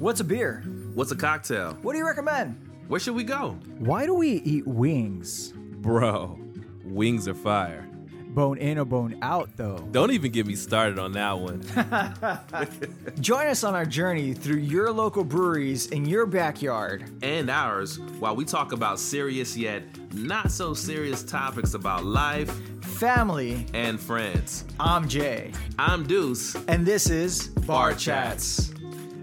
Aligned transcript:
What's 0.00 0.18
a 0.20 0.24
beer? 0.24 0.62
What's 0.94 1.12
a 1.12 1.14
cocktail? 1.14 1.76
What 1.82 1.92
do 1.92 1.98
you 1.98 2.06
recommend? 2.06 2.56
Where 2.88 2.98
should 2.98 3.14
we 3.14 3.22
go? 3.22 3.58
Why 3.78 4.06
do 4.06 4.14
we 4.14 4.30
eat 4.30 4.66
wings? 4.66 5.52
Bro, 5.52 6.38
wings 6.82 7.28
are 7.28 7.34
fire. 7.34 7.86
Bone 8.28 8.56
in 8.56 8.78
or 8.78 8.86
bone 8.86 9.18
out, 9.20 9.50
though. 9.58 9.76
Don't 9.90 10.12
even 10.12 10.32
get 10.32 10.46
me 10.46 10.54
started 10.54 10.98
on 10.98 11.12
that 11.12 11.38
one. 11.38 11.60
Join 13.20 13.48
us 13.48 13.62
on 13.62 13.74
our 13.74 13.84
journey 13.84 14.32
through 14.32 14.60
your 14.60 14.90
local 14.90 15.22
breweries 15.22 15.88
in 15.88 16.06
your 16.06 16.24
backyard. 16.24 17.04
and 17.22 17.50
ours 17.50 17.98
while 18.20 18.34
we 18.34 18.46
talk 18.46 18.72
about 18.72 18.98
serious 18.98 19.54
yet 19.54 19.82
not 20.14 20.50
so 20.50 20.72
serious 20.72 21.22
topics 21.22 21.74
about 21.74 22.06
life 22.06 22.50
Family, 22.82 23.66
and 23.74 24.00
friends. 24.00 24.64
I'm 24.78 25.06
Jay, 25.08 25.52
I'm 25.78 26.06
Deuce. 26.06 26.54
and 26.68 26.86
this 26.86 27.10
is 27.10 27.48
Bar, 27.48 27.90
Bar 27.90 27.94
Chats. 27.94 28.72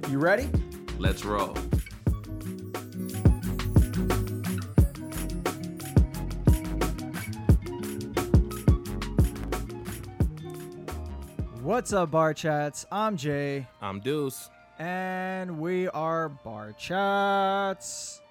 You 0.09 0.20
ready? 0.20 0.50
Let's 1.00 1.23
roll. 1.23 1.56
What's 11.61 11.92
up, 11.93 12.11
Bar 12.11 12.33
Chats? 12.33 12.86
I'm 12.92 13.18
Jay, 13.18 13.68
I'm 13.82 14.00
Deuce. 14.00 14.50
and 14.79 15.60
we 15.60 15.87
are 15.89 16.29
Bar 16.29 16.73
Chats. 16.78 18.21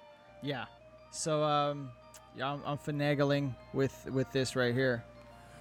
Yeah. 0.42 0.64
So, 1.10 1.42
um, 1.42 1.90
yeah, 2.36 2.52
I'm, 2.52 2.60
I'm 2.64 2.78
finagling 2.78 3.54
with 3.72 3.94
with 4.12 4.30
this 4.32 4.56
right 4.56 4.74
here. 4.74 5.04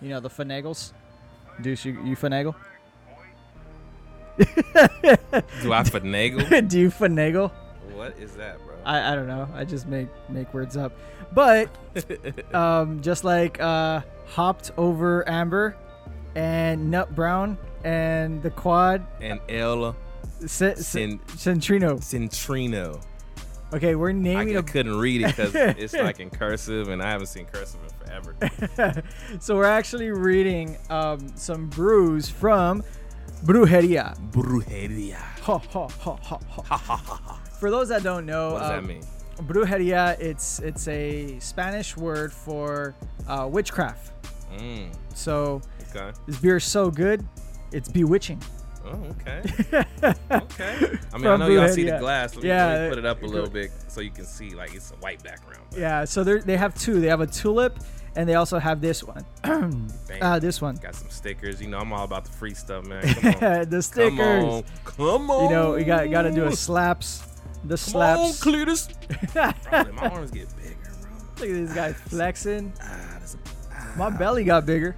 You 0.01 0.09
know 0.09 0.19
the 0.19 0.29
finagles. 0.29 0.93
Deuce, 1.61 1.85
you, 1.85 1.93
you 2.03 2.15
finagle? 2.15 2.55
Do 4.37 5.73
I 5.73 5.83
finagle? 5.83 6.67
Do 6.69 6.79
you 6.79 6.89
finagle? 6.89 7.51
what 7.93 8.17
is 8.19 8.33
that, 8.33 8.63
bro? 8.65 8.75
I, 8.83 9.13
I 9.13 9.15
don't 9.15 9.27
know. 9.27 9.47
I 9.53 9.63
just 9.63 9.87
make 9.87 10.09
make 10.29 10.53
words 10.53 10.75
up. 10.77 10.91
But 11.33 11.69
um, 12.53 13.01
just 13.01 13.23
like 13.23 13.59
uh, 13.59 14.01
hopped 14.27 14.71
over 14.77 15.27
Amber 15.29 15.77
and 16.35 16.91
Nut 16.91 17.15
Brown 17.15 17.57
and 17.83 18.43
the 18.43 18.51
quad 18.51 19.05
and 19.21 19.39
El 19.47 19.95
C- 20.41 20.65
Centrino. 20.75 21.99
Centrino. 21.99 23.01
Okay, 23.73 23.95
we're 23.95 24.11
naming. 24.11 24.55
I, 24.55 24.59
I 24.59 24.61
couldn't 24.61 24.97
read 24.97 25.21
it 25.21 25.27
because 25.27 25.55
it's 25.55 25.93
like 25.93 26.19
in 26.19 26.29
cursive, 26.29 26.89
and 26.89 27.01
I 27.01 27.09
haven't 27.09 27.27
seen 27.27 27.45
cursive 27.45 27.79
in 27.83 28.07
forever. 28.07 29.03
so 29.39 29.55
we're 29.55 29.65
actually 29.65 30.11
reading 30.11 30.77
um, 30.89 31.35
some 31.35 31.67
brews 31.67 32.29
from 32.29 32.83
Brujeria. 33.43 34.15
Brujeria. 34.31 35.17
Ha, 35.41 35.57
ha, 35.57 35.87
ha, 35.87 36.17
ha, 36.21 36.77
ha. 36.97 37.39
For 37.59 37.69
those 37.71 37.89
that 37.89 38.03
don't 38.03 38.25
know, 38.25 38.53
What 38.53 38.59
does 38.59 38.69
that 38.69 38.79
um, 38.79 38.87
mean? 38.87 39.01
Brujeria 39.37 40.17
it's 40.19 40.59
it's 40.59 40.87
a 40.87 41.37
Spanish 41.39 41.97
word 41.97 42.31
for 42.31 42.95
uh, 43.27 43.47
witchcraft. 43.51 44.11
Mm, 44.57 44.93
So 45.13 45.61
okay. 45.93 46.11
this 46.25 46.37
beer 46.39 46.55
is 46.57 46.63
so 46.63 46.89
good, 46.89 47.25
it's 47.71 47.89
bewitching. 47.89 48.41
Oh, 48.85 48.99
okay. 49.19 49.41
Okay. 50.31 50.97
I 51.13 51.17
mean, 51.17 51.27
I 51.27 51.37
know 51.37 51.47
y'all 51.47 51.67
see 51.69 51.83
the 51.85 51.97
glass. 51.97 52.35
Let 52.35 52.43
me, 52.43 52.49
Yeah, 52.49 52.67
let 52.67 52.81
me 52.83 52.89
put 52.89 52.97
it 52.99 53.05
up 53.05 53.23
a 53.23 53.25
little 53.25 53.49
bit 53.49 53.71
so 53.87 53.99
you 54.01 54.11
can 54.11 54.25
see, 54.25 54.51
like, 54.51 54.75
it's 54.75 54.91
a 54.91 54.95
white 54.95 55.23
background. 55.23 55.63
but 55.71 55.79
Yeah, 55.79 56.05
so 56.05 56.23
they 56.23 56.55
have 56.57 56.75
two. 56.75 56.99
They 57.01 57.07
have 57.07 57.21
a 57.21 57.25
tulip, 57.27 57.79
and 58.15 58.27
they 58.27 58.35
also 58.35 58.59
have 58.59 58.81
this 58.81 59.03
one. 59.03 59.25
uh, 60.21 60.39
this 60.39 60.61
one. 60.61 60.75
Got 60.75 60.95
some 60.95 61.09
stickers. 61.09 61.61
You 61.61 61.67
know, 61.67 61.79
I'm 61.79 61.91
all 61.91 62.03
about 62.03 62.25
the 62.25 62.31
free 62.31 62.53
stuff, 62.53 62.85
man. 62.85 63.01
Come 63.13 63.35
on. 63.43 63.69
the 63.69 63.81
stickers. 63.81 64.17
Come 64.17 64.19
on. 64.19 64.63
Come 64.85 65.31
on. 65.31 65.43
You 65.43 65.49
know, 65.49 65.75
you 65.75 65.85
got 65.85 66.09
got 66.09 66.23
to 66.23 66.31
do 66.31 66.45
a 66.45 66.55
slaps. 66.55 67.23
The 67.63 67.77
Come 67.77 68.01
on, 68.01 68.31
slaps. 68.33 68.43
Cletus. 68.43 69.33
Bro, 69.69 69.93
my 69.93 70.09
arms 70.09 70.31
get 70.31 70.47
bigger, 70.57 70.75
bro. 71.01 71.11
Look 71.39 71.49
at 71.49 71.67
this 71.67 71.73
guy 71.73 71.93
flexing. 71.93 72.73
Ah, 72.81 73.19
a- 73.19 73.73
ah. 73.73 73.93
My 73.97 74.09
belly 74.09 74.43
got 74.43 74.65
bigger. 74.65 74.95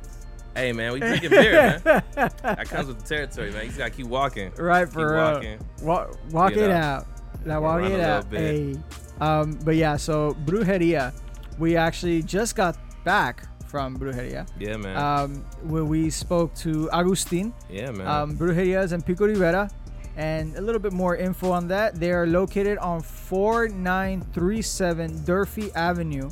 Hey, 0.55 0.73
man, 0.73 0.91
we 0.93 0.99
drinking 0.99 1.29
beer, 1.29 1.81
man. 1.85 2.03
That 2.15 2.67
comes 2.67 2.87
with 2.87 2.99
the 2.99 3.07
territory, 3.07 3.51
man. 3.51 3.61
You 3.61 3.67
just 3.67 3.77
got 3.77 3.85
to 3.85 3.91
keep 3.91 4.07
walking. 4.07 4.51
Right 4.57 4.89
for 4.89 5.13
real. 5.13 5.33
walking. 5.33 5.59
Walk, 5.83 6.17
walk 6.31 6.51
it 6.53 6.67
know, 6.67 6.71
out. 6.71 7.07
Now 7.45 7.61
walk 7.61 7.83
it 7.83 7.99
out. 7.99 8.25
Hey. 8.31 8.75
Um, 9.21 9.59
but 9.63 9.75
yeah, 9.75 9.97
so 9.97 10.35
Brujeria, 10.45 11.13
we 11.59 11.77
actually 11.77 12.23
just 12.23 12.55
got 12.55 12.75
back 13.07 13.47
from 13.71 13.95
Brujeria. 13.97 14.45
Yeah, 14.59 14.75
man. 14.75 14.97
Um, 14.97 15.45
where 15.63 15.85
we 15.85 16.09
spoke 16.09 16.53
to 16.65 16.89
Agustin. 16.91 17.53
yeah, 17.69 17.91
man. 17.91 18.05
Um, 18.07 18.35
Brujeria 18.37 18.83
is 18.83 18.91
in 18.91 19.01
Pico 19.01 19.25
Rivera. 19.25 19.69
And 20.17 20.55
a 20.57 20.61
little 20.61 20.81
bit 20.81 20.91
more 20.93 21.15
info 21.15 21.51
on 21.51 21.67
that. 21.69 21.95
They 21.95 22.11
are 22.11 22.25
located 22.25 22.77
on 22.79 23.01
4937 23.01 25.23
Durfee 25.23 25.71
Avenue 25.75 26.29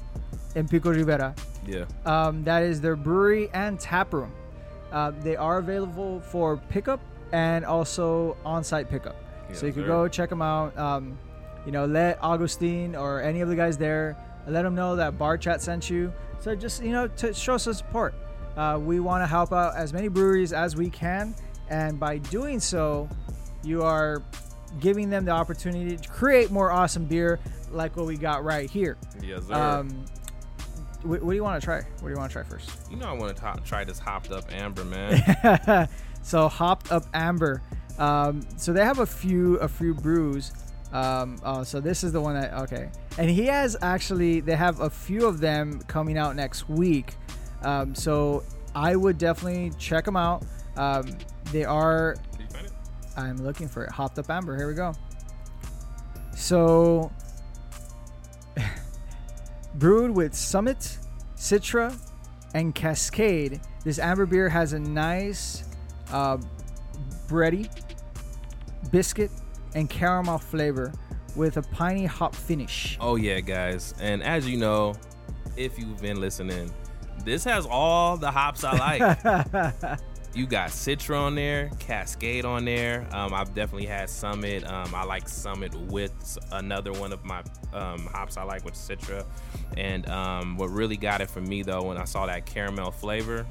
in 0.56 0.68
Pico 0.68 0.90
Rivera. 0.90 1.34
yeah. 1.68 1.86
Um, 2.06 2.44
that 2.44 2.64
is 2.64 2.82
their 2.82 2.96
brewery 2.98 3.50
and 3.54 3.80
tap 3.80 4.12
room. 4.12 4.34
Uh, 4.92 5.12
they 5.24 5.36
are 5.38 5.60
available 5.60 6.20
for 6.20 6.58
pickup 6.58 7.00
and 7.32 7.64
also 7.64 8.36
on-site 8.44 8.90
pickup. 8.90 9.16
so 9.54 9.66
you 9.68 9.72
can 9.74 9.86
go 9.86 10.08
check 10.10 10.30
them 10.30 10.42
out. 10.42 10.76
Um, 10.78 11.18
you 11.66 11.72
know, 11.72 11.86
let 11.86 12.18
Augustine 12.22 12.96
or 12.96 13.22
any 13.22 13.40
of 13.42 13.48
the 13.50 13.56
guys 13.56 13.78
there 13.78 14.18
let 14.48 14.64
them 14.64 14.76
know 14.76 14.96
that 14.96 15.18
Bar 15.18 15.38
Chat 15.38 15.62
sent 15.62 15.90
you. 15.90 16.14
So 16.40 16.56
just 16.56 16.84
you 16.84 16.92
know 16.92 17.08
to 17.08 17.34
show 17.34 17.58
some 17.58 17.74
support. 17.74 18.14
Uh, 18.56 18.80
we 18.82 19.00
want 19.00 19.22
to 19.22 19.28
help 19.28 19.52
out 19.52 19.76
as 19.76 19.92
many 19.92 20.08
breweries 20.08 20.54
as 20.54 20.76
we 20.76 20.90
can, 20.90 21.36
and 21.70 22.00
by 22.00 22.18
doing 22.18 22.60
so, 22.60 23.10
you 23.64 23.82
are 23.84 24.24
giving 24.80 25.10
them 25.10 25.26
the 25.26 25.32
opportunity 25.32 25.98
to 25.98 26.10
create 26.10 26.52
more 26.52 26.72
awesome 26.72 27.06
beer 27.06 27.40
like 27.72 27.96
what 27.98 28.06
we 28.06 28.18
got 28.18 28.44
right 28.44 28.70
here. 28.70 28.98
Yes, 29.22 29.46
sir. 29.48 29.54
Um, 29.54 30.06
wh- 31.02 31.22
what 31.22 31.30
do 31.30 31.34
you 31.34 31.44
want 31.44 31.60
to 31.60 31.66
try? 31.66 31.78
What 31.78 32.02
do 32.04 32.10
you 32.10 32.18
want 32.18 32.30
to 32.32 32.34
try 32.34 32.44
first? 32.44 32.70
you 32.90 32.98
know, 32.98 33.08
I 33.08 33.14
want 33.14 33.36
to 33.36 33.62
try 33.66 33.84
this 33.84 34.00
hopped 34.00 34.32
up 34.32 34.46
amber, 34.52 34.86
man. 34.86 35.90
so 36.22 36.48
hopped 36.48 36.92
up 36.92 37.06
amber. 37.14 37.62
Um, 37.98 38.42
so 38.58 38.74
they 38.74 38.84
have 38.84 39.00
a 39.00 39.06
few 39.06 39.56
a 39.58 39.68
few 39.68 39.94
brews. 39.94 40.52
Um, 40.92 41.38
oh, 41.44 41.64
so 41.64 41.80
this 41.80 42.04
is 42.04 42.12
the 42.12 42.22
one 42.22 42.40
that 42.40 42.54
okay, 42.54 42.90
and 43.18 43.30
he 43.30 43.46
has 43.46 43.76
actually 43.82 44.40
they 44.40 44.56
have 44.56 44.80
a 44.80 44.90
few 44.90 45.28
of 45.28 45.40
them 45.40 45.82
coming 45.88 46.18
out 46.18 46.36
next 46.36 46.70
week. 46.70 47.16
Um, 47.64 47.96
so 47.96 48.44
I 48.74 48.96
would 48.96 49.18
definitely 49.18 49.72
check 49.78 50.06
them 50.06 50.16
out. 50.16 50.44
Um, 50.78 51.18
they 51.52 51.66
are. 51.66 52.16
I'm 53.18 53.38
looking 53.38 53.68
for 53.68 53.84
it. 53.84 53.92
Hopped 53.92 54.20
up 54.20 54.30
amber. 54.30 54.56
Here 54.56 54.68
we 54.68 54.74
go. 54.74 54.94
So 56.36 57.12
brewed 59.76 60.12
with 60.12 60.34
Summit, 60.34 60.98
Citra, 61.36 61.98
and 62.54 62.76
Cascade, 62.76 63.62
this 63.84 64.00
amber 64.00 64.26
beer 64.26 64.50
has 64.50 64.74
a 64.74 64.80
nice 64.80 65.64
uh, 66.12 66.38
bready, 67.28 67.70
biscuit, 68.92 69.32
and 69.76 69.90
caramel 69.90 70.40
flavor 70.40 70.92
with 71.36 71.58
a 71.58 71.62
piney 71.62 72.06
hop 72.06 72.34
finish. 72.34 72.98
Oh 73.00 73.18
yeah, 73.18 73.42
guys. 73.42 73.94
And 74.00 74.24
as 74.24 74.48
you 74.48 74.58
know, 74.58 74.96
if 75.56 75.78
you've 75.78 76.02
been 76.02 76.20
listening, 76.20 76.72
this 77.24 77.44
has 77.44 77.66
all 77.66 78.18
the 78.18 78.32
hops 78.32 78.64
I 78.64 78.78
like. 78.78 80.00
you 80.34 80.46
got 80.46 80.70
Citra 80.70 81.20
on 81.20 81.36
there, 81.36 81.70
Cascade 81.80 82.46
on 82.46 82.66
there. 82.66 83.08
Um, 83.12 83.34
I've 83.34 83.54
definitely 83.54 83.88
had 83.88 84.10
Summit. 84.10 84.70
Um, 84.70 84.94
I 84.96 85.04
like 85.04 85.28
Summit 85.28 85.76
with 85.76 86.38
another 86.52 86.94
one 86.94 87.14
of 87.14 87.24
my 87.24 87.44
um, 87.74 88.08
hops 88.08 88.38
I 88.38 88.44
like 88.44 88.64
with 88.66 88.76
Citra. 88.76 89.26
And 89.78 90.08
um, 90.10 90.58
what 90.58 90.70
really 90.70 90.98
got 90.98 91.22
it 91.22 91.30
for 91.30 91.42
me 91.42 91.64
though, 91.64 91.84
when 91.84 91.98
I 91.98 92.06
saw 92.06 92.26
that 92.26 92.46
caramel 92.46 92.92
flavor, 92.92 93.46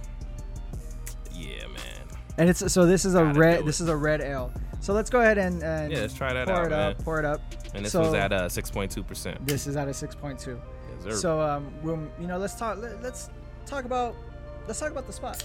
yeah, 1.32 1.66
man. 1.66 2.18
and 2.38 2.48
it's 2.48 2.72
so 2.72 2.86
this 2.86 3.04
is 3.04 3.14
a 3.14 3.24
Gotta 3.24 3.38
red 3.38 3.66
this 3.66 3.80
is 3.80 3.88
a 3.88 3.96
red 3.96 4.20
ale. 4.20 4.52
So 4.84 4.92
let's 4.92 5.08
go 5.08 5.20
ahead 5.22 5.38
and, 5.38 5.62
and 5.62 5.90
Yeah, 5.90 6.00
let's 6.00 6.12
try 6.12 6.34
that 6.34 6.46
pour 6.46 6.56
out, 6.56 6.66
it 6.66 6.72
up, 6.72 6.96
man. 6.98 7.04
pour 7.06 7.18
it 7.18 7.24
up. 7.24 7.40
And 7.74 7.82
this 7.86 7.92
So- 7.92 8.02
was 8.02 8.12
at 8.12 8.34
uh, 8.34 8.48
6.2 8.50 9.06
percent. 9.06 9.46
This 9.46 9.66
is 9.66 9.76
at 9.76 9.88
a 9.88 9.92
6.2. 9.92 10.46
Yes, 10.46 11.02
sir. 11.04 11.10
So 11.12 11.40
um, 11.40 11.72
we'll, 11.82 11.98
you 12.20 12.26
know, 12.26 12.36
let's 12.36 12.54
talk. 12.54 12.76
Let, 12.76 13.02
let's 13.02 13.30
talk 13.64 13.86
about 13.86 14.14
let's 14.66 14.78
talk 14.78 14.90
about 14.90 15.06
the 15.06 15.12
spot. 15.14 15.42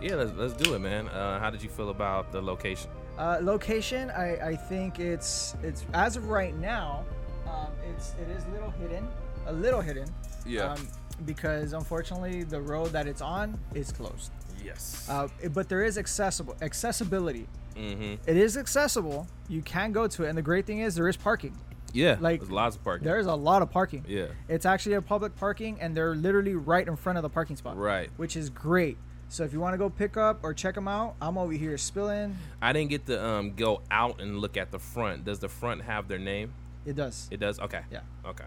yeah, 0.00 0.14
let's, 0.14 0.32
let's 0.36 0.52
do 0.54 0.74
it, 0.74 0.78
man. 0.78 1.08
Uh, 1.08 1.40
how 1.40 1.50
did 1.50 1.60
you 1.60 1.68
feel 1.68 1.90
about 1.90 2.30
the 2.30 2.40
location? 2.40 2.88
Uh, 3.18 3.38
location, 3.42 4.10
I, 4.10 4.50
I 4.50 4.54
think 4.54 5.00
it's 5.00 5.56
it's 5.64 5.84
as 5.92 6.14
of 6.16 6.28
right 6.28 6.56
now, 6.56 7.04
um, 7.48 7.72
it's 7.90 8.14
it 8.22 8.30
is 8.30 8.44
a 8.44 8.50
little 8.50 8.70
hidden, 8.70 9.08
a 9.46 9.52
little 9.52 9.80
hidden. 9.80 10.08
Yeah. 10.46 10.72
Um, 10.74 10.86
because 11.26 11.72
unfortunately, 11.72 12.44
the 12.44 12.60
road 12.60 12.92
that 12.92 13.08
it's 13.08 13.22
on 13.22 13.58
is 13.74 13.90
closed. 13.90 14.30
Yes. 14.64 15.04
Uh, 15.10 15.26
it- 15.42 15.52
but 15.52 15.68
there 15.68 15.82
is 15.82 15.98
accessible 15.98 16.54
accessibility. 16.62 17.48
Mm-hmm. 17.78 18.30
It 18.30 18.36
is 18.36 18.56
accessible. 18.56 19.26
You 19.48 19.62
can 19.62 19.92
go 19.92 20.06
to 20.06 20.24
it, 20.24 20.28
and 20.28 20.36
the 20.36 20.42
great 20.42 20.66
thing 20.66 20.80
is 20.80 20.94
there 20.94 21.08
is 21.08 21.16
parking. 21.16 21.56
Yeah, 21.92 22.16
Like, 22.20 22.40
there's 22.40 22.50
lots 22.50 22.76
of 22.76 22.84
parking. 22.84 23.06
There 23.06 23.18
is 23.18 23.26
a 23.26 23.34
lot 23.34 23.62
of 23.62 23.70
parking. 23.70 24.04
yeah, 24.06 24.26
It's 24.48 24.66
actually 24.66 24.96
a 24.96 25.02
public 25.02 25.34
parking, 25.36 25.78
and 25.80 25.96
they're 25.96 26.14
literally 26.14 26.54
right 26.54 26.86
in 26.86 26.96
front 26.96 27.16
of 27.16 27.22
the 27.22 27.30
parking 27.30 27.56
spot. 27.56 27.78
right. 27.78 28.10
which 28.16 28.36
is 28.36 28.50
great. 28.50 28.98
So 29.30 29.44
if 29.44 29.52
you 29.52 29.60
want 29.60 29.74
to 29.74 29.78
go 29.78 29.90
pick 29.90 30.16
up 30.16 30.40
or 30.42 30.54
check 30.54 30.74
them 30.74 30.88
out, 30.88 31.14
I'm 31.20 31.36
over 31.36 31.52
here 31.52 31.76
spilling. 31.76 32.36
I 32.62 32.72
didn't 32.72 32.90
get 32.90 33.06
to 33.06 33.22
um, 33.22 33.54
go 33.54 33.82
out 33.90 34.20
and 34.20 34.38
look 34.38 34.56
at 34.56 34.70
the 34.70 34.78
front. 34.78 35.24
Does 35.24 35.38
the 35.38 35.48
front 35.48 35.82
have 35.82 36.08
their 36.08 36.18
name? 36.18 36.54
It 36.86 36.96
does. 36.96 37.28
It 37.30 37.38
does. 37.38 37.58
Okay. 37.60 37.82
Yeah. 37.90 38.00
Okay. 38.24 38.46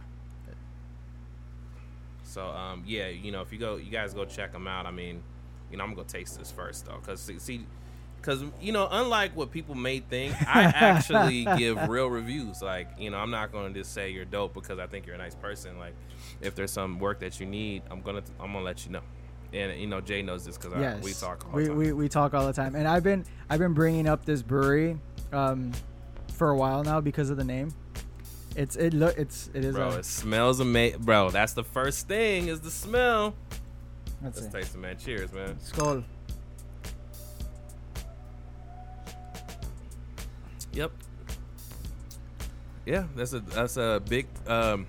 So 2.24 2.48
um, 2.48 2.84
yeah, 2.88 3.10
you 3.10 3.32
know, 3.32 3.42
if 3.42 3.52
you 3.52 3.60
go, 3.60 3.76
you 3.76 3.92
guys 3.92 4.14
go 4.14 4.24
check 4.24 4.54
them 4.54 4.66
out. 4.66 4.86
I 4.86 4.92
mean, 4.92 5.22
you 5.70 5.78
know, 5.78 5.84
I'm 5.84 5.90
gonna 5.90 6.04
go 6.04 6.08
taste 6.08 6.40
this 6.40 6.50
first 6.50 6.86
though, 6.86 6.98
cause 7.06 7.30
see, 7.40 7.66
cause 8.22 8.44
you 8.62 8.72
know, 8.72 8.88
unlike 8.92 9.36
what 9.36 9.52
people 9.52 9.76
may 9.76 10.00
think, 10.00 10.36
I 10.48 10.64
actually 10.64 11.46
give 11.58 11.88
real 11.90 12.08
reviews. 12.08 12.62
Like, 12.62 12.88
you 12.98 13.10
know, 13.10 13.18
I'm 13.18 13.32
not 13.32 13.52
gonna 13.52 13.74
just 13.74 13.94
say 13.94 14.10
you're 14.12 14.26
dope 14.26 14.54
because 14.54 14.80
I 14.80 14.88
think 14.88 15.06
you're 15.06 15.16
a 15.16 15.20
nice 15.20 15.36
person. 15.36 15.78
Like, 15.80 15.94
if 16.42 16.56
there's 16.56 16.72
some 16.72 17.00
work 17.00 17.20
that 17.20 17.40
you 17.40 17.46
need, 17.46 17.84
I'm 17.92 18.02
gonna, 18.02 18.24
I'm 18.40 18.54
gonna 18.54 18.66
let 18.66 18.86
you 18.86 18.92
know. 18.92 19.02
And 19.54 19.80
you 19.80 19.88
know, 19.88 20.00
Jay 20.02 20.22
knows 20.22 20.46
this 20.46 20.58
because 20.58 20.80
Yes. 20.80 21.04
we 21.04 21.14
talk 21.14 21.46
all 21.46 21.52
the 21.52 21.58
we, 21.58 21.68
time. 21.68 21.78
we 21.78 21.92
we 21.94 22.10
talk 22.10 22.34
all 22.34 22.48
the 22.48 22.54
time, 22.54 22.76
and 22.76 22.88
I've 22.88 23.04
been 23.04 23.26
I've 23.50 23.60
been 23.60 23.74
bringing 23.74 24.08
up 24.08 24.24
this 24.26 24.42
brewery 24.42 24.98
um, 25.34 25.72
for 26.34 26.50
a 26.50 26.56
while 26.56 26.84
now 26.84 27.02
because 27.02 27.30
of 27.30 27.38
the 27.38 27.44
name. 27.44 27.74
It's 28.56 28.76
it 28.76 28.94
look 28.94 29.18
it's 29.18 29.50
it 29.54 29.64
is 29.66 29.76
Bro, 29.76 29.90
a, 29.92 29.98
it 30.00 30.06
smells 30.06 30.60
amazing. 30.60 31.02
Bro, 31.04 31.32
that's 31.32 31.54
the 31.54 31.64
first 31.64 32.08
thing 32.08 32.48
is 32.48 32.60
the 32.62 32.72
smell. 32.72 33.34
let's 34.22 34.42
Let's 34.42 34.54
taste 34.54 34.76
it, 34.76 34.80
man. 34.80 34.98
Cheers, 34.98 35.32
man. 35.34 35.58
Skull. 35.60 36.04
Yep. 40.74 40.92
Yeah, 42.86 43.06
that's 43.16 43.34
a 43.34 43.40
that's 43.40 43.78
a 43.78 44.02
big 44.08 44.28
um 44.48 44.88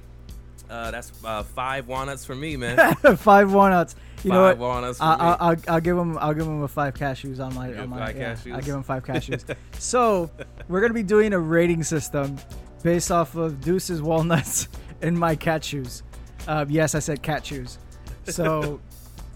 uh 0.71 0.91
that's 0.91 1.13
uh 1.25 1.43
five 1.43 1.89
walnuts 1.89 2.25
for 2.25 2.35
me, 2.35 2.57
man. 2.57 2.95
five 3.17 3.53
walnuts. 3.53 3.95
You 4.25 4.31
know 4.31 4.43
what? 4.43 4.59
walnuts 4.59 4.99
for 4.99 5.05
I, 5.05 5.17
me. 5.17 5.23
I, 5.23 5.35
I'll, 5.35 5.57
I'll 5.69 5.81
give 5.81 5.99
him 5.99 6.17
I'll 6.19 6.35
give 6.35 6.47
him 6.47 6.63
a 6.63 6.69
five 6.69 6.95
cashews 6.95 7.45
on 7.45 7.55
my 7.55 7.75
on 7.75 7.91
my 7.91 7.99
five 8.07 8.17
yeah, 8.17 8.35
cashews? 8.35 8.55
I'll 8.55 8.63
give 8.63 8.75
him 8.75 8.83
five 8.83 9.05
cashews. 9.05 9.57
so 9.79 10.31
we're 10.69 10.81
gonna 10.81 10.95
be 10.95 11.03
doing 11.03 11.33
a 11.33 11.39
rating 11.39 11.83
system 11.83 12.39
based 12.83 13.11
off 13.11 13.35
of 13.35 13.61
Deuce's 13.61 14.01
walnuts 14.01 14.69
and 15.03 15.19
my 15.19 15.37
cat 15.37 15.65
shoes. 15.65 16.03
Uh, 16.47 16.65
yes, 16.69 16.95
I 16.95 17.01
said 17.01 17.23
cat 17.23 17.45
shoes. 17.45 17.79
So 18.25 18.81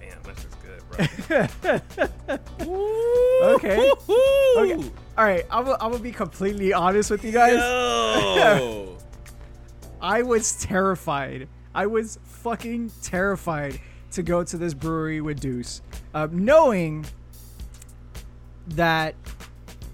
Damn, 0.00 0.22
that's 0.22 0.44
just 0.44 0.56
good, 0.62 1.58
bro. 2.19 2.38
Okay. 3.54 3.93
Okay. 4.58 4.90
All 5.16 5.24
right, 5.24 5.44
I'm 5.50 5.64
gonna 5.64 5.98
be 5.98 6.12
completely 6.12 6.72
honest 6.72 7.10
with 7.10 7.24
you 7.24 7.32
guys. 7.32 7.56
Yo. 7.56 8.98
I 10.00 10.22
was 10.22 10.62
terrified. 10.62 11.48
I 11.74 11.86
was 11.86 12.18
fucking 12.24 12.92
terrified 13.02 13.80
to 14.12 14.22
go 14.22 14.44
to 14.44 14.56
this 14.56 14.74
brewery 14.74 15.20
with 15.20 15.40
Deuce, 15.40 15.82
um, 16.14 16.44
knowing 16.44 17.04
that 18.68 19.14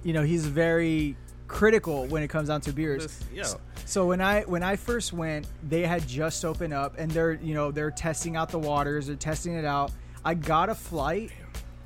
you 0.03 0.13
know 0.13 0.23
he's 0.23 0.47
very 0.47 1.17
critical 1.49 2.07
when 2.07 2.23
it 2.23 2.29
comes 2.29 2.49
down 2.49 2.61
to 2.63 2.73
beers. 2.73 3.03
This- 3.05 3.25
yo. 3.33 3.61
So 3.85 4.07
when 4.07 4.21
I 4.21 4.43
when 4.43 4.63
I 4.63 4.77
first 4.77 5.13
went, 5.13 5.47
they 5.69 5.83
had 5.83 6.07
just 6.09 6.45
opened 6.45 6.73
up 6.73 6.99
and 6.99 7.11
they're 7.11 7.35
you 7.35 7.55
know 7.55 7.71
they're 7.71 7.91
testing 7.91 8.37
out 8.37 8.49
the 8.49 8.59
waters, 8.59 9.07
they're 9.07 9.17
testing 9.17 9.55
it 9.55 9.65
out. 9.65 9.93
I 10.25 10.35
got 10.35 10.69
a 10.69 10.75
flight. 10.75 11.31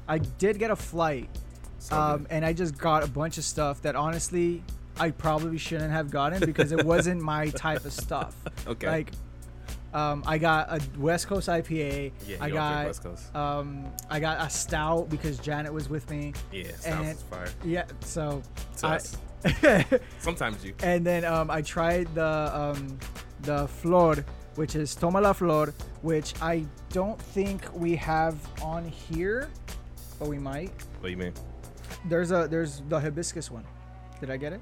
I 0.08 0.18
did 0.18 0.58
get 0.58 0.70
a 0.70 0.76
flight, 0.76 1.28
So 1.86 1.96
um, 1.96 2.26
and 2.30 2.44
I 2.44 2.52
just 2.52 2.76
got 2.76 3.04
a 3.04 3.06
bunch 3.06 3.38
of 3.38 3.44
stuff 3.44 3.80
that 3.82 3.94
honestly 3.94 4.62
I 4.98 5.12
probably 5.12 5.56
shouldn't 5.56 5.92
have 5.92 6.10
gotten 6.10 6.40
because 6.44 6.72
it 6.72 6.84
wasn't 6.84 7.20
my 7.20 7.48
type 7.66 7.84
of 7.84 7.92
stuff. 7.92 8.34
Okay. 8.66 8.88
Like, 8.88 9.12
um, 9.94 10.24
I 10.26 10.36
got 10.38 10.68
a 10.70 10.80
West 10.98 11.28
Coast 11.28 11.48
IPA. 11.48 12.12
Yeah, 12.26 12.36
I 12.40 12.48
you 12.48 12.54
don't 12.54 12.54
drink 12.54 12.54
got 12.54 12.86
West 12.86 13.02
Coast. 13.04 13.36
um, 13.36 13.86
I 14.10 14.18
got 14.18 14.44
a 14.44 14.50
stout 14.50 15.08
because 15.08 15.38
Janet 15.38 15.72
was 15.72 15.88
with 15.88 16.10
me. 16.10 16.32
yeah, 16.52 16.72
and- 16.84 17.16
fire. 17.18 17.48
Yeah, 17.64 17.84
so 18.00 18.42
I. 18.82 18.98
Sometimes 20.18 20.64
you. 20.64 20.74
and 20.82 21.06
then 21.06 21.24
um, 21.24 21.50
I 21.52 21.62
tried 21.62 22.12
the 22.16 22.50
um, 22.52 22.98
the 23.42 23.68
flor, 23.68 24.16
which 24.56 24.74
is 24.74 24.92
Toma 24.96 25.20
la 25.20 25.32
Flor, 25.32 25.72
which 26.02 26.34
I 26.42 26.64
don't 26.90 27.20
think 27.20 27.62
we 27.72 27.94
have 27.96 28.36
on 28.60 28.88
here, 28.88 29.48
but 30.18 30.28
we 30.28 30.38
might. 30.38 30.72
What 30.98 31.04
do 31.04 31.10
you 31.10 31.16
mean? 31.16 31.32
There's 32.08 32.30
a 32.30 32.46
there's 32.48 32.82
the 32.88 33.00
hibiscus 33.00 33.50
one. 33.50 33.64
Did 34.20 34.30
I 34.30 34.36
get 34.36 34.52
it? 34.52 34.60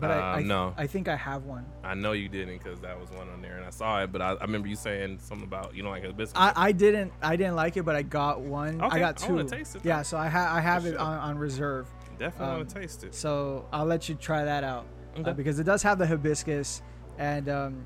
But 0.00 0.10
I, 0.10 0.14
Uh, 0.18 0.36
I 0.38 0.42
no. 0.42 0.74
I 0.76 0.86
think 0.86 1.06
I 1.08 1.16
have 1.16 1.44
one. 1.44 1.64
I 1.84 1.94
know 1.94 2.12
you 2.12 2.28
didn't 2.28 2.58
because 2.58 2.80
that 2.80 2.98
was 2.98 3.10
one 3.10 3.28
on 3.28 3.40
there 3.42 3.56
and 3.56 3.64
I 3.64 3.70
saw 3.70 4.02
it, 4.02 4.10
but 4.10 4.20
I, 4.22 4.30
I 4.32 4.42
remember 4.42 4.66
you 4.68 4.74
saying 4.76 5.18
something 5.20 5.46
about 5.46 5.74
you 5.76 5.82
know 5.82 5.90
like 5.90 6.04
a 6.04 6.12
biscuit. 6.12 6.40
I, 6.40 6.52
I 6.56 6.72
didn't 6.72 7.12
I 7.22 7.36
didn't 7.36 7.54
like 7.56 7.76
it, 7.76 7.82
but 7.84 7.94
I 7.94 8.02
got 8.02 8.40
one. 8.40 8.80
I 8.80 8.98
got 8.98 9.16
two. 9.16 9.34
wanna 9.34 9.48
taste 9.48 9.76
it, 9.76 9.82
yeah, 9.84 10.02
so 10.02 10.16
I 10.16 10.28
ha- 10.28 10.52
I 10.54 10.60
have 10.60 10.82
For 10.82 10.88
it 10.88 10.92
sure. 10.92 11.00
on, 11.00 11.18
on 11.18 11.38
reserve. 11.38 11.86
Definitely 12.18 12.46
um, 12.52 12.56
want 12.58 12.68
to 12.70 12.74
taste 12.80 13.04
it. 13.04 13.14
So 13.14 13.66
I'll 13.72 13.84
let 13.86 14.08
you 14.08 14.14
try 14.14 14.44
that 14.44 14.64
out 14.64 14.86
uh, 15.24 15.32
because 15.32 15.58
it 15.58 15.64
does 15.64 15.82
have 15.82 15.98
the 15.98 16.06
hibiscus, 16.06 16.82
and 17.18 17.48
um, 17.48 17.84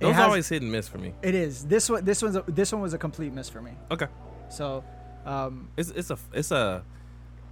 it 0.00 0.04
Those 0.04 0.14
has- 0.14 0.24
always 0.24 0.48
hit 0.48 0.62
and 0.62 0.70
miss 0.72 0.88
for 0.88 0.98
me. 0.98 1.12
It 1.22 1.34
is 1.34 1.64
this 1.64 1.90
one. 1.90 2.04
This 2.04 2.22
one's 2.22 2.36
a, 2.36 2.44
this 2.48 2.72
one 2.72 2.80
was 2.82 2.94
a 2.94 2.98
complete 2.98 3.32
miss 3.32 3.48
for 3.48 3.60
me. 3.60 3.72
Okay. 3.90 4.06
So, 4.48 4.84
um, 5.26 5.68
It's 5.76 5.90
it's 5.90 6.10
a 6.10 6.18
it's 6.32 6.50
A 6.50 6.82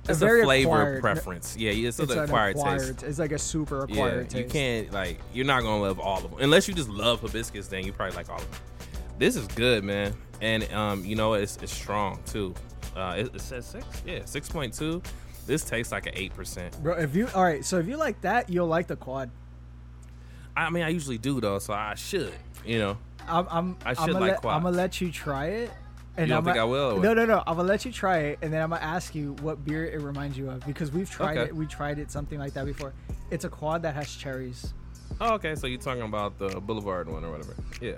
it's 0.09 0.21
a, 0.23 0.25
very 0.25 0.43
flavor 0.45 0.69
acquired- 0.71 1.01
preference. 1.01 1.57
Yeah, 1.57 1.71
it's, 1.73 1.99
it's 1.99 2.13
an 2.13 2.19
acquired, 2.21 2.57
acquired. 2.57 2.81
taste. 2.81 3.03
It's 3.03 3.19
like 3.19 3.33
a 3.33 3.39
super 3.39 3.85
acquired 3.85 4.33
Yeah, 4.33 4.39
you 4.39 4.45
taste. 4.45 4.53
can't 4.53 4.93
like 4.93 5.19
you're 5.33 5.47
not 5.47 5.63
gonna 5.63 5.83
love 5.83 5.99
all 6.01 6.25
of 6.25 6.31
them 6.31 6.41
unless 6.41 6.69
you 6.69 6.75
just 6.75 6.89
love 6.89 7.21
hibiscus. 7.21 7.69
Then 7.69 7.85
you 7.85 7.93
probably 7.93 8.17
like 8.17 8.29
all 8.29 8.37
of 8.39 8.51
them. 8.51 8.61
This 9.19 9.37
is 9.37 9.47
good, 9.49 9.83
man, 9.85 10.15
and 10.41 10.71
um, 10.73 11.05
you 11.05 11.17
know 11.17 11.35
it's 11.35 11.57
it's 11.63 11.73
strong 11.73 12.21
too. 12.27 12.55
Uh, 12.95 13.15
it, 13.19 13.35
it 13.35 13.41
says 13.41 13.67
six, 13.67 13.85
yeah, 14.07 14.21
six 14.25 14.49
point 14.49 14.73
two. 14.75 15.03
This 15.47 15.65
tastes 15.65 15.93
like 15.93 16.07
an 16.07 16.13
eight 16.17 16.35
percent. 16.35 16.77
Bro, 16.83 16.99
if 16.99 17.15
you 17.15 17.29
all 17.35 17.45
right, 17.45 17.65
so 17.65 17.79
if 17.79 17.87
you 17.87 17.97
like 17.97 18.21
that, 18.23 18.51
you'll 18.51 18.67
like 18.67 18.87
the 18.87 18.97
quad. 18.97 19.31
I 20.57 20.71
mean, 20.71 20.83
I 20.83 20.89
usually 20.89 21.19
do 21.19 21.41
though, 21.41 21.59
so 21.59 21.73
I 21.75 21.95
should, 21.95 22.33
you 22.65 22.79
know. 22.79 22.99
I'm 23.29 23.47
I'm 23.51 23.77
I 23.85 23.95
should 23.95 24.15
like 24.15 24.21
let, 24.23 24.41
quads. 24.41 24.57
I'm 24.57 24.63
gonna 24.63 24.77
let 24.77 25.01
you 25.01 25.11
try 25.11 25.47
it. 25.47 25.71
And 26.19 26.29
You 26.29 26.35
don't 26.35 26.39
I'm 26.39 26.45
think 26.45 26.57
gonna- 26.57 26.67
I 26.67 26.71
will, 26.71 26.99
No, 27.01 27.13
no, 27.15 27.25
no. 27.27 27.43
I'm 27.47 27.57
gonna 27.57 27.69
let 27.69 27.85
you 27.85 27.93
try 27.93 28.19
it, 28.19 28.39
and 28.41 28.53
then 28.53 28.63
I'm 28.63 28.71
gonna 28.71 28.81
ask 28.83 29.15
you 29.15 29.35
what 29.43 29.65
beer 29.65 29.85
it 29.87 30.01
reminds 30.01 30.39
you 30.39 30.49
of 30.51 30.65
because 30.65 30.91
we've 30.91 31.11
tried 31.11 31.37
Okay. 31.37 31.49
it. 31.51 31.57
We 31.57 31.67
tried 31.67 31.99
it 31.99 32.11
something 32.11 32.39
like 32.39 32.55
that 32.55 32.65
before. 32.65 32.93
It's 33.31 33.45
a 33.45 33.49
quad 33.51 33.83
that 33.83 33.95
has 33.95 34.15
cherries, 34.15 34.73
Oh, 35.21 35.35
okay, 35.35 35.55
so 35.55 35.67
you're 35.67 35.81
talking 35.81 36.03
about 36.03 36.39
the 36.39 36.61
Boulevard 36.61 37.09
one 37.09 37.25
or 37.25 37.31
whatever. 37.31 37.55
Yeah, 37.81 37.95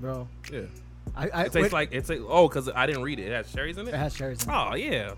bro. 0.00 0.26
yeah. 0.52 0.60
I, 1.16 1.22
I 1.28 1.40
It 1.42 1.52
tastes 1.52 1.54
wait, 1.56 1.72
like 1.72 1.88
it's 1.92 2.08
a, 2.10 2.18
oh, 2.26 2.48
cause 2.48 2.68
I 2.74 2.86
didn't 2.86 3.02
read 3.02 3.18
it. 3.18 3.24
It 3.28 3.32
has 3.32 3.52
cherries 3.52 3.76
in 3.78 3.86
it. 3.86 3.94
it 3.94 3.98
has 3.98 4.14
cherries. 4.14 4.42
In 4.44 4.50
it. 4.50 4.54
Oh 4.54 4.74
yeah, 4.74 5.12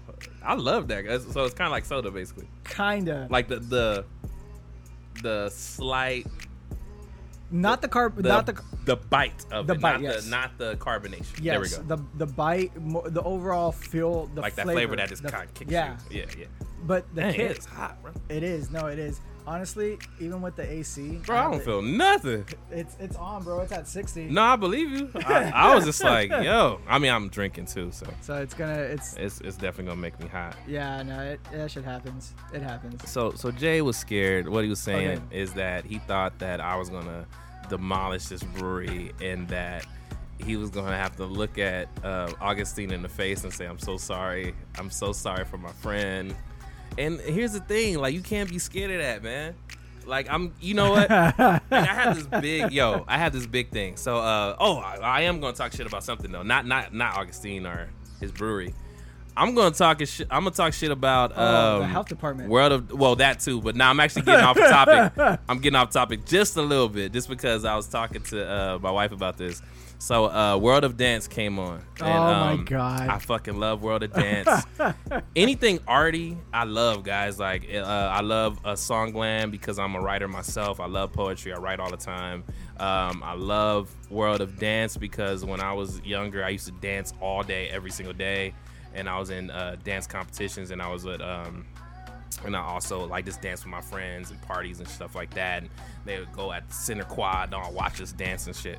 I 0.44 0.54
love 0.54 0.88
that. 0.88 1.04
So 1.32 1.44
it's 1.44 1.54
kind 1.54 1.66
of 1.66 1.72
like 1.72 1.84
soda, 1.84 2.10
basically. 2.10 2.48
Kinda. 2.64 3.28
Like 3.30 3.48
the 3.48 3.60
the 3.60 4.04
the 5.22 5.48
slight 5.50 6.26
not 7.50 7.82
the 7.82 7.88
carb. 7.88 8.16
the, 8.16 8.28
not 8.28 8.46
the. 8.46 8.60
the 8.84 8.96
bite 8.96 9.44
of 9.50 9.66
the 9.66 9.74
it, 9.74 9.80
bite, 9.80 10.00
not 10.00 10.00
yes. 10.02 10.24
the 10.24 10.30
not 10.30 10.58
the 10.58 10.76
carbonation. 10.76 11.42
Yes, 11.42 11.44
there 11.44 11.60
we 11.60 11.68
go. 11.68 11.96
the 11.96 12.02
the 12.16 12.26
bite, 12.32 12.72
the 13.12 13.22
overall 13.22 13.72
feel, 13.72 14.26
the 14.34 14.40
like 14.40 14.54
that 14.56 14.64
flavor, 14.64 14.80
flavor 14.80 14.96
that 14.96 15.08
just 15.08 15.22
the- 15.22 15.30
kind 15.30 15.48
of 15.48 15.54
kicks 15.54 15.70
yeah, 15.70 15.96
you. 16.10 16.20
Yeah, 16.20 16.24
yeah. 16.38 16.46
but 16.84 17.06
the 17.14 17.22
Dang, 17.22 17.34
kick, 17.34 17.50
it's 17.52 17.66
hot, 17.66 18.02
bro. 18.02 18.12
it 18.28 18.42
is. 18.42 18.70
No, 18.70 18.86
it 18.86 18.98
is. 18.98 19.20
Honestly, 19.46 19.96
even 20.18 20.42
with 20.42 20.56
the 20.56 20.68
AC, 20.68 21.20
Bro, 21.24 21.36
I 21.36 21.50
don't 21.52 21.62
feel 21.62 21.80
nothing. 21.82 22.44
It's 22.70 22.96
it's 22.98 23.14
on, 23.16 23.44
bro. 23.44 23.60
It's 23.60 23.70
at 23.72 23.86
sixty. 23.86 24.24
No, 24.28 24.42
I 24.42 24.56
believe 24.56 24.90
you. 24.90 25.10
I, 25.24 25.52
I 25.54 25.74
was 25.74 25.84
just 25.84 26.02
like, 26.02 26.30
yo. 26.30 26.80
I 26.88 26.98
mean, 26.98 27.12
I'm 27.12 27.28
drinking 27.28 27.66
too, 27.66 27.90
so 27.92 28.06
So 28.22 28.34
it's 28.36 28.54
gonna. 28.54 28.74
It's 28.80 29.14
it's 29.16 29.40
it's 29.42 29.56
definitely 29.56 29.84
gonna 29.86 30.00
make 30.00 30.18
me 30.20 30.26
hot. 30.26 30.56
yeah. 30.66 31.02
No, 31.02 31.20
it, 31.20 31.40
that 31.52 31.70
shit 31.70 31.84
happens. 31.84 32.34
It 32.52 32.60
happens. 32.62 33.08
So 33.08 33.32
so 33.32 33.50
Jay 33.52 33.82
was 33.82 33.96
scared. 33.96 34.48
What 34.48 34.64
he 34.64 34.70
was 34.70 34.80
saying 34.80 35.18
Okay. 35.28 35.38
is 35.40 35.52
that 35.54 35.84
he 35.84 35.98
thought 36.00 36.38
that 36.40 36.60
I 36.60 36.74
was 36.76 36.88
gonna 36.90 37.24
demolish 37.68 38.26
this 38.26 38.42
brewery 38.42 39.12
and 39.22 39.46
that 39.48 39.86
he 40.38 40.56
was 40.56 40.70
gonna 40.70 40.96
have 40.96 41.14
to 41.16 41.24
look 41.24 41.56
at 41.58 41.88
uh, 42.04 42.32
Augustine 42.40 42.90
in 42.92 43.00
the 43.00 43.08
face 43.08 43.44
and 43.44 43.52
say, 43.52 43.66
"I'm 43.66 43.78
so 43.78 43.96
sorry. 43.96 44.54
I'm 44.76 44.90
so 44.90 45.12
sorry 45.12 45.44
for 45.44 45.56
my 45.56 45.70
friend." 45.72 46.34
And 46.98 47.20
here's 47.20 47.52
the 47.52 47.60
thing: 47.60 47.98
like 47.98 48.14
you 48.14 48.20
can't 48.20 48.48
be 48.48 48.58
scared 48.58 48.90
of 48.90 48.98
that, 48.98 49.22
man. 49.22 49.54
Like 50.06 50.28
I'm, 50.30 50.54
you 50.60 50.74
know 50.74 50.90
what? 50.90 51.10
Like, 51.10 51.62
I 51.70 51.94
have 51.94 52.16
this 52.16 52.40
big, 52.40 52.72
yo, 52.72 53.04
I 53.08 53.18
have 53.18 53.32
this 53.32 53.46
big 53.46 53.70
thing. 53.70 53.96
So, 53.96 54.18
uh, 54.18 54.56
oh, 54.58 54.76
I, 54.78 54.96
I 54.96 55.20
am 55.22 55.40
gonna 55.40 55.56
talk 55.56 55.72
shit 55.72 55.86
about 55.86 56.04
something 56.04 56.30
though. 56.30 56.42
Not 56.42 56.66
not 56.66 56.94
not 56.94 57.16
Augustine 57.16 57.66
or 57.66 57.90
his 58.20 58.32
brewery. 58.32 58.72
I'm 59.36 59.54
gonna 59.54 59.74
talk 59.74 60.00
shit. 60.06 60.26
I'm 60.30 60.44
gonna 60.44 60.54
talk 60.54 60.72
shit 60.72 60.90
about 60.90 61.32
Oh, 61.36 61.78
the 61.78 61.84
um, 61.84 61.90
health 61.90 62.08
department. 62.08 62.48
World 62.48 62.72
of 62.72 62.92
well, 62.92 63.16
that 63.16 63.40
too. 63.40 63.60
But 63.60 63.76
now 63.76 63.90
I'm 63.90 64.00
actually 64.00 64.22
getting 64.22 64.44
off 64.44 64.56
topic. 64.56 65.40
I'm 65.48 65.58
getting 65.58 65.76
off 65.76 65.90
topic 65.90 66.24
just 66.24 66.56
a 66.56 66.62
little 66.62 66.88
bit, 66.88 67.12
just 67.12 67.28
because 67.28 67.64
I 67.64 67.76
was 67.76 67.86
talking 67.86 68.22
to 68.22 68.48
uh, 68.48 68.78
my 68.80 68.90
wife 68.90 69.12
about 69.12 69.36
this. 69.36 69.60
So, 69.98 70.26
uh, 70.26 70.58
World 70.58 70.84
of 70.84 70.96
Dance 70.96 71.26
came 71.26 71.58
on. 71.58 71.76
And, 71.76 71.84
Oh 72.02 72.04
my 72.06 72.52
um, 72.52 72.64
God. 72.64 73.08
I 73.08 73.18
fucking 73.18 73.58
love 73.58 73.82
World 73.82 74.02
of 74.02 74.12
Dance. 74.12 74.64
Anything 75.36 75.80
arty, 75.88 76.36
I 76.52 76.64
love, 76.64 77.02
guys. 77.02 77.38
Like, 77.38 77.68
uh, 77.72 77.78
I 77.80 78.20
love 78.20 78.60
a 78.64 78.76
song 78.76 79.12
glam 79.12 79.50
because 79.50 79.78
I'm 79.78 79.94
a 79.94 80.00
writer 80.00 80.28
myself. 80.28 80.80
I 80.80 80.86
love 80.86 81.12
poetry. 81.12 81.52
I 81.54 81.58
write 81.58 81.80
all 81.80 81.90
the 81.90 81.96
time. 81.96 82.44
Um, 82.78 83.22
I 83.24 83.34
love 83.34 83.90
World 84.10 84.42
of 84.42 84.58
Dance 84.58 84.96
because 84.96 85.44
when 85.44 85.60
I 85.60 85.72
was 85.72 86.00
younger, 86.02 86.44
I 86.44 86.50
used 86.50 86.66
to 86.66 86.72
dance 86.72 87.14
all 87.20 87.42
day, 87.42 87.68
every 87.70 87.90
single 87.90 88.14
day. 88.14 88.52
and 88.94 89.08
I 89.08 89.18
was 89.18 89.30
in 89.30 89.50
uh, 89.50 89.76
dance 89.84 90.06
competitions, 90.06 90.70
and 90.70 90.80
I 90.80 90.88
was 90.90 91.06
at 91.06 91.20
um, 91.20 91.66
and 92.44 92.56
I 92.56 92.60
also 92.60 93.06
like 93.06 93.24
just 93.24 93.40
dance 93.40 93.64
with 93.64 93.70
my 93.70 93.80
friends 93.80 94.30
and 94.30 94.40
parties 94.42 94.78
and 94.78 94.88
stuff 94.88 95.14
like 95.14 95.32
that. 95.34 95.62
And 95.62 95.70
they 96.04 96.18
would 96.18 96.32
go 96.32 96.52
at 96.52 96.68
the 96.68 96.74
center 96.74 97.04
quad 97.04 97.48
and 97.48 97.54
I'll 97.54 97.72
watch 97.72 98.00
us 98.00 98.12
dance 98.12 98.46
and 98.46 98.54
shit. 98.54 98.78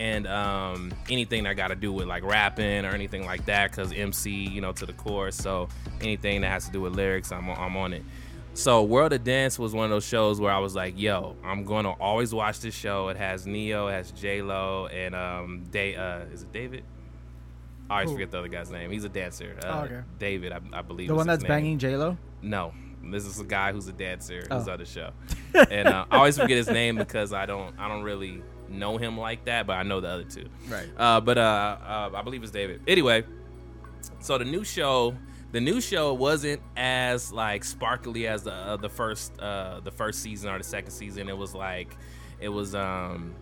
And 0.00 0.26
um, 0.26 0.92
anything 1.10 1.44
that 1.44 1.56
got 1.56 1.68
to 1.68 1.74
do 1.74 1.92
with 1.92 2.06
like 2.06 2.24
rapping 2.24 2.86
or 2.86 2.88
anything 2.94 3.26
like 3.26 3.44
that, 3.44 3.70
because 3.70 3.92
MC, 3.92 4.30
you 4.30 4.62
know, 4.62 4.72
to 4.72 4.86
the 4.86 4.94
core. 4.94 5.30
So 5.30 5.68
anything 6.00 6.40
that 6.40 6.48
has 6.48 6.64
to 6.64 6.72
do 6.72 6.80
with 6.80 6.94
lyrics, 6.96 7.30
I'm, 7.32 7.50
I'm 7.50 7.76
on 7.76 7.92
it. 7.92 8.02
So 8.54 8.82
World 8.82 9.12
of 9.12 9.24
Dance 9.24 9.58
was 9.58 9.74
one 9.74 9.84
of 9.84 9.90
those 9.90 10.06
shows 10.06 10.40
where 10.40 10.52
I 10.52 10.58
was 10.58 10.74
like, 10.74 10.98
"Yo, 10.98 11.36
I'm 11.44 11.64
going 11.64 11.84
to 11.84 11.90
always 11.90 12.32
watch 12.34 12.60
this 12.60 12.74
show. 12.74 13.08
It 13.08 13.18
has 13.18 13.46
Ne-Yo, 13.46 13.88
it 13.88 13.92
has 13.92 14.10
J 14.10 14.40
Lo, 14.40 14.86
and 14.86 15.14
um, 15.14 15.64
Day, 15.70 15.94
uh, 15.96 16.20
is 16.32 16.42
it 16.44 16.52
David? 16.52 16.82
I 17.90 17.94
always 17.96 18.08
Who? 18.10 18.14
forget 18.16 18.30
the 18.30 18.38
other 18.38 18.48
guy's 18.48 18.70
name. 18.70 18.90
He's 18.90 19.04
a 19.04 19.08
dancer. 19.10 19.56
Uh, 19.62 19.66
Oh, 19.66 19.80
okay. 19.84 20.00
David, 20.18 20.52
I, 20.52 20.60
I 20.72 20.82
believe. 20.82 21.08
The 21.08 21.14
one 21.14 21.28
his 21.28 21.34
that's 21.38 21.42
name. 21.42 21.48
banging 21.48 21.78
J 21.78 21.96
Lo. 21.96 22.16
No, 22.42 22.72
this 23.04 23.26
is 23.26 23.38
a 23.38 23.44
guy 23.44 23.72
who's 23.72 23.86
a 23.86 23.92
dancer 23.92 24.40
who's 24.50 24.66
Oh. 24.66 24.72
on 24.72 24.78
the 24.78 24.84
show, 24.86 25.10
and 25.70 25.86
uh, 25.88 26.06
I 26.10 26.16
always 26.16 26.38
forget 26.38 26.56
his 26.56 26.68
name 26.70 26.96
because 26.96 27.32
I 27.32 27.44
don't 27.46 27.78
I 27.78 27.86
don't 27.86 28.02
really 28.02 28.42
know 28.70 28.96
him 28.98 29.18
like 29.18 29.44
that, 29.46 29.66
but 29.66 29.74
I 29.74 29.82
know 29.82 30.00
the 30.00 30.08
other 30.08 30.24
two. 30.24 30.48
Right. 30.68 30.88
Uh, 30.96 31.20
but 31.20 31.36
uh, 31.38 31.76
uh, 31.84 32.10
I 32.14 32.22
believe 32.22 32.42
it's 32.42 32.52
David. 32.52 32.80
Anyway, 32.86 33.24
so 34.20 34.38
the 34.38 34.44
new 34.44 34.64
show, 34.64 35.14
the 35.52 35.60
new 35.60 35.80
show 35.80 36.14
wasn't 36.14 36.62
as 36.76 37.32
like 37.32 37.64
sparkly 37.64 38.26
as 38.26 38.44
the 38.44 38.52
uh, 38.52 38.76
the 38.76 38.88
first 38.88 39.38
uh, 39.40 39.80
the 39.80 39.90
first 39.90 40.20
season 40.22 40.50
or 40.50 40.58
the 40.58 40.64
second 40.64 40.90
season. 40.92 41.28
It 41.28 41.36
was 41.36 41.54
like 41.54 41.96
it 42.40 42.48
was 42.48 42.74
um 42.74 43.34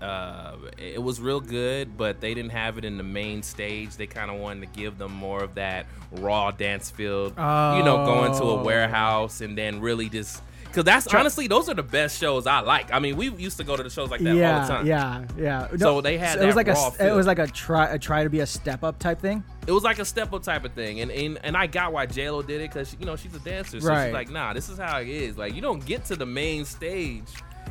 uh 0.00 0.54
it 0.78 1.02
was 1.02 1.20
real 1.20 1.40
good 1.40 1.96
but 1.96 2.20
they 2.20 2.32
didn't 2.32 2.52
have 2.52 2.78
it 2.78 2.84
in 2.84 2.96
the 2.96 3.02
main 3.02 3.42
stage 3.42 3.96
they 3.96 4.06
kind 4.06 4.30
of 4.30 4.38
wanted 4.38 4.60
to 4.60 4.78
give 4.80 4.96
them 4.96 5.10
more 5.12 5.42
of 5.42 5.56
that 5.56 5.86
raw 6.12 6.52
dance 6.52 6.88
field 6.88 7.30
you 7.32 7.82
know 7.84 8.04
going 8.06 8.30
to 8.32 8.44
a 8.44 8.60
Oh. 8.60 8.62
warehouse 8.62 9.40
and 9.40 9.58
then 9.58 9.80
really 9.80 10.08
just 10.08 10.40
because 10.68 10.84
that's 10.84 11.06
honestly 11.14 11.46
those 11.48 11.68
are 11.68 11.74
the 11.74 11.82
best 11.82 12.20
shows 12.20 12.46
i 12.46 12.60
like 12.60 12.92
i 12.92 12.98
mean 12.98 13.16
we 13.16 13.30
used 13.30 13.56
to 13.56 13.64
go 13.64 13.76
to 13.76 13.82
the 13.82 13.90
shows 13.90 14.10
like 14.10 14.20
that 14.20 14.28
all 14.30 14.34
the 14.34 14.40
Yeah, 14.40 14.66
time 14.68 14.86
yeah, 14.86 15.24
yeah. 15.36 15.76
So 15.76 16.00
they 16.00 16.16
had 16.18 16.40
it 16.40 16.46
was 16.46 16.56
like 16.56 16.68
a 16.68 16.76
it 17.00 17.12
was 17.14 17.26
like 17.26 17.38
a 17.38 17.46
try 17.46 17.86
a 17.86 17.98
try 17.98 18.22
to 18.24 18.30
be 18.30 18.40
a 18.40 18.46
step 18.46 18.84
up 18.84 18.98
type 18.98 19.20
thing. 19.20 19.42
it 19.66 19.72
was 19.72 19.82
like 19.82 19.98
a 19.98 20.04
step 20.04 20.32
up 20.32 20.42
type 20.42 20.64
of 20.64 20.72
thing, 20.72 21.00
and 21.00 21.10
and, 21.10 21.38
and 21.42 21.56
I 21.56 21.66
got 21.66 21.92
why 21.92 22.06
J 22.06 22.30
Lo 22.30 22.42
did 22.42 22.60
it 22.60 22.70
because 22.70 22.96
you 23.00 23.06
know 23.06 23.16
she's 23.16 23.34
a 23.34 23.38
dancer, 23.40 23.80
so 23.80 23.88
Right. 23.88 24.06
she's 24.06 24.14
like, 24.14 24.30
nah, 24.30 24.52
this 24.52 24.68
is 24.68 24.78
how 24.78 24.98
it 25.00 25.08
is. 25.08 25.36
Like 25.38 25.54
you 25.54 25.60
don't 25.60 25.84
get 25.84 26.04
to 26.06 26.16
the 26.16 26.26
main 26.26 26.64
stage 26.64 27.26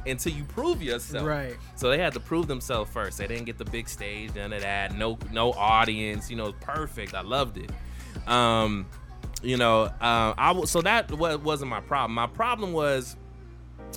until 0.06 0.32
you 0.34 0.44
prove 0.46 0.82
yourself. 0.82 1.26
Right. 1.28 1.56
So 1.76 1.90
they 1.90 1.98
had 1.98 2.14
to 2.14 2.20
prove 2.20 2.48
themselves 2.48 2.90
first. 2.92 3.18
They 3.18 3.28
didn't 3.28 3.46
get 3.46 3.58
the 3.58 3.66
big 3.66 3.90
stage, 3.90 4.34
none 4.36 4.54
of 4.54 4.62
that. 4.62 4.96
No 4.96 5.18
no 5.32 5.52
audience. 5.54 6.30
You 6.30 6.36
know, 6.38 6.54
perfect. 6.62 7.14
I 7.14 7.22
loved 7.22 7.58
it. 7.58 7.72
Um, 8.28 8.86
you 9.44 9.58
know, 9.58 9.84
uh, 9.84 10.34
I 10.38 10.48
w- 10.50 10.66
so 10.66 10.82
that 10.82 11.12
wa- 11.12 11.38
wasn't 11.38 11.70
my 11.70 11.82
problem. 11.82 12.14
My 12.14 12.28
problem 12.28 12.74
was 12.74 13.16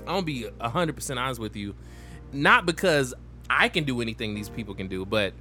I'm 0.00 0.06
gonna 0.06 0.23
be 0.23 0.49
hundred 0.61 0.94
percent 0.94 1.18
honest 1.18 1.40
with 1.40 1.56
you, 1.56 1.75
not 2.32 2.66
because 2.66 3.14
I 3.49 3.68
can 3.68 3.85
do 3.85 4.00
anything 4.00 4.35
these 4.35 4.49
people 4.49 4.75
can 4.75 4.88
do, 4.88 5.04
but 5.04 5.32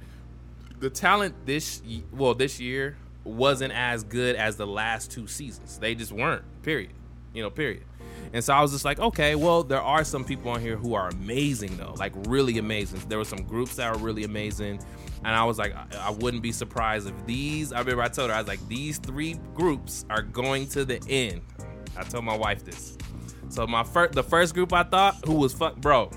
the 0.78 0.90
talent 0.90 1.34
this 1.46 1.82
well 2.12 2.34
this 2.34 2.58
year 2.60 2.96
wasn't 3.24 3.72
as 3.74 4.02
good 4.02 4.34
as 4.36 4.56
the 4.56 4.66
last 4.66 5.10
two 5.10 5.26
seasons. 5.26 5.78
They 5.78 5.94
just 5.94 6.12
weren't. 6.12 6.42
Period. 6.62 6.90
You 7.34 7.42
know. 7.42 7.50
Period. 7.50 7.84
And 8.32 8.42
so 8.44 8.54
I 8.54 8.62
was 8.62 8.70
just 8.72 8.84
like, 8.84 8.98
okay, 9.00 9.34
well, 9.34 9.62
there 9.62 9.80
are 9.80 10.04
some 10.04 10.24
people 10.24 10.50
on 10.52 10.60
here 10.60 10.76
who 10.76 10.94
are 10.94 11.08
amazing 11.08 11.76
though, 11.76 11.94
like 11.98 12.12
really 12.28 12.58
amazing. 12.58 13.00
There 13.08 13.18
were 13.18 13.24
some 13.24 13.42
groups 13.42 13.76
that 13.76 13.92
were 13.92 13.98
really 13.98 14.24
amazing, 14.24 14.80
and 15.24 15.34
I 15.34 15.44
was 15.44 15.58
like, 15.58 15.74
I, 15.74 15.86
I 15.98 16.10
wouldn't 16.10 16.42
be 16.42 16.52
surprised 16.52 17.08
if 17.08 17.26
these. 17.26 17.72
I 17.72 17.80
remember 17.80 18.02
I 18.02 18.08
told 18.08 18.30
her 18.30 18.36
I 18.36 18.38
was 18.38 18.48
like, 18.48 18.66
these 18.68 18.98
three 18.98 19.34
groups 19.54 20.04
are 20.10 20.22
going 20.22 20.66
to 20.70 20.84
the 20.84 21.00
end. 21.08 21.42
I 21.96 22.02
told 22.04 22.24
my 22.24 22.36
wife 22.36 22.64
this. 22.64 22.96
So 23.48 23.66
my 23.66 23.82
first, 23.84 24.12
the 24.12 24.22
first 24.22 24.54
group 24.54 24.72
I 24.72 24.82
thought 24.84 25.16
who 25.26 25.34
was 25.34 25.52
fuck, 25.52 25.76
bro, 25.76 26.10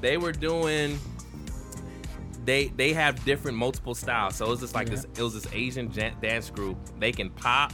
they 0.00 0.16
were 0.16 0.32
doing. 0.32 0.98
They 2.44 2.68
they 2.68 2.94
have 2.94 3.22
different 3.24 3.58
multiple 3.58 3.94
styles. 3.94 4.36
So 4.36 4.46
it 4.46 4.48
was 4.48 4.60
just 4.60 4.74
like 4.74 4.88
Yeah. 4.88 4.94
this. 4.96 5.04
It 5.18 5.22
was 5.22 5.34
this 5.34 5.52
Asian 5.52 5.88
dance 6.22 6.48
group. 6.50 6.78
They 6.98 7.12
can 7.12 7.28
pop, 7.30 7.72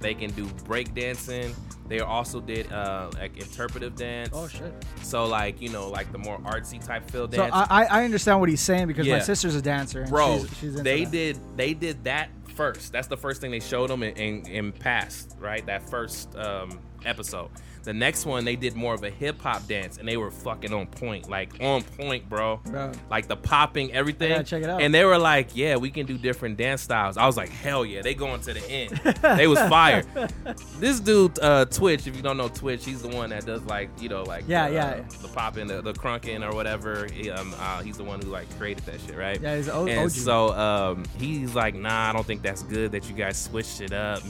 they 0.00 0.14
can 0.14 0.30
do 0.32 0.46
break 0.64 0.94
dancing. 0.94 1.54
They 1.88 2.00
also 2.00 2.40
did 2.40 2.72
uh 2.72 3.10
like 3.14 3.36
interpretive 3.36 3.94
dance. 3.94 4.30
Oh 4.32 4.48
shit. 4.48 4.72
So 5.02 5.26
like 5.26 5.60
you 5.60 5.68
know 5.68 5.88
like 5.88 6.10
the 6.12 6.18
more 6.18 6.38
artsy 6.40 6.84
type 6.84 7.10
feel 7.10 7.30
So 7.30 7.36
dance. 7.36 7.52
I, 7.52 7.66
I 7.68 7.84
I 8.00 8.04
understand 8.04 8.40
what 8.40 8.48
he's 8.48 8.60
saying 8.60 8.86
because 8.86 9.06
my 9.06 9.20
sister's 9.20 9.54
a 9.54 9.62
dancer. 9.62 10.02
And 10.02 10.10
Bro, 10.10 10.40
she's, 10.40 10.58
she's 10.58 10.74
they 10.82 11.04
that. 11.04 11.12
did 11.12 11.38
they 11.56 11.74
did 11.74 12.04
that 12.04 12.30
first. 12.54 12.92
That's 12.92 13.08
the 13.08 13.16
first 13.16 13.40
thing 13.40 13.50
they 13.50 13.60
showed 13.60 13.90
them 13.90 14.02
in, 14.02 14.16
in, 14.16 14.46
in 14.46 14.72
past, 14.72 15.36
right? 15.38 15.64
That 15.66 15.88
first 15.88 16.34
um, 16.36 16.78
episode. 17.04 17.50
The 17.82 17.92
next 17.92 18.24
one 18.24 18.46
they 18.46 18.56
did 18.56 18.74
more 18.74 18.94
of 18.94 19.02
a 19.04 19.10
hip 19.10 19.38
hop 19.42 19.66
dance, 19.68 19.98
and 19.98 20.08
they 20.08 20.16
were 20.16 20.30
fucking 20.30 20.72
on 20.72 20.86
point, 20.86 21.28
like 21.28 21.52
on 21.60 21.82
point, 21.82 22.26
bro. 22.30 22.56
Bro. 22.64 22.92
Like 23.10 23.28
the 23.28 23.36
popping, 23.36 23.92
everything. 23.92 24.42
Check 24.44 24.62
it 24.62 24.70
out. 24.70 24.80
And 24.80 24.94
they 24.94 25.04
were 25.04 25.18
like, 25.18 25.54
"Yeah, 25.54 25.76
we 25.76 25.90
can 25.90 26.06
do 26.06 26.16
different 26.16 26.56
dance 26.56 26.80
styles." 26.80 27.18
I 27.18 27.26
was 27.26 27.36
like, 27.36 27.50
"Hell 27.50 27.84
yeah!" 27.84 28.00
They 28.00 28.14
going 28.14 28.40
to 28.40 28.54
the 28.54 28.70
end. 28.70 28.92
they 29.38 29.46
was 29.46 29.58
fire. 29.58 30.02
This 30.78 30.98
dude, 31.00 31.38
uh, 31.40 31.66
Twitch. 31.66 32.06
If 32.06 32.16
you 32.16 32.22
don't 32.22 32.36
know 32.38 32.48
Twitch, 32.48 32.84
he's 32.86 33.02
the 33.02 33.08
one 33.08 33.30
that 33.30 33.44
does 33.46 33.62
like 33.64 33.90
you 34.00 34.08
know 34.08 34.22
like 34.22 34.44
Yeah, 34.48 34.68
the, 34.68 34.74
yeah. 34.74 34.86
uh, 34.86 35.22
the 35.22 35.28
popping, 35.28 35.66
the, 35.66 35.82
the 35.82 35.92
crunking 35.92 36.42
or 36.48 36.54
whatever. 36.54 37.06
He, 37.12 37.30
um, 37.30 37.54
uh, 37.58 37.82
he's 37.82 37.96
the 37.98 38.04
one 38.04 38.20
who 38.22 38.28
like 38.30 38.48
created 38.58 38.84
that 38.86 39.00
shit, 39.00 39.16
right? 39.16 39.38
Yeah, 39.40 39.56
he's 39.56 39.68
o- 39.68 39.86
and 39.86 40.00
OG. 40.00 40.10
so 40.10 40.52
um, 40.54 41.04
he's 41.18 41.54
like, 41.54 41.74
nah, 41.74 42.10
I 42.10 42.12
don't 42.14 42.26
think 42.26 42.42
that's 42.42 42.62
good 42.62 42.92
that 42.92 43.08
you 43.08 43.14
guys 43.14 43.36
switched 43.36 43.80
it 43.82 43.92
up 43.92 44.24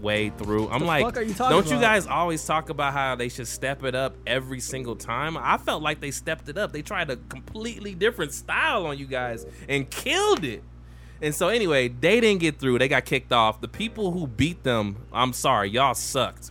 midway 0.00 0.30
through. 0.30 0.68
I'm 0.68 0.84
like, 0.84 1.04
you 1.16 1.34
don't 1.34 1.66
you 1.66 1.72
about? 1.76 1.80
guys 1.80 2.06
always 2.06 2.44
talk 2.44 2.70
about 2.70 2.92
how 2.92 3.14
they 3.14 3.28
should 3.28 3.48
step 3.48 3.84
it 3.84 3.94
up 3.94 4.16
every 4.26 4.60
single 4.60 4.96
time? 4.96 5.36
I 5.36 5.58
felt 5.58 5.82
like 5.82 6.00
they 6.00 6.10
stepped 6.10 6.48
it 6.48 6.58
up. 6.58 6.72
They 6.72 6.82
tried 6.82 7.10
a 7.10 7.16
completely 7.16 7.94
different 7.94 8.32
style 8.32 8.86
on 8.86 8.98
you 8.98 9.06
guys 9.06 9.46
and 9.68 9.88
killed 9.90 10.44
it. 10.44 10.62
And 11.22 11.34
so 11.34 11.48
anyway, 11.48 11.88
they 11.88 12.20
didn't 12.20 12.40
get 12.40 12.58
through. 12.58 12.78
They 12.78 12.88
got 12.88 13.04
kicked 13.04 13.32
off. 13.32 13.60
The 13.60 13.68
people 13.68 14.12
who 14.12 14.26
beat 14.26 14.62
them, 14.62 14.96
I'm 15.12 15.32
sorry, 15.34 15.68
y'all 15.68 15.94
sucked. 15.94 16.50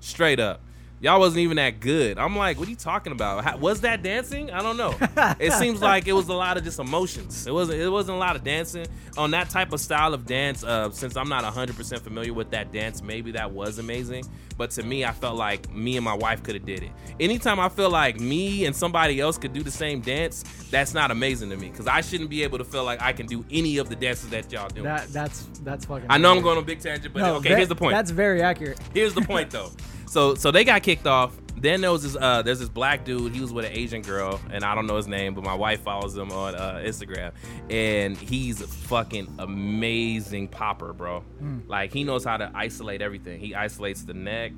Straight 0.00 0.38
up. 0.38 0.60
Y'all 1.04 1.20
wasn't 1.20 1.40
even 1.40 1.58
that 1.58 1.80
good. 1.80 2.16
I'm 2.16 2.34
like, 2.34 2.58
what 2.58 2.66
are 2.66 2.70
you 2.70 2.78
talking 2.78 3.12
about? 3.12 3.44
How, 3.44 3.58
was 3.58 3.82
that 3.82 4.02
dancing? 4.02 4.50
I 4.50 4.62
don't 4.62 4.78
know. 4.78 4.96
it 5.38 5.52
seems 5.52 5.82
like 5.82 6.08
it 6.08 6.14
was 6.14 6.30
a 6.30 6.32
lot 6.32 6.56
of 6.56 6.64
just 6.64 6.78
emotions. 6.78 7.46
It 7.46 7.52
wasn't. 7.52 7.78
It 7.82 7.90
wasn't 7.90 8.16
a 8.16 8.18
lot 8.18 8.36
of 8.36 8.42
dancing 8.42 8.86
on 9.18 9.30
that 9.32 9.50
type 9.50 9.74
of 9.74 9.80
style 9.80 10.14
of 10.14 10.24
dance. 10.24 10.64
Uh, 10.64 10.90
since 10.92 11.14
I'm 11.14 11.28
not 11.28 11.42
100 11.42 11.76
percent 11.76 12.00
familiar 12.00 12.32
with 12.32 12.52
that 12.52 12.72
dance, 12.72 13.02
maybe 13.02 13.32
that 13.32 13.50
was 13.50 13.78
amazing. 13.78 14.24
But 14.56 14.70
to 14.70 14.82
me, 14.82 15.04
I 15.04 15.12
felt 15.12 15.36
like 15.36 15.70
me 15.70 15.98
and 15.98 16.04
my 16.06 16.14
wife 16.14 16.42
could 16.42 16.54
have 16.54 16.64
did 16.64 16.82
it. 16.82 16.90
Anytime 17.20 17.60
I 17.60 17.68
feel 17.68 17.90
like 17.90 18.18
me 18.18 18.64
and 18.64 18.74
somebody 18.74 19.20
else 19.20 19.36
could 19.36 19.52
do 19.52 19.62
the 19.62 19.70
same 19.70 20.00
dance, 20.00 20.42
that's 20.70 20.94
not 20.94 21.10
amazing 21.10 21.50
to 21.50 21.58
me 21.58 21.68
because 21.68 21.86
I 21.86 22.00
shouldn't 22.00 22.30
be 22.30 22.44
able 22.44 22.56
to 22.56 22.64
feel 22.64 22.84
like 22.84 23.02
I 23.02 23.12
can 23.12 23.26
do 23.26 23.44
any 23.50 23.76
of 23.76 23.90
the 23.90 23.96
dances 23.96 24.30
that 24.30 24.50
y'all 24.50 24.70
do. 24.70 24.80
That 24.84 25.08
that's 25.08 25.42
that's 25.64 25.84
fucking. 25.84 26.06
I 26.08 26.16
know 26.16 26.32
I'm 26.32 26.40
going 26.40 26.56
on 26.56 26.62
a 26.62 26.66
big 26.66 26.80
tangent, 26.80 27.12
but 27.12 27.20
No, 27.20 27.34
okay, 27.34 27.50
ve- 27.50 27.56
here's 27.56 27.68
the 27.68 27.76
point. 27.76 27.92
That's 27.92 28.10
very 28.10 28.40
accurate. 28.40 28.80
Here's 28.94 29.12
the 29.12 29.20
point 29.20 29.50
though. 29.50 29.70
So 30.06 30.34
so 30.34 30.50
they 30.50 30.64
got 30.64 30.82
kicked 30.82 31.06
off. 31.06 31.36
Then 31.56 31.80
there 31.80 31.92
was 31.92 32.02
this 32.02 32.16
uh 32.20 32.42
there's 32.42 32.58
this 32.58 32.68
black 32.68 33.04
dude. 33.04 33.32
He 33.34 33.40
was 33.40 33.52
with 33.52 33.64
an 33.64 33.72
Asian 33.72 34.02
girl, 34.02 34.40
and 34.50 34.64
I 34.64 34.74
don't 34.74 34.86
know 34.86 34.96
his 34.96 35.06
name, 35.06 35.34
but 35.34 35.44
my 35.44 35.54
wife 35.54 35.82
follows 35.82 36.16
him 36.16 36.30
on 36.32 36.54
uh, 36.56 36.82
Instagram, 36.84 37.32
and 37.70 38.16
he's 38.16 38.60
a 38.60 38.66
fucking 38.66 39.36
amazing 39.38 40.48
popper, 40.48 40.92
bro. 40.92 41.20
Hmm. 41.20 41.60
Like 41.68 41.92
he 41.92 42.04
knows 42.04 42.24
how 42.24 42.36
to 42.36 42.50
isolate 42.54 43.00
everything. 43.02 43.40
He 43.40 43.54
isolates 43.54 44.02
the 44.04 44.14
neck, 44.14 44.52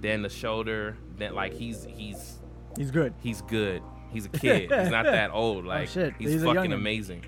then 0.00 0.22
the 0.22 0.28
shoulder, 0.28 0.96
then 1.16 1.34
like 1.34 1.54
he's 1.54 1.84
he's 1.84 2.38
He's 2.76 2.90
good. 2.90 3.14
he's 3.20 3.40
good. 3.42 3.82
He's 4.12 4.26
a 4.26 4.28
kid. 4.28 4.62
he's 4.72 4.90
not 4.90 5.04
that 5.04 5.30
old. 5.32 5.64
Like 5.64 5.88
Oh, 5.96 6.10
he's, 6.18 6.32
He's 6.32 6.42
fucking 6.44 6.72
amazing. 6.72 7.24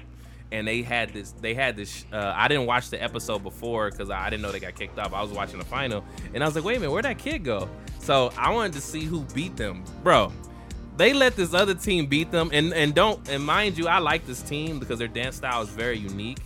And 0.52 0.66
they 0.66 0.82
had 0.82 1.12
this. 1.12 1.32
They 1.32 1.54
had 1.54 1.76
this. 1.76 2.04
Uh, 2.12 2.32
I 2.34 2.46
didn't 2.46 2.66
watch 2.66 2.90
the 2.90 3.02
episode 3.02 3.42
before 3.42 3.90
because 3.90 4.10
I 4.10 4.30
didn't 4.30 4.42
know 4.42 4.52
they 4.52 4.60
got 4.60 4.76
kicked 4.76 4.98
off. 4.98 5.12
I 5.12 5.20
was 5.20 5.32
watching 5.32 5.58
the 5.58 5.64
final, 5.64 6.04
and 6.34 6.42
I 6.42 6.46
was 6.46 6.54
like, 6.54 6.64
"Wait 6.64 6.76
a 6.76 6.80
minute, 6.80 6.92
where'd 6.92 7.04
that 7.04 7.18
kid 7.18 7.44
go?" 7.44 7.68
So 7.98 8.32
I 8.38 8.50
wanted 8.50 8.74
to 8.74 8.80
see 8.80 9.02
who 9.02 9.22
beat 9.34 9.56
them, 9.56 9.82
bro. 10.04 10.32
They 10.96 11.12
let 11.12 11.34
this 11.36 11.52
other 11.52 11.74
team 11.74 12.06
beat 12.06 12.30
them, 12.30 12.50
and 12.52 12.72
and 12.72 12.94
don't 12.94 13.28
and 13.28 13.44
mind 13.44 13.76
you, 13.76 13.88
I 13.88 13.98
like 13.98 14.26
this 14.26 14.40
team 14.40 14.78
because 14.78 14.98
their 15.00 15.08
dance 15.08 15.36
style 15.36 15.62
is 15.62 15.68
very 15.68 15.98
unique. 15.98 16.38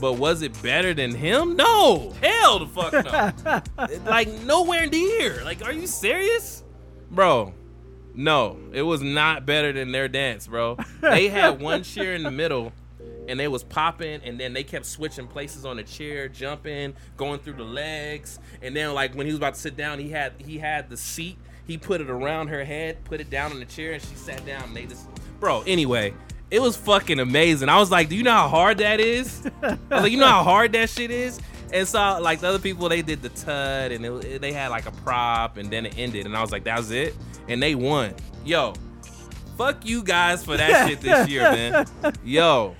But 0.00 0.14
was 0.14 0.42
it 0.42 0.60
better 0.62 0.94
than 0.94 1.14
him? 1.14 1.56
No, 1.56 2.12
hell 2.20 2.58
the 2.58 2.66
fuck 2.66 3.72
no. 3.84 4.04
like 4.10 4.28
nowhere 4.42 4.86
near. 4.86 5.44
Like, 5.44 5.64
are 5.64 5.72
you 5.72 5.86
serious, 5.86 6.64
bro? 7.10 7.52
No, 8.14 8.58
it 8.72 8.82
was 8.82 9.00
not 9.00 9.46
better 9.46 9.72
than 9.72 9.92
their 9.92 10.08
dance, 10.08 10.46
bro. 10.46 10.76
They 11.00 11.28
had 11.28 11.60
one 11.60 11.82
chair 11.82 12.14
in 12.14 12.22
the 12.22 12.30
middle, 12.30 12.72
and 13.28 13.38
they 13.38 13.48
was 13.48 13.62
popping, 13.62 14.20
and 14.24 14.38
then 14.38 14.52
they 14.52 14.64
kept 14.64 14.86
switching 14.86 15.26
places 15.26 15.64
on 15.64 15.76
the 15.76 15.82
chair, 15.82 16.28
jumping, 16.28 16.94
going 17.16 17.38
through 17.40 17.54
the 17.54 17.64
legs, 17.64 18.38
and 18.60 18.74
then 18.76 18.94
like 18.94 19.14
when 19.14 19.26
he 19.26 19.32
was 19.32 19.38
about 19.38 19.54
to 19.54 19.60
sit 19.60 19.76
down, 19.76 19.98
he 19.98 20.10
had 20.10 20.32
he 20.38 20.58
had 20.58 20.90
the 20.90 20.96
seat. 20.96 21.38
He 21.64 21.78
put 21.78 22.00
it 22.00 22.10
around 22.10 22.48
her 22.48 22.64
head, 22.64 23.04
put 23.04 23.20
it 23.20 23.30
down 23.30 23.52
on 23.52 23.60
the 23.60 23.64
chair, 23.64 23.92
and 23.92 24.02
she 24.02 24.16
sat 24.16 24.44
down. 24.44 24.64
And 24.64 24.76
they 24.76 24.84
just, 24.84 25.06
bro. 25.38 25.62
Anyway, 25.64 26.12
it 26.50 26.60
was 26.60 26.76
fucking 26.76 27.20
amazing. 27.20 27.68
I 27.68 27.78
was 27.78 27.90
like, 27.90 28.08
do 28.08 28.16
you 28.16 28.24
know 28.24 28.32
how 28.32 28.48
hard 28.48 28.78
that 28.78 28.98
is? 28.98 29.46
I 29.62 29.78
was 29.90 30.02
like, 30.02 30.12
you 30.12 30.18
know 30.18 30.26
how 30.26 30.42
hard 30.42 30.72
that 30.72 30.90
shit 30.90 31.12
is? 31.12 31.40
And 31.72 31.86
so, 31.86 32.18
like 32.20 32.40
the 32.40 32.48
other 32.48 32.58
people, 32.58 32.88
they 32.88 33.00
did 33.00 33.22
the 33.22 33.30
tud, 33.30 33.92
and 33.92 34.04
it, 34.04 34.40
they 34.40 34.52
had 34.52 34.68
like 34.68 34.86
a 34.86 34.90
prop, 34.90 35.56
and 35.56 35.70
then 35.70 35.86
it 35.86 35.96
ended, 35.96 36.26
and 36.26 36.36
I 36.36 36.42
was 36.42 36.50
like, 36.52 36.64
that 36.64 36.76
was 36.76 36.90
it, 36.90 37.14
and 37.48 37.62
they 37.62 37.74
won. 37.74 38.14
Yo, 38.44 38.74
fuck 39.56 39.86
you 39.86 40.02
guys 40.02 40.44
for 40.44 40.56
that 40.56 40.88
shit 40.88 41.00
this 41.00 41.28
year, 41.28 41.42
man. 41.42 41.86
Yo, 42.24 42.74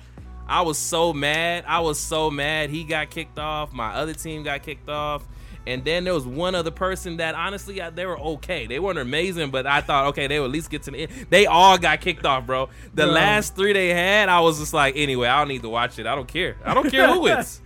I 0.47 0.61
was 0.61 0.77
so 0.77 1.13
mad. 1.13 1.63
I 1.67 1.79
was 1.79 1.99
so 1.99 2.29
mad. 2.29 2.69
He 2.69 2.83
got 2.83 3.09
kicked 3.09 3.39
off. 3.39 3.71
My 3.73 3.93
other 3.93 4.13
team 4.13 4.43
got 4.43 4.63
kicked 4.63 4.89
off. 4.89 5.23
And 5.65 5.85
then 5.85 6.03
there 6.03 6.13
was 6.13 6.25
one 6.25 6.55
other 6.55 6.71
person 6.71 7.17
that 7.17 7.35
honestly 7.35 7.79
they 7.95 8.05
were 8.05 8.19
okay. 8.19 8.67
They 8.67 8.79
weren't 8.79 8.99
amazing, 8.99 9.49
but 9.49 9.65
I 9.65 9.79
thought 9.79 10.07
okay 10.07 10.27
they 10.27 10.37
would 10.39 10.47
at 10.47 10.51
least 10.51 10.69
get 10.69 10.83
to 10.83 10.91
the 10.91 10.97
end. 11.03 11.27
They 11.29 11.45
all 11.45 11.77
got 11.77 12.01
kicked 12.01 12.25
off, 12.25 12.45
bro. 12.45 12.67
The 12.93 13.03
Bro. 13.03 13.13
last 13.13 13.55
three 13.55 13.71
they 13.71 13.89
had, 13.93 14.27
I 14.27 14.41
was 14.41 14.59
just 14.59 14.73
like, 14.73 14.97
anyway, 14.97 15.29
I 15.29 15.39
don't 15.39 15.47
need 15.47 15.61
to 15.61 15.69
watch 15.69 15.97
it. 15.99 16.05
I 16.05 16.15
don't 16.15 16.27
care. 16.27 16.57
I 16.65 16.73
don't 16.73 16.89
care 16.91 17.07
who 17.07 17.19
wins. 17.21 17.61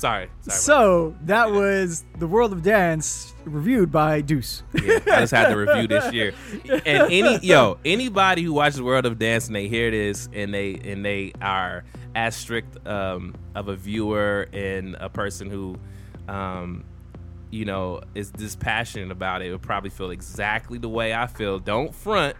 Sorry, 0.00 0.30
sorry. 0.40 0.56
So 0.58 1.14
that 1.24 1.52
was 1.52 2.06
the 2.18 2.26
World 2.26 2.54
of 2.54 2.62
Dance 2.62 3.34
reviewed 3.44 3.92
by 3.92 4.22
Deuce. 4.22 4.62
Yeah, 4.72 4.98
I 5.06 5.20
just 5.20 5.30
had 5.30 5.50
to 5.50 5.56
review 5.58 5.88
this 5.88 6.10
year. 6.10 6.32
And 6.86 7.12
any 7.12 7.38
yo, 7.40 7.76
anybody 7.84 8.42
who 8.42 8.54
watches 8.54 8.80
World 8.80 9.04
of 9.04 9.18
Dance 9.18 9.48
and 9.48 9.54
they 9.54 9.68
hear 9.68 9.90
this 9.90 10.26
and 10.32 10.54
they 10.54 10.76
and 10.76 11.04
they 11.04 11.32
are 11.42 11.84
as 12.14 12.34
strict 12.34 12.86
um, 12.86 13.34
of 13.54 13.68
a 13.68 13.76
viewer 13.76 14.48
and 14.54 14.96
a 14.98 15.10
person 15.10 15.50
who, 15.50 15.76
um, 16.28 16.82
you 17.50 17.66
know, 17.66 18.00
is 18.14 18.30
dispassionate 18.30 19.10
about 19.10 19.42
it, 19.42 19.50
would 19.50 19.60
probably 19.60 19.90
feel 19.90 20.12
exactly 20.12 20.78
the 20.78 20.88
way 20.88 21.12
I 21.12 21.26
feel. 21.26 21.58
Don't 21.58 21.94
front, 21.94 22.38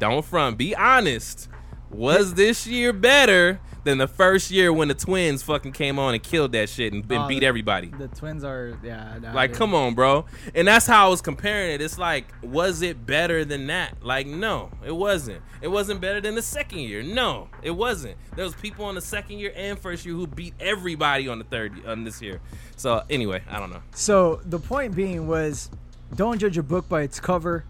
don't 0.00 0.24
front. 0.24 0.58
Be 0.58 0.74
honest. 0.74 1.48
Was 1.90 2.34
this 2.34 2.66
year 2.66 2.92
better 2.92 3.60
than 3.84 3.96
the 3.98 4.06
first 4.08 4.50
year 4.50 4.70
when 4.72 4.88
the 4.88 4.94
twins 4.94 5.42
fucking 5.42 5.72
came 5.72 5.98
on 5.98 6.12
and 6.12 6.22
killed 6.22 6.52
that 6.52 6.68
shit 6.68 6.92
and, 6.92 7.02
and 7.10 7.20
Oh, 7.24 7.28
beat 7.28 7.42
everybody? 7.42 7.86
The 7.88 8.08
twins 8.08 8.44
are 8.44 8.78
yeah. 8.82 9.18
nah, 9.22 9.32
Like, 9.32 9.50
dude. 9.52 9.58
come 9.58 9.74
on, 9.74 9.94
bro. 9.94 10.26
And 10.54 10.68
that's 10.68 10.86
how 10.86 11.06
I 11.06 11.08
was 11.08 11.22
comparing 11.22 11.70
it. 11.72 11.80
It's 11.80 11.96
like, 11.98 12.26
was 12.42 12.82
it 12.82 13.06
better 13.06 13.44
than 13.44 13.68
that? 13.68 14.02
Like, 14.04 14.26
no, 14.26 14.70
it 14.84 14.94
wasn't. 14.94 15.40
It 15.62 15.68
wasn't 15.68 16.00
better 16.02 16.20
than 16.20 16.34
the 16.34 16.42
second 16.42 16.80
year. 16.80 17.02
No, 17.02 17.48
it 17.62 17.70
wasn't. 17.70 18.16
There 18.36 18.44
was 18.44 18.54
people 18.54 18.84
on 18.84 18.94
the 18.94 19.00
second 19.00 19.38
year 19.38 19.52
and 19.56 19.78
first 19.78 20.04
year 20.04 20.14
who 20.14 20.26
beat 20.26 20.54
everybody 20.60 21.26
on 21.28 21.38
the 21.38 21.44
third 21.44 21.86
on 21.86 22.04
this 22.04 22.20
year. 22.20 22.40
So 22.76 23.02
anyway, 23.08 23.42
I 23.48 23.58
don't 23.58 23.70
know. 23.70 23.82
So 23.94 24.40
the 24.44 24.58
point 24.58 24.94
being 24.94 25.26
was, 25.26 25.70
don't 26.14 26.38
judge 26.38 26.58
a 26.58 26.62
book 26.62 26.88
by 26.88 27.02
its 27.02 27.18
cover, 27.20 27.64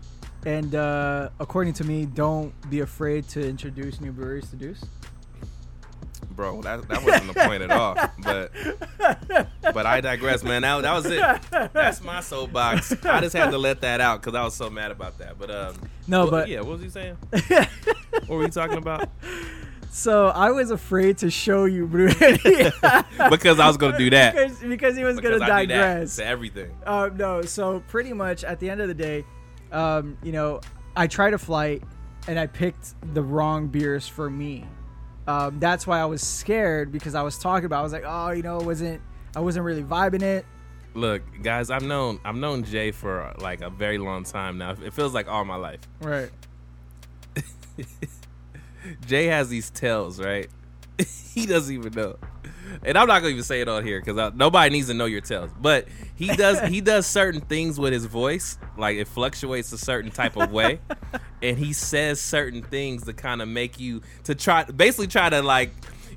and 0.47 0.75
uh, 0.75 1.31
according 1.41 1.75
to 1.75 1.85
me, 1.85 2.07
don't 2.07 2.53
be 2.71 2.81
afraid 2.81 3.29
to 3.31 3.47
introduce 3.47 4.01
new 4.01 4.13
breweries 4.13 4.49
to 4.51 4.57
Deuce. 4.57 4.85
Bro, 6.31 6.63
that, 6.63 6.87
that 6.89 7.03
wasn't 7.05 7.35
the 7.35 7.45
point 7.45 7.63
at 7.65 7.71
all. 7.73 7.95
But 8.23 8.53
but 9.75 9.87
I 9.87 10.01
digress, 10.01 10.45
man. 10.45 10.63
That, 10.63 10.83
that 10.83 10.93
was 10.93 11.07
it. 11.07 11.73
That's 11.73 12.03
my 12.03 12.21
soapbox. 12.21 12.93
I 13.05 13.21
just 13.21 13.35
had 13.35 13.51
to 13.51 13.59
let 13.59 13.81
that 13.81 14.01
out 14.01 14.21
because 14.21 14.37
I 14.37 14.45
was 14.45 14.55
so 14.55 14.71
mad 14.71 14.93
about 14.93 15.19
that. 15.19 15.37
But 15.39 15.51
um, 15.51 15.75
No, 16.07 16.23
well, 16.23 16.31
but 16.31 16.49
yeah, 16.49 16.61
what 16.61 16.79
was 16.79 16.83
he 16.83 16.91
saying? 16.91 17.17
what 17.49 18.29
were 18.29 18.43
you 18.43 18.49
talking 18.49 18.79
about? 18.79 19.09
so 19.91 20.29
I 20.29 20.53
was 20.53 20.71
afraid 20.71 21.19
to 21.19 21.31
show 21.31 21.65
you 21.65 21.87
brewery 21.87 22.15
Because 23.31 23.59
I 23.59 23.67
was 23.67 23.77
gonna 23.77 23.99
do 23.99 24.11
that. 24.11 24.35
because, 24.35 24.59
because 24.61 24.97
he 24.97 25.03
was 25.03 25.17
do 25.19 25.39
that 25.41 25.49
digress. 25.49 26.17
to 26.17 26.25
everything. 26.25 26.71
Uh, 26.87 27.11
no, 27.15 27.43
so 27.43 27.83
pretty 27.89 28.13
much 28.13 28.45
at 28.45 28.61
the 28.61 28.71
end 28.71 28.81
of 28.81 28.87
the 28.87 28.95
day, 28.95 29.25
um, 29.73 30.19
you 30.23 30.33
know, 30.33 30.61
I 30.97 31.07
tried 31.07 31.35
a 31.35 31.39
flight 31.39 31.83
and 32.27 32.39
I 32.39 32.47
picked 32.47 32.95
the 33.15 33.23
wrong 33.23 33.69
beers 33.69 34.07
for 34.07 34.29
me. 34.29 34.65
Um, 35.27 35.59
that's 35.61 35.87
why 35.87 36.01
I 36.01 36.07
was 36.07 36.23
scared 36.23 36.91
because 36.91 37.15
I 37.15 37.23
was 37.23 37.39
talking 37.39 37.67
about. 37.67 37.81
I 37.81 37.83
was 37.83 37.93
like, 37.93 38.05
oh, 38.07 38.31
you 38.31 38.43
know, 38.43 38.59
it 38.59 38.65
wasn't 38.65 39.03
I 39.37 39.41
wasn't 39.41 39.65
really 39.65 39.83
vibing 39.83 40.23
it. 40.23 40.47
Look, 40.95 41.23
guys, 41.43 41.71
I've 41.71 41.83
known 41.83 42.19
I've 42.25 42.37
known 42.37 42.65
Jay 42.65 42.91
for 42.91 43.35
like 43.39 43.61
a 43.61 43.71
very 43.71 43.99
long 43.99 44.25
time 44.25 44.59
now. 44.59 44.71
It 44.83 44.93
feels 44.93 45.15
like 45.15 45.29
all 45.29 45.45
my 45.45 45.57
life. 45.57 45.81
Right. 46.01 46.31
Jay 49.07 49.27
has 49.27 49.49
these 49.49 49.71
tells, 49.71 50.19
right? 50.21 50.49
he 51.33 51.47
doesn't 51.47 51.75
even 51.75 51.93
know, 51.93 52.17
and 52.83 52.97
I'm 52.99 53.07
not 53.07 53.21
gonna 53.21 53.33
even 53.33 53.45
say 53.45 53.61
it 53.61 53.69
on 53.69 53.85
here 53.85 54.01
because 54.01 54.33
nobody 54.35 54.71
needs 54.71 54.89
to 54.89 54.95
know 54.95 55.07
your 55.07 55.21
tells. 55.21 55.51
But 55.61 55.87
he 56.15 56.29
does. 56.29 56.61
he 56.69 56.81
does 56.81 57.07
certain 57.19 57.41
things 57.41 57.79
with 57.79 57.93
his 57.93 58.05
voice, 58.07 58.59
like 58.77 58.97
it 58.97 59.09
fluctuates 59.09 59.73
a 59.73 59.79
certain 59.79 60.11
type 60.11 60.37
of 60.37 60.51
way, 60.51 60.81
and 61.43 61.59
he 61.59 61.73
says 61.73 62.21
certain 62.21 62.63
things 62.63 63.05
to 63.05 63.13
kind 63.13 63.43
of 63.43 63.49
make 63.49 63.79
you 63.79 64.03
to 64.25 64.35
try, 64.35 64.65
basically 64.65 65.09
try 65.09 65.31
to 65.31 65.43
like. 65.43 65.71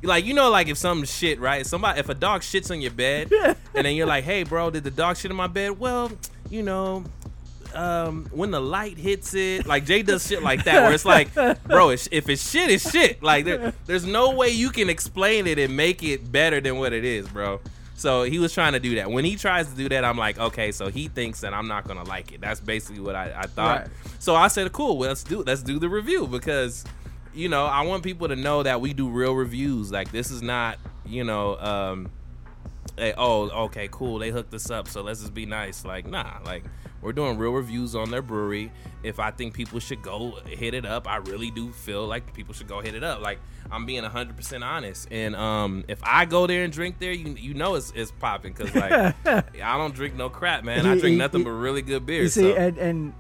Like 0.04 0.26
you 0.26 0.34
know, 0.34 0.50
like 0.50 0.68
if 0.68 0.80
some 0.80 1.04
shit, 1.04 1.40
right? 1.40 1.64
Somebody, 1.64 2.00
if 2.00 2.10
a 2.10 2.16
dog 2.16 2.42
shits 2.42 2.72
on 2.72 2.82
your 2.82 2.90
bed, 2.90 3.32
and 3.76 3.86
then 3.86 3.94
you're 3.94 4.08
like, 4.08 4.24
"Hey, 4.24 4.42
bro, 4.42 4.72
did 4.72 4.84
the 4.84 4.90
dog 4.90 5.16
shit 5.16 5.30
in 5.30 5.38
my 5.38 5.46
bed?" 5.46 5.80
Well, 5.80 6.12
you 6.50 6.64
know, 6.64 7.04
um, 7.76 8.28
when 8.32 8.52
the 8.52 8.60
light 8.60 8.98
hits 8.98 9.34
it, 9.34 9.66
like 9.66 9.86
Jay 9.86 10.02
does 10.02 10.26
shit 10.26 10.44
like 10.44 10.64
that, 10.66 10.84
where 10.84 10.94
it's 10.94 11.06
like, 11.06 11.34
bro, 11.34 11.90
it's, 11.90 12.08
if 12.12 12.30
it's 12.30 12.50
shit, 12.50 12.70
it's 12.70 12.90
shit. 12.90 13.22
Like 13.22 13.46
there, 13.46 13.74
there's 13.86 14.06
no 14.06 14.32
way 14.32 14.50
you 14.50 14.70
can 14.70 14.90
explain 14.90 15.48
it 15.48 15.60
and 15.60 15.76
make 15.76 16.04
it 16.04 16.32
better 16.32 16.62
than 16.62 16.78
what 16.78 16.94
it 16.94 17.06
is, 17.06 17.28
bro. 17.28 17.60
So 17.96 18.24
he 18.24 18.40
was 18.40 18.52
trying 18.52 18.74
to 18.74 18.80
do 18.80 18.96
that. 18.96 19.12
When 19.12 19.26
he 19.26 19.36
tries 19.36 19.70
to 19.70 19.76
do 19.76 19.88
that, 19.90 20.04
I'm 20.04 20.18
like, 20.18 20.40
okay, 20.40 20.72
so 20.72 20.90
he 20.90 21.08
thinks 21.08 21.42
that 21.42 21.54
I'm 21.54 21.68
not 21.68 21.88
gonna 21.88 22.04
like 22.04 22.32
it. 22.32 22.42
That's 22.42 22.60
basically 22.60 23.00
what 23.00 23.16
I, 23.16 23.32
I 23.38 23.46
thought. 23.46 23.82
Right. 23.82 23.90
So 24.18 24.36
I 24.36 24.48
said, 24.48 24.72
cool, 24.72 24.98
well, 24.98 25.10
let's 25.10 25.24
do 25.24 25.44
let's 25.44 25.62
do 25.62 25.78
the 25.78 25.88
review 25.88 26.26
because, 26.26 26.84
you 27.32 27.48
know, 27.48 27.66
I 27.66 27.82
want 27.82 28.04
people 28.04 28.28
to 28.28 28.36
know 28.36 28.64
that 28.64 28.82
we 28.82 28.94
do 28.94 29.08
real 29.08 29.34
reviews. 29.34 29.92
Like 29.92 30.12
this 30.12 30.32
is 30.32 30.42
not, 30.42 30.80
you 31.06 31.24
know, 31.24 31.60
um, 31.60 32.10
hey, 32.98 33.14
oh, 33.18 33.50
okay, 33.66 33.88
cool. 33.92 34.18
They 34.18 34.32
hooked 34.32 34.54
us 34.56 34.72
up, 34.72 34.88
so 34.88 35.04
let's 35.04 35.20
just 35.20 35.36
be 35.36 35.46
nice. 35.46 35.86
Like, 35.86 36.08
nah, 36.08 36.40
like 36.44 36.64
we're 37.02 37.14
doing 37.14 37.38
real 37.38 37.52
reviews 37.52 37.96
on 37.96 38.12
their 38.12 38.22
brewery. 38.22 38.72
If 39.04 39.20
I 39.20 39.32
think 39.32 39.54
people 39.54 39.80
should 39.80 40.02
go 40.02 40.38
hit 40.46 40.74
it 40.74 40.86
up, 40.86 41.08
I 41.08 41.18
really 41.18 41.52
do 41.52 41.72
feel 41.72 42.06
like 42.06 42.34
people 42.34 42.54
should 42.54 42.68
go 42.68 42.80
hit 42.82 42.94
it 42.96 43.04
up. 43.04 43.22
Like 43.22 43.40
I'm 43.72 43.86
being 43.86 44.04
100% 44.04 44.64
honest. 44.64 45.08
And 45.12 45.36
um, 45.36 45.84
if 45.88 46.00
I 46.04 46.26
go 46.26 46.46
there 46.48 46.64
and 46.64 46.72
drink 46.72 47.00
there, 47.00 47.12
you 47.12 47.36
you 47.36 47.54
know 47.54 47.76
it's 47.76 47.92
it's 47.96 48.12
popping 48.12 48.54
because 48.54 48.74
like 48.76 48.92
I 49.26 49.78
don't 49.78 49.96
drink 49.96 50.16
no 50.16 50.30
crap, 50.30 50.64
man. 50.64 50.86
I 50.86 51.00
drink 51.00 51.18
nothing 51.18 51.44
but 51.44 51.52
really 51.52 51.82
good 51.82 52.06
beer. 52.06 52.24
You 52.24 52.30
see, 52.30 52.54
so. 52.54 52.56
and, 52.56 52.78
and 52.78 53.14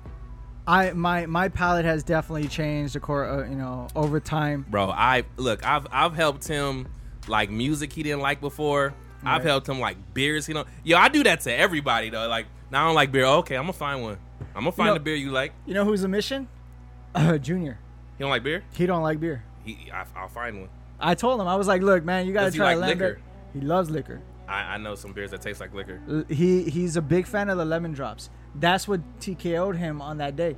I 0.67 0.91
my 0.91 1.25
my 1.25 1.49
palate 1.49 1.85
has 1.85 2.03
definitely 2.03 2.47
changed, 2.47 2.95
of 2.95 3.01
course, 3.01 3.29
uh, 3.29 3.49
you 3.49 3.55
know, 3.55 3.87
over 3.95 4.19
time. 4.19 4.65
bro 4.69 4.89
i 4.89 5.23
look 5.37 5.65
i've 5.65 5.87
i've 5.91 6.15
helped 6.15 6.47
him 6.47 6.87
like 7.27 7.49
music 7.49 7.91
he 7.93 8.03
didn't 8.03 8.21
like 8.21 8.41
before 8.41 8.93
i've 9.23 9.43
helped 9.43 9.69
him 9.69 9.79
like 9.79 9.95
beers 10.13 10.47
he 10.47 10.53
don't 10.53 10.67
yo 10.83 10.97
i 10.97 11.07
do 11.07 11.23
that 11.23 11.41
to 11.41 11.53
everybody 11.53 12.09
though 12.09 12.27
like 12.27 12.47
now 12.71 12.83
i 12.83 12.87
don't 12.87 12.95
like 12.95 13.11
beer 13.11 13.25
okay 13.25 13.55
i'm 13.55 13.63
gonna 13.63 13.73
find 13.73 14.01
one 14.01 14.17
i'm 14.55 14.61
gonna 14.63 14.71
find 14.71 14.87
know- 14.87 14.93
the 14.95 14.99
beer 14.99 15.15
you 15.15 15.31
like 15.31 15.53
You 15.65 15.73
know 15.73 15.85
who's 15.85 16.03
a 16.03 16.07
mission? 16.07 16.47
Uh, 17.15 17.37
Junior. 17.37 17.77
he 18.17 18.21
don't 18.23 18.29
like 18.29 18.43
beer 18.43 18.63
He 18.73 18.85
don't 18.85 19.03
like 19.03 19.19
beer. 19.19 19.43
he 19.65 19.91
I, 19.93 20.05
i'll 20.15 20.29
find 20.29 20.59
one 20.61 20.69
I 21.03 21.15
told 21.15 21.41
him 21.41 21.47
I 21.47 21.55
was 21.55 21.67
like, 21.67 21.81
look, 21.81 22.03
man, 22.05 22.27
you 22.27 22.33
gotta 22.33 22.45
Does 22.47 22.53
he 22.53 22.59
try 22.59 22.75
like 22.75 22.81
lemon. 22.89 22.97
liquor? 22.99 23.21
He 23.53 23.59
loves 23.61 23.89
liquor. 23.89 24.21
I, 24.47 24.75
I 24.75 24.77
know 24.77 24.93
some 24.95 25.13
beers 25.13 25.31
that 25.31 25.41
taste 25.41 25.59
like 25.59 25.73
liquor 25.73 25.99
L- 26.07 26.25
He 26.29 26.63
he's 26.69 26.95
a 26.95 27.01
big 27.01 27.25
fan 27.25 27.49
of 27.49 27.57
the 27.57 27.65
lemon 27.65 27.91
drops. 27.91 28.29
That's 28.55 28.87
what 28.87 29.01
TKO'd 29.19 29.75
him 29.77 30.01
on 30.01 30.17
that 30.19 30.35
day. 30.35 30.55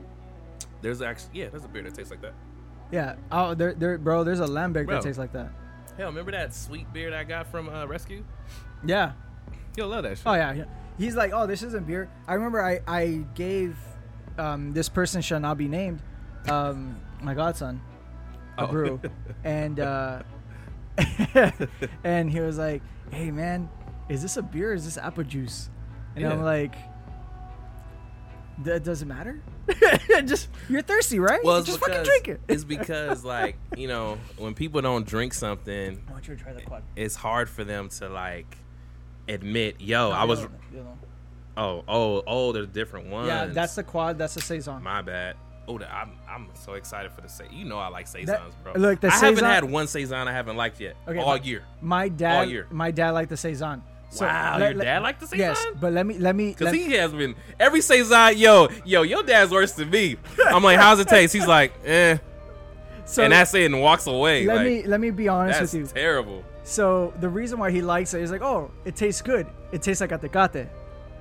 there's 0.81 1.01
actually 1.01 1.39
yeah 1.39 1.47
there's 1.49 1.63
a 1.65 1.67
beer 1.69 1.81
that 1.83 1.93
tastes 1.95 2.11
like 2.11 2.21
that 2.21 2.33
Yeah. 2.91 3.15
Oh, 3.31 3.53
there, 3.55 3.73
there, 3.73 3.97
bro. 3.97 4.23
There's 4.23 4.41
a 4.41 4.45
lambic 4.45 4.85
Bro. 4.85 4.95
that 4.97 5.03
tastes 5.03 5.17
like 5.17 5.31
that. 5.33 5.49
hell 5.97 6.07
remember 6.09 6.31
that 6.31 6.53
sweet 6.53 6.91
beer 6.93 7.09
that 7.11 7.19
i 7.19 7.23
got 7.23 7.47
from 7.47 7.69
uh, 7.69 7.85
rescue 7.87 8.23
Yeah. 8.85 9.13
you'll 9.77 9.87
love 9.89 10.03
that 10.03 10.17
shit 10.17 10.27
Oh 10.27 10.33
yeah. 10.33 10.51
yeah. 10.53 10.65
He's 10.97 11.15
like, 11.15 11.31
oh, 11.33 11.47
this 11.47 11.63
isn't 11.63 11.87
beer. 11.87 12.09
I 12.27 12.33
remember 12.35 12.63
I 12.63 12.79
I 12.87 13.25
gave 13.35 13.77
um, 14.37 14.73
this 14.73 14.89
person 14.89 15.21
shall 15.21 15.39
not 15.39 15.57
be 15.57 15.67
named, 15.67 16.01
um, 16.49 16.99
my 17.21 17.33
godson, 17.33 17.81
a 18.57 18.63
Oh. 18.63 18.67
brew, 18.67 19.01
and 19.43 19.79
uh, 19.79 20.23
and 22.03 22.29
he 22.29 22.39
was 22.39 22.57
like, 22.57 22.81
hey 23.11 23.31
man, 23.31 23.69
is 24.09 24.21
this 24.21 24.37
a 24.37 24.41
beer? 24.41 24.71
or 24.71 24.73
Is 24.73 24.85
this 24.85 24.97
apple 24.97 25.23
juice? 25.23 25.69
And 26.15 26.25
I'm 26.25 26.43
like. 26.43 26.75
That 28.65 28.83
doesn't 28.83 29.07
matter. 29.07 29.41
just 30.25 30.47
you're 30.69 30.83
thirsty, 30.83 31.17
right? 31.19 31.43
well 31.43 31.63
just 31.63 31.79
fucking 31.79 32.03
drink 32.03 32.27
it. 32.27 32.39
it's 32.47 32.63
because 32.63 33.25
like 33.25 33.57
you 33.75 33.87
know 33.87 34.19
when 34.37 34.53
people 34.53 34.79
don't 34.79 35.07
drink 35.07 35.33
something 35.33 35.99
I 36.07 36.11
want 36.11 36.27
you 36.27 36.35
to 36.35 36.41
try 36.43 36.53
the 36.53 36.61
quad. 36.61 36.83
it's 36.95 37.15
hard 37.15 37.49
for 37.49 37.63
them 37.63 37.89
to 37.89 38.09
like 38.09 38.55
admit, 39.27 39.79
yo, 39.79 40.11
I 40.11 40.23
was 40.25 40.45
oh 41.57 41.83
oh 41.87 42.23
oh, 42.27 42.51
there's 42.51 42.67
different 42.67 43.07
ones. 43.07 43.27
Yeah, 43.27 43.45
that's 43.45 43.75
the 43.75 43.83
quad. 43.83 44.17
That's 44.17 44.33
the 44.33 44.41
saison. 44.41 44.81
my 44.83 45.01
bad. 45.01 45.35
Oh, 45.65 45.77
the, 45.77 45.89
I'm 45.93 46.11
I'm 46.29 46.49
so 46.55 46.73
excited 46.73 47.11
for 47.13 47.21
the 47.21 47.29
say. 47.29 47.45
You 47.51 47.63
know 47.65 47.77
I 47.77 47.87
like 47.87 48.07
saisons, 48.07 48.27
That- 48.27 48.63
bro. 48.63 48.73
look, 48.73 48.99
the 48.99 49.07
I 49.07 49.15
haven't 49.17 49.45
had 49.45 49.63
one 49.63 49.87
saison 49.87 50.27
I 50.27 50.33
haven't 50.33 50.57
liked 50.57 50.81
yet 50.81 50.97
Okay, 51.07 51.19
all 51.19 51.37
year. 51.37 51.63
My 51.81 52.09
dad, 52.09 52.37
All 52.39 52.45
year. 52.45 52.67
my 52.69 52.91
dad 52.91 53.11
liked 53.11 53.29
the 53.29 53.37
saison. 53.37 53.81
So 54.09 54.25
wow, 54.25 54.57
let- 54.59 54.71
your 54.71 54.79
let- 54.79 54.83
dad 54.85 55.03
liked 55.03 55.21
the 55.21 55.27
saison? 55.27 55.39
Yes, 55.39 55.65
but 55.79 55.93
let 55.93 56.05
me 56.05 56.17
let 56.17 56.35
me. 56.35 56.53
Cause 56.53 56.73
he 56.73 56.91
has 56.93 57.13
been 57.13 57.35
every 57.59 57.79
saison. 57.79 58.37
Yo, 58.37 58.67
yo, 58.83 59.03
your 59.03 59.23
dad's 59.23 59.51
worse 59.51 59.71
than 59.71 59.89
me. 59.89 60.17
I'm 60.45 60.63
like, 60.63 60.77
how's 60.79 60.99
it 60.99 61.07
taste? 61.07 61.33
He's 61.33 61.47
like, 61.47 61.71
eh. 61.85 62.17
So 63.05 63.23
and 63.23 63.31
that's 63.33 63.53
it, 63.53 63.65
and 63.65 63.81
walks 63.81 64.05
away. 64.07 64.45
let 64.45 64.57
like, 64.57 64.65
me 64.65 64.83
let 64.83 64.99
me 64.99 65.11
be 65.11 65.27
honest 65.29 65.61
with 65.61 65.73
you. 65.73 65.85
terrible. 65.87 66.43
So 66.63 67.13
the 67.19 67.29
reason 67.29 67.59
why 67.59 67.71
he 67.71 67.81
likes 67.81 68.13
it 68.13 68.21
is 68.21 68.31
like, 68.31 68.41
oh, 68.41 68.71
it 68.85 68.95
tastes 68.95 69.21
good. 69.21 69.47
It 69.71 69.81
tastes 69.81 70.01
like 70.01 70.11
a 70.11 70.17
tecate. 70.17 70.69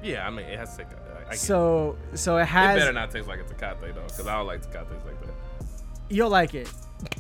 Yeah, 0.03 0.27
I 0.27 0.31
mean, 0.31 0.47
it 0.47 0.59
has 0.59 0.77
to. 0.77 0.83
I, 0.85 0.87
I 0.87 1.31
get 1.31 1.39
So 1.39 1.97
so 2.15 2.37
it 2.37 2.43
it. 2.43 2.47
has. 2.47 2.77
it 2.77 2.81
better 2.81 2.93
not 2.93 3.11
taste 3.11 3.29
like 3.29 3.41
a 3.41 3.45
tecate 3.45 3.95
though, 3.95 4.03
because 4.03 4.27
I 4.27 4.37
don't 4.37 4.47
like 4.47 4.63
tecates 4.63 5.05
like 5.05 5.21
that. 5.21 5.35
You'll 6.09 6.31
like 6.31 6.55
it. 6.55 6.71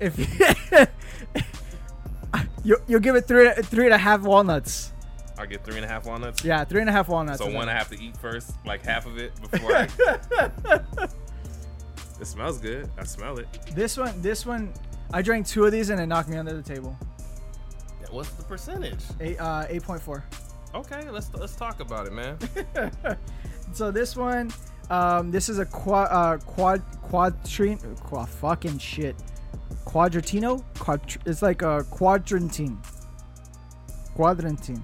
If 0.00 0.18
you 2.64 2.76
you'll 2.86 3.00
give 3.00 3.16
it 3.16 3.26
three 3.26 3.50
three 3.62 3.86
and 3.86 3.94
a 3.94 3.98
half 3.98 4.20
walnuts. 4.22 4.92
I 5.38 5.46
get 5.46 5.64
three 5.64 5.76
and 5.76 5.84
a 5.84 5.88
half 5.88 6.06
walnuts. 6.06 6.44
Yeah, 6.44 6.64
three 6.64 6.80
and 6.80 6.90
a 6.90 6.92
half 6.92 7.08
walnuts. 7.08 7.38
So 7.38 7.50
one 7.50 7.68
I 7.68 7.72
have 7.72 7.88
to 7.88 8.00
eat 8.00 8.16
first, 8.18 8.54
like 8.64 8.84
half 8.84 9.06
of 9.06 9.18
it 9.18 9.32
before 9.40 9.74
I. 9.74 9.88
it 12.20 12.26
smells 12.26 12.58
good. 12.58 12.88
I 12.98 13.04
smell 13.04 13.38
it. 13.38 13.48
This 13.74 13.96
one 13.96 14.20
this 14.22 14.46
one 14.46 14.72
I 15.12 15.22
drank 15.22 15.46
two 15.46 15.64
of 15.64 15.72
these 15.72 15.90
and 15.90 16.00
it 16.00 16.06
knocked 16.06 16.28
me 16.28 16.36
under 16.36 16.52
the 16.52 16.62
table. 16.62 16.96
What's 18.12 18.30
the 18.30 18.44
percentage? 18.44 19.00
Eight 19.20 19.40
uh 19.40 19.66
eight 19.68 19.82
point 19.82 20.00
four. 20.00 20.24
Okay, 20.74 21.08
let's 21.10 21.32
let's 21.34 21.56
talk 21.56 21.80
about 21.80 22.06
it, 22.06 22.12
man. 22.12 22.38
So 23.72 23.90
this 23.90 24.16
one, 24.16 24.52
um, 24.90 25.30
this 25.30 25.48
is 25.48 25.58
a 25.58 25.64
quad 25.64 26.08
uh, 26.10 26.36
quad 26.44 26.82
quadrine 27.02 27.98
quad 28.00 28.28
fucking 28.28 28.78
shit. 28.78 29.16
Quadratino? 29.86 30.62
Quad, 30.78 31.00
it's 31.24 31.40
like 31.40 31.62
a 31.62 31.84
quadrantine. 31.90 32.76
Quadrantine. 34.14 34.82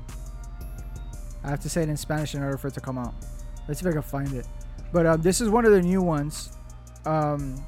I 1.44 1.50
have 1.50 1.60
to 1.60 1.68
say 1.68 1.82
it 1.82 1.88
in 1.88 1.96
Spanish 1.96 2.34
in 2.34 2.42
order 2.42 2.56
for 2.56 2.68
it 2.68 2.74
to 2.74 2.80
come 2.80 2.98
out. 2.98 3.14
Let's 3.68 3.80
see 3.80 3.86
if 3.86 3.90
I 3.90 3.92
can 3.92 4.02
find 4.02 4.32
it. 4.32 4.46
But 4.90 5.06
um, 5.06 5.20
this 5.20 5.40
is 5.42 5.50
one 5.50 5.66
of 5.66 5.72
the 5.72 5.82
new 5.82 6.00
ones. 6.00 6.56
Um, 7.04 7.62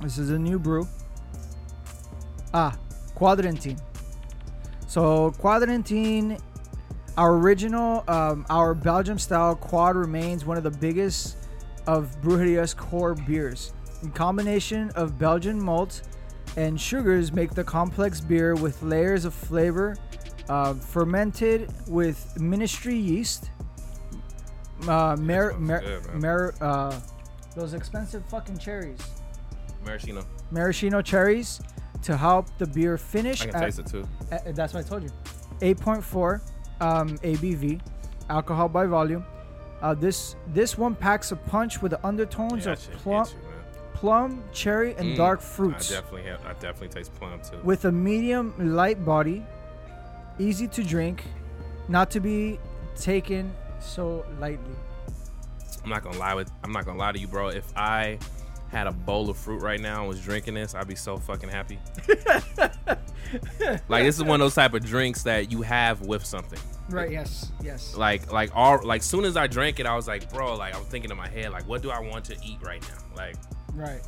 this 0.00 0.18
is 0.18 0.30
a 0.30 0.38
new 0.38 0.58
brew. 0.58 0.86
Ah, 2.54 2.78
quadrantine. 3.16 3.80
So 4.92 5.30
quadrantine 5.38 6.38
our 7.16 7.36
original, 7.36 8.04
um, 8.08 8.44
our 8.50 8.74
Belgium 8.74 9.18
style 9.18 9.56
quad 9.56 9.96
remains 9.96 10.44
one 10.44 10.58
of 10.58 10.64
the 10.64 10.70
biggest 10.70 11.38
of 11.86 12.14
Brujeria's 12.20 12.74
core 12.74 13.14
beers. 13.14 13.72
In 14.02 14.10
combination 14.10 14.90
of 14.90 15.18
Belgian 15.18 15.58
malt 15.58 16.02
and 16.58 16.78
sugars 16.78 17.32
make 17.32 17.54
the 17.54 17.64
complex 17.64 18.20
beer 18.20 18.54
with 18.54 18.82
layers 18.82 19.24
of 19.24 19.32
flavor, 19.32 19.96
uh, 20.50 20.74
fermented 20.74 21.72
with 21.88 22.38
ministry 22.38 22.94
yeast, 22.94 23.50
uh, 24.88 25.16
mer- 25.18 25.54
mer- 25.54 25.80
good, 25.80 26.14
mer- 26.20 26.54
uh, 26.60 27.00
those 27.56 27.72
expensive 27.72 28.26
fucking 28.26 28.58
cherries, 28.58 28.98
Maraschino. 29.86 30.22
maraschino 30.50 31.00
cherries, 31.00 31.62
to 32.02 32.16
help 32.16 32.46
the 32.58 32.66
beer 32.66 32.96
finish. 32.98 33.42
I 33.42 33.46
can 33.46 33.54
at- 33.56 33.60
taste 33.64 33.78
it 33.80 33.86
too. 33.86 34.08
uh, 34.30 34.38
that's 34.52 34.74
what 34.74 34.84
I 34.84 34.88
told 34.88 35.02
you. 35.04 35.10
8.4 35.60 36.40
um, 36.80 37.16
ABV, 37.18 37.80
alcohol 38.28 38.68
by 38.68 38.86
volume. 38.86 39.24
Uh, 39.80 39.94
this 39.94 40.36
this 40.48 40.78
one 40.78 40.94
packs 40.94 41.32
a 41.32 41.36
punch 41.36 41.82
with 41.82 41.90
the 41.90 42.06
undertones 42.06 42.66
Yeah, 42.66 42.72
of 42.72 42.80
plum, 43.02 43.26
you, 43.26 43.36
plum, 43.94 44.44
cherry, 44.52 44.94
and 44.96 45.08
Mm, 45.10 45.16
dark 45.16 45.40
I 45.40 45.72
definitely 45.78 46.22
have. 46.24 46.44
I 46.46 46.52
definitely 46.54 46.88
taste 46.88 47.12
plum 47.14 47.40
too. 47.40 47.58
with 47.64 47.84
a 47.84 47.92
medium 47.92 48.54
light 48.58 49.04
body, 49.04 49.44
easy 50.38 50.68
to 50.68 50.82
drink, 50.84 51.24
not 51.88 52.10
to 52.12 52.20
be 52.20 52.58
taken 52.96 53.52
so 53.80 54.24
lightly. 54.40 54.74
I'm 55.82 55.90
not 55.90 56.02
gonna 56.04 56.18
lie 56.18 56.34
with. 56.34 56.50
I'm 56.62 56.70
not 56.72 56.84
gonna 56.84 56.98
lie 56.98 57.10
to 57.12 57.18
you, 57.18 57.26
bro. 57.26 57.48
If 57.48 57.66
I 57.76 58.18
had 58.72 58.86
a 58.88 58.92
bowl 58.92 59.30
of 59.30 59.36
fruit 59.36 59.60
right 59.62 59.78
now 59.80 60.00
and 60.00 60.08
was 60.08 60.20
drinking 60.20 60.54
this, 60.54 60.74
I'd 60.74 60.88
be 60.88 60.94
so 60.96 61.16
fucking 61.18 61.50
happy. 61.50 61.78
like 63.88 64.04
this 64.04 64.16
is 64.16 64.24
one 64.24 64.40
of 64.40 64.44
those 64.44 64.54
type 64.54 64.74
of 64.74 64.84
drinks 64.84 65.22
that 65.22 65.50
you 65.52 65.62
have 65.62 66.00
with 66.02 66.24
something. 66.24 66.58
Right? 66.88 67.10
Yes. 67.10 67.50
Yes. 67.62 67.94
Like 67.96 68.32
like 68.32 68.50
all 68.54 68.80
like 68.84 69.02
soon 69.02 69.24
as 69.24 69.36
I 69.36 69.46
drank 69.46 69.78
it, 69.80 69.86
I 69.86 69.94
was 69.94 70.08
like, 70.08 70.32
bro, 70.32 70.56
like 70.56 70.74
I'm 70.74 70.84
thinking 70.84 71.10
in 71.10 71.16
my 71.16 71.28
head, 71.28 71.50
like 71.52 71.68
what 71.68 71.82
do 71.82 71.90
I 71.90 72.00
want 72.00 72.24
to 72.26 72.36
eat 72.44 72.58
right 72.62 72.82
now? 72.82 73.16
Like 73.16 73.36
Right. 73.74 74.00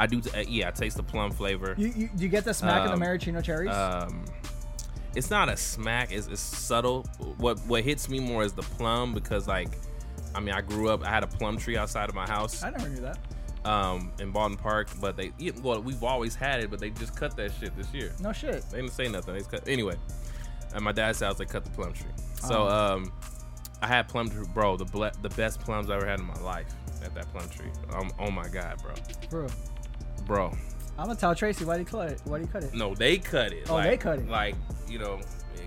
I 0.00 0.06
do. 0.06 0.20
T- 0.20 0.30
uh, 0.38 0.44
yeah, 0.46 0.68
I 0.68 0.70
taste 0.70 0.96
the 0.96 1.02
plum 1.02 1.30
flavor. 1.30 1.74
You, 1.78 1.88
you 1.96 2.10
you 2.16 2.28
get 2.28 2.44
the 2.44 2.54
smack 2.54 2.80
of 2.86 2.92
Um, 2.92 2.98
the 2.98 3.04
maraschino 3.04 3.40
cherries? 3.40 3.70
um 3.70 4.24
it's 5.16 5.30
not 5.30 5.48
a 5.48 5.56
smack 5.56 6.12
it's, 6.12 6.26
it's 6.26 6.40
subtle 6.40 7.02
what 7.38 7.58
what 7.66 7.82
hits 7.82 8.10
me 8.10 8.20
more 8.20 8.42
is 8.44 8.52
the 8.52 8.62
plum 8.62 9.14
because 9.14 9.48
like 9.48 9.70
i 10.34 10.38
mean 10.38 10.54
i 10.54 10.60
grew 10.60 10.90
up 10.90 11.02
i 11.02 11.08
had 11.08 11.22
a 11.24 11.26
plum 11.26 11.56
tree 11.56 11.78
outside 11.78 12.10
of 12.10 12.14
my 12.14 12.26
house 12.26 12.62
I 12.62 12.68
never 12.70 12.90
knew 12.90 13.00
that. 13.00 13.18
Um 13.64 14.12
in 14.20 14.30
Baldwin 14.30 14.58
Park, 14.58 14.88
but 15.00 15.16
they 15.16 15.32
well 15.62 15.80
we've 15.82 16.02
always 16.04 16.34
had 16.34 16.60
it, 16.60 16.70
but 16.70 16.78
they 16.80 16.90
just 16.90 17.16
cut 17.16 17.36
that 17.36 17.52
shit 17.58 17.76
this 17.76 17.92
year. 17.92 18.12
No 18.20 18.32
shit. 18.32 18.62
They 18.70 18.78
didn't 18.80 18.92
say 18.92 19.08
nothing. 19.08 19.34
They 19.34 19.40
just 19.40 19.50
cut 19.50 19.66
anyway. 19.68 19.96
At 20.74 20.82
my 20.82 20.92
dad's 20.92 21.20
house, 21.20 21.38
they 21.38 21.44
cut 21.46 21.64
the 21.64 21.70
plum 21.70 21.92
tree. 21.92 22.10
So 22.34 22.66
Oh. 22.68 22.68
um, 22.94 23.12
I 23.82 23.86
had 23.86 24.08
plum 24.08 24.28
tree, 24.28 24.44
bro. 24.54 24.76
The 24.76 24.84
ble- 24.84 25.10
the 25.22 25.30
best 25.30 25.60
plums 25.60 25.88
I 25.90 25.96
ever 25.96 26.06
had 26.06 26.20
in 26.20 26.26
my 26.26 26.38
life 26.40 26.66
at 27.04 27.14
that 27.14 27.30
plum 27.32 27.48
tree. 27.48 27.70
Um, 27.92 28.10
oh 28.18 28.30
my 28.30 28.48
god, 28.48 28.80
bro, 28.82 28.94
Bro. 29.30 29.46
bro. 30.26 30.56
I'm 30.98 31.06
gonna 31.06 31.18
tell 31.18 31.34
Tracy 31.34 31.64
why 31.64 31.76
you 31.76 31.84
cut 31.84 32.10
it? 32.10 32.20
Why 32.24 32.38
do 32.38 32.44
you 32.44 32.50
cut 32.50 32.64
it? 32.64 32.74
No, 32.74 32.94
they 32.94 33.18
cut 33.18 33.52
it. 33.52 33.70
Oh, 33.70 33.74
like, 33.74 33.84
they 33.90 33.96
cut 33.96 34.18
it. 34.18 34.28
Like 34.28 34.56
you 34.88 34.98
know, 34.98 35.20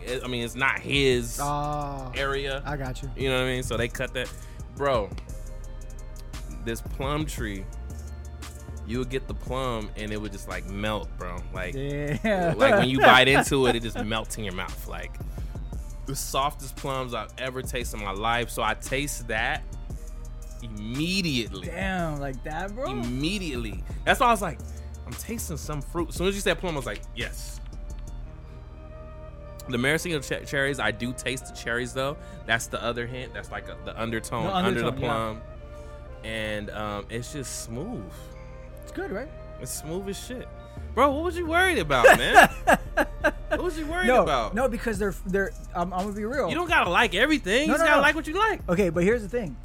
it, 0.05 0.21
I 0.23 0.27
mean, 0.27 0.43
it's 0.43 0.55
not 0.55 0.79
his 0.79 1.39
Ah, 1.41 2.11
area. 2.15 2.61
I 2.65 2.75
got 2.77 3.01
you. 3.01 3.09
You 3.15 3.29
know 3.29 3.37
what 3.39 3.45
I 3.47 3.53
mean? 3.53 3.63
So 3.63 3.77
they 3.77 3.87
cut 3.87 4.13
that, 4.13 4.29
bro. 4.75 5.09
This 6.65 6.81
plum 6.81 7.25
tree, 7.25 7.65
you 8.91 8.99
would 8.99 9.09
get 9.09 9.27
the 9.27 9.33
plum 9.33 9.89
and 9.95 10.11
it 10.11 10.21
would 10.21 10.31
just 10.31 10.47
like 10.49 10.65
melt, 10.69 11.09
bro. 11.17 11.37
Like, 11.53 11.73
Yeah. 11.73 12.53
like 12.57 12.75
when 12.75 12.89
you 12.89 12.99
bite 13.11 13.27
into 13.27 13.65
it, 13.67 13.75
it 13.75 13.83
just 13.83 14.03
melts 14.03 14.37
in 14.37 14.43
your 14.43 14.53
mouth. 14.53 14.87
Like 14.87 15.11
the 16.05 16.15
softest 16.15 16.75
plums 16.75 17.13
I've 17.13 17.31
ever 17.37 17.61
tasted 17.61 17.97
in 17.99 18.03
my 18.05 18.11
life. 18.11 18.49
So 18.49 18.61
I 18.61 18.73
taste 18.73 19.27
that 19.29 19.63
immediately. 20.61 21.67
Damn, 21.67 22.19
like 22.19 22.43
that, 22.43 22.73
bro. 22.75 22.91
Immediately. 22.91 23.83
That's 24.05 24.19
why 24.19 24.27
I 24.27 24.31
was 24.31 24.41
like, 24.41 24.59
I'm 25.05 25.13
tasting 25.13 25.57
some 25.57 25.81
fruit. 25.81 26.09
As 26.09 26.15
soon 26.15 26.27
as 26.27 26.35
you 26.35 26.41
said 26.41 26.59
plum, 26.59 26.73
I 26.73 26.77
was 26.77 26.85
like, 26.85 27.01
yes. 27.15 27.59
The 29.69 29.77
maraschino 29.77 30.19
ch- 30.19 30.45
cherries, 30.47 30.79
I 30.79 30.91
do 30.91 31.13
taste 31.13 31.45
the 31.47 31.53
cherries 31.53 31.93
though. 31.93 32.17
That's 32.45 32.67
the 32.67 32.81
other 32.83 33.05
hint. 33.07 33.33
That's 33.33 33.51
like 33.51 33.67
a, 33.69 33.77
the 33.85 33.99
undertone, 33.99 34.45
The 34.45 34.55
under 34.55 34.79
the 34.81 34.87
undertone, 34.87 35.01
yeah. 35.01 35.07
plum, 35.07 35.41
and 36.23 36.69
um, 36.71 37.05
it's 37.09 37.31
just 37.31 37.63
smooth. 37.63 38.03
It's 38.83 38.91
good, 38.91 39.11
right? 39.11 39.29
It's 39.61 39.71
smooth 39.71 40.09
as 40.09 40.17
shit, 40.17 40.47
bro. 40.95 41.11
What 41.11 41.23
was 41.23 41.37
you 41.37 41.45
worried 41.45 41.77
about, 41.77 42.05
man? 42.17 42.49
what 43.49 43.61
was 43.61 43.77
you 43.77 43.85
worried 43.85 44.07
No, 44.07 44.23
about? 44.23 44.55
no, 44.55 44.67
because 44.67 44.97
they're 44.97 45.13
they're. 45.25 45.51
I'm, 45.75 45.93
I'm 45.93 46.01
gonna 46.03 46.13
be 46.13 46.25
real. 46.25 46.49
you 46.49 46.55
don't 46.55 46.67
gotta 46.67 46.89
like 46.89 47.13
everything. 47.15 47.67
No, 47.67 47.73
you 47.73 47.79
just 47.79 47.79
no, 47.81 47.85
gotta 47.85 47.97
no. 47.97 48.01
like 48.01 48.15
what 48.15 48.27
you 48.27 48.33
like. 48.37 48.67
Okay, 48.69 48.89
but 48.89 49.03
here's 49.03 49.21
the 49.21 49.29
thing: 49.29 49.55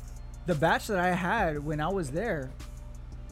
the 0.46 0.54
batch 0.54 0.86
that 0.88 0.98
I 0.98 1.12
had 1.12 1.64
when 1.64 1.80
I 1.80 1.88
was 1.88 2.10
there, 2.10 2.50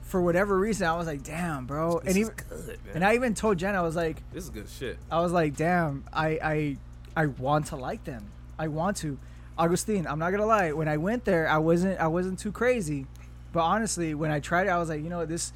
for 0.03 0.23
whatever 0.23 0.59
reason, 0.59 0.87
I 0.87 0.97
was 0.97 1.07
like, 1.07 1.23
"Damn, 1.23 1.67
bro!" 1.67 2.01
This 2.01 2.09
and 2.09 2.17
even 2.19 2.35
good, 2.49 2.67
man. 2.87 2.95
and 2.95 3.05
I 3.05 3.15
even 3.15 3.35
told 3.35 3.59
Jen, 3.59 3.75
I 3.75 3.83
was 3.83 3.95
like, 3.97 4.23
this 4.33 4.45
is 4.45 4.51
good 4.51 4.69
shit. 4.69 4.99
I 5.11 5.21
was 5.21 5.33
like, 5.33 5.55
"Damn, 5.57 6.05
I 6.13 6.29
I 6.43 6.77
I 7.17 7.27
want 7.27 7.67
to 7.67 7.77
like 7.77 8.05
them. 8.05 8.25
I 8.59 8.69
want 8.69 8.97
to." 8.99 9.19
Augustine, 9.57 10.05
I'm 10.09 10.19
not 10.19 10.31
gonna 10.33 10.47
lie. 10.47 10.73
When 10.73 10.89
I 10.89 10.97
went 10.97 11.25
there, 11.25 11.47
I 11.49 11.59
wasn't 11.59 12.01
I 12.01 12.09
wasn't 12.09 12.41
too 12.41 12.51
crazy, 12.51 13.07
but 13.53 13.61
honestly, 13.61 14.13
when 14.15 14.33
I 14.33 14.41
tried 14.41 14.67
it, 14.67 14.71
I 14.71 14.79
was 14.79 14.89
like, 14.89 15.01
you 15.05 15.09
know, 15.09 15.19
what, 15.19 15.29
this 15.29 15.53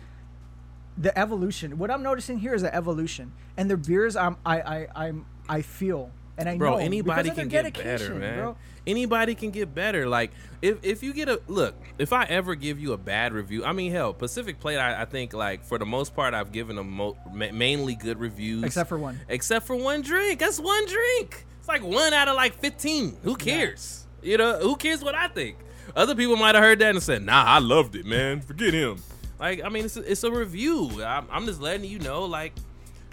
the 1.00 1.16
evolution. 1.18 1.78
What 1.78 1.90
I'm 1.90 2.02
noticing 2.02 2.38
here 2.38 2.54
is 2.54 2.62
the 2.62 2.74
evolution, 2.74 3.32
and 3.56 3.70
the 3.70 3.76
beers, 3.76 4.16
I'm 4.16 4.36
I 4.44 4.60
I 4.60 4.86
I'm 4.94 5.26
I 5.48 5.62
feel. 5.62 6.10
And 6.36 6.48
I 6.48 6.56
bro 6.56 6.72
know 6.72 6.76
anybody 6.76 7.30
can 7.30 7.48
get 7.48 7.74
better 7.74 8.14
man. 8.14 8.38
bro. 8.38 8.56
anybody 8.86 9.34
can 9.34 9.50
get 9.50 9.74
better. 9.74 10.08
Like 10.08 10.30
if 10.62 10.78
if 10.84 11.02
you 11.02 11.12
get 11.12 11.28
a 11.28 11.40
look 11.48 11.74
if 11.98 12.12
i 12.12 12.24
ever 12.24 12.54
give 12.54 12.80
you 12.80 12.92
a 12.92 12.96
bad 12.96 13.32
review 13.32 13.64
i 13.64 13.72
mean 13.72 13.92
hell 13.92 14.12
pacific 14.12 14.58
plate 14.58 14.78
i, 14.78 15.02
I 15.02 15.04
think 15.04 15.32
like 15.32 15.64
for 15.64 15.78
the 15.78 15.86
most 15.86 16.14
part 16.16 16.34
i've 16.34 16.52
given 16.52 16.76
them 16.76 16.90
mo- 16.90 17.16
ma- 17.32 17.52
mainly 17.52 17.94
good 17.94 18.18
reviews. 18.18 18.64
Except 18.64 18.88
for 18.88 18.98
one. 18.98 19.18
except 19.28 19.66
for 19.66 19.76
one 19.76 20.02
drink. 20.02 20.40
That's 20.40 20.58
one 20.60 20.86
drink. 20.86 21.44
It's 21.58 21.68
like 21.68 21.82
one 21.82 22.12
out 22.12 22.28
of 22.28 22.36
like 22.36 22.54
15 22.54 23.18
who 23.22 23.36
cares? 23.36 24.06
You 24.22 24.36
know 24.38 24.58
who 24.58 24.76
cares 24.76 25.02
what 25.02 25.14
i 25.14 25.28
think? 25.28 25.56
Other 25.96 26.14
people 26.14 26.36
might 26.36 26.54
have 26.54 26.62
heard 26.62 26.78
that 26.80 26.90
and 26.90 27.02
said 27.02 27.22
nah 27.22 27.44
i 27.44 27.58
loved 27.58 27.96
it 27.96 28.06
man. 28.06 28.40
Forget 28.40 28.74
him 28.74 29.02
like 29.38 29.62
i 29.64 29.68
mean 29.68 29.84
it's 29.84 29.96
a, 29.96 30.10
it's 30.10 30.24
a 30.24 30.30
review 30.30 31.02
I'm, 31.02 31.26
I'm 31.30 31.46
just 31.46 31.60
letting 31.60 31.88
you 31.88 31.98
know 31.98 32.24
like 32.24 32.52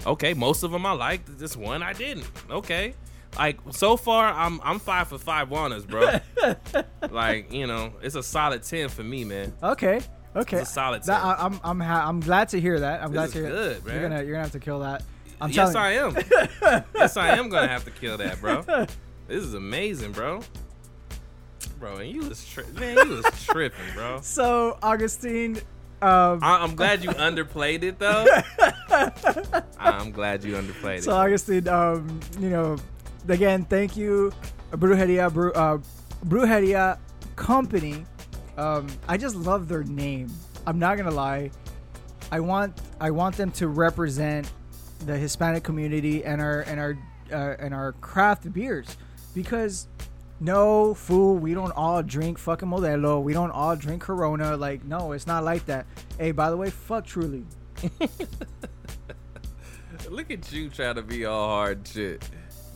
okay, 0.05 0.33
most 0.33 0.63
of 0.63 0.71
them 0.71 0.85
I 0.85 0.91
liked. 0.91 1.37
This 1.39 1.55
one 1.55 1.81
I 1.83 1.93
didn't. 1.93 2.29
Okay, 2.49 2.93
like 3.37 3.57
so 3.71 3.97
far 3.97 4.31
I'm 4.31 4.59
I'm 4.63 4.79
five 4.79 5.07
for 5.07 5.17
five 5.17 5.49
walnuts, 5.49 5.85
bro. 5.85 6.19
like 7.09 7.51
you 7.51 7.67
know, 7.67 7.93
it's 8.01 8.15
a 8.15 8.23
solid 8.23 8.63
ten 8.63 8.89
for 8.89 9.03
me, 9.03 9.23
man. 9.23 9.53
Okay. 9.61 10.01
Okay. 10.35 10.57
It's 10.59 10.69
a 10.69 10.73
solid 10.73 11.03
That, 11.03 11.21
10. 11.21 11.25
I, 11.25 11.45
I'm 11.45 11.59
I'm 11.63 11.79
ha- 11.79 12.05
I'm 12.07 12.19
glad 12.19 12.49
to 12.49 12.59
hear 12.59 12.81
that. 12.81 13.01
I'm 13.01 13.11
glad 13.11 13.25
is 13.27 13.31
to 13.33 13.39
hear 13.39 13.47
good, 13.49 13.83
You're 13.85 14.01
gonna 14.01 14.21
you're 14.23 14.33
gonna 14.33 14.43
have 14.43 14.51
to 14.51 14.59
kill 14.59 14.79
that. 14.79 15.03
I'm 15.39 15.49
yes, 15.49 15.75
I 15.75 15.93
am. 15.93 16.15
yes, 16.95 17.17
I 17.17 17.37
am 17.37 17.49
gonna 17.49 17.67
have 17.67 17.85
to 17.85 17.91
kill 17.91 18.17
that, 18.17 18.39
bro. 18.41 18.63
This 19.27 19.43
is 19.43 19.55
amazing, 19.55 20.11
bro. 20.11 20.41
Bro, 21.79 21.97
and 21.97 22.11
you 22.11 22.29
was 22.29 22.47
tri- 22.47 22.63
man, 22.75 22.95
you 22.95 23.15
was 23.23 23.43
tripping, 23.43 23.93
bro. 23.95 24.19
So 24.21 24.77
Augustine, 24.83 25.59
um, 26.01 26.39
I- 26.43 26.59
I'm 26.61 26.75
glad 26.75 27.03
you 27.03 27.09
underplayed 27.11 27.83
it 27.83 27.99
though. 27.99 28.25
I'm 29.79 30.11
glad 30.11 30.43
you 30.43 30.53
underplayed 30.53 30.81
So 30.83 30.93
it. 30.97 31.03
So 31.03 31.11
Augustine, 31.13 31.67
um, 31.67 32.19
you 32.39 32.49
know, 32.49 32.77
again, 33.27 33.65
thank 33.65 33.95
you, 33.97 34.31
Brujeria, 34.71 35.31
Bru, 35.31 35.51
uh, 35.53 35.77
Brujeria 36.25 36.97
Company. 37.35 38.05
Um, 38.57 38.87
I 39.07 39.17
just 39.17 39.35
love 39.35 39.67
their 39.67 39.83
name. 39.83 40.31
I'm 40.67 40.79
not 40.79 40.97
gonna 40.97 41.11
lie. 41.11 41.51
I 42.31 42.39
want 42.39 42.79
I 42.99 43.11
want 43.11 43.37
them 43.37 43.51
to 43.51 43.67
represent 43.67 44.51
the 45.05 45.17
Hispanic 45.17 45.63
community 45.63 46.23
and 46.23 46.41
our 46.41 46.61
and 46.61 46.79
our 46.79 46.97
uh, 47.31 47.55
and 47.59 47.73
our 47.73 47.91
craft 47.93 48.51
beers 48.53 48.97
because 49.33 49.87
no 50.39 50.93
fool 50.93 51.37
we 51.37 51.53
don't 51.53 51.71
all 51.71 52.03
drink 52.03 52.37
fucking 52.37 52.67
Modelo 52.67 53.23
we 53.23 53.33
don't 53.33 53.51
all 53.51 53.75
drink 53.75 54.01
Corona 54.01 54.57
like 54.57 54.83
no 54.83 55.13
it's 55.13 55.25
not 55.27 55.43
like 55.43 55.65
that 55.67 55.85
hey 56.19 56.31
by 56.31 56.49
the 56.49 56.57
way 56.57 56.69
fuck 56.69 57.05
Truly 57.05 57.45
Look 60.09 60.31
at 60.31 60.51
you 60.51 60.69
trying 60.69 60.95
to 60.95 61.01
be 61.01 61.25
all 61.25 61.47
hard 61.47 61.87
shit. 61.87 62.27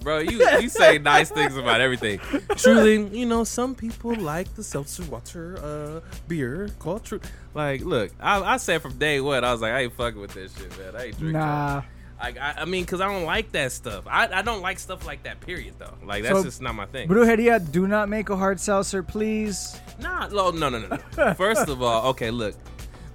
Bro, 0.01 0.19
you, 0.19 0.39
you 0.61 0.69
say 0.69 0.97
nice 0.97 1.29
things 1.29 1.57
about 1.57 1.81
everything. 1.81 2.19
Truly, 2.55 3.05
you 3.09 3.25
know, 3.25 3.43
some 3.43 3.75
people 3.75 4.15
like 4.15 4.53
the 4.55 4.63
seltzer 4.63 5.03
water 5.03 5.59
uh, 5.61 5.99
beer 6.27 6.69
called 6.79 7.03
True. 7.03 7.19
Like, 7.53 7.81
look, 7.81 8.11
I, 8.19 8.41
I 8.41 8.57
said 8.57 8.81
from 8.81 8.97
day 8.97 9.19
one, 9.19 9.43
I 9.43 9.51
was 9.51 9.61
like, 9.61 9.73
I 9.73 9.81
ain't 9.81 9.93
fucking 9.93 10.19
with 10.19 10.33
this 10.33 10.57
shit, 10.57 10.77
man. 10.79 10.95
I 10.95 11.05
ain't 11.07 11.19
drinking. 11.19 11.33
nah 11.33 11.81
Like, 12.19 12.37
I, 12.37 12.53
I 12.59 12.65
mean, 12.65 12.83
because 12.83 13.01
I 13.01 13.07
don't 13.07 13.25
like 13.25 13.51
that 13.53 13.71
stuff. 13.71 14.05
I, 14.07 14.27
I 14.27 14.41
don't 14.41 14.61
like 14.61 14.77
stuff 14.79 15.05
like 15.05 15.23
that, 15.23 15.39
period, 15.39 15.75
though. 15.79 15.93
Like, 16.03 16.23
that's 16.23 16.37
So, 16.39 16.43
just 16.43 16.61
not 16.61 16.75
my 16.75 16.85
thing. 16.85 17.07
Brujeria 17.07 17.71
do 17.71 17.87
not 17.87 18.09
make 18.09 18.29
a 18.29 18.35
hard 18.35 18.59
seltzer 18.59 19.01
please 19.03 19.79
Nah, 19.99 20.27
no, 20.27 20.51
no, 20.51 20.69
no, 20.69 20.79
no. 20.79 20.97
no. 21.17 21.33
First 21.37 21.69
of 21.69 21.81
all, 21.81 22.09
okay, 22.09 22.29
look, 22.31 22.55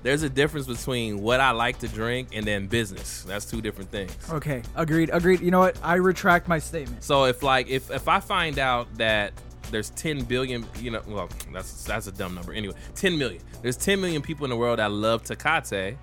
there's 0.02 0.22
a 0.22 0.28
difference 0.28 0.66
between 0.66 1.20
what 1.22 1.40
I 1.40 1.50
like 1.52 1.78
to 1.80 1.88
drink 1.88 2.28
and 2.32 2.46
then 2.46 2.66
business. 2.66 3.22
That's 3.26 3.44
two 3.44 3.60
different 3.62 3.90
things. 3.90 4.14
okay 4.30 4.62
agreed 4.76 5.08
agreed 5.12 5.40
you 5.40 5.50
know 5.50 5.60
what 5.60 5.78
I 5.82 5.94
retract 5.94 6.46
my 6.46 6.58
statement 6.58 7.02
So 7.02 7.24
if 7.24 7.42
like 7.42 7.68
if 7.68 7.90
if 7.90 8.06
I 8.06 8.20
find 8.20 8.58
out 8.58 8.86
that 8.98 9.32
there's 9.70 9.88
10 9.90 10.24
billion, 10.24 10.66
you 10.78 10.90
know, 10.90 11.02
well, 11.08 11.28
that's 11.52 11.84
that's 11.84 12.06
a 12.06 12.12
dumb 12.12 12.34
number. 12.34 12.52
Anyway, 12.52 12.74
10 12.96 13.16
million. 13.18 13.40
There's 13.62 13.78
10 13.78 13.98
million 14.00 14.20
people 14.20 14.44
in 14.44 14.50
the 14.50 14.56
world 14.56 14.78
that 14.78 14.92
love 14.92 15.22
Tecate. 15.24 15.96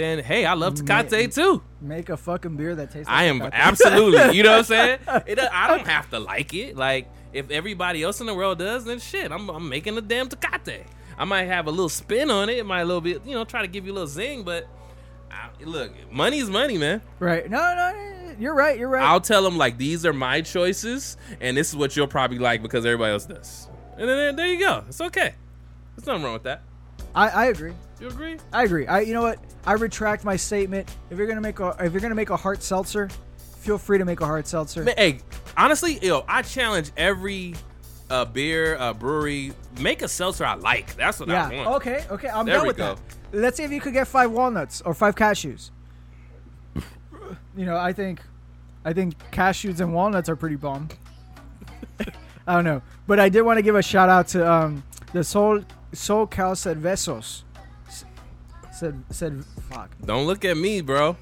Then 0.00 0.24
hey, 0.24 0.46
I 0.46 0.54
love 0.54 0.74
Tecate 0.76 1.34
too. 1.34 1.62
make 1.82 2.08
a 2.08 2.16
fucking 2.16 2.56
beer 2.56 2.74
that 2.74 2.90
tastes 2.90 3.06
like 3.06 3.14
I 3.14 3.24
am 3.24 3.38
Tecate. 3.40 3.50
absolutely. 3.52 4.34
You 4.34 4.42
know 4.42 4.52
what 4.52 4.58
I'm 4.58 4.64
saying? 4.64 4.98
It, 5.26 5.38
I 5.38 5.68
don't 5.68 5.86
have 5.86 6.08
to 6.10 6.18
like 6.18 6.54
it. 6.54 6.74
Like 6.74 7.06
if 7.34 7.50
everybody 7.50 8.02
else 8.02 8.18
in 8.20 8.26
the 8.26 8.34
world 8.34 8.58
does, 8.58 8.86
then 8.86 8.98
shit, 8.98 9.30
I'm, 9.30 9.50
I'm 9.50 9.68
making 9.68 9.98
a 9.98 10.00
damn 10.00 10.28
Tecate. 10.30 10.84
I 11.18 11.24
might 11.26 11.44
have 11.44 11.66
a 11.66 11.70
little 11.70 11.90
spin 11.90 12.30
on 12.30 12.48
it. 12.48 12.56
It 12.56 12.64
might 12.64 12.80
a 12.80 12.84
little 12.86 13.02
bit, 13.02 13.26
you 13.26 13.34
know, 13.34 13.44
try 13.44 13.60
to 13.60 13.68
give 13.68 13.84
you 13.84 13.92
a 13.92 13.94
little 13.94 14.08
zing. 14.08 14.42
But 14.42 14.66
I, 15.30 15.50
look, 15.64 15.92
money's 16.10 16.48
money, 16.48 16.78
man. 16.78 17.02
right 17.18 17.48
no 17.50 17.58
no 17.58 18.34
you're 18.38 18.54
right 18.54 18.78
you're 18.78 18.88
right 18.88 19.02
I'll 19.02 19.20
tell 19.20 19.42
them 19.42 19.58
like 19.58 19.76
these 19.76 20.06
are 20.06 20.14
my 20.14 20.40
choices, 20.40 21.18
and 21.42 21.58
this 21.58 21.68
is 21.68 21.76
what 21.76 21.94
you'll 21.94 22.06
probably 22.06 22.38
like 22.38 22.62
because 22.62 22.86
everybody 22.86 23.12
else 23.12 23.26
does. 23.26 23.68
And 23.98 24.08
then 24.08 24.34
there 24.36 24.46
you 24.46 24.58
go. 24.60 24.84
It's 24.88 25.00
okay. 25.02 25.34
There's 25.94 26.06
nothing 26.06 26.22
wrong 26.24 26.32
with 26.32 26.44
that. 26.44 26.62
I, 27.14 27.28
I 27.28 27.46
agree 27.46 27.72
You 27.98 28.08
agree? 28.08 28.38
I 28.52 28.64
agree. 28.64 28.86
I 28.86 29.00
you 29.00 29.14
know 29.14 29.22
what? 29.22 29.38
I 29.66 29.72
retract 29.74 30.24
my 30.24 30.36
statement. 30.36 30.88
If 31.10 31.18
you're 31.18 31.26
gonna 31.26 31.40
make 31.40 31.60
a 31.60 31.76
if 31.80 31.92
you're 31.92 32.00
gonna 32.00 32.14
make 32.14 32.30
a 32.30 32.36
hard 32.36 32.62
seltzer, 32.62 33.08
feel 33.58 33.78
free 33.78 33.98
to 33.98 34.04
make 34.04 34.20
a 34.20 34.26
hard 34.26 34.46
seltzer. 34.46 34.84
Man, 34.84 34.94
hey, 34.96 35.18
honestly, 35.56 35.98
yo, 36.00 36.24
I 36.28 36.42
challenge 36.42 36.92
every 36.96 37.54
uh, 38.10 38.24
beer 38.24 38.76
uh, 38.76 38.92
brewery 38.92 39.52
make 39.80 40.02
a 40.02 40.08
seltzer 40.08 40.44
I 40.44 40.54
like. 40.54 40.96
That's 40.96 41.20
what 41.20 41.30
I 41.30 41.32
yeah. 41.32 41.64
want. 41.64 41.76
Okay. 41.76 42.04
Okay. 42.10 42.28
I'm 42.28 42.46
There 42.46 42.64
with 42.64 42.76
go. 42.76 42.94
that. 42.94 43.00
Let's 43.32 43.56
see 43.56 43.62
if 43.62 43.70
you 43.70 43.80
could 43.80 43.92
get 43.92 44.08
five 44.08 44.30
walnuts 44.32 44.80
or 44.80 44.92
five 44.94 45.14
cashews. 45.14 45.70
You 47.56 47.66
know, 47.66 47.76
I 47.76 47.92
think, 47.92 48.20
I 48.84 48.92
think 48.92 49.14
cashews 49.30 49.80
and 49.80 49.94
walnuts 49.94 50.28
are 50.28 50.36
pretty 50.36 50.56
bomb. 50.56 50.88
I 52.46 52.54
don't 52.54 52.64
know, 52.64 52.82
but 53.06 53.20
I 53.20 53.28
did 53.28 53.42
want 53.42 53.58
to 53.58 53.62
give 53.62 53.76
a 53.76 53.82
shout 53.82 54.08
out 54.08 54.28
to 54.28 54.50
um, 54.50 54.82
the 55.12 55.22
Sol 55.22 55.62
SoCal 55.92 56.54
Cervezos. 56.56 57.42
Said 58.72 59.02
said 59.10 59.44
fuck. 59.70 59.90
Don't 60.04 60.26
look 60.26 60.44
at 60.44 60.56
me, 60.56 60.80
bro. 60.80 61.16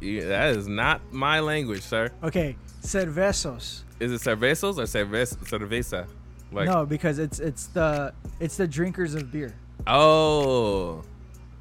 That 0.00 0.56
is 0.56 0.66
not 0.66 1.00
my 1.12 1.40
language, 1.40 1.82
sir. 1.82 2.10
Okay, 2.22 2.56
Cervezos. 2.82 3.82
Is 4.00 4.12
it 4.12 4.20
cervezos 4.20 4.78
or 4.78 4.82
cerveza? 4.84 5.36
cerveza? 5.44 6.06
Like, 6.50 6.68
no, 6.68 6.84
because 6.86 7.18
it's 7.18 7.38
it's 7.38 7.66
the 7.68 8.12
it's 8.40 8.56
the 8.56 8.66
drinkers 8.66 9.14
of 9.14 9.30
beer. 9.30 9.54
oh, 9.86 11.02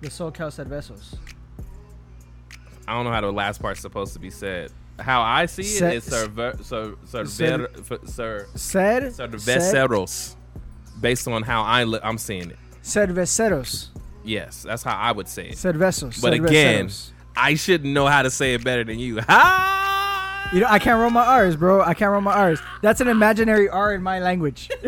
The 0.01 0.07
SoCal 0.09 0.49
Cervezos. 0.51 1.15
I 2.87 2.93
don't 2.93 3.05
know 3.05 3.11
how 3.11 3.21
the 3.21 3.31
last 3.31 3.61
part's 3.61 3.79
supposed 3.81 4.13
to 4.13 4.19
be 4.19 4.29
said. 4.29 4.71
How 4.99 5.21
I 5.21 5.45
see 5.47 5.61
it 5.63 5.79
Ce- 5.79 5.81
is 5.81 6.09
cerve- 6.09 6.63
cer- 6.63 6.95
cerver- 7.05 7.91
f- 7.91 8.07
cer- 8.09 8.47
Said 8.55 9.03
cerveceros, 9.03 10.35
based 11.01 11.27
on 11.27 11.43
how 11.43 11.63
I 11.63 11.83
li- 11.83 11.99
I'm 12.03 12.17
saying 12.17 12.51
it. 12.51 12.57
Cerveceros. 12.83 13.87
Yes, 14.23 14.63
that's 14.63 14.83
how 14.83 14.95
I 14.95 15.11
would 15.11 15.27
say 15.27 15.49
it. 15.49 15.55
Cervezos. 15.55 16.21
But 16.21 16.33
again, 16.33 16.89
I 17.35 17.55
shouldn't 17.55 17.93
know 17.93 18.07
how 18.07 18.21
to 18.21 18.29
say 18.29 18.53
it 18.53 18.63
better 18.63 18.83
than 18.83 18.99
you. 18.99 19.19
Ha! 19.21 20.49
you 20.53 20.59
know, 20.59 20.67
I 20.69 20.79
can't 20.79 20.99
roll 20.99 21.09
my 21.09 21.25
R's, 21.25 21.55
bro. 21.55 21.81
I 21.81 21.93
can't 21.93 22.11
roll 22.11 22.21
my 22.21 22.33
R's. 22.33 22.59
That's 22.81 23.01
an 23.01 23.07
imaginary 23.07 23.69
R 23.69 23.93
in 23.93 24.03
my 24.03 24.19
language. 24.19 24.69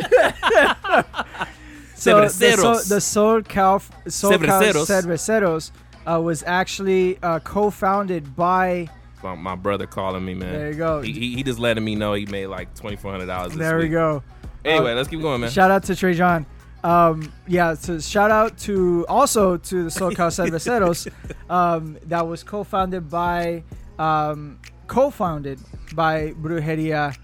so 1.96 2.22
the, 2.22 2.30
so, 2.30 2.30
Cerveceros. 2.30 2.90
the 2.90 2.96
SoCal 2.98 3.82
Cerveceros. 4.06 4.86
Cerveceros 4.86 5.72
uh, 6.06 6.22
was 6.22 6.44
actually 6.46 7.18
uh, 7.24 7.40
co-founded 7.40 8.36
by. 8.36 8.90
My, 9.24 9.56
brother 9.56 9.88
calling 9.88 10.26
me, 10.26 10.34
man. 10.34 10.52
There 10.52 10.72
you 10.72 10.78
go. 10.78 11.02
He, 11.02 11.14
he, 11.14 11.36
he 11.36 11.44
just 11.44 11.58
letting 11.58 11.86
me 11.86 11.96
know 11.96 12.14
he 12.14 12.26
made 12.26 12.48
like 12.48 12.76
twenty 12.76 12.98
four 12.98 13.12
hundred 13.12 13.28
dollars. 13.28 13.56
There 13.56 13.78
we 13.78 13.88
go. 13.88 14.22
Anyway, 14.66 14.92
Uh, 14.92 14.96
let's 14.96 15.10
keep 15.10 15.22
going, 15.22 15.42
man. 15.42 15.50
Shout 15.50 15.72
out 15.72 15.84
to 15.84 15.96
Trey 15.96 16.14
John. 16.14 16.46
Um, 16.84 17.32
yeah, 17.48 17.76
so 17.76 18.00
shout 18.00 18.30
out 18.30 18.58
to 18.60 19.06
also 19.08 19.56
to 19.58 19.84
the 19.86 19.90
SoCal 19.90 20.16
Cerveceros 20.16 21.10
um, 21.50 21.98
that 22.08 22.28
was 22.28 22.44
co-founded 22.44 23.10
by 23.10 23.64
um, 23.98 24.60
co-founded 24.88 25.60
by 25.96 26.32
Brujeria. 26.42 27.16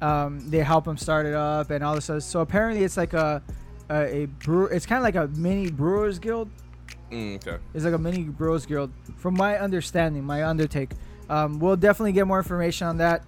Um, 0.00 0.48
they 0.48 0.58
help 0.58 0.84
them 0.84 0.96
start 0.96 1.26
it 1.26 1.34
up 1.34 1.70
and 1.70 1.82
all 1.82 1.96
this 1.96 2.04
stuff. 2.04 2.22
So 2.22 2.40
apparently, 2.40 2.84
it's 2.84 2.96
like 2.96 3.12
a 3.12 3.42
a, 3.90 4.22
a 4.22 4.26
brew. 4.26 4.66
It's 4.66 4.86
kind 4.86 4.98
of 4.98 5.02
like 5.02 5.16
a 5.16 5.26
mini 5.36 5.70
brewers 5.70 6.18
guild. 6.20 6.50
Mm, 7.10 7.36
okay. 7.36 7.60
It's 7.74 7.84
like 7.84 7.94
a 7.94 7.98
mini 7.98 8.24
brewers 8.24 8.66
guild, 8.66 8.92
from 9.16 9.34
my 9.34 9.58
understanding, 9.58 10.22
my 10.22 10.44
undertake. 10.44 10.90
Um, 11.28 11.58
we'll 11.58 11.76
definitely 11.76 12.12
get 12.12 12.26
more 12.26 12.38
information 12.38 12.86
on 12.86 12.98
that. 12.98 13.24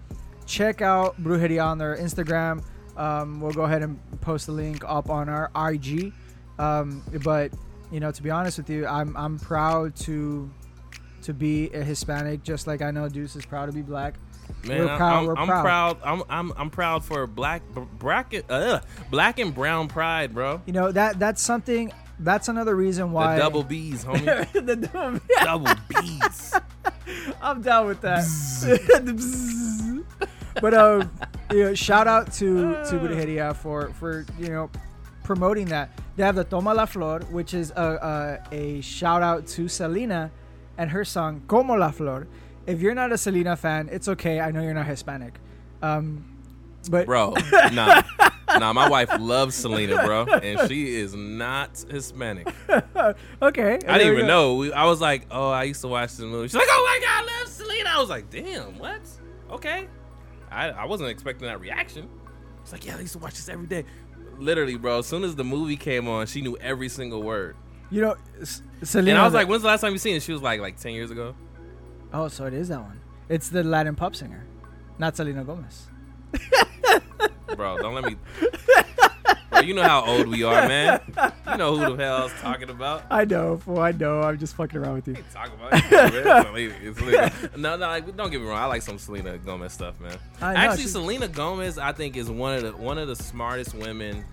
Check 0.46 0.82
out 0.82 1.20
Brujeria 1.22 1.64
on 1.64 1.78
their 1.78 1.96
Instagram. 1.96 2.62
Um, 3.00 3.40
we'll 3.40 3.52
go 3.52 3.62
ahead 3.62 3.82
and 3.82 3.98
post 4.20 4.46
the 4.46 4.52
link 4.52 4.84
up 4.86 5.08
on 5.08 5.28
our 5.28 5.50
IG. 5.72 6.12
Um, 6.58 7.02
but 7.24 7.50
you 7.90 7.98
know, 7.98 8.10
to 8.12 8.22
be 8.22 8.30
honest 8.30 8.58
with 8.58 8.68
you, 8.68 8.86
I'm 8.86 9.16
I'm 9.16 9.38
proud 9.38 9.96
to 10.00 10.50
to 11.22 11.32
be 11.34 11.70
a 11.70 11.82
Hispanic, 11.82 12.42
just 12.42 12.66
like 12.66 12.82
I 12.82 12.90
know 12.90 13.08
Deuce 13.08 13.36
is 13.36 13.44
proud 13.46 13.66
to 13.66 13.72
be 13.72 13.82
black. 13.82 14.14
Man, 14.66 14.80
We're 14.80 14.96
proud, 14.96 15.18
I'm, 15.20 15.26
we're 15.26 15.36
I'm 15.36 15.46
proud. 15.48 15.62
proud. 15.62 15.98
I'm, 16.04 16.22
I'm 16.28 16.52
I'm 16.56 16.70
proud 16.70 17.04
for 17.04 17.26
black 17.26 17.62
b- 17.74 17.82
bracket 17.98 18.50
uh, 18.50 18.80
black 19.10 19.38
and 19.38 19.54
brown 19.54 19.88
pride, 19.88 20.34
bro. 20.34 20.60
You 20.66 20.72
know 20.74 20.92
that 20.92 21.18
that's 21.18 21.40
something. 21.40 21.92
That's 22.18 22.48
another 22.48 22.76
reason 22.76 23.12
why 23.12 23.36
The 23.36 23.42
double 23.42 23.62
B's, 23.62 24.04
homie. 24.04 24.52
the 24.66 24.76
double- 24.76 25.20
double 25.42 25.72
B's. 25.88 26.54
I'm 27.40 27.62
down 27.62 27.86
with 27.86 28.02
that. 28.02 28.24
but 30.60 30.74
um, 30.74 31.10
you 31.50 31.64
know, 31.64 31.74
shout 31.74 32.06
out 32.06 32.32
to 32.34 32.74
to 32.84 32.98
Brujeria 32.98 33.54
for 33.54 33.90
for 33.94 34.26
you 34.38 34.48
know 34.48 34.70
promoting 35.22 35.66
that. 35.66 35.90
They 36.16 36.24
have 36.24 36.34
the 36.34 36.44
Toma 36.44 36.74
la 36.74 36.86
Flor, 36.86 37.20
which 37.30 37.54
is 37.54 37.70
a 37.72 38.40
a, 38.52 38.54
a 38.54 38.80
shout 38.80 39.22
out 39.22 39.46
to 39.48 39.68
Selena 39.68 40.30
and 40.78 40.90
her 40.90 41.04
song 41.04 41.42
Como 41.46 41.74
la 41.74 41.90
Flor. 41.90 42.26
If 42.66 42.80
you're 42.80 42.94
not 42.94 43.12
a 43.12 43.18
Selena 43.18 43.56
fan, 43.56 43.88
it's 43.90 44.08
okay. 44.08 44.40
I 44.40 44.50
know 44.50 44.62
you're 44.62 44.74
not 44.74 44.86
Hispanic. 44.86 45.34
Um, 45.82 46.24
but 46.88 47.06
bro. 47.06 47.34
Nah, 47.72 48.02
nah. 48.58 48.72
My 48.72 48.88
wife 48.88 49.10
loves 49.18 49.54
Selena, 49.54 50.04
bro, 50.04 50.24
and 50.24 50.68
she 50.68 50.94
is 50.96 51.14
not 51.14 51.84
Hispanic. 51.88 52.52
okay, 53.42 53.74
I 53.86 53.98
didn't 53.98 54.12
even 54.14 54.26
know. 54.26 54.56
We, 54.56 54.72
I 54.72 54.84
was 54.86 55.00
like, 55.00 55.26
oh, 55.30 55.50
I 55.50 55.64
used 55.64 55.82
to 55.82 55.88
watch 55.88 56.10
this 56.10 56.20
movie. 56.20 56.48
She's 56.48 56.54
like, 56.54 56.66
oh 56.68 56.84
my 56.84 57.06
god, 57.06 57.24
I 57.24 57.40
love 57.40 57.48
Selena. 57.48 57.90
I 57.90 58.00
was 58.00 58.08
like, 58.08 58.30
damn, 58.30 58.78
what? 58.78 59.00
Okay. 59.50 59.88
I, 60.50 60.70
I 60.70 60.84
wasn't 60.86 61.10
expecting 61.10 61.46
that 61.48 61.60
reaction. 61.60 62.08
It's 62.62 62.72
like, 62.72 62.84
yeah, 62.84 62.96
I 62.96 63.00
used 63.00 63.12
to 63.12 63.18
watch 63.18 63.34
this 63.34 63.48
every 63.48 63.66
day. 63.66 63.84
Literally, 64.38 64.76
bro. 64.76 64.98
As 64.98 65.06
soon 65.06 65.24
as 65.24 65.34
the 65.36 65.44
movie 65.44 65.76
came 65.76 66.08
on, 66.08 66.26
she 66.26 66.40
knew 66.40 66.56
every 66.58 66.88
single 66.88 67.22
word. 67.22 67.56
You 67.90 68.02
know, 68.02 68.16
Selena. 68.82 69.10
And 69.10 69.18
I 69.18 69.24
was 69.24 69.34
like, 69.34 69.48
when's 69.48 69.62
the 69.62 69.68
last 69.68 69.80
time 69.80 69.92
you 69.92 69.98
seen 69.98 70.16
it? 70.16 70.22
She 70.22 70.32
was 70.32 70.42
like, 70.42 70.60
like 70.60 70.76
ten 70.78 70.92
years 70.92 71.10
ago. 71.10 71.34
oh, 72.12 72.28
so 72.28 72.46
it 72.46 72.54
is 72.54 72.68
that 72.68 72.80
one. 72.80 73.00
It's 73.28 73.48
the 73.48 73.62
Latin 73.64 73.94
pop 73.96 74.14
singer, 74.14 74.44
not 74.98 75.16
Selena 75.16 75.44
Gomez. 75.44 75.88
Bro, 77.56 77.78
don't 77.78 77.94
let 77.94 78.04
me. 78.04 78.16
you 79.64 79.74
know 79.74 79.82
how 79.82 80.04
old 80.06 80.26
we 80.28 80.42
are, 80.42 80.66
man. 80.68 81.00
You 81.50 81.56
know 81.58 81.76
who 81.76 81.96
the 81.96 82.02
hell 82.02 82.16
I 82.16 82.22
was 82.24 82.32
talking 82.40 82.70
about. 82.70 83.02
I 83.10 83.24
know, 83.24 83.58
fool. 83.58 83.78
I 83.80 83.92
know. 83.92 84.20
I'm 84.22 84.38
just 84.38 84.54
fucking 84.56 84.78
around 84.78 84.94
with 84.94 85.08
you. 85.08 85.16
Talk 85.32 85.50
about 85.52 85.72
it. 85.74 85.90
man. 86.24 86.44
Selena- 86.44 86.94
Selena. 86.94 87.32
No, 87.56 87.76
no, 87.76 87.86
like, 87.88 88.16
don't 88.16 88.30
get 88.30 88.40
me 88.40 88.46
wrong. 88.46 88.58
I 88.58 88.66
like 88.66 88.82
some 88.82 88.98
Selena 88.98 89.36
Gomez 89.38 89.72
stuff, 89.72 90.00
man. 90.00 90.16
I 90.40 90.52
know, 90.54 90.58
Actually, 90.60 90.76
she's- 90.82 90.92
Selena 90.92 91.28
Gomez, 91.28 91.76
I 91.78 91.92
think, 91.92 92.16
is 92.16 92.30
one 92.30 92.54
of 92.56 92.62
the 92.62 92.72
one 92.76 92.96
of 92.98 93.08
the 93.08 93.16
smartest 93.16 93.74
women 93.74 94.24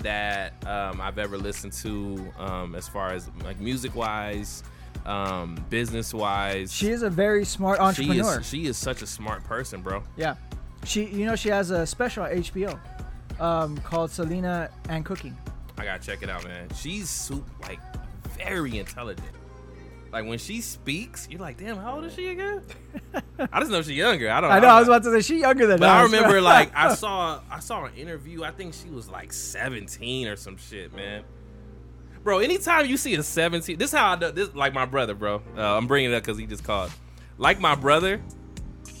that 0.00 0.52
um, 0.66 1.00
I've 1.00 1.18
ever 1.18 1.38
listened 1.38 1.72
to, 1.74 2.32
um, 2.38 2.74
as 2.74 2.86
far 2.86 3.12
as 3.12 3.28
like 3.42 3.58
music 3.58 3.94
wise, 3.96 4.62
um, 5.06 5.56
business 5.70 6.12
wise. 6.14 6.72
She 6.72 6.90
is 6.90 7.02
a 7.02 7.10
very 7.10 7.44
smart 7.44 7.80
entrepreneur. 7.80 8.34
She 8.34 8.40
is, 8.40 8.46
she 8.46 8.66
is 8.66 8.76
such 8.76 9.02
a 9.02 9.06
smart 9.06 9.42
person, 9.44 9.80
bro. 9.80 10.02
yeah. 10.16 10.34
She, 10.86 11.04
you 11.06 11.26
know, 11.26 11.36
she 11.36 11.48
has 11.48 11.70
a 11.70 11.86
special 11.86 12.24
on 12.24 12.30
HBO 12.30 12.78
um, 13.40 13.76
called 13.78 14.10
Selena 14.10 14.70
and 14.88 15.04
Cooking. 15.04 15.36
I 15.78 15.84
gotta 15.84 16.02
check 16.02 16.22
it 16.22 16.30
out, 16.30 16.44
man. 16.44 16.68
She's 16.74 17.10
super, 17.10 17.50
like 17.62 17.80
very 18.38 18.78
intelligent. 18.78 19.28
Like 20.12 20.24
when 20.24 20.38
she 20.38 20.60
speaks, 20.60 21.28
you're 21.30 21.40
like, 21.40 21.58
damn, 21.58 21.76
how 21.76 21.96
old 21.96 22.04
is 22.04 22.14
she 22.14 22.28
again? 22.28 22.62
I 23.52 23.60
just 23.60 23.70
know 23.70 23.82
she's 23.82 23.96
younger. 23.96 24.30
I 24.30 24.40
don't. 24.40 24.50
I 24.50 24.60
know. 24.60 24.68
I 24.68 24.78
was 24.78 24.88
about 24.88 25.02
to 25.02 25.12
say 25.12 25.20
she 25.20 25.40
younger 25.40 25.66
than 25.66 25.80
But 25.80 25.90
I 25.90 26.02
remember, 26.04 26.40
like, 26.42 26.74
I 26.74 26.94
saw, 26.94 27.40
I 27.50 27.60
saw 27.60 27.84
an 27.84 27.94
interview. 27.96 28.44
I 28.44 28.50
think 28.50 28.72
she 28.72 28.88
was 28.88 29.10
like 29.10 29.32
17 29.32 30.28
or 30.28 30.36
some 30.36 30.56
shit, 30.56 30.94
man. 30.94 31.24
Bro, 32.22 32.38
anytime 32.38 32.86
you 32.86 32.96
see 32.96 33.14
a 33.16 33.22
17, 33.22 33.76
this 33.78 33.92
is 33.92 33.98
how 33.98 34.12
I 34.12 34.16
do. 34.16 34.30
This 34.30 34.54
like 34.54 34.72
my 34.72 34.86
brother, 34.86 35.14
bro. 35.14 35.42
Uh, 35.56 35.76
I'm 35.76 35.86
bringing 35.86 36.12
it 36.12 36.14
up 36.14 36.22
because 36.22 36.38
he 36.38 36.46
just 36.46 36.64
called. 36.64 36.90
Like 37.38 37.60
my 37.60 37.74
brother, 37.74 38.22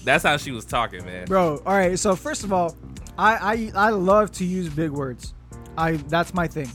that's 0.06 0.24
how 0.24 0.38
she 0.38 0.52
was 0.52 0.64
talking, 0.64 1.04
man. 1.04 1.26
Bro, 1.26 1.62
all 1.66 1.74
right. 1.76 1.98
So 1.98 2.16
first 2.16 2.44
of 2.44 2.52
all, 2.52 2.74
I, 3.18 3.70
I 3.74 3.86
I 3.88 3.90
love 3.90 4.32
to 4.32 4.44
use 4.44 4.70
big 4.70 4.90
words. 4.90 5.34
I 5.76 5.92
that's 5.96 6.32
my 6.32 6.46
thing. 6.46 6.70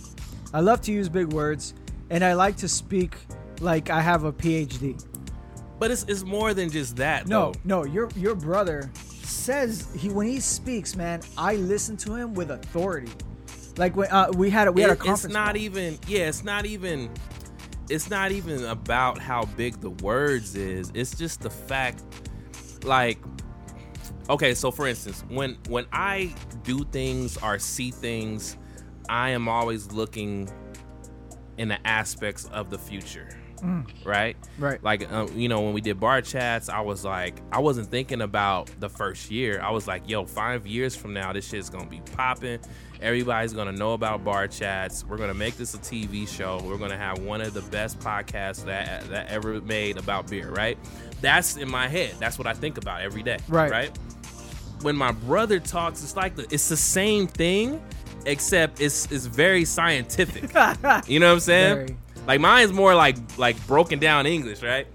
I 0.54 0.60
love 0.60 0.82
to 0.82 0.92
use 0.92 1.10
big 1.10 1.34
words, 1.34 1.74
and 2.12 2.24
I 2.24 2.34
like 2.34 2.58
to 2.58 2.68
speak 2.68 3.16
like 3.60 3.90
I 3.90 4.02
have 4.02 4.26
a 4.26 4.32
PhD. 4.34 5.04
But 5.80 5.90
it's 5.90 6.04
it's 6.08 6.24
more 6.24 6.54
than 6.54 6.70
just 6.70 6.98
that. 6.98 7.28
No, 7.28 7.54
though. 7.54 7.60
no, 7.64 7.86
your 7.86 8.10
your 8.16 8.36
brother 8.36 8.92
says 9.24 9.88
he 9.98 10.10
when 10.10 10.28
he 10.28 10.40
speaks, 10.40 10.96
man, 10.96 11.22
I 11.38 11.56
listen 11.56 11.98
to 11.98 12.14
him 12.16 12.34
with 12.36 12.52
authority. 12.52 13.12
Like 13.78 13.96
when 13.96 14.12
uh, 14.12 14.30
we 14.36 14.50
had 14.50 14.68
a, 14.68 14.72
we 14.72 14.82
had 14.82 14.90
a 14.92 14.94
It- 14.94 15.00
conference. 15.00 15.26
It's 15.26 15.34
not 15.34 15.48
call. 15.56 15.58
even. 15.58 15.98
Yeah, 16.08 16.28
it's 16.28 16.44
not 16.44 16.66
even. 16.66 17.10
It's 17.90 18.10
not 18.10 18.32
even 18.32 18.64
about 18.66 19.18
how 19.20 19.46
big 19.58 19.82
the 19.82 19.90
words 19.90 20.56
is. 20.56 20.92
It's 20.94 21.14
just 21.18 21.42
the 21.42 21.50
fact, 21.50 22.04
like, 22.84 23.18
okay. 24.30 24.54
So 24.54 24.72
for 24.72 24.88
instance, 24.88 25.24
when 25.30 25.58
when 25.70 25.86
I 25.92 26.34
do 26.64 26.84
things 26.86 27.38
or 27.38 27.60
see 27.60 27.92
things, 27.92 28.58
I 29.10 29.30
am 29.32 29.48
always 29.48 29.92
looking 29.92 30.50
in 31.58 31.68
the 31.68 31.88
aspects 31.88 32.46
of 32.54 32.70
the 32.70 32.78
future, 32.78 33.30
right? 34.06 34.36
right. 34.58 34.84
Like, 34.84 35.12
um, 35.12 35.38
you 35.38 35.48
know, 35.50 35.62
when 35.62 35.74
we 35.74 35.82
did 35.82 36.00
bar 36.00 36.22
chats, 36.22 36.70
I 36.70 36.80
was 36.80 37.04
like, 37.06 37.40
I 37.52 37.60
wasn't 37.60 37.92
thinking 37.92 38.22
about 38.22 38.72
the 38.80 38.90
first 38.90 39.30
year. 39.30 39.62
I 39.62 39.70
was 39.72 39.88
like, 39.88 40.10
yo, 40.10 40.26
five 40.26 40.66
years 40.66 40.96
from 40.96 41.14
now, 41.14 41.34
this 41.34 41.48
shit's 41.48 41.70
gonna 41.70 41.90
be 41.90 42.02
popping. 42.16 42.60
Everybody's 43.02 43.54
gonna 43.54 43.72
know 43.74 43.94
about 43.94 44.24
bar 44.24 44.48
chats. 44.48 45.06
We're 45.06 45.18
gonna 45.18 45.34
make 45.34 45.58
this 45.58 45.74
a 45.74 45.78
TV 45.78 46.28
show. 46.28 46.62
We're 46.64 46.78
gonna 46.78 46.98
have 46.98 47.20
one 47.20 47.42
of 47.42 47.54
the 47.54 47.62
best 47.64 48.00
podcasts 48.00 48.66
that 48.66 49.08
that 49.10 49.28
ever 49.30 49.62
made 49.62 49.98
about 49.98 50.30
beer, 50.30 50.50
right? 50.50 50.78
That's 51.22 51.58
in 51.58 51.70
my 51.70 51.88
head. 51.88 52.16
That's 52.20 52.38
what 52.38 52.48
I 52.48 52.54
think 52.54 52.78
about 52.78 53.02
every 53.02 53.24
day, 53.24 53.38
Right. 53.48 53.72
Right. 53.72 54.00
When 54.82 54.96
my 54.96 55.12
brother 55.12 55.60
talks, 55.60 56.02
it's 56.04 56.16
like 56.16 56.36
the, 56.36 56.48
it's 56.52 56.68
the 56.68 56.78
same 56.78 57.28
thing, 57.28 57.82
except 58.26 58.82
it's 58.82 59.12
it's 59.12 59.28
very 59.28 59.64
scientific. 59.66 60.52
You 61.08 61.20
know 61.20 61.28
what 61.28 61.34
I'm 61.34 61.40
saying? 61.40 61.76
Very. 61.76 61.98
Like 62.28 62.42
mine's 62.42 62.74
more 62.74 62.96
like 62.96 63.18
like 63.38 63.56
broken 63.68 64.00
down 64.00 64.26
English, 64.26 64.62
right? 64.64 64.88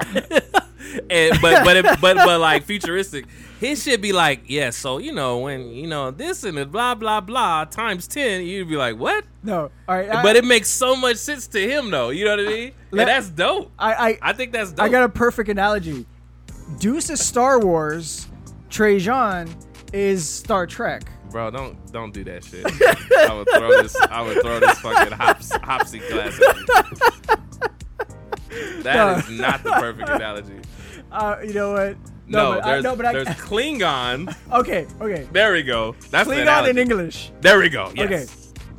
and 0.00 1.38
but 1.40 1.64
but 1.64 1.76
it, 1.76 1.84
but 2.00 2.16
but 2.16 2.40
like 2.40 2.64
futuristic. 2.64 3.26
His 3.60 3.82
shit 3.82 4.02
be 4.02 4.12
like, 4.12 4.42
yeah. 4.48 4.70
So 4.70 4.98
you 4.98 5.12
know 5.12 5.38
when 5.38 5.68
you 5.70 5.86
know 5.86 6.10
this 6.10 6.44
and 6.44 6.58
the 6.58 6.66
blah 6.66 6.94
blah 6.94 7.20
blah 7.20 7.64
times 7.64 8.06
ten, 8.06 8.42
you'd 8.44 8.68
be 8.68 8.76
like, 8.76 8.96
what? 8.98 9.24
No, 9.42 9.70
all 9.88 9.96
right. 9.96 10.10
I, 10.10 10.22
but 10.22 10.36
it 10.36 10.44
makes 10.44 10.68
so 10.68 10.96
much 10.96 11.16
sense 11.16 11.46
to 11.48 11.58
him 11.60 11.90
though. 11.90 12.10
You 12.10 12.24
know 12.24 12.36
what 12.36 12.40
I 12.46 12.48
mean? 12.48 12.72
Let- 12.90 13.08
and 13.08 13.08
that's 13.08 13.30
dope. 13.30 13.70
I 13.78 13.94
I, 13.94 14.18
I 14.22 14.32
think 14.32 14.52
that's 14.52 14.72
dope. 14.72 14.84
I 14.84 14.88
got 14.88 15.04
a 15.04 15.08
perfect 15.08 15.48
analogy. 15.48 16.04
Deuce 16.78 17.10
is 17.10 17.24
Star 17.24 17.60
Wars. 17.60 18.26
Trajan 18.70 19.48
is 19.92 20.28
Star 20.28 20.66
Trek. 20.66 21.04
Bro, 21.30 21.52
don't 21.52 21.92
don't 21.92 22.12
do 22.12 22.24
that 22.24 22.44
shit. 22.44 22.64
I 22.66 23.34
would 23.34 23.48
throw 23.54 23.82
this. 23.82 23.96
I 23.96 24.22
would 24.22 24.40
throw 24.42 24.60
this 24.60 24.78
fucking 24.80 25.12
hops, 25.12 25.52
hopsy 25.56 26.00
glass. 26.00 26.40
At 26.40 26.86
you. 26.88 27.36
That 28.82 29.24
is 29.24 29.30
not 29.30 29.62
the 29.64 29.72
perfect 29.72 30.08
analogy. 30.10 30.60
Uh, 31.10 31.36
you 31.44 31.54
know 31.54 31.72
what? 31.72 31.96
No, 32.26 32.54
but 32.54 32.64
I, 32.64 32.70
there's, 32.70 32.84
no, 32.84 32.96
but 32.96 33.06
I, 33.06 33.12
there's 33.12 33.28
Klingon. 33.48 34.34
okay, 34.52 34.86
okay. 35.00 35.28
There 35.32 35.52
we 35.52 35.62
go. 35.62 35.94
That's 36.10 36.28
Klingon 36.28 36.68
in 36.70 36.78
English. 36.78 37.32
There 37.40 37.58
we 37.58 37.68
go. 37.68 37.92
Yes. 37.94 38.06
Okay. 38.06 38.26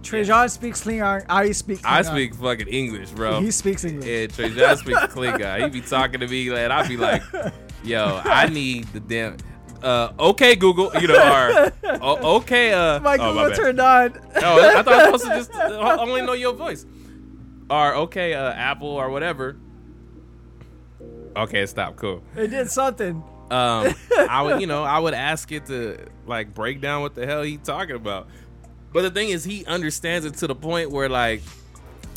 Trajan 0.01 0.49
speaks 0.49 0.84
Klingon. 0.84 1.25
I 1.29 1.51
speak. 1.51 1.79
Klingon. 1.79 1.86
I 1.86 2.01
speak 2.03 2.36
fucking 2.36 2.67
English, 2.67 3.12
bro. 3.12 3.41
He 3.41 3.51
speaks 3.51 3.84
English. 3.84 4.08
yeah, 4.08 4.27
Trajan 4.27 4.77
speaks 4.77 4.99
Klingon. 5.15 5.63
He 5.63 5.69
be 5.69 5.81
talking 5.81 6.19
to 6.19 6.27
me, 6.27 6.49
and 6.49 6.71
I 6.71 6.88
be 6.88 6.97
like, 6.97 7.23
"Yo, 7.84 8.21
I 8.23 8.47
need 8.47 8.86
the 8.93 8.99
damn." 8.99 9.38
Uh, 9.81 10.12
okay, 10.19 10.55
Google. 10.55 10.91
You 10.99 11.08
know, 11.08 11.15
or 11.15 11.71
o- 12.01 12.36
okay. 12.38 12.73
Uh, 12.73 12.99
My 13.01 13.17
oh, 13.19 13.34
Google 13.34 13.55
turned 13.55 13.79
on. 13.79 14.19
Oh, 14.38 14.77
I 14.77 14.81
thought 14.84 14.88
I 14.93 15.10
was 15.12 15.21
supposed 15.23 15.49
to 15.51 15.58
just 15.60 15.71
uh, 15.71 15.97
only 15.99 16.21
know 16.21 16.34
your 16.34 16.53
voice. 16.53 16.86
Or 17.69 17.95
okay, 17.95 18.34
uh, 18.34 18.51
Apple 18.53 18.88
or 18.89 19.10
whatever. 19.10 19.58
Okay, 21.36 21.65
stop. 21.65 21.95
Cool. 21.97 22.23
It 22.36 22.47
did 22.47 22.69
something. 22.69 23.23
Um, 23.51 23.93
I 24.29 24.41
would, 24.41 24.62
you 24.62 24.67
know, 24.67 24.84
I 24.84 24.97
would 24.99 25.13
ask 25.13 25.51
it 25.51 25.65
to 25.67 25.97
like 26.25 26.53
break 26.53 26.81
down 26.81 27.01
what 27.01 27.13
the 27.15 27.25
hell 27.25 27.43
he 27.43 27.58
talking 27.58 27.95
about. 27.95 28.27
But 28.93 29.01
the 29.03 29.12
thing 29.12 29.29
is, 29.29 29.43
he 29.43 29.65
understands 29.65 30.25
it 30.25 30.36
to 30.36 30.47
the 30.47 30.55
point 30.55 30.89
where 30.89 31.10
like 31.10 31.41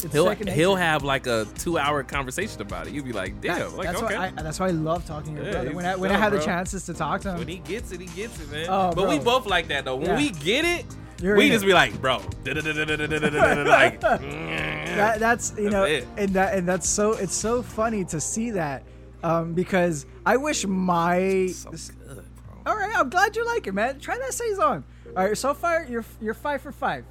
It's 0.02 0.12
he'll 0.12 0.30
he'll 0.32 0.76
have 0.76 1.02
like 1.04 1.26
a 1.26 1.46
two 1.58 1.76
hour 1.76 2.02
conversation 2.04 2.62
about 2.62 2.86
it. 2.86 2.92
You'd 2.94 3.04
be 3.04 3.12
like, 3.12 3.40
damn, 3.40 3.58
That- 3.58 3.72
like 3.76 3.86
that's 3.88 4.02
okay. 4.02 4.16
why 4.16 4.26
I, 4.36 4.42
that's 4.42 4.60
why 4.60 4.68
I 4.68 4.70
love 4.70 5.04
talking 5.04 5.34
to 5.34 5.42
your 5.42 5.50
Yeah, 5.50 5.60
brother. 5.62 5.74
When 5.74 5.84
I 5.86 5.96
when 5.96 6.12
I 6.12 6.16
had 6.18 6.32
the 6.32 6.40
chances 6.40 6.86
to 6.86 6.94
talk 6.94 7.20
to 7.22 7.32
him, 7.32 7.38
when 7.40 7.48
he 7.48 7.58
gets 7.58 7.90
it, 7.92 8.00
he 8.00 8.06
gets 8.06 8.40
it, 8.40 8.50
man. 8.50 8.66
Oh, 8.68 8.92
but 8.94 9.08
we 9.08 9.18
both 9.18 9.46
like 9.46 9.68
that 9.68 9.84
though. 9.84 9.96
When 9.96 10.10
Yeah. 10.10 10.16
we 10.16 10.30
get 10.30 10.64
it, 10.64 10.86
You're 11.20 11.36
we 11.36 11.48
just 11.50 11.64
it. 11.64 11.66
be 11.66 11.74
like, 11.74 12.00
bro, 12.00 12.18
like, 12.18 14.00
that, 14.00 15.16
that's 15.18 15.50
you 15.56 15.64
That's 15.64 15.72
know, 15.72 15.84
it. 15.84 16.06
and 16.16 16.30
that 16.30 16.54
and 16.54 16.66
that's 16.68 16.88
so 16.88 17.12
it's 17.12 17.34
so 17.34 17.62
funny 17.62 18.04
to 18.06 18.20
see 18.20 18.50
that 18.52 18.82
um, 19.22 19.54
because 19.54 20.06
I 20.26 20.36
wish 20.36 20.66
my. 20.66 21.48
so 21.48 21.70
good, 21.70 21.86
bro. 22.06 22.24
All 22.66 22.76
right, 22.76 22.92
I'm 22.96 23.08
glad 23.10 23.34
you 23.36 23.44
like 23.46 23.66
it, 23.66 23.72
man. 23.74 23.98
Try 24.00 24.16
that 24.18 24.32
saison. 24.34 24.84
All 25.16 25.24
right, 25.26 25.36
so 25.36 25.54
far 25.54 25.84
you're 25.88 26.04
you're 26.20 26.34
five 26.34 26.60
for 26.62 26.72
five. 26.72 27.04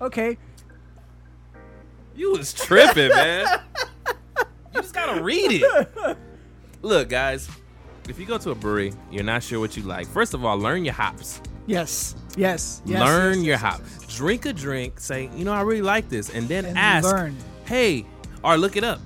Okay, 0.00 0.36
You 2.16 2.32
was 2.32 2.52
tripping, 2.52 3.08
man. 3.10 3.60
you 4.06 4.80
just 4.82 4.94
gotta 4.94 5.22
read 5.22 5.62
it. 5.62 6.18
Look, 6.82 7.08
guys, 7.08 7.48
if 8.08 8.18
you 8.18 8.26
go 8.26 8.36
to 8.38 8.50
a 8.50 8.54
brewery, 8.54 8.92
you're 9.10 9.24
not 9.24 9.42
sure 9.42 9.60
what 9.60 9.76
you 9.76 9.82
like. 9.84 10.06
First 10.08 10.34
of 10.34 10.44
all, 10.44 10.58
learn 10.58 10.84
your 10.84 10.94
hops. 10.94 11.40
yes, 11.66 12.14
yes, 12.36 12.82
yes. 12.84 13.00
learn 13.00 13.36
yes, 13.38 13.44
your 13.44 13.52
yes, 13.54 13.60
hops. 13.62 14.16
Drink 14.16 14.44
a 14.46 14.52
drink. 14.52 15.00
Say, 15.00 15.30
you 15.36 15.44
know, 15.44 15.52
I 15.52 15.62
really 15.62 15.82
like 15.82 16.08
this, 16.08 16.28
and 16.30 16.48
then 16.48 16.64
And 16.66 16.76
ask, 16.76 17.06
learn. 17.10 17.36
hey, 17.64 18.04
or 18.42 18.56
look 18.58 18.76
it 18.76 18.84
up. 18.84 19.00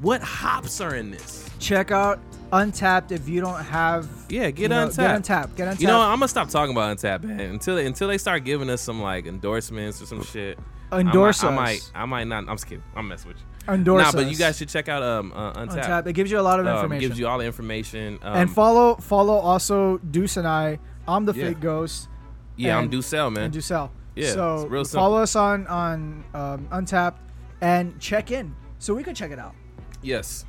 What 0.00 0.20
hops 0.22 0.80
are 0.80 0.94
in 0.96 1.10
this? 1.10 1.43
Check 1.64 1.90
out 1.90 2.20
Untappd 2.52 3.10
if 3.10 3.28
you 3.28 3.40
don't 3.40 3.62
have. 3.64 4.06
Yeah, 4.28 4.50
get 4.50 4.58
you 4.62 4.68
know, 4.68 4.86
Untappd. 4.88 4.96
Get 4.96 5.22
Untappd. 5.22 5.56
Get 5.56 5.68
Untappd. 5.68 5.80
You 5.80 5.86
know, 5.86 6.00
I'm 6.00 6.18
gonna 6.18 6.28
stop 6.28 6.48
talking 6.50 6.72
about 6.76 6.96
Untappd, 6.96 7.24
man. 7.24 7.40
Until 7.40 7.78
until 7.78 8.08
they 8.08 8.18
start 8.18 8.44
giving 8.44 8.68
us 8.68 8.82
some 8.82 9.00
like 9.00 9.26
endorsements 9.26 10.02
or 10.02 10.06
some 10.06 10.22
shit. 10.22 10.58
Endorse 10.92 11.42
I 11.42 11.50
might, 11.50 11.56
I 11.56 11.56
might, 11.56 11.90
I 11.94 12.04
might 12.04 12.24
not. 12.28 12.38
I'm 12.50 12.56
just 12.56 12.66
kidding. 12.66 12.84
I'm 12.94 13.08
messing 13.08 13.28
with 13.28 13.38
you. 13.38 13.72
Endorse 13.74 14.04
Nah, 14.04 14.12
but 14.12 14.30
you 14.30 14.36
guys 14.36 14.58
should 14.58 14.68
check 14.68 14.88
out 14.88 15.02
um 15.02 15.32
uh, 15.34 15.54
Untappd. 15.54 15.82
Untappd. 15.82 16.06
It 16.08 16.12
gives 16.12 16.30
you 16.30 16.38
a 16.38 16.42
lot 16.42 16.60
of 16.60 16.66
Um, 16.66 16.74
information. 16.76 17.08
gives 17.08 17.18
you 17.18 17.26
all 17.26 17.38
the 17.38 17.46
information. 17.46 18.18
Um, 18.22 18.36
and 18.36 18.52
follow 18.52 18.96
follow 18.96 19.34
also 19.38 19.96
Deuce 19.98 20.36
and 20.36 20.46
I. 20.46 20.78
I'm 21.08 21.24
the 21.24 21.32
Yeah. 21.32 21.46
fake 21.48 21.60
ghost. 21.60 22.08
yeah, 22.56 22.76
I'm 22.76 22.84
and- 22.84 22.92
Ducell, 22.92 23.32
man. 23.32 23.44
and 23.44 23.54
Ducell. 23.54 23.90
Yeah, 24.14 24.32
So 24.32 24.66
real 24.68 24.84
follow 24.84 25.16
us 25.22 25.34
on 25.34 25.66
on 25.66 26.24
um, 26.34 26.68
Untappd 26.70 27.14
and 27.62 27.98
check 27.98 28.30
in 28.30 28.54
so 28.78 28.94
we 28.94 29.02
can 29.02 29.14
check 29.14 29.30
it 29.32 29.38
out. 29.40 29.54
yes, 30.02 30.44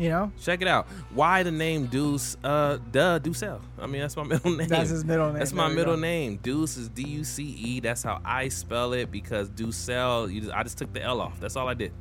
You 0.00 0.08
know, 0.08 0.32
check 0.40 0.62
it 0.62 0.66
out. 0.66 0.86
Why 1.12 1.42
the 1.42 1.50
name 1.50 1.84
Deuce? 1.84 2.34
Uh, 2.42 2.78
duh, 2.90 3.18
Ducell. 3.18 3.60
I 3.78 3.86
mean, 3.86 4.00
that's 4.00 4.16
my 4.16 4.22
middle 4.32 4.56
name. 4.56 4.66
that's 4.66 4.88
his 4.88 5.04
middle 5.04 5.26
name. 5.28 5.38
That's 5.38 5.52
my 5.52 5.68
middle 5.68 5.94
go. 5.94 6.00
name. 6.00 6.38
Deuce 6.42 6.78
is 6.78 6.88
D 6.88 7.06
U 7.06 7.22
C 7.22 7.44
E. 7.44 7.80
That's 7.80 8.02
how 8.02 8.18
I 8.24 8.48
spell 8.48 8.94
it 8.94 9.10
because 9.12 9.50
Ducell. 9.50 10.32
You 10.32 10.40
just, 10.40 10.54
I 10.54 10.62
just 10.62 10.78
took 10.78 10.90
the 10.94 11.02
L 11.02 11.20
off. 11.20 11.38
That's 11.38 11.54
all 11.54 11.68
I 11.68 11.74
did. 11.74 11.92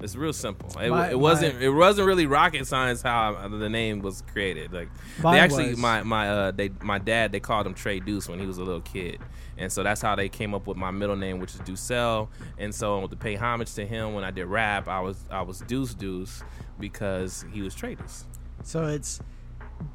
It's 0.00 0.16
real 0.16 0.32
simple. 0.32 0.68
It, 0.80 0.90
My- 0.90 1.10
it 1.10 1.18
wasn't. 1.18 1.56
my- 1.60 1.66
it 1.66 1.68
wasn't 1.68 2.06
really 2.06 2.26
rocket 2.26 2.66
science 2.66 3.02
how 3.02 3.48
the 3.48 3.68
name 3.68 4.00
was 4.00 4.22
created. 4.32 4.72
Like 4.72 4.88
they 5.22 5.38
actually, 5.38 5.70
was. 5.70 5.78
my 5.78 6.02
my 6.02 6.28
uh, 6.28 6.50
they 6.50 6.70
my 6.82 6.98
dad 6.98 7.30
they 7.32 7.40
called 7.40 7.66
him 7.66 7.74
Trey 7.74 8.00
Deuce 8.00 8.28
when 8.28 8.38
he 8.38 8.46
was 8.46 8.58
a 8.58 8.64
little 8.64 8.80
kid, 8.80 9.20
and 9.58 9.70
so 9.70 9.82
that's 9.82 10.02
how 10.02 10.16
they 10.16 10.28
came 10.28 10.54
up 10.54 10.66
with 10.66 10.76
my 10.76 10.90
middle 10.90 11.16
name, 11.16 11.38
which 11.38 11.54
is 11.54 11.60
Ducell. 11.60 12.28
And 12.58 12.74
so 12.74 13.06
to 13.06 13.16
pay 13.16 13.34
homage 13.36 13.74
to 13.74 13.86
him 13.86 14.14
when 14.14 14.24
I 14.24 14.30
did 14.30 14.46
rap, 14.46 14.88
I 14.88 15.00
was 15.00 15.16
I 15.30 15.42
was 15.42 15.60
Deuce 15.60 15.94
Deuce 15.94 16.42
because 16.80 17.44
he 17.52 17.62
was 17.62 17.74
Trey 17.74 17.94
Deuce. 17.94 18.24
So 18.64 18.86
it's 18.86 19.20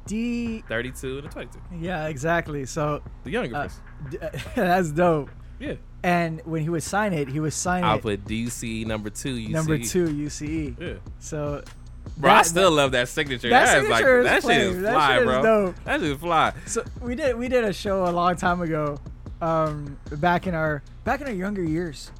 D. 0.06 0.62
Thirty 0.68 0.90
two 0.92 1.18
and 1.18 1.26
a 1.26 1.30
twenty 1.30 1.50
two, 1.52 1.60
Yeah, 1.78 2.06
exactly. 2.06 2.64
So 2.66 3.02
the 3.24 3.30
younger 3.30 3.54
uh, 3.56 3.62
person. 3.64 3.82
d- 4.10 4.18
that's 4.56 4.90
dope. 4.92 5.30
Yeah, 5.62 5.74
And 6.02 6.40
when 6.44 6.62
he 6.62 6.68
would 6.68 6.82
sign 6.82 7.12
it, 7.12 7.28
he 7.28 7.38
would 7.38 7.52
sign 7.52 7.84
I'll 7.84 7.98
it 7.98 8.02
put 8.02 8.24
DC 8.24 8.84
number 8.84 9.10
two. 9.10 9.34
UCE. 9.36 9.48
number 9.50 9.78
two 9.78 10.06
UCE. 10.08 10.76
Yeah. 10.80 10.94
So, 11.20 11.62
Bro, 12.16 12.30
I 12.32 12.34
that- 12.38 12.46
still 12.46 12.70
love 12.72 12.90
that 12.92 13.08
signature. 13.08 13.48
that 13.50 13.66
That 13.66 13.84
is 13.84 13.88
like 13.88 13.98
signature 14.04 14.18
is 14.20 14.24
that 14.26 14.42
shit 14.42 14.60
is 14.60 14.70
flame. 14.72 14.82
That 14.82 14.92
fly, 14.94 15.12
shit 15.14 15.22
is 15.22 15.24
bro. 15.28 15.42
dope. 15.42 15.84
That 15.84 16.00
shit 16.00 16.10
is 16.10 16.18
fly. 16.18 16.52
So 16.66 16.84
we 17.00 17.14
did 17.14 17.38
we 17.38 17.46
did 17.48 17.62
a 17.62 17.72
show 17.72 18.06
a 18.06 18.10
long 18.10 18.34
time 18.34 18.60
ago, 18.60 18.98
um, 19.40 19.96
back 20.10 20.48
in 20.48 20.54
our 20.56 20.82
back 21.04 21.20
in 21.20 21.28
our 21.28 21.32
younger 21.32 21.62
years. 21.62 22.10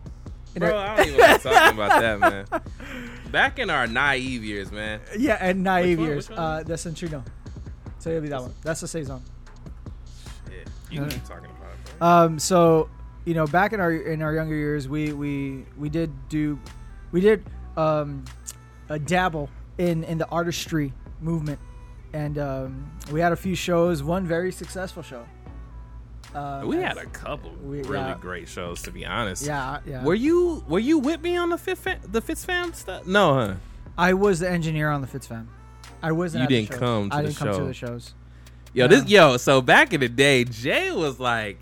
In 0.55 0.61
Bro, 0.61 0.77
our- 0.77 0.87
I 0.87 0.97
don't 0.99 1.07
even 1.09 1.21
want 1.21 1.43
to 1.43 1.49
talk 1.49 1.75
about 1.75 2.01
that, 2.01 2.21
man. 2.21 2.47
Back 3.33 3.59
in 3.59 3.71
our 3.71 3.87
naive 3.87 4.45
years, 4.45 4.71
man. 4.71 5.01
yeah, 5.19 5.39
and 5.41 5.65
naive 5.65 5.99
one? 5.99 6.07
years. 6.09 6.29
Which 6.29 6.37
one? 6.37 6.47
Uh, 6.47 6.63
the 6.63 6.75
Centrino. 6.75 7.25
So 7.99 8.11
it'll 8.11 8.21
be 8.21 8.29
that 8.29 8.43
one. 8.43 8.53
That's 8.63 8.83
the 8.83 8.87
saison. 8.89 9.23
Yeah, 10.51 10.57
you 10.91 10.99
can 11.01 11.09
Uh, 11.09 11.11
keep 11.13 11.25
talking 11.25 11.47
about 11.47 11.73
it. 11.73 11.99
Bro. 11.99 12.07
Um, 12.09 12.39
so 12.39 12.91
you 13.25 13.35
know, 13.35 13.47
back 13.47 13.73
in 13.73 13.81
our 13.81 13.93
in 13.93 14.23
our 14.23 14.35
younger 14.35 14.55
years, 14.55 14.89
we 14.89 15.13
we 15.13 15.65
we 15.79 15.89
did 15.89 16.11
do, 16.29 16.59
we 17.13 17.21
did 17.21 17.45
um, 17.77 18.25
a 18.89 18.99
dabble 18.99 19.49
in 19.79 20.05
in 20.05 20.19
the 20.19 20.27
artistry 20.29 20.93
movement, 21.21 21.59
and 22.13 22.39
um, 22.39 22.91
we 23.13 23.21
had 23.21 23.33
a 23.33 23.37
few 23.37 23.55
shows. 23.55 24.03
One 24.03 24.27
very 24.27 24.51
successful 24.53 25.03
show. 25.03 25.25
Uh, 26.35 26.63
we 26.65 26.77
had 26.77 26.97
a 26.97 27.05
couple 27.07 27.51
we- 27.63 27.83
really 27.83 27.97
yeah. 27.99 28.17
great 28.19 28.49
shows, 28.49 28.81
to 28.83 28.91
be 28.91 29.05
honest. 29.05 29.45
yeah 29.45 29.81
yeah. 29.87 30.03
Were 30.03 30.15
you 30.15 30.65
Were 30.67 30.79
you 30.79 30.99
with 30.99 31.21
me 31.21 31.37
on 31.37 31.51
the 31.51 31.59
Fifth 31.59 31.87
the 32.11 32.21
Fitz 32.23 32.45
fam 32.45 32.73
stuff? 32.73 33.07
No, 33.07 33.35
huh? 33.35 33.55
I 33.99 34.15
was 34.15 34.41
the 34.41 34.51
engineer 34.51 34.89
on 34.91 35.03
the 35.03 35.07
Fitz 35.07 35.27
fam. 35.27 35.49
I 36.03 36.13
wasn't. 36.13 36.51
You 36.51 36.57
didn't 36.57 36.79
come 36.79 37.11
to 37.11 37.17
I 37.17 37.23
the 37.23 37.29
didn't 37.29 37.39
come 37.39 37.49
to 37.49 37.55
show. 37.55 37.67
the 37.67 37.75
shows. 37.75 38.15
Yo, 38.73 38.85
Yeah. 38.85 38.89
this 38.89 39.09
yo. 39.09 39.37
So 39.37 39.61
back 39.61 39.93
in 39.93 40.01
the 40.01 40.09
day, 40.09 40.45
Jay 40.45 40.91
was 40.91 41.21
like, 41.21 41.59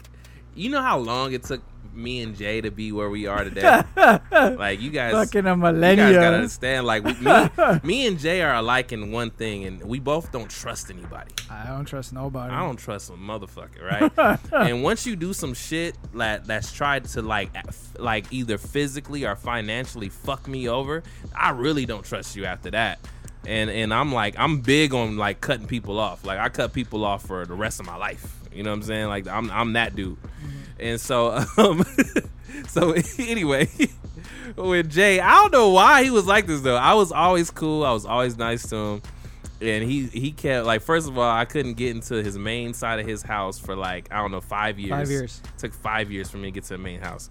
you 0.55 0.71
know 0.71 0.83
how 0.83 0.99
long 0.99 1.33
it 1.33 1.43
took 1.43 1.63
me 1.95 2.23
and 2.23 2.37
Jay 2.37 2.61
to 2.61 2.71
be 2.71 2.93
where 2.93 3.11
we 3.11 3.27
are 3.27 3.45
today. 3.45 3.83
like 4.33 4.81
you 4.81 4.91
guys, 4.91 5.13
Fucking 5.13 5.47
a 5.47 5.55
You 5.55 5.81
guys 5.81 6.15
gotta 6.15 6.37
understand, 6.37 6.87
like 6.87 7.05
we, 7.05 7.15
me, 7.15 7.81
me 7.83 8.07
and 8.07 8.19
Jay 8.19 8.43
are 8.43 8.55
alike 8.55 8.93
in 8.93 9.11
one 9.11 9.31
thing, 9.31 9.65
and 9.65 9.83
we 9.83 9.99
both 9.99 10.33
don't 10.33 10.51
trust 10.51 10.91
anybody. 10.91 11.33
I 11.51 11.67
don't 11.67 11.85
trust 11.85 12.13
nobody. 12.13 12.53
I 12.53 12.61
don't 12.61 12.79
trust 12.79 13.11
a 13.11 13.15
motherfucker, 13.15 13.83
right? 13.83 14.39
and 14.53 14.83
once 14.83 15.07
you 15.07 15.17
do 15.17 15.33
some 15.33 15.55
shit 15.55 15.97
that 16.15 16.47
that's 16.47 16.73
tried 16.73 17.05
to 17.07 17.23
like, 17.23 17.51
like 17.99 18.27
either 18.31 18.59
physically 18.59 19.27
or 19.27 19.37
financially 19.37 20.09
fuck 20.09 20.47
me 20.49 20.69
over, 20.69 21.03
I 21.35 21.51
really 21.51 21.87
don't 21.87 22.05
trust 22.05 22.37
you 22.37 22.45
after 22.45 22.71
that. 22.71 23.01
And 23.47 23.71
and 23.71 23.93
I'm 23.93 24.13
like, 24.13 24.35
I'm 24.39 24.61
big 24.61 24.95
on 24.95 25.17
like 25.17 25.41
cutting 25.41 25.67
people 25.67 25.99
off. 25.99 26.25
Like 26.25 26.39
I 26.39 26.49
cut 26.51 26.73
people 26.73 27.05
off 27.05 27.27
for 27.27 27.47
the 27.47 27.55
rest 27.55 27.81
of 27.81 27.87
my 27.87 27.97
life. 27.97 28.40
You 28.53 28.63
know 28.63 28.71
what 28.71 28.77
I'm 28.77 28.83
saying? 28.83 29.07
Like 29.09 29.27
I'm 29.27 29.51
I'm 29.51 29.75
that 29.75 29.95
dude. 29.95 30.19
And 30.79 31.01
so, 31.01 31.45
um, 31.57 31.85
so 32.69 32.95
anyway, 33.19 33.69
with 34.57 34.91
Jay, 34.91 35.21
I 35.21 35.35
don't 35.35 35.53
know 35.53 35.71
why 35.71 36.03
he 36.03 36.11
was 36.11 36.27
like 36.27 36.47
this 36.47 36.63
though. 36.63 36.77
I 36.77 36.95
was 36.95 37.13
always 37.13 37.51
cool. 37.51 37.85
I 37.85 37.93
was 37.93 38.07
always 38.07 38.37
nice 38.39 38.69
to 38.71 38.77
him, 38.77 39.03
and 39.61 39.85
he 39.85 40.07
he 40.07 40.33
kept 40.33 40.67
like 40.67 40.83
first 40.83 41.09
of 41.09 41.19
all, 41.19 41.31
I 41.31 41.45
couldn't 41.45 41.75
get 41.75 41.95
into 41.95 42.23
his 42.23 42.39
main 42.39 42.75
side 42.75 42.99
of 42.99 43.07
his 43.07 43.23
house 43.23 43.59
for 43.59 43.77
like 43.77 44.09
I 44.11 44.17
don't 44.19 44.33
know 44.33 44.41
five 44.41 44.79
years. 44.79 44.91
Five 44.91 45.11
years. 45.11 45.43
took 45.59 45.73
five 45.73 46.11
years 46.11 46.31
for 46.31 46.39
me 46.39 46.49
to 46.49 46.53
get 46.53 46.65
to 46.65 46.71
the 46.71 46.79
main 46.79 47.01
house. 47.01 47.31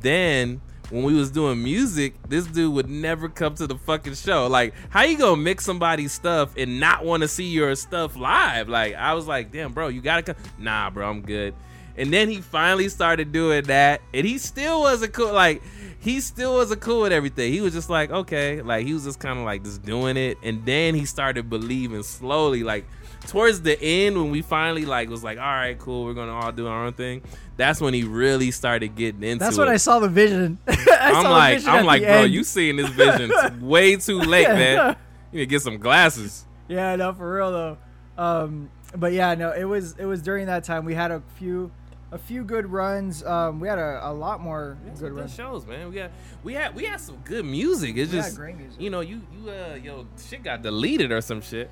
Then 0.00 0.60
when 0.90 1.04
we 1.04 1.14
was 1.14 1.30
doing 1.30 1.62
music, 1.62 2.14
this 2.28 2.46
dude 2.46 2.74
would 2.74 2.90
never 2.90 3.28
come 3.28 3.54
to 3.56 3.66
the 3.66 3.76
fucking 3.76 4.14
show. 4.14 4.46
Like, 4.48 4.74
how 4.90 5.02
you 5.02 5.16
gonna 5.16 5.40
mix 5.40 5.64
somebody's 5.64 6.12
stuff 6.12 6.54
and 6.56 6.80
not 6.80 7.04
want 7.04 7.22
to 7.22 7.28
see 7.28 7.48
your 7.48 7.74
stuff 7.76 8.16
live? 8.16 8.68
Like, 8.68 8.94
I 8.94 9.14
was 9.14 9.26
like, 9.26 9.52
damn, 9.52 9.72
bro, 9.72 9.88
you 9.88 10.00
gotta 10.00 10.22
come. 10.22 10.36
Nah, 10.58 10.90
bro, 10.90 11.08
I'm 11.08 11.22
good. 11.22 11.54
And 11.96 12.12
then 12.12 12.28
he 12.28 12.40
finally 12.40 12.88
started 12.88 13.32
doing 13.32 13.64
that, 13.64 14.00
and 14.14 14.26
he 14.26 14.38
still 14.38 14.80
wasn't 14.80 15.12
cool. 15.12 15.32
Like, 15.32 15.62
he 16.00 16.20
still 16.20 16.54
wasn't 16.54 16.80
cool 16.80 17.02
with 17.02 17.12
everything. 17.12 17.52
He 17.52 17.60
was 17.60 17.74
just 17.74 17.90
like, 17.90 18.10
okay, 18.10 18.62
like 18.62 18.86
he 18.86 18.94
was 18.94 19.04
just 19.04 19.20
kind 19.20 19.38
of 19.38 19.44
like 19.44 19.62
just 19.62 19.82
doing 19.82 20.16
it, 20.16 20.38
and 20.42 20.64
then 20.64 20.94
he 20.94 21.04
started 21.04 21.50
believing 21.50 22.02
slowly. 22.02 22.62
Like 22.62 22.86
towards 23.26 23.62
the 23.62 23.80
end, 23.80 24.16
when 24.16 24.30
we 24.30 24.42
finally 24.42 24.84
like 24.84 25.08
was 25.08 25.22
like, 25.24 25.38
all 25.38 25.44
right, 25.44 25.78
cool, 25.78 26.04
we're 26.04 26.14
gonna 26.14 26.34
all 26.34 26.52
do 26.52 26.66
our 26.66 26.86
own 26.86 26.92
thing. 26.92 27.22
That's 27.56 27.80
when 27.80 27.94
he 27.94 28.04
really 28.04 28.50
started 28.50 28.94
getting 28.96 29.22
into. 29.22 29.44
That's 29.44 29.56
it. 29.56 29.60
when 29.60 29.68
I 29.68 29.76
saw 29.76 29.98
the 29.98 30.08
vision. 30.08 30.58
I 30.68 31.22
the 31.22 31.28
like, 31.28 31.54
vision 31.58 31.70
I'm 31.70 31.84
like, 31.86 32.02
bro, 32.02 32.10
end. 32.22 32.32
you 32.32 32.44
seeing 32.44 32.76
this 32.76 32.88
vision 32.90 33.30
way 33.60 33.96
too 33.96 34.20
late, 34.20 34.48
man. 34.48 34.96
You 35.32 35.38
need 35.38 35.44
to 35.44 35.46
get 35.46 35.62
some 35.62 35.78
glasses. 35.78 36.44
Yeah, 36.68 36.96
no, 36.96 37.12
for 37.12 37.32
real 37.34 37.50
though. 37.50 37.78
Um, 38.16 38.70
but 38.96 39.12
yeah, 39.12 39.34
no, 39.34 39.52
it 39.52 39.64
was 39.64 39.96
it 39.98 40.04
was 40.04 40.22
during 40.22 40.46
that 40.46 40.64
time 40.64 40.84
we 40.84 40.94
had 40.94 41.10
a 41.10 41.22
few 41.36 41.70
a 42.12 42.18
few 42.18 42.42
good 42.42 42.66
runs. 42.66 43.24
Um, 43.24 43.60
we 43.60 43.68
had 43.68 43.78
a, 43.78 44.00
a 44.08 44.12
lot 44.12 44.40
more 44.40 44.76
Good 44.84 44.98
good 44.98 45.12
runs. 45.12 45.34
shows, 45.34 45.64
man. 45.66 45.90
We 45.90 45.94
got, 45.94 46.10
we 46.42 46.54
had, 46.54 46.74
we 46.74 46.84
had 46.84 47.00
some 47.00 47.16
good 47.24 47.44
music. 47.44 47.96
It's 47.96 48.10
We 48.12 48.18
just, 48.18 48.36
great 48.36 48.56
music. 48.56 48.80
you 48.80 48.90
know, 48.90 48.98
you, 49.00 49.20
you, 49.32 49.48
uh, 49.48 49.74
yo, 49.80 50.06
shit 50.28 50.42
got 50.42 50.60
deleted 50.62 51.12
or 51.12 51.20
some 51.20 51.40
shit. 51.40 51.70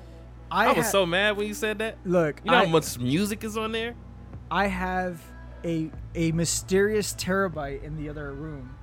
I, 0.51 0.67
I, 0.69 0.71
was 0.73 0.85
ha- 0.85 0.91
so 0.91 1.05
mad 1.05 1.37
when 1.37 1.47
you 1.47 1.53
said 1.53 1.79
that. 1.79 1.97
look. 2.05 2.41
You 2.43 2.51
know 2.51 2.57
I, 2.57 2.65
how 2.65 2.71
much 2.71 2.97
music 2.99 3.43
is 3.43 3.57
on 3.57 3.71
there? 3.71 3.95
I 4.51 4.67
have 4.67 5.21
a 5.63 5.91
a 6.15 6.31
mysterious 6.31 7.13
terabyte 7.13 7.83
in 7.83 7.97
the 7.97 8.09
other 8.09 8.31
room 8.33 8.75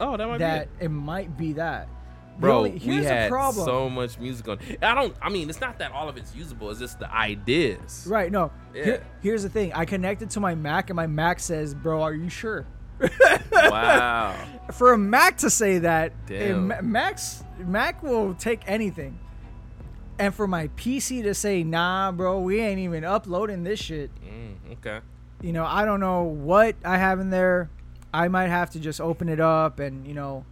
Oh, 0.00 0.16
that 0.16 0.26
might 0.28 0.38
that 0.38 0.78
be 0.78 0.84
it. 0.84 0.86
it 0.86 0.88
might 0.90 1.36
be 1.38 1.52
that. 1.54 1.88
Bro, 2.38 2.58
only- 2.58 2.72
we 2.84 2.96
had 3.02 3.26
the 3.26 3.30
problem. 3.30 3.64
so 3.64 3.88
much 3.88 4.18
music 4.18 4.46
on. 4.46 4.58
I 4.82 4.94
don't. 4.94 5.16
I 5.22 5.30
mean, 5.30 5.48
it's 5.48 5.60
not 5.60 5.78
that 5.78 5.92
all 5.92 6.06
of 6.08 6.18
it's 6.18 6.34
usable. 6.36 6.68
It's 6.70 6.80
just 6.80 6.98
the 6.98 7.10
ideas. 7.10 8.06
Right. 8.06 8.30
No. 8.30 8.50
Yeah. 8.74 8.84
Here- 8.84 9.06
here's 9.22 9.42
the 9.42 9.48
thing. 9.48 9.72
I 9.72 9.86
connected 9.86 10.28
to 10.30 10.40
my 10.40 10.54
Mac, 10.54 10.90
and 10.90 10.96
my 10.96 11.06
Mac 11.06 11.40
says, 11.40 11.74
"Bro, 11.74 12.02
are 12.02 12.12
you 12.12 12.28
sure?" 12.28 12.66
Wow. 13.52 14.36
For 14.74 14.92
a 14.92 14.98
Mac 14.98 15.38
to 15.38 15.50
say 15.50 15.78
that. 15.78 16.12
Mac's 16.82 17.42
Mac 17.58 18.02
will 18.02 18.34
take 18.34 18.60
anything. 18.66 19.18
And 20.18 20.34
for 20.34 20.46
my 20.46 20.68
PC 20.68 21.22
to 21.24 21.34
say, 21.34 21.62
"Nah, 21.62 22.12
bro, 22.12 22.40
we 22.40 22.60
ain't 22.60 22.78
even 22.80 23.04
uploading 23.04 23.64
this 23.64 23.78
shit." 23.80 24.10
Mm, 24.24 24.72
okay. 24.78 25.00
You 25.42 25.52
know, 25.52 25.64
I 25.66 25.84
don't 25.84 26.00
know 26.00 26.22
what 26.22 26.76
I 26.84 26.96
have 26.96 27.20
in 27.20 27.30
there. 27.30 27.68
I 28.14 28.28
might 28.28 28.48
have 28.48 28.70
to 28.70 28.80
just 28.80 29.00
open 29.00 29.28
it 29.28 29.40
up 29.40 29.78
and 29.78 30.06
you 30.06 30.14
know, 30.14 30.44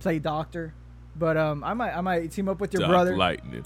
play 0.00 0.18
doctor. 0.18 0.74
But 1.16 1.36
um, 1.36 1.62
I 1.62 1.74
might 1.74 1.96
I 1.96 2.00
might 2.00 2.30
team 2.32 2.48
up 2.48 2.60
with 2.60 2.72
your 2.72 2.80
Dark 2.80 2.90
brother. 2.90 3.16
Lightning. 3.16 3.64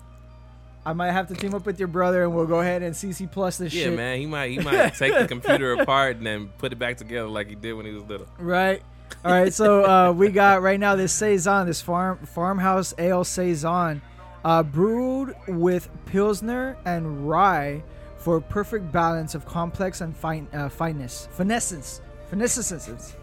I 0.84 0.92
might 0.92 1.12
have 1.12 1.28
to 1.28 1.34
team 1.34 1.54
up 1.54 1.66
with 1.66 1.78
your 1.78 1.88
brother, 1.88 2.22
and 2.24 2.34
we'll 2.34 2.46
go 2.46 2.60
ahead 2.60 2.82
and 2.82 2.94
CC 2.94 3.30
plus 3.30 3.58
this 3.58 3.74
Yeah, 3.74 3.84
shit. 3.84 3.90
Yeah, 3.92 3.96
man. 3.96 4.18
He 4.18 4.26
might. 4.26 4.50
He 4.50 4.58
might 4.62 4.94
take 4.94 5.14
the 5.14 5.26
computer 5.26 5.72
apart 5.74 6.16
and 6.16 6.26
then 6.26 6.48
put 6.58 6.72
it 6.72 6.76
back 6.78 6.96
together 6.96 7.28
like 7.28 7.48
he 7.48 7.54
did 7.54 7.72
when 7.74 7.84
he 7.86 7.92
was 7.92 8.04
little. 8.04 8.26
Right. 8.38 8.82
All 9.24 9.32
right. 9.32 9.52
So 9.52 9.84
uh, 9.84 10.12
we 10.12 10.28
got 10.30 10.62
right 10.62 10.78
now 10.78 10.94
this 10.96 11.12
saison, 11.12 11.66
this 11.66 11.80
farm 11.82 12.18
farmhouse 12.26 12.94
ale 12.98 13.24
saison, 13.24 14.00
uh, 14.48 14.62
brewed 14.62 15.36
with 15.46 15.90
pilsner 16.06 16.74
and 16.86 17.28
rye 17.28 17.82
for 18.16 18.38
a 18.38 18.40
perfect 18.40 18.90
balance 18.90 19.34
of 19.34 19.44
complex 19.44 20.00
and 20.00 20.16
fine 20.16 20.48
uh, 20.54 20.70
fineness, 20.70 21.28
finessence, 21.32 22.00
finessence. 22.30 23.14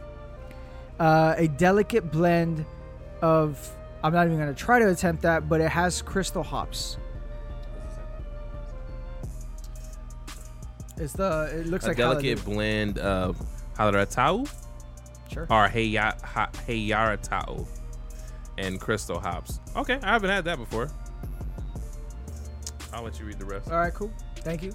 Uh, 0.99 1.33
a 1.35 1.47
delicate 1.47 2.11
blend 2.11 2.63
of. 3.23 3.75
I'm 4.03 4.13
not 4.13 4.27
even 4.27 4.37
gonna 4.37 4.53
try 4.53 4.77
to 4.77 4.87
attempt 4.89 5.23
that, 5.23 5.49
but 5.49 5.61
it 5.61 5.69
has 5.69 6.03
crystal 6.03 6.43
hops. 6.43 6.97
It's 10.95 11.13
the. 11.13 11.49
It 11.59 11.65
looks 11.65 11.87
like 11.87 11.97
a 11.97 12.05
like 12.05 12.19
delicate 12.21 12.45
blend 12.45 12.99
of 12.99 13.41
Halaratau 13.79 14.47
Sure. 15.33 15.47
or 15.49 15.67
Heya- 15.69 16.21
Ha- 16.21 16.51
Heyaratau 16.67 17.65
and 18.59 18.79
crystal 18.79 19.19
hops. 19.19 19.59
Okay, 19.75 19.99
I 20.03 20.11
haven't 20.11 20.29
had 20.29 20.45
that 20.45 20.59
before. 20.59 20.87
I'll 22.95 23.03
let 23.03 23.19
you 23.19 23.25
read 23.25 23.37
the 23.37 23.45
rest. 23.45 23.69
All 23.69 23.77
right, 23.77 23.93
cool. 23.93 24.11
Thank 24.37 24.63
you. 24.63 24.73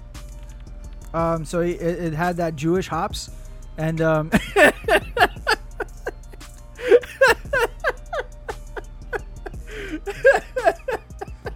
Um, 1.13 1.43
so 1.43 1.61
it, 1.61 1.81
it 1.81 2.13
had 2.13 2.37
that 2.37 2.55
Jewish 2.55 2.87
hops, 2.87 3.31
and 3.77 3.99
um, 3.99 4.31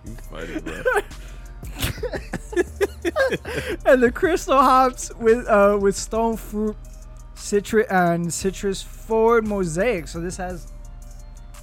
You 0.05 0.15
funny, 0.29 0.59
bro. 0.59 0.83
and 3.85 4.03
the 4.03 4.11
crystal 4.13 4.59
hops 4.59 5.13
with 5.15 5.47
uh 5.47 5.77
with 5.79 5.95
stone 5.95 6.35
fruit, 6.35 6.75
citrus 7.35 7.87
and 7.89 8.33
citrus 8.33 8.81
forward 8.81 9.47
mosaic. 9.47 10.07
So 10.07 10.19
this 10.19 10.37
has 10.37 10.71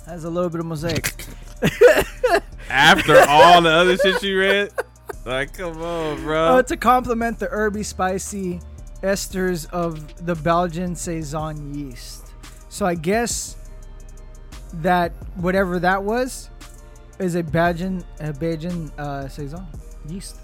has 0.07 0.25
a 0.25 0.31
little 0.31 0.49
bit 0.51 0.61
of 0.61 0.67
mosaic. 0.67 1.27
After 2.71 3.19
all 3.29 3.61
the 3.63 3.71
other 3.71 3.97
shit 3.97 4.23
you 4.23 4.39
read, 4.41 4.71
like, 5.25 5.55
come 5.55 5.81
on, 5.83 6.23
bro. 6.23 6.57
Uh, 6.57 6.63
to 6.63 6.77
complement 6.77 7.39
the 7.39 7.47
herby 7.47 7.83
spicy 7.83 8.61
esters 9.03 9.69
of 9.71 10.25
the 10.27 10.35
Belgian 10.35 10.95
saison 10.95 11.75
yeast. 11.75 12.33
So 12.69 12.87
I 12.87 12.95
guess 12.95 13.57
that 14.75 15.13
whatever 15.37 15.79
that 15.79 16.03
was 16.03 16.49
is 17.19 17.35
a 17.35 17.43
Belgian 17.43 18.05
a 18.21 18.33
Belgian 18.33 18.91
uh, 18.99 19.29
saison 19.29 19.67
yeast. 20.09 20.37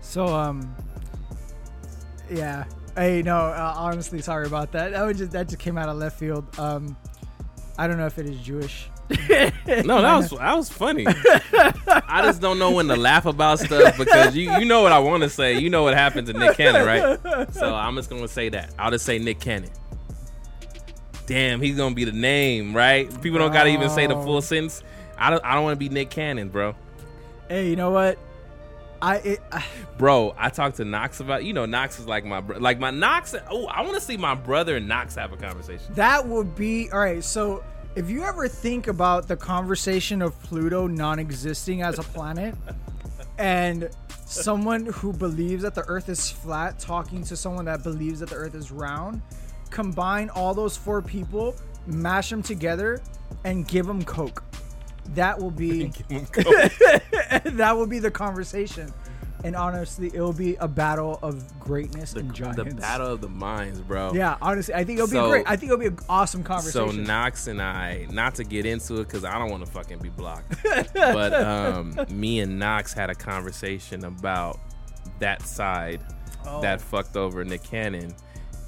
So 0.00 0.26
um, 0.26 0.74
yeah. 2.30 2.64
Hey, 2.94 3.22
no, 3.22 3.36
uh, 3.36 3.72
honestly, 3.74 4.20
sorry 4.20 4.46
about 4.46 4.70
that. 4.72 4.92
That 4.92 5.02
was 5.02 5.16
just 5.16 5.32
that 5.32 5.48
just 5.48 5.58
came 5.58 5.78
out 5.78 5.88
of 5.88 5.96
left 5.96 6.18
field. 6.18 6.44
Um, 6.58 6.96
I 7.78 7.86
don't 7.86 7.96
know 7.96 8.06
if 8.06 8.18
it 8.18 8.26
is 8.26 8.38
Jewish. 8.40 8.90
no, 9.84 10.00
that 10.00 10.16
was 10.16 10.30
that 10.30 10.56
was 10.56 10.68
funny. 10.70 11.04
I 11.06 12.22
just 12.24 12.40
don't 12.40 12.58
know 12.58 12.70
when 12.70 12.86
to 12.88 12.96
laugh 12.96 13.26
about 13.26 13.58
stuff 13.58 13.98
because 13.98 14.34
you 14.34 14.50
you 14.58 14.64
know 14.64 14.82
what 14.82 14.92
I 14.92 14.98
want 15.00 15.22
to 15.22 15.28
say. 15.28 15.58
You 15.58 15.68
know 15.70 15.82
what 15.82 15.94
happened 15.94 16.28
to 16.28 16.32
Nick 16.32 16.56
Cannon, 16.56 16.86
right? 16.86 17.52
So 17.52 17.74
I'm 17.74 17.94
just 17.96 18.08
gonna 18.08 18.28
say 18.28 18.48
that. 18.50 18.72
I'll 18.78 18.90
just 18.90 19.04
say 19.04 19.18
Nick 19.18 19.40
Cannon. 19.40 19.70
Damn, 21.26 21.60
he's 21.60 21.76
gonna 21.76 21.94
be 21.94 22.04
the 22.04 22.12
name, 22.12 22.74
right? 22.74 23.08
People 23.22 23.38
don't 23.38 23.52
gotta 23.52 23.68
even 23.70 23.90
say 23.90 24.06
the 24.06 24.14
full 24.14 24.36
Oh. 24.36 24.40
sentence. 24.40 24.82
I 25.18 25.30
don't 25.30 25.44
I 25.44 25.54
don't 25.54 25.64
want 25.64 25.74
to 25.74 25.78
be 25.78 25.88
Nick 25.88 26.10
Cannon, 26.10 26.48
bro. 26.48 26.74
Hey, 27.48 27.68
you 27.68 27.76
know 27.76 27.90
what? 27.90 28.18
I 29.00 29.16
it, 29.16 29.40
I 29.50 29.64
Bro, 29.98 30.34
I 30.38 30.48
talked 30.48 30.76
to 30.78 30.84
Knox 30.84 31.20
about 31.20 31.44
you 31.44 31.52
know 31.52 31.66
Knox 31.66 31.98
is 31.98 32.06
like 32.06 32.24
my 32.24 32.40
bro- 32.40 32.58
like 32.58 32.78
my 32.78 32.90
Knox. 32.90 33.34
Oh, 33.50 33.66
I 33.66 33.82
want 33.82 33.94
to 33.94 34.00
see 34.00 34.16
my 34.16 34.34
brother 34.34 34.76
and 34.76 34.88
Knox 34.88 35.14
have 35.16 35.32
a 35.32 35.36
conversation. 35.36 35.86
That 35.94 36.26
would 36.26 36.54
be 36.56 36.90
all 36.90 37.00
right. 37.00 37.22
So, 37.22 37.62
if 37.94 38.08
you 38.08 38.22
ever 38.22 38.48
think 38.48 38.88
about 38.88 39.28
the 39.28 39.36
conversation 39.36 40.22
of 40.22 40.40
Pluto 40.42 40.86
non-existing 40.86 41.82
as 41.82 41.98
a 41.98 42.02
planet, 42.02 42.54
and 43.38 43.90
someone 44.24 44.86
who 44.86 45.12
believes 45.12 45.62
that 45.62 45.74
the 45.74 45.84
Earth 45.88 46.08
is 46.08 46.30
flat 46.30 46.78
talking 46.78 47.22
to 47.24 47.36
someone 47.36 47.66
that 47.66 47.82
believes 47.82 48.20
that 48.20 48.30
the 48.30 48.36
Earth 48.36 48.54
is 48.54 48.70
round, 48.70 49.20
combine 49.70 50.30
all 50.30 50.54
those 50.54 50.76
four 50.76 51.02
people, 51.02 51.54
mash 51.86 52.30
them 52.30 52.42
together, 52.42 53.02
and 53.44 53.68
give 53.68 53.86
them 53.86 54.02
Coke. 54.04 54.42
That 55.14 55.38
will 55.38 55.50
be 55.50 55.86
that 56.08 57.72
will 57.76 57.86
be 57.86 57.98
the 57.98 58.10
conversation. 58.10 58.92
And 59.44 59.56
honestly, 59.56 60.10
it 60.14 60.20
will 60.20 60.32
be 60.32 60.54
a 60.56 60.68
battle 60.68 61.18
of 61.22 61.58
greatness 61.58 62.14
and 62.14 62.32
giants. 62.32 62.56
the 62.62 62.64
battle 62.74 63.08
of 63.08 63.20
the 63.20 63.28
minds, 63.28 63.80
bro. 63.80 64.12
Yeah, 64.14 64.36
honestly, 64.40 64.74
I 64.74 64.84
think 64.84 64.98
it'll 64.98 65.08
So- 65.08 65.24
be 65.24 65.30
great. 65.30 65.46
I 65.48 65.56
think 65.56 65.72
it'll 65.72 65.80
be 65.80 65.86
an 65.86 65.98
awesome 66.08 66.44
conversation. 66.44 66.90
So. 66.94 67.02
Knox 67.02 67.46
and 67.48 67.60
I, 67.60 68.06
not 68.10 68.36
to 68.36 68.44
get 68.44 68.66
into 68.66 69.00
it 69.00 69.04
because 69.08 69.24
I 69.24 69.38
don't 69.38 69.50
want 69.50 69.64
to 69.66 69.70
fucking 69.70 69.98
be 69.98 70.10
blocked, 70.10 70.62
but 70.94 71.34
um, 71.34 71.96
me 72.10 72.40
and 72.40 72.58
Knox 72.58 72.92
had 72.92 73.10
a 73.10 73.14
conversation 73.14 74.04
about 74.04 74.58
that 75.18 75.42
side 75.42 76.02
Oh. 76.44 76.60
that 76.62 76.80
fucked 76.80 77.16
over 77.16 77.44
Nick 77.44 77.62
Cannon, 77.62 78.14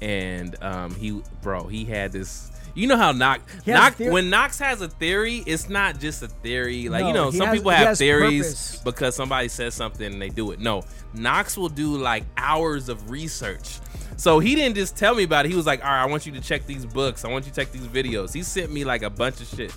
and 0.01 0.55
um, 0.63 0.95
he, 0.95 1.21
bro, 1.41 1.67
he 1.67 1.83
had 1.85 2.11
this. 2.13 2.51
You 2.75 2.87
know 2.87 2.97
how 2.97 3.11
Knox, 3.13 3.41
Knox 3.65 3.97
when 3.99 4.29
Knox 4.29 4.59
has 4.59 4.81
a 4.81 4.87
theory, 4.89 5.37
it's 5.47 5.69
not 5.69 5.99
just 5.99 6.21
a 6.21 6.27
theory. 6.27 6.89
Like 6.89 7.05
you 7.05 7.13
know, 7.13 7.31
some 7.31 7.47
has- 7.47 7.57
people 7.57 7.71
have 7.71 7.97
theories 7.97 8.45
purpose. 8.47 8.81
because 8.83 9.15
somebody 9.15 9.47
says 9.47 9.73
something 9.73 10.05
and 10.13 10.21
they 10.21 10.27
do 10.29 10.51
it. 10.51 10.59
No, 10.59 10.83
Knox 11.13 11.57
will 11.57 11.69
do 11.69 11.95
like 11.97 12.25
hours 12.37 12.89
of 12.89 13.09
research. 13.09 13.79
So 14.17 14.39
he 14.39 14.55
didn't 14.55 14.75
just 14.75 14.95
tell 14.97 15.15
me 15.15 15.23
about 15.23 15.45
it. 15.45 15.49
He 15.49 15.55
was 15.55 15.65
like, 15.65 15.83
"All 15.83 15.89
right, 15.89 16.01
I 16.03 16.05
want 16.05 16.25
you 16.25 16.31
to 16.33 16.41
check 16.41 16.65
these 16.65 16.85
books. 16.85 17.23
I 17.25 17.29
want 17.29 17.45
you 17.45 17.51
to 17.51 17.55
check 17.59 17.71
these 17.71 17.87
videos." 17.87 18.33
He 18.33 18.43
sent 18.43 18.71
me 18.71 18.83
like 18.83 19.03
a 19.03 19.09
bunch 19.09 19.39
of 19.41 19.47
shit. 19.47 19.73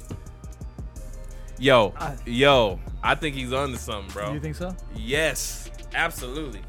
Yo, 1.59 1.92
Uh, 1.96 2.14
yo, 2.24 2.78
I 3.03 3.14
think 3.16 3.34
he's 3.34 3.53
on 3.53 3.70
to 3.72 3.78
something, 3.78 4.12
bro. 4.12 4.32
you 4.32 4.40
think 4.40 4.55
so? 4.55 4.74
yes, 4.94 5.70
absolutely. 5.94 6.61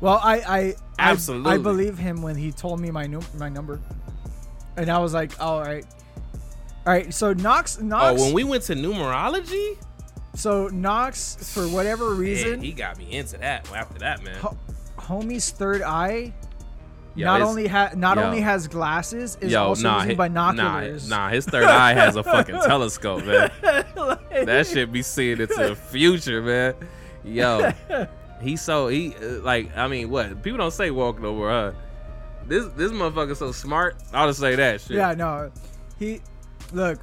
Well, 0.00 0.20
I 0.22 0.36
I 0.40 0.74
Absolutely. 0.98 1.50
I, 1.50 1.54
I 1.54 1.58
believe 1.58 1.96
him 1.98 2.20
when 2.20 2.36
he 2.36 2.52
told 2.52 2.78
me 2.80 2.90
my 2.90 3.06
num- 3.06 3.24
my 3.38 3.48
number, 3.48 3.80
and 4.76 4.90
I 4.90 4.98
was 4.98 5.14
like, 5.14 5.40
all 5.40 5.60
right, 5.60 5.84
all 6.86 6.92
right. 6.92 7.12
So 7.12 7.32
Knox 7.32 7.80
Knox. 7.80 8.04
Oh, 8.04 8.10
Knox. 8.12 8.20
when 8.22 8.32
we 8.34 8.44
went 8.44 8.62
to 8.64 8.74
numerology, 8.74 9.76
so 10.34 10.68
Knox 10.68 11.52
for 11.54 11.68
whatever 11.68 12.10
man, 12.10 12.18
reason, 12.18 12.60
he 12.60 12.72
got 12.72 12.98
me 12.98 13.12
into 13.12 13.38
that. 13.38 13.70
After 13.72 13.98
that, 14.00 14.22
man. 14.22 14.36
ho- 14.40 14.56
homie's 14.98 15.50
third 15.50 15.82
eye. 15.82 16.32
Yo, 17.16 17.26
not 17.26 17.36
it's- 17.36 17.48
only 17.48 17.66
ha- 17.68 17.90
not 17.94 18.16
yo. 18.16 18.24
only 18.24 18.40
has 18.40 18.66
glasses, 18.66 19.38
is 19.40 19.52
Yo, 19.52 19.62
also 19.66 19.82
nah, 19.84 20.02
using 20.02 20.16
hi- 20.16 20.28
binoculars. 20.28 21.08
Nah, 21.08 21.16
nah, 21.16 21.28
his 21.28 21.44
third 21.46 21.62
eye 21.64 21.92
has 21.92 22.16
a 22.16 22.24
fucking 22.24 22.56
telescope, 22.66 23.24
man. 23.24 23.52
Like- 23.96 24.30
That 24.46 24.66
shit 24.66 24.90
be 24.90 25.02
seeing 25.02 25.40
into 25.40 25.54
the 25.54 25.76
future, 25.76 26.42
man. 26.42 26.74
Yo, 27.22 27.70
he 28.42 28.56
so 28.56 28.88
he 28.88 29.14
uh, 29.14 29.40
like 29.42 29.76
I 29.76 29.86
mean, 29.86 30.10
what 30.10 30.42
people 30.42 30.58
don't 30.58 30.72
say 30.72 30.90
walk 30.90 31.20
no 31.22 31.32
more, 31.36 31.50
huh? 31.50 31.72
This 32.46 32.66
this 32.76 32.92
motherfucker 32.92 33.36
so 33.36 33.52
smart. 33.52 33.96
I'll 34.12 34.28
just 34.28 34.40
say 34.40 34.54
that 34.54 34.80
shit. 34.80 34.96
Yeah, 34.96 35.14
no. 35.14 35.50
He 35.98 36.20
look, 36.72 36.98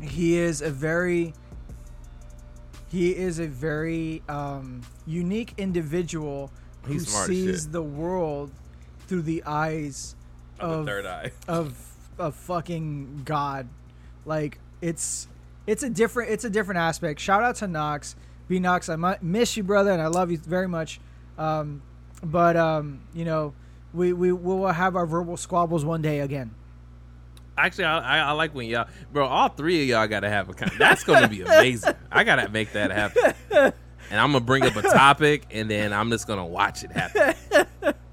he 0.00 0.36
is 0.36 0.62
a 0.62 0.70
very 0.70 1.34
he 2.90 3.14
is 3.16 3.38
a 3.38 3.46
very 3.46 4.22
um 4.28 4.82
unique 5.06 5.54
individual 5.58 6.50
who 6.82 6.94
He's 6.94 7.08
smart 7.08 7.30
as 7.30 7.36
sees 7.36 7.68
the 7.68 7.82
world 7.82 8.50
through 9.06 9.22
the 9.22 9.42
eyes 9.44 10.14
Of 10.58 10.70
of 10.70 10.86
the 10.86 10.92
third 10.92 11.06
eye. 11.06 11.32
of 11.48 11.78
a 12.18 12.32
fucking 12.32 13.22
God. 13.24 13.68
Like 14.24 14.58
it's 14.80 15.28
it's 15.66 15.82
a 15.82 15.90
different 15.90 16.30
it's 16.30 16.44
a 16.44 16.50
different 16.50 16.78
aspect. 16.78 17.20
Shout 17.20 17.42
out 17.42 17.56
to 17.56 17.66
Knox. 17.66 18.16
B 18.48 18.58
Knox, 18.58 18.88
I 18.88 18.96
miss 19.22 19.56
you, 19.56 19.62
brother, 19.62 19.92
and 19.92 20.02
I 20.02 20.08
love 20.08 20.32
you 20.32 20.38
very 20.38 20.66
much. 20.66 21.00
Um, 21.38 21.82
but 22.22 22.56
um, 22.56 23.00
you 23.14 23.24
know, 23.24 23.54
we 23.92 24.12
we 24.12 24.32
will 24.32 24.66
have 24.68 24.96
our 24.96 25.06
verbal 25.06 25.36
squabbles 25.36 25.84
one 25.84 26.02
day 26.02 26.20
again. 26.20 26.52
Actually, 27.58 27.84
I, 27.84 27.98
I, 27.98 28.28
I 28.28 28.32
like 28.32 28.54
when 28.54 28.66
y'all, 28.68 28.88
bro. 29.12 29.26
All 29.26 29.48
three 29.48 29.82
of 29.82 29.88
y'all 29.88 30.06
gotta 30.06 30.30
have 30.30 30.48
a. 30.48 30.54
Con- 30.54 30.70
that's 30.78 31.04
gonna 31.04 31.28
be 31.28 31.42
amazing. 31.42 31.94
I 32.12 32.24
gotta 32.24 32.48
make 32.48 32.72
that 32.72 32.90
happen. 32.90 33.34
And 34.10 34.18
I'm 34.18 34.32
gonna 34.32 34.40
bring 34.44 34.64
up 34.64 34.76
a 34.76 34.82
topic, 34.82 35.46
and 35.50 35.70
then 35.70 35.92
I'm 35.92 36.10
just 36.10 36.26
gonna 36.26 36.46
watch 36.46 36.84
it 36.84 36.92
happen. 36.92 37.64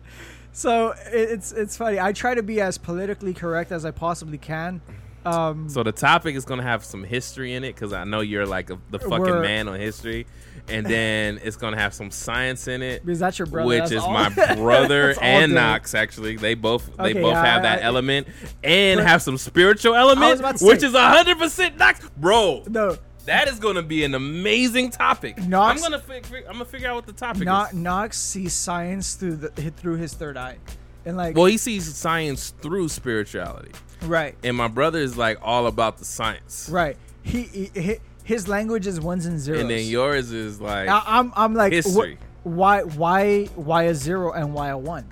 So 0.51 0.95
it's 1.05 1.51
it's 1.51 1.77
funny. 1.77 1.99
I 1.99 2.13
try 2.13 2.33
to 2.33 2.41
be 2.41 2.61
as 2.61 2.79
politically 2.79 3.35
correct 3.35 3.71
as 3.71 3.85
I 3.85 3.91
possibly 3.91 4.39
can. 4.39 4.81
Um, 5.23 5.69
So 5.69 5.83
the 5.83 5.91
topic 5.91 6.35
is 6.35 6.45
gonna 6.45 6.63
have 6.63 6.83
some 6.83 7.03
history 7.03 7.53
in 7.53 7.63
it 7.63 7.75
because 7.75 7.93
I 7.93 8.05
know 8.05 8.21
you're 8.21 8.47
like 8.47 8.71
a, 8.71 8.79
the 8.89 8.97
fucking 8.97 9.41
man 9.41 9.67
on 9.67 9.79
history, 9.79 10.25
and 10.69 10.85
then 10.85 11.39
it's 11.43 11.55
gonna 11.55 11.77
have 11.77 11.93
some 11.93 12.11
science 12.11 12.67
in 12.67 12.81
it. 12.81 13.07
Is 13.07 13.19
that 13.19 13.37
your 13.39 13.45
brother. 13.45 13.67
which 13.67 13.79
that's 13.79 13.91
is 13.93 14.01
all- 14.01 14.11
my 14.13 14.29
brother 14.55 15.15
and. 15.21 15.53
Knox. 15.53 15.95
Actually, 15.95 16.35
they 16.37 16.53
both 16.55 16.95
they 16.97 17.11
Okay, 17.11 17.21
both 17.21 17.33
yeah, 17.33 17.45
have 17.45 17.59
I- 17.59 17.63
that 17.63 17.79
I- 17.79 17.81
element 17.83 18.27
and 18.63 18.99
have 18.99 19.21
some 19.21 19.37
spiritual 19.37 19.95
element, 19.95 20.41
which 20.61 20.79
say- 20.81 20.87
is 20.87 20.93
hundred 20.93 21.37
percent 21.39 21.77
Knox, 21.77 22.07
bro. 22.17 22.63
No, 22.69 22.97
That 23.25 23.47
is 23.49 23.59
gonna 23.59 23.81
be 23.83 24.03
an 24.03 24.15
amazing 24.15 24.89
topic. 24.91 25.37
Knox- 25.45 25.83
I'm 25.83 25.91
gonna 25.91 26.01
fi- 26.01 26.21
fi- 26.21 26.45
I'm 26.45 26.53
gonna 26.53 26.65
figure 26.65 26.89
out 26.89 26.95
what 26.95 27.05
the 27.05 27.11
topic 27.13 27.43
Kno- 27.43 27.65
is. 27.65 27.73
Knox 27.73 28.17
sees 28.17 28.53
science 28.53 29.15
through 29.15 29.35
the 29.37 29.49
through 29.71 29.97
his 29.97 30.13
third 30.13 30.37
eye, 30.37 30.57
and 31.05 31.17
like 31.17 31.35
Well, 31.35 31.45
he 31.45 31.57
sees 31.57 31.93
science 31.93 32.53
through 32.61 32.87
spirituality, 32.89 33.71
right, 34.03 34.35
and 34.43 34.55
my 34.55 34.67
brother 34.69 34.99
is 34.99 35.17
like 35.17 35.39
all 35.41 35.67
about 35.67 35.97
the 35.97 36.05
science, 36.05 36.69
right. 36.71 36.95
He, 37.23 37.41
he, 37.43 37.69
he 37.75 37.95
his 38.27 38.47
language 38.49 38.85
is 38.87 38.99
ones 38.99 39.25
and 39.25 39.39
zeros. 39.39 39.61
and 39.61 39.69
then 39.69 39.85
yours 39.85 40.31
is 40.33 40.59
like 40.59 40.89
I, 40.89 41.01
I'm 41.05 41.31
I'm 41.35 41.53
like 41.53 41.71
wh- 41.71 41.75
History. 41.77 42.17
why 42.43 42.83
why 42.83 43.45
why 43.55 43.83
a 43.83 43.95
zero 43.95 44.33
and 44.33 44.53
why 44.53 44.67
a 44.69 44.77
one? 44.77 45.05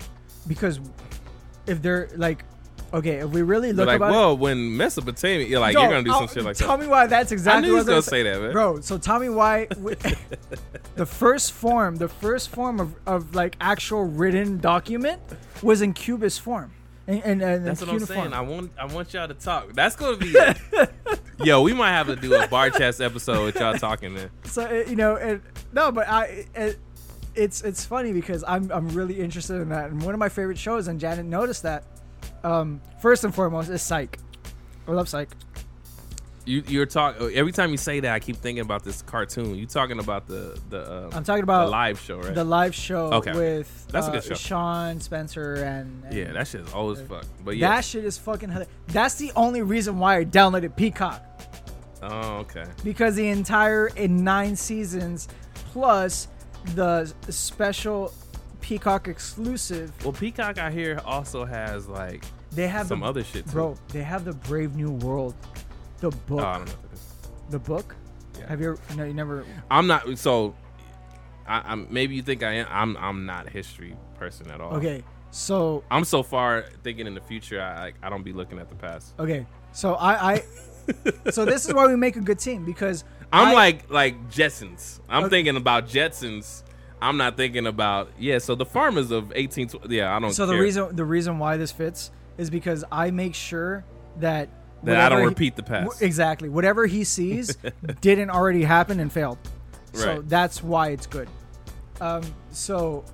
Because 0.48 0.80
if 1.66 1.82
they're 1.82 2.10
like 2.18 2.44
okay, 2.94 3.16
if 3.18 3.30
we 3.30 3.42
really 3.42 3.74
look 3.74 3.88
like, 3.88 3.98
about 3.98 4.12
well, 4.12 4.38
when 4.38 4.78
Mesopotamia, 4.78 5.46
you're 5.48 5.60
like, 5.60 5.74
Yo, 5.74 5.82
you're 5.82 5.90
gonna 5.92 6.04
do 6.04 6.12
some 6.12 6.22
I'll- 6.24 6.28
shit 6.28 6.44
like 6.44 6.56
tell 6.58 6.68
that. 6.68 6.74
Tell 6.78 6.78
me 6.78 6.88
why 6.88 7.08
that's 7.08 7.32
exactly 7.32 7.58
I 7.58 7.62
knew 7.62 7.68
he 7.74 7.74
was 7.80 7.86
what 7.86 7.92
gonna 7.92 8.02
say 8.04 8.24
that, 8.24 8.42
man. 8.42 8.52
bro. 8.52 8.80
So 8.82 8.98
tell 8.98 9.20
me 9.20 9.30
why 9.30 9.66
the 10.96 11.06
first 11.06 11.52
form, 11.54 11.96
the 11.98 12.08
first 12.10 12.50
form 12.50 12.80
of, 12.80 12.96
of 13.06 13.34
like 13.36 13.56
actual 13.62 14.04
written 14.04 14.60
document 14.60 15.22
was 15.64 15.82
in 15.82 15.94
cubist 15.94 16.42
form, 16.42 16.72
and 17.08 17.24
and, 17.24 17.42
and 17.42 17.66
That's 17.66 17.82
what 17.82 17.90
I'm 17.90 18.00
saying. 18.00 18.34
I 18.34 18.42
want, 18.42 18.72
I 18.78 18.86
want 18.86 19.14
y'all 19.14 19.28
to 19.28 19.34
talk. 19.34 19.74
That's 19.74 19.96
gonna 19.96 20.18
be, 20.18 20.36
yo. 21.44 21.62
We 21.62 21.74
might 21.74 21.92
have 21.92 22.08
to 22.08 22.16
do 22.16 22.34
a 22.34 22.48
bar 22.48 22.70
chats 22.70 23.00
episode 23.00 23.46
with 23.46 23.56
y'all 23.56 23.76
talking, 23.76 24.14
man. 24.14 24.30
so 24.44 24.66
it, 24.66 24.88
you 24.88 24.96
know, 24.96 25.16
it, 25.16 25.42
no, 25.74 25.92
but 25.92 26.08
I. 26.08 26.46
It, 26.56 26.80
it's 27.36 27.62
it's 27.64 27.86
funny 27.86 28.14
because 28.14 28.46
I'm 28.48 28.72
I'm 28.72 28.88
really 28.90 29.20
interested 29.20 29.56
in 29.56 29.70
that, 29.70 29.92
and 29.92 30.02
one 30.02 30.14
of 30.14 30.20
my 30.20 30.30
favorite 30.30 30.58
shows, 30.58 30.88
and 30.88 31.00
Janet 31.00 31.26
noticed 31.26 31.64
that. 31.64 31.84
Um, 32.44 32.82
first 33.02 33.24
and 33.24 33.36
foremost 33.36 33.70
is 33.70 33.82
Psych. 33.82 34.18
I 34.88 34.92
love 34.92 35.10
Psych. 35.10 35.30
You, 36.46 36.64
you're 36.68 36.86
talking 36.86 37.32
every 37.34 37.52
time 37.52 37.72
you 37.72 37.78
say 37.78 38.00
that. 38.02 38.14
I 38.14 38.20
keep 38.20 38.36
thinking 38.38 38.62
about 38.62 38.84
this 38.84 39.02
cartoon. 39.02 39.56
You 39.56 39.66
talking 39.66 39.98
about 40.00 40.28
the 40.28 40.60
the, 40.70 41.06
um, 41.06 41.10
I'm 41.14 41.24
talking 41.24 41.42
about 41.44 41.66
the 41.66 41.72
live 41.72 42.00
show, 42.00 42.20
right? 42.20 42.36
the 42.36 42.44
live 42.44 42.76
show 42.76 43.14
Okay. 43.14 43.34
with 43.34 43.88
That's 43.88 44.06
a 44.08 44.10
uh, 44.10 44.14
good 44.14 44.24
show. 44.26 44.36
Sean 44.36 45.00
Spencer 45.00 45.56
and, 45.56 46.04
and 46.06 46.14
yeah, 46.14 46.32
that 46.34 46.48
shit 46.48 46.62
is 46.62 46.72
always 46.74 47.02
fuck. 47.02 47.26
But 47.44 47.58
yeah, 47.58 47.70
that 47.70 47.86
shit 47.86 48.06
is 48.06 48.18
fucking. 48.20 48.50
hila- 48.50 48.68
That's 48.88 49.16
the 49.16 49.32
only 49.36 49.64
reason 49.64 49.98
why 49.98 50.18
I 50.18 50.26
downloaded 50.26 50.76
Peacock. 50.76 51.24
Oh, 52.04 52.38
okay. 52.42 52.66
because 52.84 53.16
the 53.16 53.28
entire 53.30 53.88
in 53.88 54.24
nine 54.24 54.56
seasons 54.56 55.28
plus 55.72 56.28
the 56.76 57.12
special 57.30 58.14
Peacock 58.62 59.08
exclusive. 59.08 59.92
Well, 60.04 60.14
Peacock 60.14 60.60
I 60.60 60.70
hear 60.70 61.02
also 61.06 61.46
has 61.46 61.88
like 61.88 62.24
They 62.52 62.68
have 62.68 62.86
some 62.88 63.00
the, 63.00 63.06
other 63.08 63.24
shit 63.24 63.46
too. 63.46 63.52
bro. 63.52 63.76
They 63.90 64.04
have 64.04 64.26
the 64.26 64.34
Brave 64.34 64.76
New 64.76 64.92
World, 64.92 65.34
the 66.00 66.10
book. 66.10 66.42
Oh, 66.42 66.46
I 66.46 66.58
don't 66.58 66.66
know 66.68 66.72
what 66.74 66.90
that 66.90 66.94
is. 66.94 67.14
the 67.50 67.60
book. 67.60 67.96
Yeah. 68.40 68.48
Have 68.50 68.62
you? 68.62 68.72
Ever, 68.72 68.80
no, 68.98 69.04
you 69.06 69.14
never. 69.14 69.46
I'm 69.72 69.88
not 69.88 70.18
so. 70.18 70.56
I, 71.48 71.62
I'm 71.66 71.88
maybe 71.90 72.16
you 72.16 72.22
think 72.22 72.44
I 72.44 72.54
am. 72.54 72.68
I'm 72.70 72.98
I'm 72.98 73.26
not 73.26 73.48
a 73.48 73.50
history 73.50 73.96
person 74.16 74.50
at 74.52 74.60
all. 74.62 74.74
Okay, 74.76 75.04
so 75.32 75.84
I'm 75.92 76.04
so 76.04 76.24
far 76.24 76.66
thinking 76.84 77.08
in 77.08 77.14
the 77.14 77.22
future. 77.22 77.62
I 77.62 77.88
I, 77.88 77.94
I 78.04 78.10
don't 78.10 78.24
be 78.24 78.34
looking 78.34 78.60
at 78.60 78.70
the 78.70 78.76
past. 78.76 79.14
okay, 79.20 79.46
so 79.72 79.94
I, 79.96 80.34
I 80.36 80.44
so 81.32 81.46
this 81.46 81.66
is 81.66 81.74
why 81.74 81.88
we 81.88 81.96
make 81.96 82.16
a 82.16 82.22
good 82.22 82.40
team 82.40 82.66
because 82.66 83.04
I'm 83.32 83.50
I- 83.50 83.54
like 83.54 83.90
like 83.90 84.30
Jetsons. 84.30 85.00
I'm 85.08 85.26
Okay. 85.26 85.30
thinking 85.38 85.56
about 85.56 85.88
Jetsons. 85.88 86.64
I'm 87.02 87.18
not 87.18 87.38
thinking 87.38 87.68
about 87.68 88.10
yeah. 88.18 88.40
So 88.40 88.56
the 88.56 88.66
farmers 88.66 89.12
of 89.12 89.32
18. 89.36 89.70
Yeah, 89.90 90.16
I 90.16 90.20
don't. 90.20 90.32
So 90.34 90.46
the 90.46 90.58
reason 90.58 90.96
the 90.96 91.06
reason 91.06 91.38
why 91.40 91.58
this 91.58 91.72
fits 91.72 92.10
is 92.38 92.50
because 92.50 92.84
I 92.92 93.12
make 93.12 93.36
sure 93.36 93.86
that 94.18 94.50
that 94.86 94.98
I 95.06 95.10
don't 95.10 95.22
he- 95.22 95.28
repeat 95.28 95.56
the 95.56 95.64
past. 95.64 96.02
exactly 96.02 96.50
whatever 96.50 96.86
he 96.86 97.04
sees 97.04 97.56
didn't 98.02 98.30
already 98.30 98.64
happen 98.64 99.00
and 99.00 99.12
failed. 99.12 99.38
So 99.94 100.08
Right. 100.16 100.30
that's 100.30 100.62
why 100.64 100.90
it's 100.90 101.08
good. 101.08 101.30
Um. 102.02 102.24
So. 102.52 103.06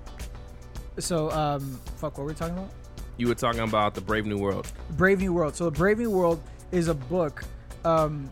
So 1.00 1.30
um. 1.32 1.80
Fuck. 1.98 2.18
What 2.18 2.24
were 2.24 2.26
we 2.30 2.34
talking 2.34 2.58
about? 2.58 2.70
You 3.18 3.28
were 3.28 3.36
talking 3.36 3.62
about 3.62 3.94
the 3.94 4.02
Brave 4.02 4.26
New 4.26 4.38
World. 4.40 4.72
Brave 4.92 5.20
New 5.20 5.34
World. 5.34 5.56
So 5.56 5.66
the 5.66 5.72
Brave 5.72 6.00
New 6.00 6.10
World 6.10 6.42
is 6.72 6.88
a 6.88 6.94
book, 6.96 7.44
um, 7.86 8.32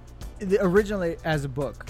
originally 0.60 1.18
as 1.26 1.46
a 1.46 1.50
book, 1.50 1.86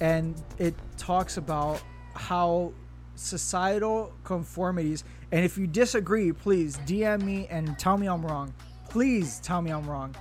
and 0.00 0.40
it 0.58 0.74
talks 0.96 1.36
about 1.36 1.82
how 2.14 2.72
societal 3.16 4.12
conformities. 4.22 5.02
And 5.32 5.44
if 5.44 5.58
you 5.58 5.66
disagree, 5.66 6.30
please 6.32 6.76
DM 6.86 7.22
me 7.22 7.48
and 7.48 7.76
tell 7.78 7.96
me 7.98 8.06
I'm 8.06 8.24
wrong. 8.24 8.54
Please 8.88 9.40
tell 9.40 9.60
me 9.60 9.72
I'm 9.72 9.88
wrong. 9.88 10.14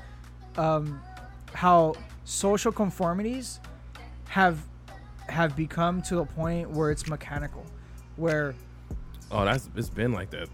Um, 0.58 1.00
how 1.54 1.96
social 2.26 2.72
conformities 2.72 3.60
have 4.30 4.60
have 5.28 5.56
become 5.56 6.02
to 6.04 6.16
the 6.16 6.26
point 6.26 6.70
where 6.70 6.92
it's 6.92 7.08
mechanical, 7.08 7.66
where 8.18 8.54
Oh, 9.32 9.46
that's 9.46 9.70
it's 9.76 9.90
been 9.90 10.12
like 10.14 10.30
that. 10.32 10.48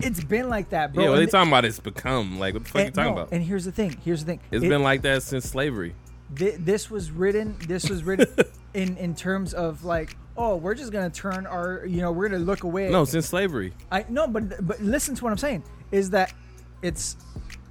it's 0.00 0.22
been 0.24 0.48
like 0.48 0.70
that, 0.70 0.92
bro. 0.94 1.04
yeah, 1.04 1.10
what 1.10 1.18
and 1.18 1.26
they 1.28 1.30
talking 1.30 1.48
about? 1.50 1.64
It's 1.64 1.78
become 1.80 2.38
like 2.38 2.54
what 2.54 2.64
the 2.64 2.68
fuck 2.70 2.84
you 2.86 2.90
talking 2.90 3.14
no, 3.14 3.20
about? 3.22 3.32
and 3.32 3.42
here's 3.42 3.64
the 3.64 3.72
thing. 3.72 3.96
Here's 4.04 4.20
the 4.24 4.32
thing. 4.32 4.40
It's 4.50 4.64
It- 4.64 4.68
been 4.68 4.82
like 4.82 5.02
that 5.02 5.22
since 5.22 5.44
slavery. 5.48 5.94
thi- 6.34 6.56
this 6.58 6.90
was 6.90 7.10
written 7.10 7.56
this 7.68 7.88
was 7.90 8.04
written 8.04 8.26
in 8.74 8.96
in 8.96 9.14
terms 9.14 9.52
of 9.52 9.84
like 9.84 10.16
oh 10.36 10.56
we're 10.56 10.74
just 10.74 10.90
gonna 10.92 11.10
turn 11.10 11.46
our 11.46 11.84
you 11.84 12.00
know 12.00 12.10
we're 12.10 12.26
gonna 12.28 12.42
look 12.42 12.64
away 12.64 12.88
No, 12.90 13.04
since 13.04 13.26
slavery. 13.26 13.74
i 13.90 14.06
no 14.08 14.26
but 14.26 14.66
but 14.66 14.80
listen 14.80 15.14
to 15.14 15.24
what 15.24 15.30
i'm 15.30 15.36
saying 15.36 15.62
is 15.90 16.08
that 16.10 16.32
it's 16.80 17.16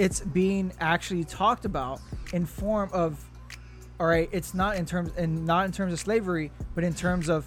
it's 0.02 0.20
being 0.20 0.74
actually 0.80 1.24
talked 1.24 1.64
about 1.64 2.02
in 2.34 2.44
form 2.44 2.90
of 2.92 3.24
all 4.00 4.08
right 4.08 4.30
it's 4.32 4.56
not 4.56 4.76
in 4.76 4.86
terms 4.86 5.12
and 5.16 5.46
not 5.46 5.64
in 5.66 5.72
terms 5.72 5.94
of 5.94 6.00
slavery 6.00 6.52
but 6.74 6.84
in 6.84 6.94
terms 6.94 7.30
of 7.30 7.46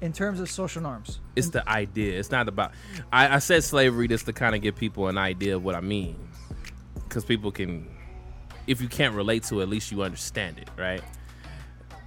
in 0.00 0.12
terms 0.12 0.40
of 0.40 0.50
social 0.50 0.82
norms 0.82 1.20
It's 1.36 1.50
the 1.50 1.66
idea. 1.68 2.18
It's 2.18 2.32
not 2.32 2.48
about. 2.48 2.72
I, 3.12 3.36
I 3.36 3.38
said 3.38 3.62
slavery 3.62 4.08
just 4.08 4.26
to 4.26 4.32
kind 4.32 4.56
of 4.56 4.60
give 4.60 4.74
people 4.74 5.06
an 5.06 5.16
idea 5.16 5.54
of 5.54 5.64
what 5.64 5.76
I 5.76 5.80
mean, 5.80 6.16
because 7.04 7.24
people 7.24 7.52
can, 7.52 7.88
if 8.66 8.80
you 8.80 8.88
can't 8.88 9.14
relate 9.14 9.44
to, 9.44 9.60
it, 9.60 9.62
at 9.62 9.68
least 9.68 9.92
you 9.92 10.02
understand 10.02 10.58
it, 10.58 10.68
right? 10.76 11.00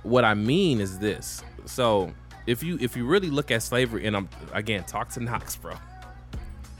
What 0.04 0.26
I 0.26 0.34
mean 0.34 0.82
is 0.82 1.00
this. 1.00 1.42
So 1.66 2.12
if 2.46 2.62
you 2.64 2.78
if 2.82 2.98
you 2.98 3.06
really 3.06 3.30
look 3.30 3.50
at 3.50 3.64
slavery, 3.64 4.06
and 4.06 4.16
I'm 4.18 4.28
again 4.52 4.84
talk 4.84 5.08
to 5.12 5.22
Knox, 5.22 5.56
bro. 5.56 5.76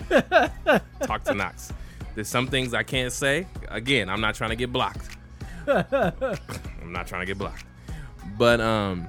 talk 1.08 1.24
to 1.24 1.34
Knox. 1.34 1.72
There's 2.16 2.28
some 2.30 2.48
things 2.48 2.74
I 2.74 2.84
can't 2.84 3.12
say. 3.12 3.46
Again, 3.68 4.10
I'm 4.10 4.22
not 4.22 4.36
trying 4.36 4.52
to 4.52 4.56
get 4.56 4.72
blocked. 4.72 5.16
I'm 5.68 6.92
not 6.92 7.08
trying 7.08 7.22
to 7.22 7.26
get 7.26 7.38
blocked. 7.38 7.66
But 8.38 8.60
um 8.62 9.08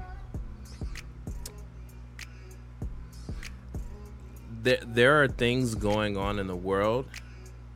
there, 4.62 4.78
there 4.84 5.22
are 5.22 5.28
things 5.28 5.74
going 5.74 6.16
on 6.16 6.38
in 6.38 6.46
the 6.46 6.56
world 6.56 7.06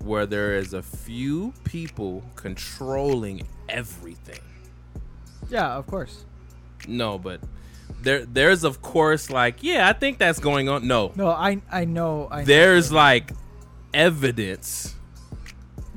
where 0.00 0.26
there 0.26 0.54
is 0.56 0.72
a 0.72 0.82
few 0.82 1.52
people 1.64 2.22
controlling 2.34 3.42
everything. 3.68 4.40
yeah 5.50 5.74
of 5.74 5.86
course 5.86 6.24
No, 6.88 7.18
but 7.18 7.40
there 8.02 8.24
there's 8.24 8.64
of 8.64 8.80
course 8.80 9.28
like, 9.30 9.62
yeah, 9.62 9.86
I 9.88 9.92
think 9.92 10.18
that's 10.18 10.38
going 10.40 10.68
on. 10.70 10.86
No. 10.88 11.12
no 11.14 11.28
i 11.28 11.60
i 11.70 11.84
know 11.84 12.28
i 12.30 12.38
know. 12.40 12.44
There's 12.46 12.90
like 12.90 13.32
evidence 13.92 14.94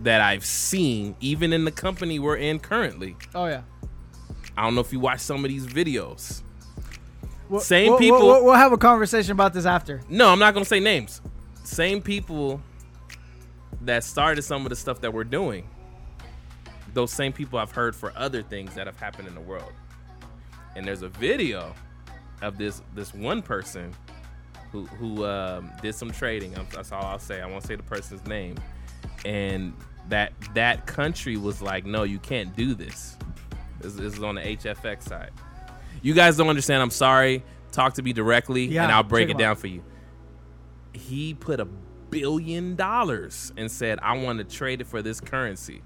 that 0.04 0.22
I've 0.22 0.46
seen 0.46 1.16
even 1.20 1.54
in 1.54 1.66
the 1.66 1.72
company 1.72 2.20
we're 2.20 2.38
in 2.38 2.60
currently. 2.60 3.16
oh 3.36 3.46
yeah 3.48 3.62
I 4.56 4.64
don't 4.64 4.76
know 4.76 4.82
if 4.82 4.94
you 4.94 5.00
watch 5.00 5.20
some 5.20 5.44
of 5.44 5.50
these 5.50 5.66
videos. 5.66 6.44
We'll- 7.50 7.60
Same 7.62 7.90
we'll- 7.92 8.00
people- 8.00 8.20
we'll, 8.28 8.46
we'll 8.46 8.54
have 8.56 8.72
a 8.72 8.78
conversation 8.78 9.32
about 9.32 9.54
this 9.54 9.66
after 9.66 10.02
No, 10.10 10.30
I'm 10.30 10.40
not 10.40 10.54
gonna 10.54 10.66
say 10.66 10.80
names. 10.80 11.22
Same 11.64 12.02
people 12.02 12.62
that 13.82 14.04
started 14.04 14.42
some 14.44 14.64
of 14.66 14.70
the 14.70 14.76
stuff 14.76 15.02
that 15.02 15.14
we're 15.14 15.24
doing. 15.24 15.68
Those 16.94 17.12
same 17.12 17.34
people 17.34 17.58
I've 17.60 17.72
heard 17.72 17.96
for 17.96 18.14
other 18.16 18.42
things 18.44 18.76
that 18.76 18.86
have 18.88 19.00
happened 19.00 19.28
in 19.28 19.34
the 19.36 19.42
world. 19.42 19.72
And 20.76 20.86
there's 20.86 21.02
a 21.02 21.10
video 21.10 21.74
of 22.42 22.58
this 22.58 22.82
this 22.94 23.14
one 23.14 23.42
person 23.42 23.94
who 24.72 24.86
who 24.86 25.26
um, 25.26 25.72
did 25.82 25.96
some 25.96 26.12
trading. 26.12 26.56
I'm- 26.56 26.68
That's 26.74 26.92
all 26.92 27.04
I'll 27.04 27.20
say. 27.20 27.42
I 27.42 27.46
won't 27.48 27.64
say 27.66 27.76
the 27.76 27.84
person's 27.84 28.26
name. 28.28 28.56
And 29.26 29.74
that 30.10 30.34
that 30.54 30.86
country 30.86 31.38
was 31.38 31.62
like, 31.62 31.86
no, 31.86 32.04
you 32.04 32.20
can't 32.20 32.56
do 32.56 32.74
this. 32.74 33.18
This, 33.80 33.94
this 33.94 34.14
is 34.14 34.24
on 34.24 34.36
the 34.36 34.42
HFX 34.42 35.04
side. 35.04 35.32
You 36.02 36.14
guys 36.14 36.38
don't 36.38 36.50
understand. 36.50 36.82
I'm 36.82 36.90
sorry. 36.90 37.44
Talk 37.72 37.94
to 37.96 38.02
me 38.04 38.14
directly, 38.14 38.66
Yeah, 38.66 38.84
and 38.84 38.92
I'll 38.92 39.04
break 39.04 39.30
it 39.30 39.32
him 39.32 39.38
out. 39.38 39.40
down 39.40 39.56
for 39.56 39.68
you. 39.68 39.84
He 40.94 41.34
put 41.34 41.60
a 41.60 41.66
billion 41.66 42.76
dollars 42.76 43.52
and 43.58 43.72
said, 43.72 44.00
"I 44.02 44.18
want 44.18 44.38
to 44.40 44.44
trade 44.46 44.82
it 44.82 44.88
for 44.88 45.02
this 45.02 45.20
currency." 45.20 45.82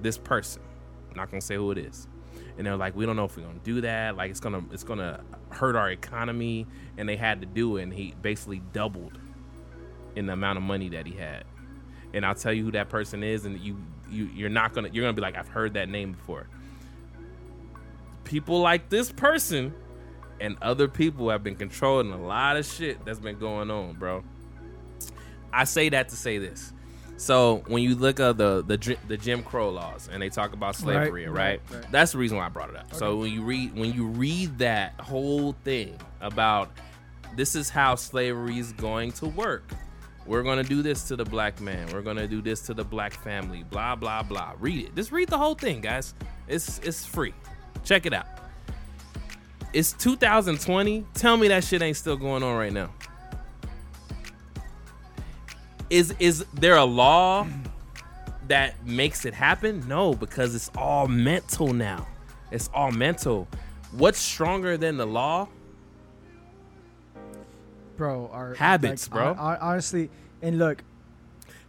This 0.00 0.16
person, 0.18 0.62
I'm 1.10 1.16
not 1.16 1.30
gonna 1.30 1.40
say 1.40 1.56
who 1.56 1.70
it 1.72 1.78
is, 1.78 2.08
and 2.56 2.66
they're 2.66 2.76
like, 2.76 2.96
"We 2.96 3.04
don't 3.06 3.16
know 3.16 3.24
if 3.26 3.36
we're 3.36 3.44
gonna 3.44 3.58
do 3.62 3.80
that. 3.82 4.16
Like, 4.16 4.30
it's 4.30 4.40
gonna 4.40 4.62
it's 4.72 4.84
gonna 4.84 5.20
hurt 5.50 5.76
our 5.76 5.90
economy." 5.90 6.66
And 6.96 7.08
they 7.08 7.16
had 7.16 7.40
to 7.42 7.46
do 7.46 7.76
it, 7.76 7.82
and 7.82 7.92
he 7.92 8.14
basically 8.22 8.62
doubled 8.72 9.18
in 10.16 10.26
the 10.26 10.32
amount 10.32 10.56
of 10.56 10.62
money 10.62 10.88
that 10.90 11.06
he 11.06 11.12
had. 11.14 11.44
And 12.14 12.24
I'll 12.24 12.34
tell 12.34 12.52
you 12.52 12.64
who 12.64 12.70
that 12.72 12.88
person 12.88 13.22
is, 13.22 13.44
and 13.44 13.58
you 13.58 13.76
you 14.10 14.26
you're 14.34 14.48
not 14.48 14.72
gonna 14.72 14.88
you're 14.92 15.02
gonna 15.02 15.12
be 15.12 15.22
like, 15.22 15.36
"I've 15.36 15.48
heard 15.48 15.74
that 15.74 15.88
name 15.88 16.12
before." 16.12 16.46
People 18.24 18.60
like 18.60 18.88
this 18.88 19.12
person 19.12 19.74
and 20.40 20.56
other 20.62 20.88
people 20.88 21.28
have 21.30 21.42
been 21.42 21.56
controlling 21.56 22.10
a 22.12 22.20
lot 22.20 22.56
of 22.56 22.66
shit 22.66 23.04
that's 23.04 23.18
been 23.18 23.38
going 23.38 23.70
on, 23.70 23.94
bro. 23.94 24.24
I 25.52 25.64
say 25.64 25.88
that 25.90 26.08
to 26.08 26.16
say 26.16 26.38
this. 26.38 26.72
So 27.16 27.62
when 27.68 27.82
you 27.82 27.94
look 27.94 28.18
at 28.18 28.36
the 28.38 28.64
the 28.66 28.96
the 29.06 29.16
Jim 29.16 29.42
Crow 29.42 29.70
laws 29.70 30.08
and 30.12 30.20
they 30.20 30.28
talk 30.28 30.52
about 30.52 30.74
slavery, 30.74 31.26
right? 31.28 31.60
right, 31.70 31.80
right. 31.80 31.92
That's 31.92 32.12
the 32.12 32.18
reason 32.18 32.36
why 32.36 32.46
I 32.46 32.48
brought 32.48 32.70
it 32.70 32.76
up. 32.76 32.92
So 32.94 33.16
when 33.16 33.32
you 33.32 33.42
read 33.42 33.74
when 33.76 33.92
you 33.92 34.06
read 34.06 34.58
that 34.58 35.00
whole 35.00 35.52
thing 35.64 35.96
about 36.20 36.70
this 37.36 37.54
is 37.54 37.70
how 37.70 37.94
slavery 37.94 38.58
is 38.58 38.72
going 38.72 39.12
to 39.12 39.26
work. 39.26 39.70
We're 40.26 40.42
going 40.42 40.62
to 40.62 40.68
do 40.68 40.82
this 40.82 41.04
to 41.08 41.16
the 41.16 41.24
black 41.24 41.60
man. 41.60 41.88
We're 41.92 42.02
going 42.02 42.16
to 42.16 42.26
do 42.26 42.40
this 42.40 42.60
to 42.62 42.74
the 42.74 42.84
black 42.84 43.12
family. 43.12 43.62
Blah 43.64 43.96
blah 43.96 44.22
blah. 44.22 44.54
Read 44.58 44.86
it. 44.86 44.96
Just 44.96 45.12
read 45.12 45.28
the 45.28 45.38
whole 45.38 45.54
thing, 45.54 45.80
guys. 45.80 46.14
It's 46.48 46.78
it's 46.80 47.04
free. 47.04 47.34
Check 47.84 48.06
it 48.06 48.14
out. 48.14 48.26
It's 49.72 49.92
2020. 49.92 51.04
Tell 51.14 51.36
me 51.36 51.48
that 51.48 51.64
shit 51.64 51.82
ain't 51.82 51.96
still 51.96 52.16
going 52.16 52.42
on 52.42 52.56
right 52.56 52.72
now. 52.72 52.90
Is 55.90 56.14
is 56.18 56.44
there 56.54 56.76
a 56.76 56.84
law 56.84 57.46
that 58.48 58.86
makes 58.86 59.24
it 59.24 59.34
happen? 59.34 59.86
No, 59.86 60.14
because 60.14 60.54
it's 60.54 60.70
all 60.76 61.06
mental 61.08 61.72
now. 61.72 62.06
It's 62.50 62.70
all 62.72 62.92
mental. 62.92 63.48
What's 63.92 64.18
stronger 64.18 64.76
than 64.76 64.96
the 64.96 65.06
law? 65.06 65.48
Bro 67.96 68.28
our 68.32 68.54
Habits, 68.54 69.08
like, 69.10 69.14
bro. 69.14 69.34
hon- 69.34 69.58
honestly 69.60 70.10
and 70.42 70.58
look 70.58 70.82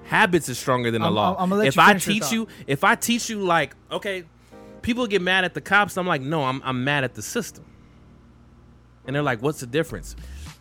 Habits 0.05 0.49
is 0.49 0.59
stronger 0.59 0.91
than 0.91 1.01
the 1.01 1.07
I'm- 1.07 1.15
law. 1.15 1.35
I'm- 1.35 1.49
let 1.49 1.67
if 1.67 1.79
I 1.79 1.95
teach 1.95 2.31
you, 2.31 2.47
if 2.67 2.83
I 2.83 2.93
teach 2.95 3.27
you, 3.29 3.39
like, 3.41 3.75
okay, 3.91 4.23
people 4.83 5.07
get 5.07 5.21
mad 5.21 5.43
at 5.45 5.55
the 5.55 5.61
cops. 5.61 5.97
I'm 5.97 6.05
like, 6.05 6.21
no, 6.21 6.43
I'm 6.43 6.61
I'm 6.63 6.83
mad 6.83 7.03
at 7.03 7.15
the 7.15 7.23
system. 7.23 7.65
And 9.07 9.15
they're 9.15 9.23
like, 9.23 9.41
what's 9.41 9.59
the 9.61 9.67
difference? 9.67 10.15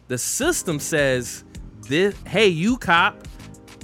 The 0.08 0.16
system 0.18 0.78
says 0.78 1.44
this. 1.88 2.14
Hey, 2.26 2.48
you 2.48 2.78
cop, 2.78 3.26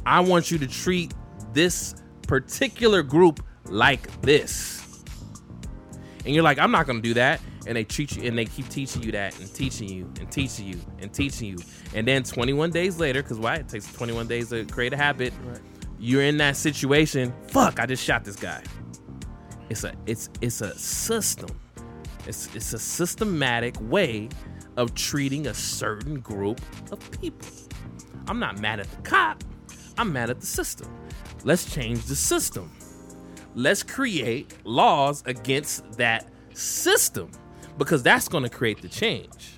I 0.07 0.21
want 0.21 0.51
you 0.51 0.59
to 0.59 0.67
treat 0.67 1.13
this 1.53 1.95
particular 2.27 3.03
group 3.03 3.43
like 3.67 4.23
this. 4.23 5.03
And 6.25 6.35
you're 6.35 6.45
like, 6.45 6.59
I'm 6.59 6.71
not 6.71 6.87
gonna 6.87 7.01
do 7.03 7.15
that. 7.15 7.41
And 7.67 7.77
they 7.77 7.85
treat 7.85 8.17
you 8.17 8.27
and 8.27 8.39
they 8.39 8.47
keep 8.47 8.69
teaching 8.69 9.03
you 9.03 9.13
that 9.13 9.39
and 9.39 9.53
teaching 9.55 9.89
you 9.89 10.11
and 10.19 10.31
teaching 10.31 10.67
you 10.67 10.81
and 11.01 11.13
teaching 11.13 11.49
you. 11.49 11.59
And 11.95 12.07
then 12.07 12.23
21 12.23 12.71
days 12.71 12.99
later, 12.99 13.23
because 13.23 13.39
why? 13.39 13.57
It 13.57 13.69
takes 13.69 13.93
21 13.93 14.27
days 14.29 14.49
to 14.49 14.65
create 14.65 14.93
a 14.93 14.97
habit. 14.97 15.33
Right. 15.45 15.61
You're 15.99 16.23
in 16.23 16.39
that 16.39 16.57
situation. 16.57 17.35
Fuck, 17.49 17.79
I 17.79 17.87
just 17.87 18.03
shot 18.03 18.25
this 18.25 18.37
guy. 18.37 18.63
It's 19.69 19.85
a 19.85 19.93
it's 20.07 20.31
it's 20.41 20.63
a 20.63 20.77
system. 20.77 21.51
It's 22.27 22.55
it's 22.55 22.73
a 22.73 22.79
systematic 22.79 23.77
way 23.81 24.29
of 24.77 24.95
treating 24.95 25.47
a 25.47 25.55
certain 25.55 26.21
group 26.21 26.61
of 26.91 26.99
people. 27.21 27.49
I'm 28.27 28.39
not 28.39 28.59
mad 28.61 28.81
at 28.81 28.91
the 28.91 29.03
cop. 29.03 29.45
I'm 29.99 30.13
mad 30.13 30.31
at 30.31 30.41
the 30.41 30.47
system. 30.47 30.89
Let's 31.45 31.73
change 31.73 32.05
the 32.05 32.17
system. 32.17 32.71
Let's 33.55 33.83
create 33.83 34.55
laws 34.65 35.23
against 35.27 35.93
that 35.99 36.31
system 36.55 37.31
because 37.79 38.03
that's 38.03 38.29
going 38.29 38.45
to 38.45 38.51
create 38.51 38.83
the 38.83 38.89
change. 38.89 39.57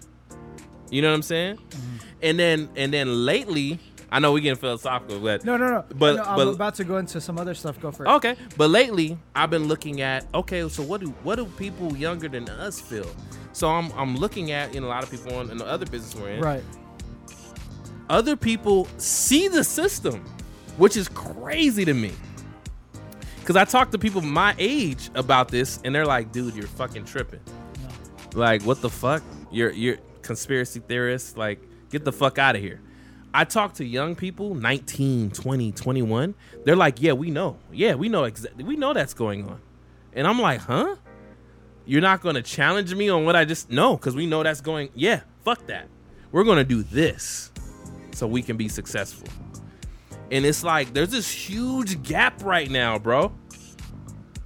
You 0.90 1.02
know 1.02 1.08
what 1.10 1.14
I'm 1.16 1.22
saying? 1.22 1.56
Mm-hmm. 1.56 1.96
And 2.22 2.38
then 2.38 2.68
and 2.76 2.92
then 2.92 3.24
lately, 3.26 3.78
I 4.10 4.18
know 4.18 4.32
we're 4.32 4.40
getting 4.40 4.58
philosophical, 4.58 5.18
but 5.20 5.44
No, 5.44 5.56
no, 5.56 5.68
no. 5.70 5.84
But- 5.94 6.16
no, 6.16 6.22
I'm 6.22 6.36
but- 6.36 6.48
about 6.48 6.74
to 6.76 6.84
go 6.84 6.98
into 6.98 7.20
some 7.20 7.38
other 7.38 7.54
stuff. 7.54 7.80
Go 7.80 7.90
first. 7.90 8.10
Okay, 8.10 8.36
but 8.56 8.68
lately 8.70 9.18
I've 9.34 9.50
been 9.50 9.68
looking 9.68 10.00
at 10.02 10.26
okay, 10.34 10.68
so 10.68 10.82
what 10.82 11.00
do 11.00 11.08
what 11.22 11.36
do 11.36 11.46
people 11.46 11.96
younger 11.96 12.28
than 12.28 12.48
us 12.48 12.80
feel? 12.80 13.06
So 13.54 13.68
I'm 13.68 13.90
I'm 13.92 14.16
looking 14.16 14.50
at 14.52 14.74
you 14.74 14.80
know 14.80 14.86
a 14.86 14.88
lot 14.88 15.02
of 15.02 15.10
people 15.10 15.40
in, 15.40 15.50
in 15.50 15.56
the 15.56 15.66
other 15.66 15.86
business 15.86 16.14
we're 16.14 16.30
in. 16.32 16.40
Right. 16.40 16.62
Other 18.10 18.36
people 18.36 18.86
see 18.98 19.48
the 19.48 19.64
system, 19.64 20.24
which 20.76 20.96
is 20.96 21.08
crazy 21.08 21.84
to 21.86 21.94
me. 21.94 22.12
Cause 23.44 23.56
I 23.56 23.64
talk 23.64 23.90
to 23.90 23.98
people 23.98 24.20
my 24.20 24.54
age 24.58 25.10
about 25.14 25.48
this, 25.48 25.80
and 25.84 25.92
they're 25.94 26.06
like, 26.06 26.30
"Dude, 26.30 26.54
you're 26.54 26.66
fucking 26.66 27.06
tripping. 27.06 27.40
Like, 28.34 28.62
what 28.62 28.80
the 28.80 28.90
fuck? 28.90 29.22
You're 29.50 29.70
you're 29.70 29.98
conspiracy 30.22 30.80
theorists. 30.80 31.36
Like, 31.36 31.60
get 31.90 32.04
the 32.04 32.12
fuck 32.12 32.38
out 32.38 32.56
of 32.56 32.62
here." 32.62 32.80
I 33.34 33.44
talk 33.44 33.74
to 33.74 33.84
young 33.84 34.14
people, 34.14 34.54
19, 34.54 35.30
20, 35.30 35.72
21. 35.72 36.34
They're 36.64 36.76
like, 36.76 37.00
"Yeah, 37.00 37.12
we 37.12 37.30
know. 37.30 37.58
Yeah, 37.72 37.94
we 37.94 38.08
know 38.08 38.24
exactly. 38.24 38.64
We 38.64 38.76
know 38.76 38.92
that's 38.92 39.14
going 39.14 39.48
on." 39.48 39.60
And 40.12 40.26
I'm 40.26 40.38
like, 40.40 40.60
"Huh? 40.60 40.96
You're 41.86 42.02
not 42.02 42.20
going 42.20 42.36
to 42.36 42.42
challenge 42.42 42.94
me 42.94 43.08
on 43.08 43.24
what 43.24 43.34
I 43.34 43.44
just 43.44 43.70
know 43.70 43.96
cuz 43.96 44.14
we 44.14 44.26
know 44.26 44.42
that's 44.42 44.60
going 44.60 44.90
Yeah, 44.94 45.20
fuck 45.44 45.66
that. 45.66 45.88
We're 46.30 46.44
going 46.44 46.58
to 46.58 46.64
do 46.64 46.82
this 46.82 47.50
so 48.12 48.26
we 48.26 48.42
can 48.42 48.56
be 48.56 48.68
successful." 48.68 49.28
And 50.30 50.46
it's 50.46 50.62
like 50.62 50.92
there's 50.94 51.10
this 51.10 51.30
huge 51.30 52.02
gap 52.02 52.42
right 52.42 52.70
now, 52.70 52.98
bro. 52.98 53.32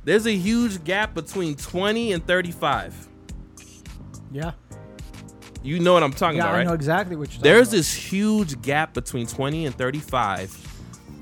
There's 0.05 0.27
a 0.27 0.37
huge 0.37 0.85
gap 0.85 1.15
between 1.15 1.57
20 1.57 2.13
and 2.13 2.25
35. 2.25 3.06
Yeah. 4.33 4.53
You 5.63 5.81
know 5.81 5.95
what 5.95 6.03
I'm 6.03 6.13
talking 6.13 6.37
Yeah, 6.39 6.45
about, 6.45 6.53
right? 6.55 6.61
I 6.61 6.65
know 6.65 6.75
exactly 6.75 7.17
what 7.17 7.29
you're 7.29 7.39
talking 7.39 7.43
There's 7.43 7.69
about. 7.69 7.77
this 7.77 7.95
huge 7.95 8.61
gap 8.63 8.95
between 8.95 9.27
20 9.27 9.67
and 9.67 9.75
35 9.75 10.55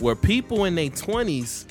where 0.01 0.15
people 0.15 0.65
in 0.65 0.75
their 0.75 0.91
20s 0.91 1.67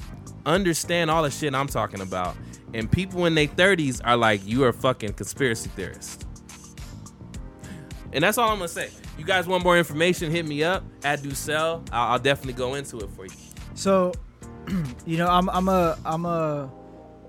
understand 0.46 1.12
all 1.12 1.24
the 1.24 1.30
shit 1.32 1.54
I'm 1.54 1.68
talking 1.68 2.02
about. 2.02 2.36
And 2.74 2.92
people 2.92 3.26
in 3.28 3.36
their 3.36 3.48
30s 3.48 4.02
are 4.04 4.18
like, 4.18 4.46
you 4.48 4.64
are 4.64 4.70
a 4.70 4.74
fucking 4.74 5.14
conspiracy 5.14 5.70
theorist. 5.76 6.26
And 8.12 8.24
that's 8.24 8.38
all 8.38 8.50
I'm 8.50 8.58
gonna 8.58 8.68
say. 8.68 8.90
You 9.18 9.26
guys 9.26 9.46
want 9.48 9.64
more 9.64 9.78
information? 9.78 10.32
Hit 10.32 10.48
me 10.48 10.64
up 10.64 10.84
at 11.04 11.20
Ducell. 11.20 11.88
I'll, 11.92 12.14
I'll 12.14 12.20
definitely 12.20 12.54
go 12.54 12.74
into 12.76 12.98
it 12.98 13.10
for 13.12 13.26
you. 13.26 13.32
So, 13.76 14.12
you 15.06 15.18
know, 15.18 15.28
I'm 15.28 15.50
I'm 15.50 15.68
a 15.68 15.98
I'm 16.06 16.26
a 16.26 16.72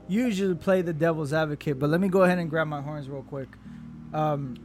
usually 0.09 0.55
play 0.55 0.82
the 0.82 0.92
devil's 0.92 1.32
advocate, 1.32 1.78
but 1.78 1.88
let 1.90 2.00
me 2.00 2.09
go 2.09 2.22
ahead 2.22 2.38
and 2.38 2.48
grab 2.50 2.66
my 2.68 2.80
horns 2.82 3.09
real 3.09 3.22
quick. 3.22 3.48
Um, 4.15 4.57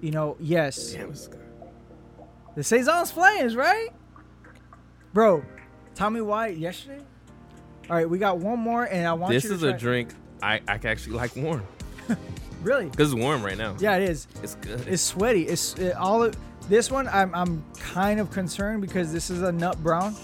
you 0.00 0.10
know, 0.10 0.36
yes, 0.40 0.92
Damn, 0.92 1.10
this 1.10 1.28
good. 1.28 1.40
the 2.56 2.64
saison's 2.64 3.10
flames, 3.10 3.54
right, 3.54 3.90
bro? 5.12 5.44
Tell 5.94 6.10
me 6.10 6.22
why 6.22 6.48
yesterday. 6.48 7.04
All 7.90 7.96
right, 7.96 8.08
we 8.08 8.18
got 8.18 8.38
one 8.38 8.58
more, 8.58 8.84
and 8.84 9.06
I 9.06 9.12
want 9.12 9.32
This 9.32 9.44
is 9.44 9.62
a 9.62 9.72
drink 9.72 10.10
I, 10.42 10.60
I 10.66 10.80
actually 10.84 11.16
like 11.16 11.36
warm 11.36 11.62
Really? 12.62 12.88
because 12.88 13.12
it's 13.12 13.20
warm 13.20 13.44
right 13.44 13.58
now. 13.58 13.76
Yeah, 13.78 13.96
it 13.96 14.08
is. 14.08 14.26
it's 14.42 14.54
good. 14.56 14.86
It's 14.88 15.02
sweaty. 15.02 15.42
It's 15.42 15.74
it, 15.74 15.94
all. 15.96 16.22
Of, 16.22 16.36
this 16.68 16.90
one, 16.90 17.08
I'm 17.08 17.34
I'm 17.34 17.64
kind 17.78 18.20
of 18.20 18.30
concerned 18.30 18.82
because 18.82 19.12
this 19.12 19.30
is 19.30 19.42
a 19.42 19.52
nut 19.52 19.82
brown. 19.82 20.14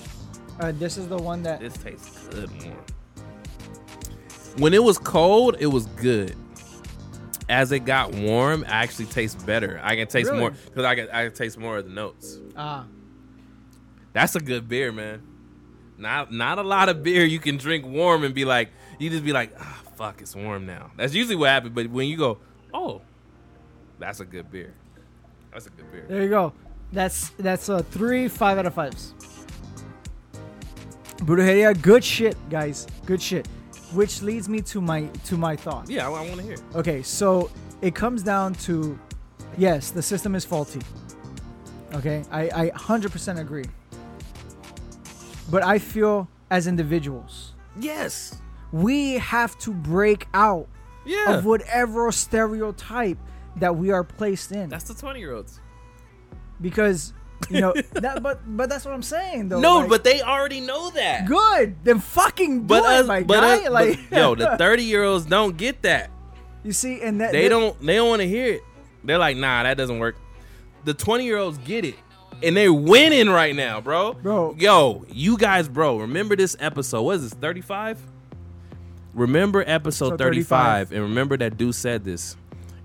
Uh, 0.61 0.73
this 0.73 0.97
is 0.97 1.09
the 1.09 1.17
one 1.17 1.43
that 1.43 1.61
This 1.61 1.75
tastes 1.75 2.29
good 2.29 2.51
warm. 2.65 2.77
When 4.57 4.73
it 4.73 4.83
was 4.83 4.99
cold, 4.99 5.57
it 5.61 5.67
was 5.67 5.87
good. 5.87 6.35
As 7.49 7.73
it 7.73 7.81
got 7.81 8.13
warm, 8.15 8.63
it 8.63 8.69
actually 8.69 9.07
tastes 9.07 9.43
better. 9.43 9.81
I 9.83 9.97
can 9.97 10.07
taste 10.07 10.29
Really? 10.29 10.41
more 10.41 10.51
because 10.51 10.85
I 10.85 10.95
can 10.95 11.09
I 11.11 11.25
can 11.25 11.33
taste 11.33 11.57
more 11.59 11.79
of 11.79 11.87
the 11.87 11.93
notes. 11.93 12.39
ah 12.57 12.85
That's 14.13 14.35
a 14.37 14.41
good 14.41 14.69
beer, 14.69 14.93
man. 14.93 15.23
Not 15.97 16.31
not 16.33 16.59
a 16.59 16.63
lot 16.63 16.89
of 16.89 17.03
beer 17.03 17.25
you 17.25 17.39
can 17.39 17.57
drink 17.57 17.87
warm 17.87 18.23
and 18.25 18.35
be 18.35 18.45
like 18.45 18.71
you 18.99 19.09
just 19.11 19.25
be 19.25 19.33
like 19.33 19.55
ah 19.59 19.83
fuck 19.97 20.21
it's 20.21 20.37
warm 20.37 20.67
now. 20.67 20.91
That's 20.97 21.15
usually 21.15 21.37
what 21.37 21.49
happens. 21.49 21.75
But 21.75 21.89
when 21.89 22.07
you 22.09 22.17
go 22.17 22.39
oh, 22.75 23.01
that's 23.99 24.21
a 24.21 24.25
good 24.25 24.51
beer. 24.51 24.75
That's 25.53 25.67
a 25.67 25.71
good 25.71 25.91
beer. 25.91 26.05
There 26.07 26.23
you 26.23 26.29
go. 26.29 26.53
That's 26.93 27.31
that's 27.39 27.69
a 27.71 27.83
three 27.83 28.29
five 28.29 28.59
out 28.59 28.67
of 28.67 28.75
fives. 28.75 29.15
Brujeria, 31.19 31.81
good 31.83 32.05
shit, 32.05 32.37
guys. 32.49 32.87
Good 33.07 33.21
shit. 33.21 33.49
Which 33.93 34.22
leads 34.22 34.49
me 34.49 34.61
to 34.62 34.80
my 34.80 35.07
to 35.24 35.36
my 35.36 35.57
thought. 35.57 35.89
Yeah, 35.89 36.09
I, 36.09 36.12
I 36.12 36.28
want 36.28 36.36
to 36.36 36.43
hear. 36.43 36.55
it. 36.55 36.62
Okay, 36.74 37.03
so 37.03 37.51
it 37.80 37.95
comes 37.95 38.22
down 38.22 38.55
to 38.66 38.99
yes, 39.57 39.91
the 39.91 40.03
system 40.03 40.34
is 40.34 40.45
faulty. 40.45 40.80
Okay, 41.95 42.22
I, 42.30 42.51
I 42.66 42.70
100% 42.70 43.39
agree. 43.41 43.64
But 45.51 45.62
I 45.64 45.78
feel 45.78 46.28
as 46.51 46.66
individuals, 46.66 47.55
Yes. 47.80 48.36
we 48.72 49.14
have 49.14 49.59
to 49.61 49.72
break 49.72 50.26
out 50.34 50.68
Yeah. 51.07 51.32
of 51.39 51.47
whatever 51.47 52.12
stereotype 52.12 53.16
that 53.57 53.74
we 53.74 53.91
are 53.91 54.05
placed 54.05 54.53
in. 54.53 54.68
That's 54.68 54.84
the 54.84 54.95
twenty 54.95 55.20
year 55.20 55.34
olds. 55.34 55.61
because 56.61 57.14
you 57.51 57.61
know 57.61 57.72
that 57.93 58.22
but 58.22 58.41
but 58.47 58.68
that's 58.68 58.84
what 58.84 58.95
I'm 58.95 59.03
saying 59.03 59.49
though. 59.49 59.61
No, 59.61 59.78
like, 59.78 59.89
but 59.89 60.05
they 60.05 60.20
already 60.22 60.61
know 60.61 60.91
that. 60.91 61.26
good. 61.26 61.76
Then 61.84 62.01
fucking 62.01 62.61
do 62.62 62.66
But 62.66 62.82
it, 62.84 63.01
us, 63.01 63.07
my 63.07 63.22
but, 63.22 63.41
guy. 63.41 63.57
us, 63.64 63.70
like 63.70 63.99
but 64.11 64.16
yo, 64.18 64.34
the 64.34 64.57
thirty 64.59 64.84
year 64.84 65.05
olds 65.05 65.24
don't 65.26 65.57
get 65.57 65.82
that. 65.82 66.11
you 66.64 66.72
see, 66.72 67.01
and 67.01 67.20
that 67.20 67.32
They 67.32 67.43
that- 67.45 67.49
don't. 67.51 67.80
They 67.80 67.97
don't 67.97 68.09
want 68.09 68.22
to 68.22 68.28
hear 68.28 68.55
it. 68.55 68.62
They're 69.05 69.18
like, 69.18 69.36
nah, 69.36 69.62
that 69.62 69.76
doesn't 69.76 69.99
work. 69.99 70.16
The 70.84 70.95
twenty 70.95 71.24
year 71.24 71.39
olds 71.39 71.59
get 71.59 71.84
it, 71.84 71.95
and 72.43 72.57
they're 72.57 72.72
winning 72.72 73.28
right 73.30 73.55
now, 73.55 73.80
bro. 73.80 74.12
Bro. 74.14 74.57
yo, 74.59 75.05
you 75.11 75.36
guys, 75.39 75.68
bro. 75.68 75.99
Remember 75.99 76.34
this 76.36 76.57
episode? 76.61 77.03
What 77.03 77.16
is 77.16 77.22
this? 77.30 77.34
Thirty 77.34 77.61
five. 77.61 77.99
Remember 79.14 79.64
episode 79.66 80.11
So 80.11 80.16
35, 80.16 80.89
35. 80.89 80.93
and 80.93 81.03
remember 81.03 81.36
that 81.39 81.57
dude 81.57 81.74
said 81.74 82.05
this. 82.05 82.36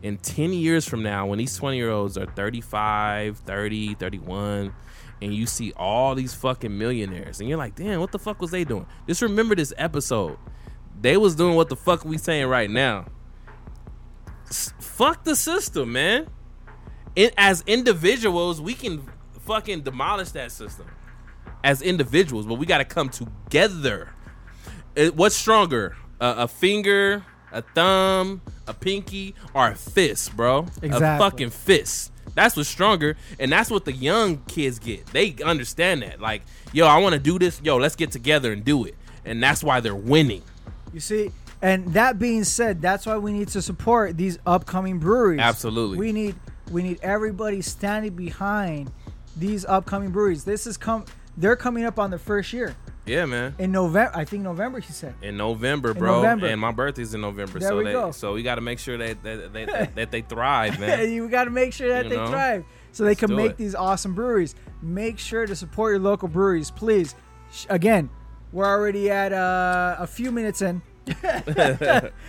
In 0.03 0.17
10 0.17 0.51
years 0.51 0.85
from 0.87 1.01
now, 1.01 1.25
when 1.25 1.39
these 1.39 1.55
20 1.55 1.77
year 1.77 1.89
olds 1.89 2.17
are 2.17 2.25
35, 2.25 3.37
30, 3.39 3.95
31, 3.95 4.73
and 5.21 5.33
you 5.33 5.45
see 5.47 5.71
all 5.77 6.13
these 6.13 6.33
fucking 6.33 6.77
millionaires, 6.77 7.39
and 7.39 7.47
you're 7.47 7.57
like, 7.57 7.75
damn, 7.75 8.01
what 8.01 8.11
the 8.11 8.19
fuck 8.19 8.41
was 8.41 8.51
they 8.51 8.65
doing? 8.65 8.85
Just 9.07 9.21
remember 9.21 9.55
this 9.55 9.71
episode. 9.77 10.37
They 10.99 11.15
was 11.15 11.35
doing 11.35 11.55
what 11.55 11.69
the 11.69 11.77
fuck 11.77 12.03
we 12.03 12.17
saying 12.17 12.47
right 12.47 12.69
now. 12.69 13.05
S- 14.49 14.73
fuck 14.81 15.23
the 15.23 15.37
system, 15.37 15.93
man. 15.93 16.27
It, 17.15 17.33
as 17.37 17.63
individuals, 17.65 18.59
we 18.59 18.73
can 18.73 19.07
fucking 19.39 19.83
demolish 19.83 20.31
that 20.31 20.51
system 20.51 20.87
as 21.63 21.81
individuals, 21.81 22.45
but 22.45 22.55
we 22.55 22.65
got 22.65 22.79
to 22.79 22.85
come 22.85 23.07
together. 23.07 24.09
It- 24.95 25.15
what's 25.15 25.35
stronger, 25.35 25.95
a, 26.19 26.35
a 26.39 26.47
finger, 26.49 27.23
a 27.53 27.61
thumb, 27.61 28.41
a 28.67 28.73
pinky, 28.73 29.35
or 29.53 29.69
a 29.69 29.75
fist, 29.75 30.35
bro? 30.35 30.67
Exactly. 30.81 31.07
A 31.07 31.17
fucking 31.17 31.49
fist. 31.51 32.11
That's 32.35 32.57
what's 32.57 32.67
stronger, 32.67 33.15
and 33.39 33.51
that's 33.51 33.69
what 33.69 33.85
the 33.85 33.93
young 33.93 34.37
kids 34.47 34.79
get. 34.79 35.05
They 35.07 35.35
understand 35.45 36.01
that. 36.01 36.19
Like, 36.19 36.41
yo, 36.71 36.87
I 36.87 36.97
want 36.97 37.13
to 37.13 37.19
do 37.19 37.37
this. 37.37 37.61
Yo, 37.63 37.77
let's 37.77 37.95
get 37.95 38.11
together 38.11 38.51
and 38.51 38.65
do 38.65 38.85
it, 38.85 38.95
and 39.23 39.41
that's 39.41 39.63
why 39.63 39.79
they're 39.79 39.95
winning. 39.95 40.41
You 40.91 40.99
see, 40.99 41.31
and 41.61 41.93
that 41.93 42.19
being 42.19 42.43
said, 42.43 42.81
that's 42.81 43.05
why 43.05 43.17
we 43.17 43.31
need 43.31 43.49
to 43.49 43.61
support 43.61 44.17
these 44.17 44.39
upcoming 44.45 44.99
breweries. 44.99 45.39
Absolutely. 45.39 45.97
We 45.97 46.11
need 46.11 46.35
we 46.71 46.81
need 46.81 46.99
everybody 47.01 47.61
standing 47.61 48.15
behind 48.15 48.91
these 49.37 49.63
upcoming 49.65 50.09
breweries. 50.09 50.43
This 50.43 50.65
is 50.65 50.75
come 50.75 51.05
they're 51.37 51.55
coming 51.55 51.85
up 51.85 51.99
on 51.99 52.11
the 52.11 52.19
first 52.19 52.51
year 52.51 52.75
Yeah, 53.05 53.25
man. 53.25 53.55
in 53.59 53.71
November. 53.71 54.11
I 54.15 54.23
think 54.25 54.43
November. 54.43 54.79
He 54.79 54.93
said. 54.93 55.15
In 55.21 55.35
November, 55.37 55.93
bro, 55.93 56.15
In 56.17 56.21
November. 56.23 56.47
and 56.47 56.61
my 56.61 56.71
birthday's 56.71 57.13
in 57.13 57.21
November, 57.21 57.59
There 57.59 57.69
so 57.69 57.77
we 57.77 57.83
they, 57.85 57.91
go. 57.91 58.11
so 58.11 58.33
we 58.33 58.43
got 58.43 58.55
to 58.55 58.61
make 58.61 58.79
sure 58.79 58.97
that 58.97 59.21
that, 59.23 59.53
that, 59.53 59.67
that, 59.67 59.95
that 59.95 60.11
they 60.11 60.21
thrive, 60.21 60.79
man. 60.79 61.11
you 61.11 61.27
got 61.29 61.43
to 61.45 61.49
make 61.49 61.73
sure 61.73 61.89
that 61.89 62.05
You 62.05 62.09
they 62.11 62.15
know? 62.15 62.27
thrive 62.27 62.65
so 62.91 63.03
they 63.03 63.09
Let's 63.09 63.19
can 63.19 63.35
make 63.35 63.51
it. 63.51 63.57
these 63.57 63.75
awesome 63.75 64.13
breweries. 64.13 64.55
Make 64.81 65.19
sure 65.19 65.45
to 65.45 65.55
support 65.55 65.93
your 65.93 65.99
local 65.99 66.27
breweries, 66.27 66.71
please. 66.71 67.15
Again, 67.69 68.09
we're 68.51 68.65
already 68.67 69.09
at 69.09 69.33
uh, 69.33 69.95
a 69.99 70.07
few 70.07 70.31
minutes 70.31 70.61
in. 70.61 70.81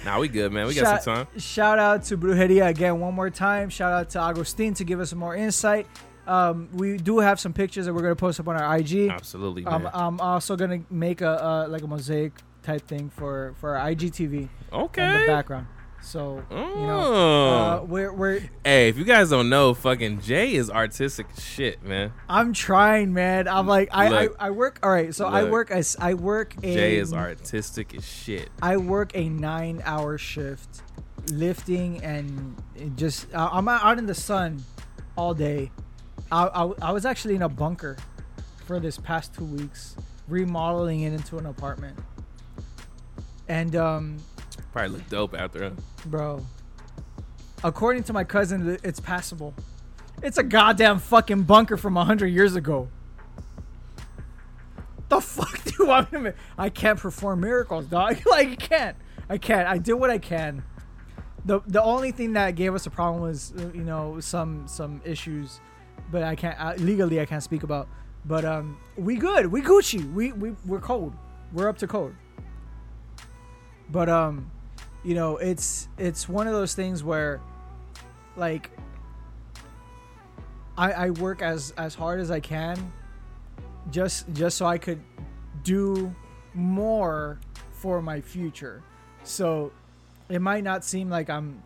nah, 0.05 0.19
we 0.19 0.27
good, 0.27 0.53
man. 0.53 0.67
We 0.67 0.75
got 0.75 0.83
shout, 0.83 1.03
some 1.05 1.15
time. 1.27 1.39
Shout 1.39 1.79
out 1.79 2.03
to 2.05 2.17
Brujeria 2.19 2.67
again 2.69 2.99
one 2.99 3.15
more 3.15 3.31
time. 3.31 3.69
Shout 3.69 3.93
out 3.93 4.11
to 4.11 4.21
Agustin 4.21 4.75
to 4.75 4.85
give 4.85 4.99
us 4.99 5.11
some 5.11 5.19
more 5.21 5.37
insight. 5.37 5.87
Um, 6.27 6.69
we 6.73 6.97
do 6.97 7.19
have 7.19 7.39
some 7.39 7.53
pictures 7.53 7.87
that 7.87 7.95
we're 7.95 8.03
gonna 8.03 8.17
post 8.17 8.41
up 8.41 8.49
on 8.49 8.57
our 8.57 8.77
IG. 8.79 9.09
Absolutely, 9.11 9.65
Um, 9.67 9.83
man. 9.85 9.93
I'm 9.95 10.21
also 10.21 10.57
gonna 10.57 10.81
make 10.91 11.21
a 11.21 11.45
uh, 11.45 11.67
like 11.69 11.83
a 11.83 11.87
mosaic 11.87 12.33
type 12.63 12.87
thing 12.87 13.11
for 13.11 13.55
for 13.61 13.77
our 13.77 13.91
IGTV 13.91 14.49
Okay. 14.73 15.05
in 15.15 15.21
the 15.21 15.27
background. 15.27 15.67
So 16.01 16.43
you 16.51 16.57
know, 16.57 17.01
Oh. 17.03 17.81
uh, 17.83 17.85
we're 17.87 18.13
we're 18.13 18.41
hey, 18.63 18.89
if 18.91 18.99
you 18.99 19.05
guys 19.05 19.31
don't 19.31 19.49
know, 19.49 19.73
fucking 19.73 20.21
Jay 20.21 20.55
is 20.55 20.71
artistic 20.71 21.27
as 21.35 21.43
shit, 21.43 21.83
man. 21.83 22.13
I'm 22.29 22.53
trying, 22.53 23.15
man. 23.15 23.49
I'm 23.49 23.67
like 23.67 23.89
I 23.91 24.09
Look. 24.09 24.37
I, 24.39 24.47
I 24.49 24.51
work. 24.51 24.79
All 24.83 24.91
right, 24.91 25.15
so 25.15 25.27
I 25.27 25.45
work 25.45 25.71
as 25.71 25.97
I 25.99 26.13
work 26.15 26.55
a 26.63 26.75
Jay 26.75 26.97
is 26.97 27.13
artistic 27.15 27.95
as 27.95 28.07
shit. 28.07 28.51
I 28.61 28.77
work 28.77 29.13
a 29.15 29.29
nine 29.31 29.81
hour 29.85 30.19
shift 30.19 30.83
lifting 31.31 32.03
and 32.05 32.63
just 32.97 33.33
uh, 33.35 33.49
I'm 33.51 33.67
out 33.69 33.99
in 33.99 34.05
the 34.07 34.15
sun 34.15 34.63
all 35.17 35.33
day. 35.33 35.71
I, 36.35 36.47
I, 36.65 36.73
I 36.83 36.93
was 36.93 37.07
actually 37.07 37.37
in 37.37 37.43
a 37.43 37.49
bunker 37.49 37.97
for 38.67 38.81
this 38.81 38.99
past 38.99 39.35
two 39.35 39.45
weeks, 39.45 39.95
remodeling 40.27 41.03
it 41.03 41.13
into 41.13 41.39
an 41.39 41.47
apartment. 41.47 41.97
And 43.49 43.77
um, 43.77 44.17
Probably 44.73 44.89
look 44.99 45.09
dope 45.09 45.35
after 45.39 45.63
him. 45.63 45.77
bro, 46.07 46.45
according 47.63 48.03
to 48.05 48.13
my 48.13 48.25
cousin, 48.25 48.79
it's 48.83 48.99
passable. 48.99 49.55
It's 50.23 50.37
a 50.39 50.43
goddamn 50.43 50.99
fucking 50.99 51.45
bunker 51.45 51.77
from 51.77 51.95
hundred 51.95 52.29
years 52.29 52.57
ago. 52.57 52.89
The 55.09 55.21
fuck 55.21 55.63
do 55.65 55.73
you 55.79 55.87
want 55.87 56.11
me 56.11 56.19
to? 56.19 56.25
ma- 56.25 56.31
I 56.59 56.69
can't 56.69 56.99
perform 56.99 57.41
miracles, 57.43 57.87
dog. 57.87 58.19
like 58.27 58.49
I 58.49 58.55
can't. 58.57 58.97
I 59.29 59.39
can't. 59.39 59.69
I 59.69 59.79
did 59.79 59.95
what 59.95 60.11
I 60.11 60.19
can. 60.19 60.65
the 61.45 61.61
The 61.67 61.83
only 61.83 62.11
thing 62.11 62.33
that 62.33 62.57
gave 62.57 62.75
us 62.75 62.87
a 62.87 62.91
problem 62.91 63.23
was, 63.23 63.53
uh, 63.57 63.71
you 63.75 63.85
know, 63.85 64.19
some 64.21 64.67
some 64.67 65.01
issues, 65.05 65.61
but 66.15 66.23
I 66.23 66.37
can't 66.37 66.79
legally 66.79 67.21
I 67.21 67.27
can't 67.27 67.43
speak 67.43 67.65
about. 67.65 67.89
But 68.25 68.45
um, 68.45 68.79
we 68.97 69.17
good. 69.17 69.49
We 69.49 69.61
Gucci. 69.61 70.01
We 70.15 70.31
we 70.31 70.55
we're 70.65 70.79
cold. 70.79 71.13
We're 71.53 71.69
up 71.69 71.77
to 71.79 71.89
code. 71.89 72.15
But 73.91 74.09
um, 74.09 74.49
you 75.03 75.17
know, 75.17 75.39
it's 75.39 75.89
it's 75.99 76.29
one 76.29 76.47
of 76.47 76.53
those 76.53 76.73
things 76.73 77.03
where, 77.03 77.41
like, 78.37 78.71
I 80.79 80.93
I 80.93 81.11
work 81.11 81.43
as 81.43 81.75
as 81.77 81.97
hard 81.97 82.21
as 82.21 82.31
I 82.31 82.39
can, 82.39 82.93
just 83.91 84.33
just 84.35 84.57
so 84.57 84.67
I 84.67 84.79
could 84.79 85.03
do 85.65 86.15
more 86.55 87.41
for 87.73 88.01
my 88.01 88.21
future. 88.21 88.85
So 89.25 89.73
it 90.29 90.41
might 90.41 90.63
not 90.63 90.85
seem 90.85 91.11
like 91.11 91.29
I'm 91.29 91.61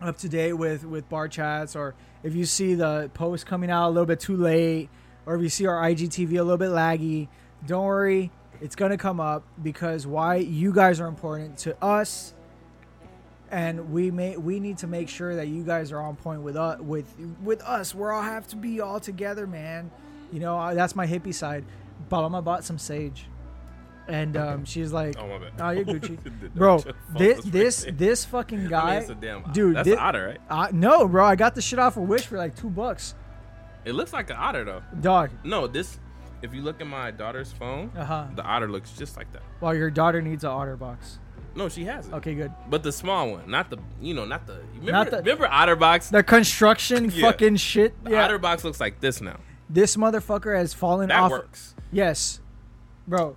up 0.00 0.18
to 0.18 0.28
date 0.28 0.54
with 0.54 0.84
with 0.84 1.08
bar 1.08 1.28
chats 1.28 1.76
or 1.76 1.94
if 2.24 2.34
you 2.34 2.44
see 2.44 2.74
the 2.74 3.10
post 3.14 3.46
coming 3.46 3.70
out 3.70 3.88
a 3.88 3.90
little 3.90 4.06
bit 4.06 4.18
too 4.18 4.36
late 4.36 4.88
or 5.26 5.36
if 5.36 5.42
you 5.42 5.48
see 5.48 5.66
our 5.66 5.80
IGTV 5.82 6.30
a 6.30 6.42
little 6.42 6.56
bit 6.56 6.70
laggy, 6.70 7.28
don't 7.66 7.84
worry, 7.84 8.30
it's 8.60 8.74
going 8.74 8.90
to 8.90 8.96
come 8.96 9.20
up 9.20 9.44
because 9.62 10.06
why 10.06 10.36
you 10.36 10.72
guys 10.72 11.00
are 11.00 11.06
important 11.06 11.58
to 11.58 11.84
us 11.84 12.34
and 13.50 13.92
we 13.92 14.10
may 14.10 14.36
we 14.36 14.58
need 14.58 14.78
to 14.78 14.86
make 14.86 15.08
sure 15.08 15.36
that 15.36 15.46
you 15.46 15.62
guys 15.62 15.92
are 15.92 16.00
on 16.00 16.16
point 16.16 16.42
with 16.42 16.56
us 16.56 16.80
with 16.80 17.06
with 17.42 17.62
us. 17.62 17.94
We're 17.94 18.10
all 18.10 18.22
have 18.22 18.48
to 18.48 18.56
be 18.56 18.80
all 18.80 18.98
together, 18.98 19.46
man. 19.46 19.90
You 20.32 20.40
know, 20.40 20.58
uh, 20.58 20.74
that's 20.74 20.96
my 20.96 21.06
hippie 21.06 21.34
side. 21.34 21.64
Paloma 22.08 22.42
bought 22.42 22.64
some 22.64 22.78
sage. 22.78 23.26
And 24.08 24.36
um, 24.44 24.64
she's 24.64 24.92
like, 24.92 25.16
Oh 25.18 25.26
my 25.26 25.38
bad. 25.38 25.52
Oh, 25.60 25.70
you're 25.70 25.84
Gucci, 25.84 26.18
bro. 26.54 26.82
This 27.16 27.42
this 27.44 27.86
this 27.90 28.24
fucking 28.24 28.58
I 28.58 28.62
mean, 28.62 28.70
guy, 28.70 28.96
it's 28.96 29.08
a 29.10 29.14
damn 29.14 29.42
dude, 29.52 29.76
That's 29.76 29.88
thi- 29.88 29.94
an 29.94 29.98
otter, 30.00 30.26
right? 30.26 30.40
uh, 30.50 30.68
no, 30.72 31.08
bro. 31.08 31.24
I 31.24 31.36
got 31.36 31.54
the 31.54 31.62
shit 31.62 31.78
off 31.78 31.96
of 31.96 32.02
Wish 32.04 32.26
for 32.26 32.36
like 32.36 32.54
two 32.54 32.68
bucks, 32.70 33.14
It 33.84 33.92
looks 33.94 34.12
like 34.12 34.30
an 34.30 34.36
otter 34.38 34.64
though. 34.64 34.82
dog. 35.00 35.30
No, 35.44 35.66
this. 35.66 35.98
If 36.42 36.52
you 36.52 36.60
look 36.60 36.82
at 36.82 36.86
my 36.86 37.10
daughter's 37.10 37.50
phone, 37.52 37.90
Uh 37.96 38.04
huh. 38.04 38.26
the 38.36 38.42
otter 38.42 38.68
looks 38.70 38.92
just 38.92 39.16
like 39.16 39.32
that. 39.32 39.40
Well, 39.62 39.74
your 39.74 39.90
daughter 39.90 40.20
needs 40.20 40.44
an 40.44 40.50
otter 40.50 40.76
box. 40.76 41.18
No, 41.56 41.68
she 41.70 41.84
has 41.84 42.08
it. 42.08 42.12
Okay, 42.14 42.34
good. 42.34 42.52
But 42.68 42.82
the 42.82 42.92
small 42.92 43.30
one, 43.30 43.50
not 43.50 43.70
the 43.70 43.78
you 44.02 44.12
know, 44.12 44.26
not 44.26 44.46
the 44.46 44.58
remember, 44.74 44.92
Not 44.92 45.10
the- 45.10 45.16
remember 45.18 45.46
OtterBox. 45.46 46.10
The 46.10 46.22
construction 46.22 47.10
Yeah. 47.10 47.22
fucking 47.30 47.56
shit. 47.56 47.94
The 48.04 48.10
Yeah. 48.10 48.28
OtterBox 48.28 48.64
looks 48.64 48.80
like 48.80 49.00
this 49.00 49.22
now. 49.22 49.36
This 49.70 49.96
motherfucker 49.96 50.54
has 50.54 50.74
fallen 50.74 51.08
That 51.08 51.20
off. 51.20 51.30
works. 51.30 51.74
Yes, 51.92 52.40
bro. 53.08 53.36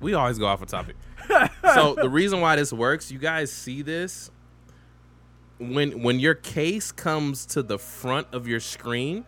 We 0.00 0.14
always 0.14 0.38
go 0.38 0.46
off 0.46 0.62
a 0.62 0.66
topic. 0.66 0.96
so 1.74 1.94
the 1.94 2.08
reason 2.08 2.40
why 2.40 2.56
this 2.56 2.72
works, 2.72 3.10
you 3.10 3.18
guys 3.18 3.52
see 3.52 3.82
this 3.82 4.30
when 5.58 6.02
when 6.02 6.20
your 6.20 6.34
case 6.34 6.92
comes 6.92 7.44
to 7.46 7.62
the 7.62 7.78
front 7.78 8.28
of 8.32 8.46
your 8.46 8.60
screen. 8.60 9.24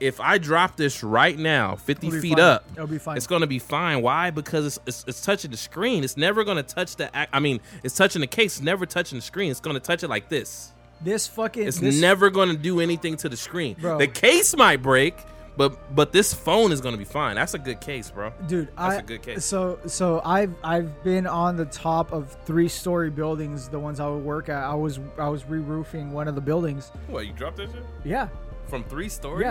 If 0.00 0.20
I 0.20 0.38
drop 0.38 0.76
this 0.76 1.02
right 1.04 1.38
now, 1.38 1.76
50 1.76 2.06
It'll 2.08 2.16
be 2.16 2.20
feet 2.20 2.36
fine. 2.36 2.40
up, 2.44 2.64
It'll 2.74 2.86
be 2.86 2.98
fine. 2.98 3.16
it's 3.16 3.26
gonna 3.28 3.46
be 3.46 3.58
fine. 3.60 4.02
Why? 4.02 4.30
Because 4.30 4.66
it's, 4.66 4.78
it's, 4.86 5.04
it's 5.06 5.24
touching 5.24 5.50
the 5.52 5.56
screen. 5.56 6.02
It's 6.04 6.16
never 6.16 6.44
gonna 6.44 6.64
touch 6.64 6.96
the. 6.96 7.10
I 7.34 7.40
mean, 7.40 7.60
it's 7.82 7.94
touching 7.96 8.20
the 8.20 8.26
case. 8.26 8.56
It's 8.56 8.60
never 8.64 8.86
touching 8.86 9.18
the 9.18 9.22
screen. 9.22 9.50
It's 9.50 9.60
gonna 9.60 9.80
touch 9.80 10.02
it 10.02 10.08
like 10.08 10.28
this. 10.28 10.72
This 11.00 11.26
fucking. 11.28 11.66
It's 11.66 11.78
this, 11.78 12.00
never 12.00 12.28
gonna 12.30 12.54
do 12.56 12.80
anything 12.80 13.16
to 13.18 13.28
the 13.28 13.36
screen. 13.36 13.76
Bro. 13.80 13.98
The 13.98 14.08
case 14.08 14.56
might 14.56 14.82
break, 14.82 15.14
but 15.56 15.94
but 15.94 16.12
this 16.12 16.32
phone 16.34 16.72
is 16.72 16.80
gonna 16.80 16.96
be 16.96 17.04
fine. 17.04 17.36
That's 17.36 17.54
a 17.54 17.58
good 17.58 17.80
case, 17.80 18.10
bro. 18.10 18.32
dude. 18.46 18.68
That's 18.76 18.96
I, 18.96 18.98
a 18.98 19.02
good 19.02 19.22
case. 19.22 19.44
So 19.44 19.78
so 19.86 20.20
I've 20.24 20.54
I've 20.62 21.02
been 21.04 21.26
on 21.26 21.56
the 21.56 21.66
top 21.66 22.12
of 22.12 22.36
three 22.44 22.68
story 22.68 23.10
buildings. 23.10 23.68
The 23.68 23.78
ones 23.78 24.00
I 24.00 24.08
would 24.08 24.24
work 24.24 24.48
at. 24.48 24.62
I 24.64 24.74
was 24.74 24.98
I 25.18 25.28
was 25.28 25.44
re-roofing 25.44 26.12
one 26.12 26.28
of 26.28 26.34
the 26.34 26.40
buildings. 26.40 26.90
What 27.08 27.26
you 27.26 27.32
dropped 27.32 27.56
that 27.58 27.70
shit 27.70 27.82
Yeah. 28.04 28.28
from 28.68 28.84
three 28.84 29.08
stories? 29.08 29.44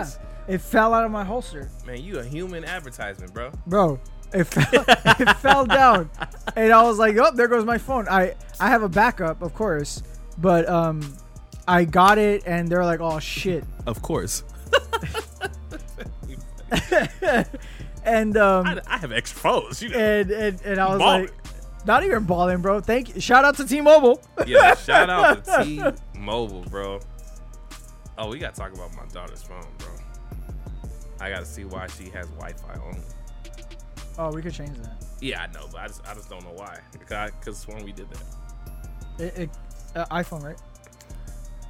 Yeah. 0.48 0.54
It 0.54 0.60
fell 0.60 0.92
out 0.92 1.04
of 1.04 1.10
my 1.10 1.24
holster. 1.24 1.70
Man, 1.86 2.02
you 2.02 2.18
a 2.18 2.24
human 2.24 2.64
advertisement, 2.64 3.32
bro. 3.32 3.50
bro 3.66 3.98
it 4.32 4.44
fell, 4.44 4.84
it 5.20 5.36
fell 5.36 5.64
down 5.64 6.10
and 6.56 6.72
i 6.72 6.82
was 6.82 6.98
like 6.98 7.16
oh 7.18 7.30
there 7.34 7.46
goes 7.46 7.64
my 7.64 7.78
phone 7.78 8.08
i 8.08 8.34
i 8.58 8.68
have 8.68 8.82
a 8.82 8.88
backup 8.88 9.42
of 9.42 9.54
course 9.54 10.02
but 10.38 10.68
um 10.68 11.00
i 11.68 11.84
got 11.84 12.18
it 12.18 12.42
and 12.44 12.66
they're 12.68 12.84
like 12.84 13.00
oh 13.00 13.20
shit 13.20 13.62
Of 13.86 14.02
course. 14.02 14.42
and 18.04 18.36
um 18.36 18.66
I, 18.66 18.80
I 18.86 18.98
have 18.98 19.12
phones. 19.28 19.82
You 19.82 19.90
know. 19.90 19.98
and 19.98 20.30
and, 20.30 20.60
and 20.62 20.80
i 20.80 20.88
was 20.88 20.98
Ballin'. 20.98 21.22
like 21.22 21.34
not 21.86 22.04
even 22.04 22.24
balling 22.24 22.62
bro 22.62 22.80
thank 22.80 23.14
you 23.14 23.20
shout 23.20 23.44
out 23.44 23.56
to 23.56 23.66
t-mobile 23.66 24.22
yeah, 24.46 24.74
shout 24.76 25.10
out 25.10 25.44
to 25.44 25.94
T-Mobile, 26.12 26.62
bro. 26.70 27.00
Oh, 28.16 28.28
we 28.28 28.38
gotta 28.38 28.56
talk 28.56 28.72
about 28.72 28.94
my 28.94 29.04
daughter's 29.12 29.42
phone, 29.42 29.66
bro. 29.78 29.88
I 31.20 31.30
gotta 31.30 31.44
see 31.44 31.64
why 31.64 31.86
she 31.88 32.10
has 32.10 32.26
Wi-Fi 32.28 32.80
only. 32.84 33.00
oh 34.18 34.32
we 34.32 34.42
could 34.42 34.54
change 34.54 34.76
that 34.78 35.04
Yeah, 35.20 35.42
I 35.42 35.46
know, 35.52 35.66
but 35.70 35.80
I 35.80 35.86
just 35.88 36.06
I 36.06 36.14
just 36.14 36.30
don't 36.30 36.44
know 36.44 36.52
why. 36.54 36.78
Because 36.92 37.66
when 37.66 37.84
we 37.84 37.92
did 37.92 38.08
that. 38.10 39.24
it, 39.24 39.38
it 39.38 39.50
uh, 39.96 40.06
iphone 40.16 40.42
right 40.42 40.60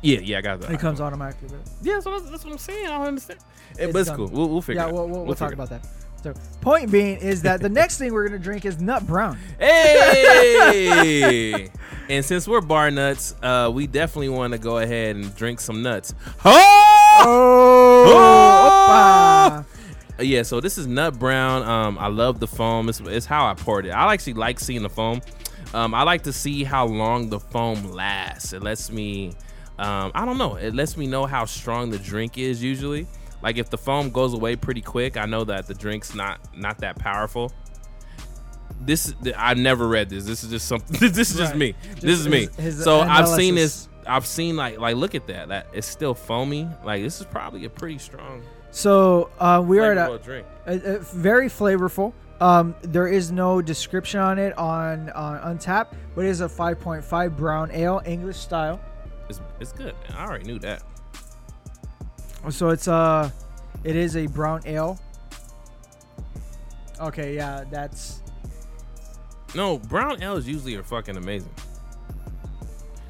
Yeah, 0.05 0.21
yeah, 0.21 0.39
I 0.39 0.41
got 0.43 0.61
that. 0.61 0.71
it 0.71 0.81
comes 0.81 1.01
automatically 1.01 1.49
but 1.49 1.61
Yeah, 1.83 2.01
so 2.01 2.11
that's, 2.13 2.31
that's 2.31 2.45
what 2.45 2.53
I'm 2.53 2.59
saying. 2.59 2.87
I 2.87 2.91
don't 2.91 3.07
understand. 3.07 3.41
It's 3.79 3.93
but 3.93 3.99
it's 4.01 4.09
done. 4.09 4.17
cool. 4.19 4.29
We'll, 4.29 4.49
we'll 4.49 4.63
figure 4.63 4.83
yeah 4.83 4.87
it 4.87 4.91
out. 4.91 4.95
we'll, 4.95 5.09
we'll, 5.09 5.25
we'll 5.25 5.35
talk 5.35 5.51
figure 5.51 5.65
about 5.65 5.83
that 5.83 5.87
so 6.23 6.33
point 6.61 6.91
being 6.91 7.19
is 7.19 7.43
that 7.43 7.61
the 7.61 7.69
next 7.69 7.99
thing 7.99 8.13
we're 8.13 8.27
gonna 8.27 8.39
drink 8.39 8.65
is 8.65 8.81
nut 8.81 9.07
brown 9.07 9.39
Hey! 9.59 10.75
and 12.09 12.25
since 12.25 12.49
we're 12.49 12.61
bar 12.63 12.91
nuts, 12.91 13.35
uh, 13.43 13.71
we 13.73 13.87
definitely 13.87 14.31
want 14.31 14.53
to 14.53 14.59
go 14.59 14.79
ahead 14.79 15.17
and 15.17 15.35
drink 15.37 15.61
some 15.61 15.83
nuts. 15.83 16.15
Oh! 16.45 18.05
oh, 18.07 18.87
oppa. 18.91 19.65
Yeah, 20.25 20.43
so 20.43 20.61
this 20.61 20.79
is 20.79 20.87
Nut 20.87 21.19
Brown. 21.19 21.63
Um, 21.65 21.99
I 21.99 22.07
love 22.07 22.39
the 22.39 22.47
foam. 22.47 22.89
It's, 22.89 23.01
it's 23.01 23.27
how 23.27 23.47
I 23.47 23.55
poured 23.55 23.87
it. 23.87 23.91
I 23.91 24.13
actually 24.13 24.35
like 24.35 24.61
seeing 24.61 24.83
the 24.83 24.89
foam. 24.89 25.21
Um, 25.73 25.93
I 25.93 26.05
like 26.05 26.23
to 26.23 26.33
see 26.33 26.63
how 26.63 26.87
long 26.87 27.31
the 27.31 27.41
foam 27.41 27.91
lasts. 27.91 28.53
It 28.53 28.63
lets 28.63 28.93
me, 28.93 29.33
um, 29.79 30.12
I 30.14 30.25
don't 30.25 30.39
know, 30.39 30.55
it 30.57 30.75
lets 30.75 30.97
me 30.97 31.07
know 31.07 31.27
how 31.27 31.45
strong 31.47 31.91
the 31.91 31.99
drink 31.99 32.39
is 32.39 32.62
usually. 32.62 33.07
Like 33.43 33.59
if 33.59 33.68
the 33.70 33.79
foam 33.79 34.11
goes 34.11 34.33
away 34.33 34.57
pretty 34.57 34.81
quick, 34.81 35.16
I 35.16 35.27
know 35.27 35.45
that 35.45 35.66
the 35.66 35.75
drink's 35.75 36.14
not 36.14 36.41
not 36.57 36.79
that 36.79 36.99
powerful. 36.99 37.53
This 38.81 39.14
I've 39.37 39.59
never 39.59 39.87
read 39.89 40.09
this. 40.11 40.25
This 40.25 40.45
is 40.45 40.51
just 40.51 40.66
something. 40.68 40.97
This 41.12 41.31
is 41.31 41.37
just 41.37 41.55
me. 41.55 41.75
Just 41.91 42.01
this 42.01 42.20
is 42.20 42.29
me. 42.29 42.41
his- 42.57 42.57
his 42.77 42.85
so 42.85 43.01
I've 43.01 43.29
seen 43.29 43.55
this. 43.55 43.89
I've 44.07 44.27
seen 44.27 44.57
like 44.57 44.79
like 44.79 44.97
look 44.97 45.14
at 45.14 45.27
that. 45.29 45.49
That 45.49 45.66
it's 45.72 45.87
still 45.87 46.14
foamy. 46.14 46.68
Like 46.85 47.03
this 47.03 47.20
is 47.20 47.27
probably 47.27 47.64
a 47.64 47.70
pretty 47.70 47.99
strong. 47.99 48.43
So 48.70 49.31
uh, 49.39 49.62
we 49.66 49.79
are 49.79 49.93
at 49.93 50.11
a, 50.11 50.18
drink. 50.18 50.47
a- 50.66 50.97
a 50.97 50.99
very 50.99 51.49
flavorful. 51.49 52.12
Um, 52.41 52.75
there 52.83 53.07
is 53.07 53.31
no 53.31 53.62
description 53.62 54.20
on 54.20 54.39
it 54.39 54.57
on 54.59 55.09
on 55.11 55.57
Untap, 55.57 55.89
but 56.14 56.25
it 56.25 56.29
is 56.29 56.41
a 56.41 56.49
5.5 56.49 57.37
brown 57.37 57.70
ale, 57.72 58.03
English 58.05 58.37
style. 58.37 58.81
It's, 59.29 59.41
it's 59.61 59.72
good. 59.72 59.95
I 60.14 60.27
already 60.27 60.45
knew 60.45 60.59
that. 60.61 60.83
So 62.51 62.68
it's 62.70 62.89
uh, 62.89 63.31
it 63.85 63.97
is 63.97 64.16
a 64.16 64.27
brown 64.27 64.61
ale. 64.66 64.99
Okay, 67.01 67.35
yeah, 67.35 67.64
that's 67.70 68.20
No, 69.55 69.79
brown 69.79 70.22
ales 70.22 70.47
usually 70.47 70.77
are 70.77 70.83
fucking 70.83 71.16
amazing. 71.16 71.51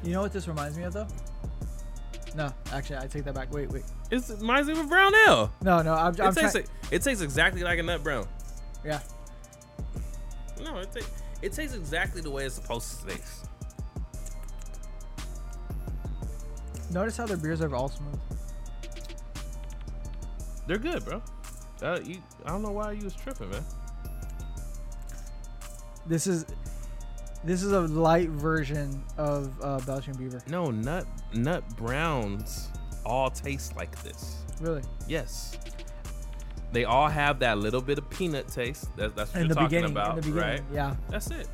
You 0.03 0.13
know 0.13 0.21
what 0.21 0.31
this 0.33 0.47
reminds 0.47 0.77
me 0.77 0.83
of 0.83 0.93
though? 0.93 1.07
No, 2.35 2.51
actually, 2.73 2.97
I 2.97 3.07
take 3.07 3.23
that 3.25 3.33
back. 3.33 3.53
Wait, 3.53 3.69
wait. 3.71 3.83
It's, 4.11 4.29
it 4.29 4.39
reminds 4.39 4.67
me 4.67 4.73
of 4.73 4.79
a 4.85 4.87
brown 4.87 5.13
ale. 5.15 5.51
No, 5.61 5.81
no, 5.81 5.93
I'm, 5.93 6.13
It 6.13 6.19
I'm 6.21 6.33
tastes, 6.35 6.51
trying. 6.51 6.65
like, 6.65 6.69
it 6.91 7.01
tastes 7.01 7.21
exactly 7.23 7.63
like 7.63 7.79
a 7.79 7.83
nut 7.83 8.03
brown. 8.03 8.27
Yeah. 8.83 8.99
No, 10.61 10.77
it, 10.79 10.89
ta- 10.93 11.05
it 11.41 11.53
tastes 11.53 11.75
exactly 11.75 12.21
the 12.21 12.29
way 12.29 12.45
it's 12.45 12.55
supposed 12.55 13.01
to 13.01 13.07
taste. 13.15 13.45
Notice 16.95 17.17
how 17.17 17.25
their 17.25 17.35
beers 17.35 17.59
are 17.59 17.75
all 17.75 17.89
smooth. 17.89 18.17
They're 20.65 20.77
good, 20.77 21.03
bro. 21.03 21.21
Uh, 21.81 21.99
you, 22.01 22.19
I 22.45 22.49
don't 22.51 22.61
know 22.61 22.71
why 22.71 22.93
you 22.93 23.03
was 23.03 23.13
tripping, 23.13 23.49
man. 23.49 23.65
This 26.07 26.25
is 26.25 26.45
this 27.43 27.63
is 27.63 27.73
a 27.73 27.81
light 27.81 28.29
version 28.29 29.03
of 29.17 29.53
uh, 29.61 29.79
Belgian 29.81 30.15
Beaver. 30.15 30.41
No, 30.47 30.71
nut 30.71 31.05
nut 31.33 31.65
browns 31.75 32.69
all 33.05 33.29
taste 33.29 33.75
like 33.75 34.01
this. 34.01 34.37
Really. 34.61 34.81
Yes. 35.05 35.57
They 36.71 36.85
all 36.85 37.09
have 37.09 37.39
that 37.39 37.57
little 37.57 37.81
bit 37.81 37.97
of 37.97 38.09
peanut 38.09 38.47
taste. 38.47 38.95
That, 38.95 39.17
that's 39.17 39.33
what 39.33 39.41
In 39.41 39.47
you're 39.47 39.55
talking 39.55 39.83
about, 39.83 40.25
right? 40.27 40.61
Yeah. 40.71 40.95
That's 41.09 41.29
it. 41.29 41.49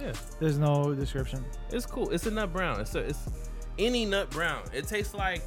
Yeah, 0.00 0.12
There's 0.38 0.58
no 0.58 0.94
description. 0.94 1.44
it's 1.72 1.84
cool. 1.84 2.10
It's 2.10 2.26
a 2.26 2.30
nut 2.30 2.52
brown. 2.52 2.80
It's 2.80 2.94
a, 2.94 3.00
it's 3.00 3.18
any 3.78 4.04
nut 4.04 4.30
brown. 4.30 4.62
It 4.72 4.86
tastes 4.86 5.14
like 5.14 5.42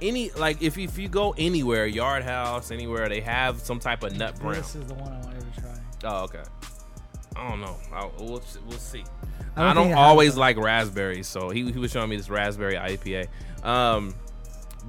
any 0.00 0.30
like 0.32 0.62
if 0.62 0.76
you, 0.76 0.84
if 0.84 0.98
you 0.98 1.08
go 1.08 1.34
anywhere, 1.38 1.86
Yard 1.86 2.24
House, 2.24 2.70
anywhere, 2.70 3.08
they 3.08 3.20
have 3.20 3.60
some 3.60 3.78
type 3.78 4.02
of 4.02 4.16
nut 4.16 4.38
brown. 4.40 4.54
This 4.54 4.74
is 4.74 4.86
the 4.86 4.94
one 4.94 5.12
I 5.12 5.20
wanted 5.20 5.54
to 5.54 5.60
try. 5.60 5.74
Oh, 6.04 6.24
okay. 6.24 6.42
I 7.36 7.48
don't 7.48 7.60
know. 7.60 7.76
I'll, 7.92 8.12
we'll 8.18 8.42
we'll 8.66 8.78
see. 8.78 9.04
I 9.56 9.62
I 9.62 9.66
don't 9.66 9.76
don't, 9.76 9.86
it 9.86 9.90
has 9.90 9.98
always 9.98 10.36
like 10.36 10.56
raspberries, 10.56 11.26
so 11.26 11.50
he, 11.50 11.70
he 11.70 11.78
was 11.78 11.90
showing 11.90 12.10
me 12.10 12.16
this 12.16 12.30
raspberry 12.30 12.74
IPA. 12.74 13.28
Um, 13.64 14.14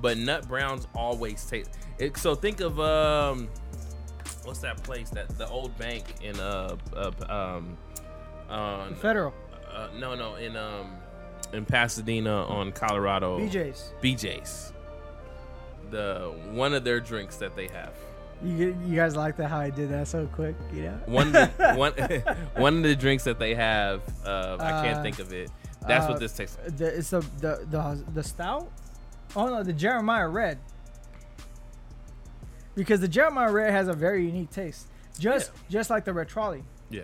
but 0.02 0.18
nut 0.18 0.48
browns 0.48 0.88
always 0.94 1.46
taste. 1.46 1.72
It, 1.98 2.18
so 2.18 2.36
think 2.36 2.60
of 2.60 2.80
um, 2.80 3.48
what's 4.44 4.60
that 4.60 4.84
place 4.84 5.10
that 5.12 5.30
the 5.38 5.48
old 5.48 5.78
bank 5.78 6.04
in 6.22 6.40
uh, 6.40 6.76
uh 6.96 7.12
um, 7.30 7.78
uh, 8.50 8.94
Federal. 8.96 9.34
uh 9.72 9.90
no 9.98 10.16
no 10.16 10.36
in 10.36 10.56
um 10.56 10.98
in 11.56 11.66
Pasadena 11.66 12.44
on 12.46 12.72
Colorado 12.72 13.40
BJ's. 13.40 13.94
BJ's. 14.02 14.74
The 15.92 16.34
one 16.52 16.74
of 16.74 16.84
their 16.84 17.00
drinks 17.00 17.38
that 17.38 17.56
they 17.56 17.68
have. 17.68 17.94
You 18.44 18.78
you 18.86 18.96
guys 18.96 19.16
like 19.16 19.38
that 19.38 19.50
how 19.50 19.60
I 19.60 19.70
did 19.70 19.90
that 19.92 20.08
so 20.08 20.28
quick, 20.28 20.56
you 20.74 20.84
know? 20.84 21.00
one 21.06 21.28
of 21.28 21.34
the, 21.34 21.74
one 21.76 21.94
one 22.62 22.78
of 22.78 22.84
the 22.84 22.96
drinks 22.96 23.24
that 23.24 23.40
they 23.40 23.56
have 23.56 24.02
uh, 24.26 24.58
I 24.60 24.84
can't 24.84 24.98
Uh, 25.00 25.04
think 25.04 25.20
of 25.20 25.32
it. 25.34 25.50
That's 25.88 26.06
uh, 26.06 26.10
what 26.10 26.20
this 26.20 26.34
tastes 26.34 26.58
like. 26.62 26.76
The, 26.78 26.98
it's 26.98 27.10
the, 27.12 27.20
the 27.40 27.66
the 27.70 28.04
the 28.14 28.24
stout. 28.24 28.70
Oh 29.36 29.48
no, 29.48 29.64
the 29.64 29.74
Jeremiah 29.74 30.28
Red. 30.28 30.60
Because 32.76 33.00
the 33.00 33.08
Jeremiah 33.08 33.52
Red 33.52 33.72
has 33.72 33.88
a 33.88 33.94
very 33.94 34.26
unique 34.26 34.50
taste, 34.52 34.88
just 35.18 35.52
just 35.70 35.90
like 35.90 36.04
the 36.04 36.14
Red 36.14 36.28
Trolley. 36.28 36.64
Yeah. 36.90 37.04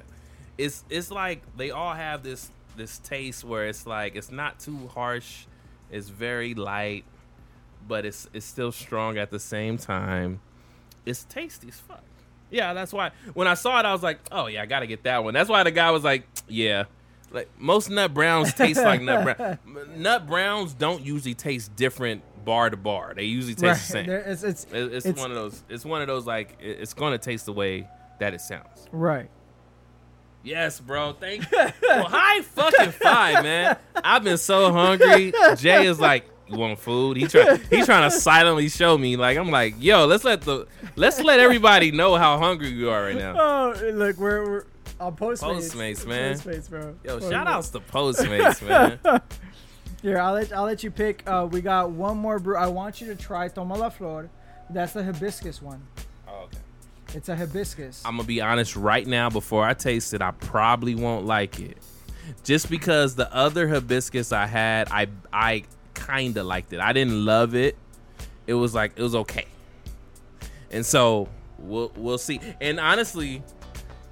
It's 0.57 0.83
it's 0.89 1.09
like 1.11 1.41
they 1.55 1.71
all 1.71 1.93
have 1.93 2.23
this 2.23 2.49
this 2.75 2.97
taste 2.99 3.43
where 3.43 3.67
it's 3.67 3.85
like 3.85 4.15
it's 4.15 4.31
not 4.31 4.59
too 4.59 4.89
harsh, 4.93 5.45
it's 5.91 6.09
very 6.09 6.53
light, 6.53 7.03
but 7.87 8.05
it's 8.05 8.27
it's 8.33 8.45
still 8.45 8.71
strong 8.71 9.17
at 9.17 9.29
the 9.31 9.39
same 9.39 9.77
time. 9.77 10.39
It's 11.05 11.23
tasty 11.23 11.67
as 11.69 11.79
fuck. 11.79 12.03
Yeah, 12.49 12.73
that's 12.73 12.91
why 12.93 13.11
when 13.33 13.47
I 13.47 13.53
saw 13.53 13.79
it 13.79 13.85
I 13.85 13.93
was 13.93 14.03
like, 14.03 14.19
"Oh 14.31 14.47
yeah, 14.47 14.61
I 14.61 14.65
got 14.65 14.81
to 14.81 14.87
get 14.87 15.03
that 15.03 15.23
one." 15.23 15.33
That's 15.33 15.49
why 15.49 15.63
the 15.63 15.71
guy 15.71 15.91
was 15.91 16.03
like, 16.03 16.27
"Yeah, 16.47 16.83
like 17.31 17.49
most 17.57 17.89
nut 17.89 18.13
browns 18.13 18.53
taste 18.53 18.81
like 18.83 19.01
nut 19.01 19.37
brown. 19.37 19.57
Nut 20.01 20.27
browns 20.27 20.73
don't 20.73 21.01
usually 21.03 21.33
taste 21.33 21.75
different 21.75 22.23
bar 22.43 22.69
to 22.69 22.75
bar. 22.77 23.13
They 23.15 23.23
usually 23.23 23.55
taste 23.55 23.87
the 23.87 23.93
same. 23.93 24.05
There- 24.07 24.19
It's, 24.19 24.43
it's 24.43 24.65
It's, 24.71 25.05
It's- 25.05 25.17
one 25.21 25.31
of 25.31 25.35
those. 25.37 25.63
It's 25.69 25.85
one 25.85 26.01
of 26.01 26.07
those 26.07 26.25
like 26.25 26.57
it's 26.59 26.93
going 26.93 27.13
to 27.13 27.17
taste 27.17 27.45
the 27.45 27.53
way 27.53 27.87
that 28.19 28.33
it 28.33 28.41
sounds. 28.41 28.87
right. 28.91 29.29
Yes, 30.43 30.79
bro. 30.79 31.13
Thank 31.13 31.49
you. 31.51 31.57
Well, 31.83 32.05
high 32.05 32.41
fucking 32.41 32.91
five, 32.91 33.43
man. 33.43 33.77
I've 33.95 34.23
been 34.23 34.37
so 34.37 34.71
hungry. 34.71 35.33
Jay 35.57 35.85
is 35.85 35.99
like, 35.99 36.25
"You 36.47 36.57
want 36.57 36.79
food?" 36.79 37.17
He 37.17 37.27
try, 37.27 37.57
He's 37.69 37.85
trying 37.85 38.09
to 38.09 38.15
silently 38.15 38.69
show 38.69 38.97
me. 38.97 39.17
Like 39.17 39.37
I'm 39.37 39.51
like, 39.51 39.75
"Yo, 39.79 40.05
let's 40.05 40.23
let 40.23 40.41
the 40.41 40.67
let's 40.95 41.21
let 41.21 41.39
everybody 41.39 41.91
know 41.91 42.15
how 42.15 42.37
hungry 42.37 42.69
you 42.69 42.89
are 42.89 43.03
right 43.03 43.15
now." 43.15 43.35
Oh, 43.37 43.91
look, 43.93 44.17
we're, 44.17 44.49
we're 44.49 44.65
on 44.99 45.15
Postmates. 45.15 45.75
Postmates, 45.75 46.07
man. 46.07 46.35
Postmates, 46.35 46.69
bro. 46.69 46.95
Yo, 47.03 47.19
Postmates. 47.19 47.29
shout 47.29 47.47
outs 47.47 47.69
to 47.71 47.79
Postmates, 47.81 48.67
man. 48.67 48.99
Here, 50.01 50.17
I'll 50.17 50.33
let 50.33 50.51
I'll 50.53 50.63
let 50.65 50.83
you 50.83 50.91
pick. 50.91 51.23
Uh, 51.27 51.47
we 51.51 51.61
got 51.61 51.91
one 51.91 52.17
more 52.17 52.39
brew. 52.39 52.55
I 52.57 52.67
want 52.67 53.01
you 53.01 53.07
to 53.07 53.15
try 53.15 53.47
Toma 53.49 53.75
la 53.75 53.89
Flor. 53.89 54.29
That's 54.69 54.93
the 54.93 55.03
hibiscus 55.03 55.61
one. 55.61 55.85
It's 57.13 57.29
a 57.29 57.35
hibiscus. 57.35 58.01
I'm 58.05 58.17
gonna 58.17 58.27
be 58.27 58.41
honest 58.41 58.75
right 58.75 59.05
now. 59.05 59.29
Before 59.29 59.65
I 59.65 59.73
taste 59.73 60.13
it, 60.13 60.21
I 60.21 60.31
probably 60.31 60.95
won't 60.95 61.25
like 61.25 61.59
it, 61.59 61.77
just 62.43 62.69
because 62.69 63.15
the 63.15 63.33
other 63.33 63.67
hibiscus 63.67 64.31
I 64.31 64.45
had, 64.45 64.89
I 64.91 65.07
I 65.31 65.63
kind 65.93 66.37
of 66.37 66.45
liked 66.45 66.73
it. 66.73 66.79
I 66.79 66.93
didn't 66.93 67.25
love 67.25 67.55
it. 67.55 67.77
It 68.47 68.53
was 68.53 68.73
like 68.73 68.93
it 68.95 69.01
was 69.01 69.15
okay, 69.15 69.45
and 70.71 70.85
so 70.85 71.27
we'll 71.59 71.91
we'll 71.95 72.17
see. 72.17 72.39
And 72.59 72.79
honestly, 72.79 73.43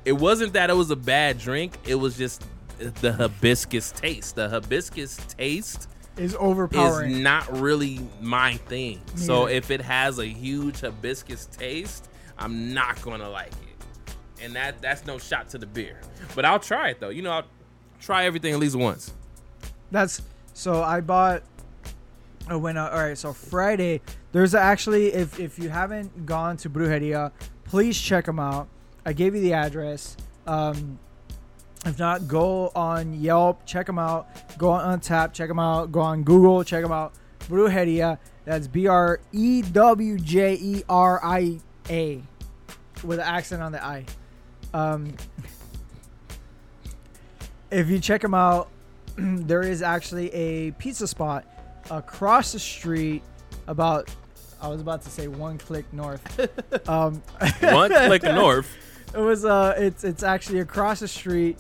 it 0.06 0.14
wasn't 0.14 0.54
that 0.54 0.70
it 0.70 0.76
was 0.76 0.92
a 0.92 0.96
bad 0.96 1.40
drink. 1.40 1.78
It 1.86 1.96
was 1.96 2.18
just 2.18 2.46
the 2.78 3.14
hibiscus 3.14 3.92
taste. 3.92 4.36
The 4.36 4.50
hibiscus 4.50 5.18
taste 5.38 5.88
is 6.18 6.34
is 6.34 6.38
overpowering. 6.40 7.24
not 7.24 7.50
really 7.60 8.00
my 8.22 8.56
thing. 8.56 9.00
Me 9.16 9.22
So 9.22 9.48
if 9.48 9.72
it 9.72 9.82
has 9.82 10.20
a 10.20 10.26
huge 10.26 10.82
hibiscus 10.82 11.46
taste, 11.46 12.09
I'm 12.40 12.74
not 12.74 13.02
gonna 13.02 13.30
like 13.30 13.52
it. 13.52 14.16
And 14.42 14.56
that 14.56 14.82
that's 14.82 15.06
no 15.06 15.18
shot 15.18 15.50
to 15.50 15.58
the 15.58 15.66
beer. 15.66 16.00
But 16.36 16.46
I'll 16.46 16.60
try 16.60 16.90
it 16.90 17.00
though. 17.00 17.10
You 17.10 17.22
know, 17.22 17.32
I'll 17.32 17.48
try 18.00 18.26
everything 18.26 18.54
at 18.54 18.60
least 18.60 18.76
once. 18.76 19.14
That's 19.92 20.22
so 20.54 20.82
I 20.82 21.02
bought. 21.02 21.44
I 22.48 22.56
went. 22.56 22.78
All 22.78 22.90
right, 22.90 23.18
so 23.18 23.34
Friday 23.34 24.02
there's 24.32 24.56
actually 24.56 25.14
if 25.14 25.40
if 25.40 25.60
you 25.60 25.70
haven't 25.70 26.26
gone 26.26 26.58
to 26.58 26.70
Brewjeria, 26.70 27.32
please 27.66 28.00
check 28.00 28.26
them 28.26 28.40
out. 28.40 28.68
I 29.06 29.14
gave 29.14 29.36
you 29.36 29.42
the 29.42 29.54
address. 29.54 30.16
Um, 30.48 31.00
if 31.86 31.98
not, 31.98 32.28
go 32.28 32.72
on 32.76 33.14
Yelp, 33.14 33.66
check 33.66 33.86
them 33.86 34.00
out. 34.00 34.28
Go 34.58 34.72
on 34.72 35.00
Untappd, 35.00 35.34
check 35.34 35.48
them 35.48 35.60
out. 35.60 35.92
Go 35.92 36.02
on 36.02 36.24
Google, 36.24 36.64
check 36.64 36.84
them 36.84 36.92
out. 36.92 37.14
Brewjeria. 37.42 38.18
That's 38.46 38.68
B 38.68 38.88
R 38.88 39.20
E 39.32 39.62
W 39.62 40.18
J 40.18 40.56
E 40.56 40.84
R 40.90 41.20
I 41.24 41.60
A, 41.90 42.22
with 43.04 43.20
an 43.20 43.26
accent 43.26 43.62
on 43.62 43.72
the 43.72 43.84
I. 43.84 44.06
Um, 44.74 45.14
if 47.72 47.90
you 47.90 48.00
check 48.00 48.22
them 48.22 48.34
out, 48.34 48.70
there 49.18 49.62
is 49.62 49.82
actually 49.82 50.34
a 50.34 50.72
pizza 50.72 51.08
spot 51.08 51.46
across 51.90 52.52
the 52.52 52.60
street 52.60 53.24
about 53.68 54.10
I 54.62 54.68
was 54.68 54.82
about 54.82 55.02
to 55.04 55.10
say 55.10 55.28
one 55.28 55.58
click 55.58 55.86
north. 55.94 56.40
um, 56.90 57.22
One 57.62 57.90
click 57.92 58.24
north. 58.24 58.70
it 59.14 59.20
was 59.20 59.46
uh 59.46 59.74
it's 59.78 60.04
it's 60.04 60.22
actually 60.24 60.60
across 60.60 61.00
the 61.00 61.08
street 61.08 61.58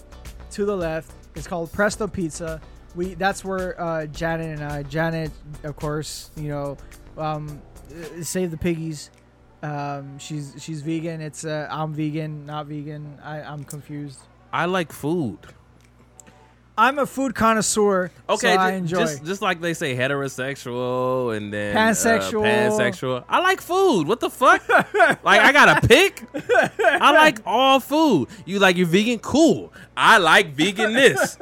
to 0.51 0.65
the 0.65 0.75
left. 0.75 1.11
It's 1.35 1.47
called 1.47 1.71
Presto 1.71 2.07
Pizza. 2.07 2.59
We 2.95 3.13
that's 3.13 3.45
where 3.45 3.79
uh 3.79 4.05
Janet 4.07 4.59
and 4.59 4.63
I 4.63 4.83
Janet 4.83 5.31
of 5.63 5.75
course, 5.77 6.29
you 6.35 6.49
know, 6.49 6.77
um 7.17 7.61
uh, 7.89 8.21
save 8.23 8.51
the 8.51 8.57
piggies. 8.57 9.09
Um 9.61 10.17
she's 10.19 10.55
she's 10.59 10.81
vegan. 10.81 11.21
It's 11.21 11.43
uh 11.45 11.67
I'm 11.69 11.93
vegan, 11.93 12.45
not 12.45 12.67
vegan. 12.67 13.19
I 13.23 13.41
I'm 13.41 13.63
confused. 13.63 14.19
I 14.53 14.65
like 14.65 14.91
food. 14.91 15.39
I'm 16.77 16.97
a 16.97 17.05
food 17.05 17.35
connoisseur. 17.35 18.09
Okay, 18.29 18.53
so 18.55 18.59
I 18.61 18.71
enjoy. 18.71 18.99
just 18.99 19.25
just 19.25 19.41
like 19.41 19.59
they 19.59 19.73
say 19.73 19.97
heterosexual 19.97 21.35
and 21.35 21.51
then 21.51 21.75
uh, 21.75 21.79
Pansexual. 21.79 22.41
pansexual. 22.43 23.25
I 23.27 23.39
like 23.41 23.59
food. 23.59 24.07
What 24.07 24.21
the 24.21 24.29
fuck? 24.29 24.67
like 24.69 25.41
I 25.41 25.51
gotta 25.51 25.85
pick. 25.85 26.23
I 26.79 27.11
like 27.11 27.39
all 27.45 27.81
food. 27.81 28.29
You 28.45 28.59
like 28.59 28.77
your 28.77 28.87
vegan? 28.87 29.19
Cool. 29.19 29.73
I 29.97 30.19
like 30.19 30.53
vegan 30.53 30.93
this. 30.93 31.37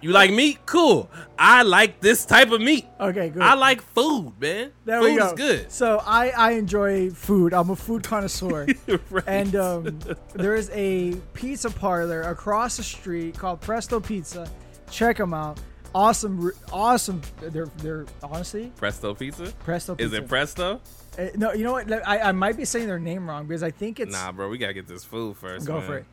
You 0.00 0.12
like 0.12 0.32
meat? 0.32 0.58
Cool. 0.64 1.10
I 1.38 1.64
like 1.64 2.00
this 2.00 2.24
type 2.24 2.50
of 2.50 2.62
meat. 2.62 2.86
Okay, 3.00 3.28
good. 3.30 3.42
I 3.42 3.54
like 3.54 3.80
food, 3.82 4.32
man. 4.40 4.72
there 4.84 5.00
food 5.00 5.12
we 5.12 5.16
go. 5.18 5.26
is 5.28 5.32
good. 5.34 5.72
So 5.72 6.02
I 6.04 6.30
I 6.30 6.50
enjoy 6.52 7.10
food. 7.10 7.52
I'm 7.54 7.70
a 7.70 7.76
food 7.76 8.02
connoisseur. 8.04 8.66
Right. 9.10 9.24
and 9.26 9.54
um, 9.56 9.98
there 10.34 10.54
is 10.54 10.70
a 10.72 11.14
pizza 11.34 11.70
parlor 11.70 12.22
across 12.22 12.76
the 12.76 12.82
street 12.82 13.36
called 13.38 13.60
Presto 13.60 14.00
Pizza. 14.00 14.50
Check 14.90 15.16
them 15.18 15.34
out. 15.34 15.58
Awesome, 15.94 16.50
awesome. 16.72 17.22
They're 17.40 17.70
they're 17.78 18.06
honestly 18.22 18.72
Presto 18.76 19.14
pizza? 19.14 19.52
Presto 19.64 19.94
Pizza. 19.94 20.06
Is 20.06 20.12
it 20.12 20.28
Presto? 20.28 20.80
Uh, 21.18 21.28
no, 21.34 21.52
you 21.52 21.64
know 21.64 21.72
what? 21.72 21.90
I, 22.06 22.20
I 22.20 22.32
might 22.32 22.56
be 22.56 22.64
saying 22.64 22.86
their 22.86 22.98
name 22.98 23.28
wrong 23.28 23.46
because 23.46 23.62
I 23.62 23.70
think 23.70 23.98
it's 23.98 24.12
Nah, 24.12 24.30
bro. 24.32 24.48
We 24.48 24.58
gotta 24.58 24.74
get 24.74 24.86
this 24.86 25.04
food 25.04 25.36
first. 25.36 25.66
go 25.66 25.78
man. 25.78 25.86
for 25.86 25.96
it. 25.98 26.04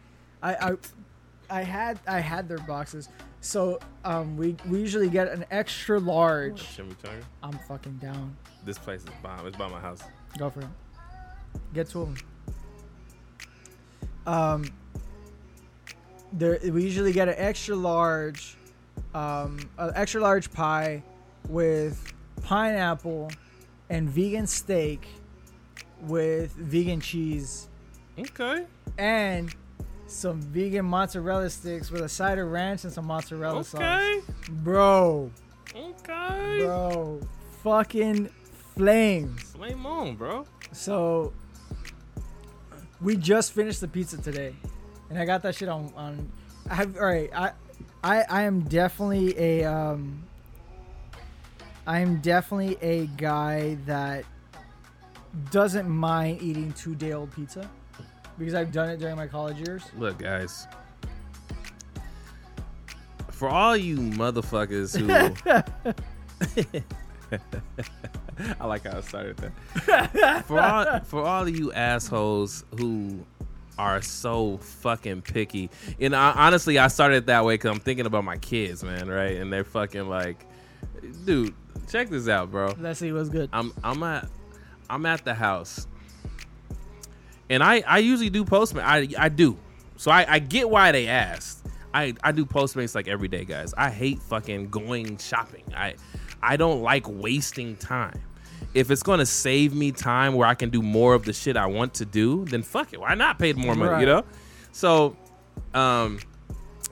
I, 0.42 0.56
I 0.56 0.72
I 1.50 1.62
had 1.62 2.00
I 2.08 2.20
had 2.20 2.48
their 2.50 2.58
boxes. 2.60 3.10
So 3.42 3.80
um, 4.04 4.38
we 4.38 4.56
we 4.68 4.80
usually 4.80 5.10
get 5.10 5.28
an 5.28 5.46
extra 5.52 6.00
large. 6.00 6.62
Chimichanga. 6.76 7.24
I'm 7.44 7.58
fucking 7.68 7.98
down. 7.98 8.36
This 8.66 8.78
place 8.78 9.02
is 9.02 9.10
bomb. 9.22 9.46
It's 9.46 9.58
by 9.58 9.68
my 9.68 9.80
house. 9.80 10.02
Go 10.38 10.50
for 10.50 10.62
it. 10.62 10.68
Get 11.74 11.88
to 11.90 12.00
them. 12.00 12.16
Um, 14.26 14.66
there 16.34 16.60
we 16.72 16.84
usually 16.84 17.14
get 17.14 17.28
an 17.30 17.36
extra 17.38 17.76
large, 17.76 18.58
um, 19.14 19.60
an 19.78 19.92
extra 19.96 20.22
large 20.22 20.52
pie 20.52 21.04
with 21.48 22.12
pineapple 22.42 23.30
and 23.90 24.10
vegan 24.10 24.48
steak 24.48 25.08
with 26.02 26.52
vegan 26.54 27.00
cheese 27.00 27.70
Okay. 28.18 28.66
and 28.98 29.54
some 30.08 30.42
vegan 30.42 30.86
mozzarella 30.86 31.50
sticks 31.50 31.90
with 31.92 32.02
a 32.02 32.10
side 32.10 32.38
of 32.38 32.52
ranch 32.52 32.84
and 32.84 32.94
some 32.94 33.06
mozzarella 33.08 33.64
sauce. 33.64 33.82
Okay. 33.82 34.22
Bro, 34.50 35.32
Okay. 35.76 36.60
bro, 36.60 37.20
fucking 37.64 38.30
flames. 38.76 39.42
Flame 39.52 39.86
on, 39.86 40.16
bro. 40.16 40.46
So 40.72 41.34
we 43.02 43.18
just 43.18 43.52
finished 43.54 43.82
the 43.82 43.88
pizza 43.88 44.18
today, 44.22 44.56
and 45.10 45.18
I 45.20 45.26
got 45.26 45.42
that 45.44 45.56
shit 45.56 45.70
on 45.70 45.92
on. 45.96 46.32
I 46.70 46.76
have 46.76 46.96
all 46.98 47.06
right. 47.06 47.30
I 47.36 47.52
I 48.04 48.24
I 48.30 48.42
am 48.44 48.62
definitely 48.62 49.38
a 49.38 49.66
um. 49.66 50.24
I 51.88 52.00
am 52.00 52.20
definitely 52.22 52.78
a 52.82 53.06
guy 53.06 53.78
that 53.86 54.26
doesn't 55.52 55.88
mind 55.88 56.42
eating 56.42 56.72
two 56.74 56.96
day 56.96 57.14
old 57.14 57.32
pizza 57.32 57.70
because 58.38 58.54
I've 58.54 58.72
done 58.72 58.90
it 58.90 59.00
during 59.00 59.16
my 59.16 59.28
college 59.28 59.58
years. 59.58 59.84
Look, 59.98 60.20
guys. 60.20 60.68
For 63.32 63.50
all 63.50 63.76
you 63.76 63.98
motherfuckers 63.98 64.98
who 64.98 65.08
I 68.60 68.66
like 68.66 68.84
how 68.84 68.98
I 68.98 69.02
started 69.02 69.38
that. 69.38 70.46
For 70.46 70.60
all 70.60 71.00
for 71.06 71.24
all 71.24 71.44
of 71.44 71.58
you 71.58 71.72
assholes 71.74 72.66
who 72.78 73.26
are 73.78 74.02
so 74.02 74.58
fucking 74.58 75.22
picky. 75.22 75.70
And 76.00 76.16
I, 76.16 76.32
honestly, 76.32 76.80
I 76.80 76.88
started 76.88 77.18
it 77.18 77.26
that 77.28 77.44
way 77.44 77.56
because 77.56 77.72
I'm 77.72 77.80
thinking 77.80 78.06
about 78.06 78.24
my 78.24 78.38
kids, 78.38 78.84
man, 78.84 79.10
right? 79.10 79.38
And 79.38 79.52
they're 79.52 79.64
fucking 79.66 80.08
like, 80.08 80.46
dude, 81.26 81.54
check 81.90 82.10
this 82.10 82.28
out, 82.28 82.52
bro. 82.52 82.74
Let's 82.80 83.00
see 83.00 83.12
what's 83.12 83.30
good. 83.30 83.50
I'm 83.52 83.74
I'm 83.84 84.02
at 84.04 84.30
I'm 84.90 85.06
at 85.06 85.26
the 85.26 85.34
house, 85.34 85.88
and 87.50 87.64
I 87.64 87.84
I 87.88 88.00
usually 88.00 88.30
do 88.30 88.46
Postmates. 88.46 88.84
I 88.84 89.08
I 89.18 89.30
do, 89.30 89.58
so 89.98 90.12
I 90.12 90.26
I 90.28 90.40
get 90.40 90.70
why 90.70 90.92
they 90.92 91.08
asked. 91.08 91.66
I 91.94 92.14
I 92.24 92.32
do 92.32 92.46
Postmates 92.46 92.96
like 92.96 93.08
every 93.08 93.28
day, 93.28 93.46
guys. 93.46 93.74
I 93.78 93.90
hate 93.90 94.22
fucking 94.22 94.70
going 94.70 95.18
shopping. 95.18 95.64
I 95.76 95.96
I 96.42 96.58
don't 96.58 96.82
like 96.82 97.06
wasting 97.08 97.76
time. 97.78 98.22
If 98.74 98.92
it's 98.92 99.04
gonna 99.04 99.26
save 99.26 99.74
me 99.74 99.92
time 99.92 100.34
where 100.34 100.48
I 100.48 100.54
can 100.54 100.70
do 100.70 100.82
more 100.82 101.14
of 101.14 101.24
the 101.24 101.34
shit 101.34 101.56
I 101.56 101.68
want 101.68 101.94
to 101.96 102.06
do, 102.06 102.46
then 102.46 102.62
fuck 102.62 102.94
it. 102.94 103.00
Why 103.00 103.16
not 103.16 103.40
pay 103.40 103.54
more 103.54 103.76
money? 103.76 103.92
Right. 103.92 104.00
You 104.02 104.06
know. 104.08 104.24
So, 104.74 105.16
um, 105.74 106.20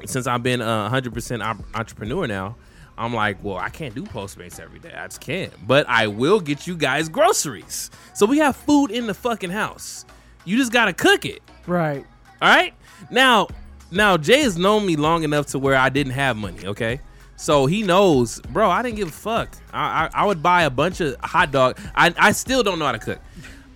since 0.06 0.26
I've 0.26 0.44
been 0.44 0.62
a 0.62 0.88
hundred 0.88 1.14
percent 1.14 1.42
entrepreneur 1.42 2.26
now, 2.28 2.56
I'm 2.98 3.14
like, 3.14 3.44
well, 3.44 3.58
I 3.58 3.70
can't 3.70 3.94
do 3.94 4.04
Postmates 4.04 4.60
every 4.60 4.80
day. 4.80 4.94
I 4.94 5.08
just 5.08 5.20
can't. 5.20 5.52
But 5.68 5.88
I 5.90 6.08
will 6.08 6.40
get 6.40 6.68
you 6.68 6.78
guys 6.78 7.10
groceries. 7.10 7.90
So 8.14 8.26
we 8.26 8.38
have 8.38 8.56
food 8.56 8.92
in 8.92 9.08
the 9.08 9.14
fucking 9.14 9.50
house. 9.50 10.06
You 10.46 10.58
just 10.58 10.72
gotta 10.72 10.94
cook 10.94 11.26
it. 11.26 11.42
right. 11.68 12.06
All 12.42 12.50
right. 12.50 12.74
Now, 13.10 13.48
now 13.92 14.18
Jay 14.18 14.42
has 14.42 14.58
known 14.58 14.86
me 14.86 14.96
long 14.96 15.24
enough 15.24 15.48
to 15.48 15.60
where 15.60 15.76
I 15.76 15.90
didn't 15.90 16.14
have 16.14 16.36
money. 16.36 16.66
Okay. 16.66 17.00
So 17.36 17.66
he 17.66 17.84
knows, 17.84 18.40
bro. 18.42 18.70
I 18.70 18.82
didn't 18.82 18.98
give 18.98 19.10
a 19.10 19.12
fuck. 19.12 19.56
I, 19.72 20.06
I, 20.06 20.22
I 20.22 20.26
would 20.26 20.42
buy 20.44 20.64
a 20.64 20.70
bunch 20.70 21.02
of 21.02 21.16
hot 21.22 21.52
dog. 21.52 21.78
I, 21.96 22.14
I 22.18 22.32
still 22.32 22.64
don't 22.64 22.80
know 22.80 22.86
how 22.86 22.92
to 22.94 23.00
cook. 23.00 23.20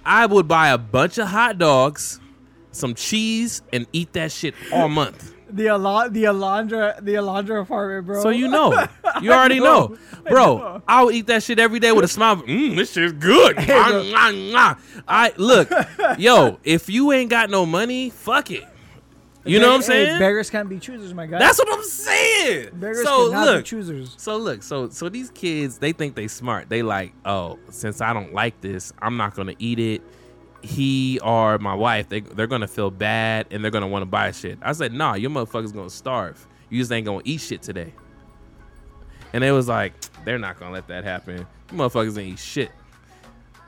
I 0.05 0.25
would 0.25 0.47
buy 0.47 0.69
a 0.69 0.77
bunch 0.77 1.17
of 1.17 1.27
hot 1.27 1.57
dogs, 1.57 2.19
some 2.71 2.93
cheese, 2.95 3.61
and 3.73 3.85
eat 3.91 4.13
that 4.13 4.31
shit 4.31 4.53
all 4.71 4.87
month. 4.87 5.33
The 5.49 5.69
Al- 5.69 6.09
the 6.09 6.23
Alondra 6.25 7.03
the 7.03 7.13
Alondra 7.15 7.61
apartment, 7.61 8.05
bro. 8.05 8.21
So 8.21 8.29
you 8.29 8.47
know, 8.49 8.85
you 9.21 9.31
already 9.31 9.59
know. 9.59 9.87
know, 9.87 9.97
I 10.25 10.29
bro. 10.29 10.57
know. 10.57 10.81
I 10.87 11.03
would 11.03 11.15
eat 11.15 11.27
that 11.27 11.43
shit 11.43 11.57
every 11.59 11.79
day 11.79 11.91
with 11.93 12.03
a 12.05 12.07
smile. 12.09 12.37
Mmm, 12.37 12.75
this 12.75 12.91
shit's 12.91 13.13
good. 13.13 13.55
I 13.57 15.33
look, 15.37 15.69
yo. 16.17 16.59
If 16.63 16.89
you 16.89 17.11
ain't 17.11 17.29
got 17.29 17.49
no 17.49 17.65
money, 17.65 18.09
fuck 18.09 18.51
it. 18.51 18.63
You 19.45 19.59
know 19.61 19.69
what 19.69 19.75
I'm 19.75 19.81
Hey, 19.81 20.05
saying? 20.05 20.19
beggars 20.19 20.49
can't 20.49 20.67
be 20.67 20.77
choosers, 20.77 21.13
my 21.13 21.25
guy. 21.25 21.39
That's 21.39 21.57
what 21.57 21.69
I'm 21.71 21.83
saying. 21.85 22.69
beggars 22.73 23.03
so 23.05 23.29
cannot 23.29 23.45
be 23.45 23.51
look, 23.51 23.65
choosers. 23.65 24.13
so 24.17 24.35
look, 24.35 24.61
so 24.61 24.89
so 24.89 25.07
these 25.07 25.29
kids, 25.31 25.77
they 25.77 25.93
think 25.93 26.15
they 26.15 26.27
smart. 26.27 26.67
They 26.67 26.83
like, 26.83 27.13
oh, 27.23 27.57
since 27.69 28.01
I 28.01 28.11
don't 28.11 28.33
like 28.33 28.59
this, 28.59 28.91
I'm 29.01 29.15
not 29.15 29.35
gonna 29.35 29.55
eat 29.59 29.79
it. 29.79 30.01
He 30.61 31.19
or 31.23 31.59
my 31.59 31.75
wife, 31.75 32.09
they 32.09 32.21
they're 32.21 32.47
gonna 32.47 32.67
feel 32.67 32.91
bad 32.91 33.47
and 33.51 33.63
they're 33.63 33.71
gonna 33.71 33.87
want 33.87 34.01
to 34.01 34.07
buy 34.07 34.31
shit. 34.31 34.57
I 34.61 34.73
said, 34.73 34.93
nah, 34.93 35.13
your 35.13 35.29
motherfuckers 35.29 35.73
gonna 35.73 35.89
starve. 35.89 36.45
You 36.69 36.79
just 36.79 36.91
ain't 36.91 37.05
gonna 37.05 37.21
eat 37.23 37.41
shit 37.41 37.61
today. 37.61 37.93
And 39.33 39.43
they 39.43 39.51
was 39.51 39.67
like, 39.67 39.93
they're 40.25 40.39
not 40.39 40.59
gonna 40.59 40.71
let 40.71 40.87
that 40.87 41.03
happen. 41.03 41.45
You 41.71 41.77
motherfuckers 41.77 42.17
ain't 42.17 42.33
eat 42.33 42.39
shit. 42.39 42.71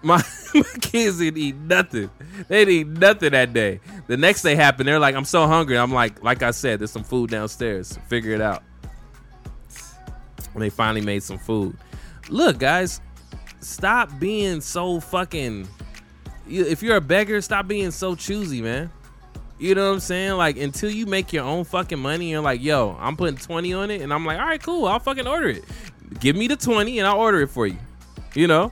My, 0.01 0.23
my 0.53 0.63
kids 0.81 1.19
didn't 1.19 1.37
eat 1.37 1.55
nothing. 1.55 2.09
They 2.47 2.65
didn't 2.65 2.73
eat 2.73 2.99
nothing 2.99 3.31
that 3.31 3.53
day. 3.53 3.81
The 4.07 4.17
next 4.17 4.41
day 4.41 4.55
happened. 4.55 4.87
They're 4.87 4.99
like, 4.99 5.15
I'm 5.15 5.25
so 5.25 5.47
hungry. 5.47 5.77
I'm 5.77 5.93
like, 5.93 6.23
like 6.23 6.41
I 6.41 6.51
said, 6.51 6.79
there's 6.79 6.91
some 6.91 7.03
food 7.03 7.29
downstairs. 7.29 7.99
Figure 8.07 8.33
it 8.33 8.41
out. 8.41 8.63
And 10.53 10.63
they 10.63 10.69
finally 10.69 11.01
made 11.01 11.23
some 11.23 11.37
food. 11.37 11.77
Look, 12.29 12.59
guys, 12.59 13.01
stop 13.59 14.17
being 14.19 14.61
so 14.61 14.99
fucking. 14.99 15.67
If 16.49 16.81
you're 16.83 16.95
a 16.97 17.01
beggar, 17.01 17.39
stop 17.41 17.67
being 17.67 17.91
so 17.91 18.15
choosy, 18.15 18.61
man. 18.61 18.91
You 19.59 19.75
know 19.75 19.87
what 19.89 19.93
I'm 19.95 19.99
saying? 19.99 20.33
Like 20.33 20.57
until 20.57 20.89
you 20.89 21.05
make 21.05 21.33
your 21.33 21.43
own 21.43 21.65
fucking 21.65 21.99
money, 21.99 22.31
you're 22.31 22.41
like, 22.41 22.61
yo, 22.61 22.95
I'm 22.99 23.17
putting 23.17 23.37
20 23.37 23.73
on 23.73 23.91
it, 23.91 24.01
and 24.01 24.13
I'm 24.13 24.25
like, 24.25 24.39
all 24.39 24.45
right, 24.45 24.61
cool, 24.63 24.85
I'll 24.85 24.99
fucking 24.99 25.27
order 25.27 25.49
it. 25.49 25.63
Give 26.19 26.35
me 26.35 26.47
the 26.47 26.55
20 26.55 26.97
and 26.99 27.07
I'll 27.07 27.19
order 27.19 27.41
it 27.41 27.47
for 27.49 27.67
you. 27.67 27.77
You 28.35 28.47
know? 28.47 28.71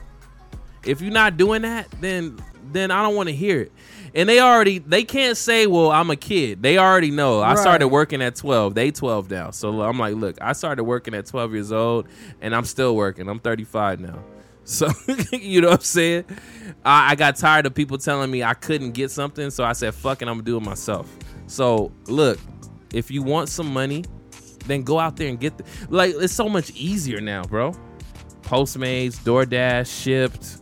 If 0.83 1.01
you're 1.01 1.11
not 1.11 1.35
doing 1.37 1.63
that, 1.63 1.87
then 2.01 2.39
then 2.71 2.91
I 2.91 3.01
don't 3.01 3.15
want 3.15 3.29
to 3.29 3.35
hear 3.35 3.61
it. 3.61 3.71
And 4.15 4.27
they 4.27 4.39
already 4.39 4.79
they 4.79 5.03
can't 5.03 5.35
say, 5.37 5.67
well, 5.67 5.91
I'm 5.91 6.09
a 6.09 6.15
kid. 6.15 6.63
They 6.63 6.77
already 6.77 7.11
know. 7.11 7.41
I 7.41 7.49
Right. 7.49 7.59
started 7.59 7.89
working 7.89 8.21
at 8.21 8.35
12. 8.35 8.73
They 8.73 8.91
12 8.91 9.29
now. 9.29 9.51
So 9.51 9.81
I'm 9.81 9.99
like, 9.99 10.15
look, 10.15 10.37
I 10.41 10.53
started 10.53 10.83
working 10.85 11.13
at 11.13 11.25
12 11.25 11.53
years 11.53 11.71
old 11.71 12.07
and 12.41 12.55
I'm 12.55 12.65
still 12.65 12.95
working. 12.95 13.27
I'm 13.29 13.39
35 13.39 13.99
now. 13.99 14.19
So 14.67 14.89
you 15.31 15.61
know 15.61 15.69
what 15.69 15.79
I'm 15.79 15.83
saying? 15.83 16.25
I, 16.83 17.11
I 17.11 17.15
got 17.15 17.37
tired 17.37 17.65
of 17.65 17.73
people 17.73 17.97
telling 17.97 18.29
me 18.29 18.43
I 18.43 18.53
couldn't 18.53 18.91
get 18.91 19.11
something, 19.11 19.49
so 19.49 19.63
I 19.63 19.71
said, 19.71 19.95
"Fuck 19.95 20.21
it, 20.21 20.27
I'm 20.27 20.35
gonna 20.35 20.43
do 20.43 20.57
it 20.57 20.63
myself." 20.63 21.09
So 21.47 21.93
look, 22.07 22.37
if 22.93 23.09
you 23.09 23.23
want 23.23 23.47
some 23.47 23.71
money, 23.71 24.03
then 24.65 24.83
go 24.83 24.99
out 24.99 25.15
there 25.15 25.29
and 25.29 25.39
get. 25.39 25.57
The, 25.57 25.63
like 25.89 26.13
it's 26.17 26.33
so 26.33 26.49
much 26.49 26.71
easier 26.71 27.21
now, 27.21 27.43
bro. 27.43 27.71
Postmates, 28.41 29.15
DoorDash, 29.23 30.03
Shipped, 30.03 30.61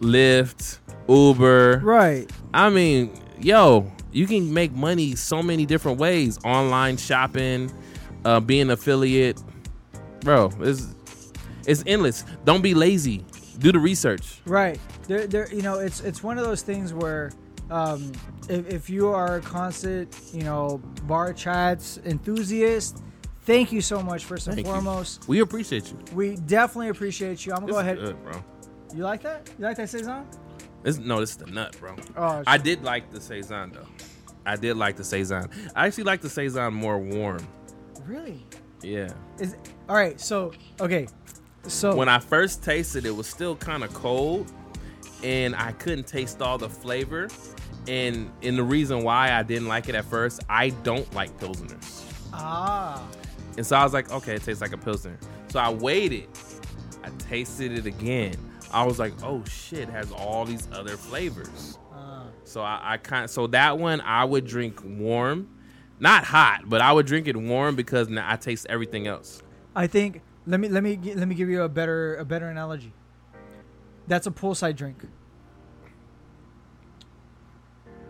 Lyft, 0.00 0.80
Uber. 1.08 1.82
Right. 1.84 2.28
I 2.52 2.68
mean, 2.68 3.12
yo, 3.40 3.92
you 4.10 4.26
can 4.26 4.52
make 4.52 4.72
money 4.72 5.14
so 5.14 5.40
many 5.40 5.66
different 5.66 5.98
ways. 5.98 6.36
Online 6.44 6.96
shopping, 6.96 7.72
uh, 8.24 8.40
being 8.40 8.70
affiliate, 8.70 9.40
bro. 10.20 10.50
It's 10.60 10.96
it's 11.66 11.82
endless. 11.86 12.24
Don't 12.44 12.62
be 12.62 12.74
lazy. 12.74 13.24
Do 13.58 13.72
the 13.72 13.78
research. 13.78 14.40
Right. 14.46 14.78
There, 15.06 15.26
there. 15.26 15.52
You 15.54 15.62
know, 15.62 15.78
it's 15.80 16.00
it's 16.00 16.22
one 16.22 16.38
of 16.38 16.44
those 16.44 16.62
things 16.62 16.94
where, 16.94 17.30
um, 17.70 18.12
if, 18.48 18.66
if 18.68 18.90
you 18.90 19.08
are 19.08 19.36
a 19.36 19.40
constant, 19.40 20.16
you 20.32 20.42
know, 20.44 20.78
bar 21.04 21.32
chats 21.32 21.98
enthusiast, 22.06 23.02
thank 23.42 23.70
you 23.72 23.80
so 23.80 24.00
much 24.02 24.24
first 24.24 24.46
and 24.46 24.56
Thank 24.56 24.66
you. 24.66 24.72
foremost. 24.72 25.28
We 25.28 25.40
appreciate 25.40 25.90
you. 25.90 25.98
We 26.14 26.36
definitely 26.36 26.88
appreciate 26.88 27.44
you. 27.44 27.52
I'm 27.52 27.66
gonna 27.66 27.72
This 27.72 27.74
go 27.74 27.80
ahead. 27.80 27.98
good, 27.98 28.22
bro. 28.24 28.44
You 28.94 29.02
like 29.02 29.22
that? 29.22 29.50
You 29.58 29.64
like 29.66 29.76
that 29.76 29.88
saison? 29.90 30.26
This, 30.82 30.96
no, 30.98 31.20
this 31.20 31.30
is 31.32 31.36
the 31.36 31.46
nut, 31.46 31.76
bro. 31.78 31.94
Oh, 32.16 32.42
I 32.46 32.56
did 32.56 32.82
like 32.82 33.10
the 33.10 33.20
saison 33.20 33.72
though. 33.72 33.86
I 34.46 34.56
did 34.56 34.76
like 34.78 34.96
the 34.96 35.04
saison. 35.04 35.48
I 35.76 35.86
actually 35.86 36.04
like 36.04 36.22
the 36.22 36.30
saison 36.30 36.72
more 36.72 36.98
warm. 36.98 37.46
really? 38.06 38.46
Yeah. 38.82 39.12
Is 39.38 39.56
all 39.90 39.94
right. 39.96 40.18
So 40.18 40.52
okay. 40.80 41.06
So 41.66 41.94
When 41.94 42.08
I 42.08 42.18
first 42.18 42.62
tasted 42.64 43.04
it, 43.04 43.08
it 43.10 43.12
was 43.16 43.26
still 43.26 43.54
kind 43.56 43.84
of 43.84 43.92
cold, 43.94 44.50
and 45.22 45.54
I 45.54 45.72
couldn't 45.72 46.06
taste 46.06 46.40
all 46.42 46.58
the 46.58 46.68
flavor. 46.68 47.28
And 47.88 48.30
and 48.42 48.56
the 48.58 48.62
reason 48.62 49.02
why 49.04 49.32
I 49.32 49.42
didn't 49.42 49.68
like 49.68 49.88
it 49.88 49.94
at 49.94 50.04
first, 50.04 50.42
I 50.48 50.70
don't 50.70 51.12
like 51.14 51.36
pilsners. 51.38 52.02
ah, 52.32 53.02
And 53.56 53.66
so 53.66 53.76
I 53.76 53.84
was 53.84 53.92
like, 53.92 54.10
okay, 54.10 54.34
it 54.34 54.42
tastes 54.42 54.60
like 54.60 54.72
a 54.72 54.78
pilsner. 54.78 55.18
So 55.48 55.58
I 55.58 55.70
waited. 55.70 56.28
I 57.02 57.08
tasted 57.18 57.72
it 57.72 57.86
again. 57.86 58.36
I 58.72 58.84
was 58.84 58.98
like, 58.98 59.12
oh 59.22 59.42
shit, 59.44 59.88
it 59.88 59.88
has 59.90 60.12
all 60.12 60.44
these 60.44 60.68
other 60.72 60.96
flavors. 60.96 61.78
ah. 61.92 62.24
So 62.44 62.60
I, 62.62 62.80
I 62.94 62.96
kind 62.98 63.28
so 63.30 63.46
that 63.48 63.78
one 63.78 64.00
I 64.02 64.24
would 64.24 64.46
drink 64.46 64.80
warm. 64.84 65.48
Not 65.98 66.24
hot, 66.24 66.62
but 66.66 66.80
I 66.80 66.92
would 66.92 67.06
drink 67.06 67.28
it 67.28 67.36
warm 67.36 67.76
because 67.76 68.08
now 68.08 68.26
I 68.30 68.36
taste 68.36 68.66
everything 68.70 69.06
else. 69.06 69.42
I 69.76 69.86
think 69.86 70.22
let 70.46 70.60
me 70.60 70.68
let 70.68 70.82
me 70.82 70.98
let 71.14 71.28
me 71.28 71.34
give 71.34 71.48
you 71.48 71.62
a 71.62 71.68
better 71.68 72.16
a 72.16 72.24
better 72.24 72.48
analogy. 72.48 72.92
That's 74.06 74.26
a 74.26 74.30
poolside 74.30 74.76
drink. 74.76 75.04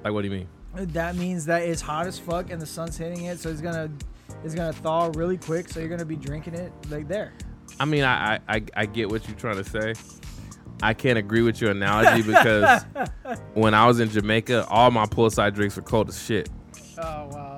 Like, 0.02 0.12
what 0.12 0.22
do 0.22 0.28
you 0.28 0.34
mean? 0.34 0.48
That 0.74 1.16
means 1.16 1.46
that 1.46 1.62
it's 1.62 1.80
hot 1.80 2.06
as 2.06 2.18
fuck 2.18 2.50
and 2.50 2.62
the 2.62 2.66
sun's 2.66 2.96
hitting 2.96 3.24
it, 3.24 3.38
so 3.38 3.50
it's 3.50 3.60
gonna 3.60 3.90
it's 4.44 4.54
gonna 4.54 4.72
thaw 4.72 5.10
really 5.14 5.36
quick. 5.36 5.68
So 5.68 5.80
you're 5.80 5.88
gonna 5.88 6.04
be 6.04 6.16
drinking 6.16 6.54
it 6.54 6.72
like 6.88 7.08
there. 7.08 7.32
I 7.78 7.84
mean, 7.84 8.04
I, 8.04 8.40
I, 8.48 8.62
I, 8.74 8.86
get 8.86 9.08
what 9.08 9.26
you're 9.26 9.36
trying 9.36 9.56
to 9.56 9.64
say. 9.64 9.94
I 10.82 10.92
can't 10.92 11.18
agree 11.18 11.40
with 11.40 11.60
your 11.60 11.70
analogy 11.70 12.22
because 12.22 12.84
when 13.54 13.74
I 13.74 13.86
was 13.86 14.00
in 14.00 14.10
Jamaica, 14.10 14.66
all 14.68 14.90
my 14.90 15.06
poolside 15.06 15.54
drinks 15.54 15.76
were 15.76 15.82
cold 15.82 16.08
as 16.08 16.22
shit. 16.22 16.48
Oh 16.98 17.28
wow. 17.30 17.56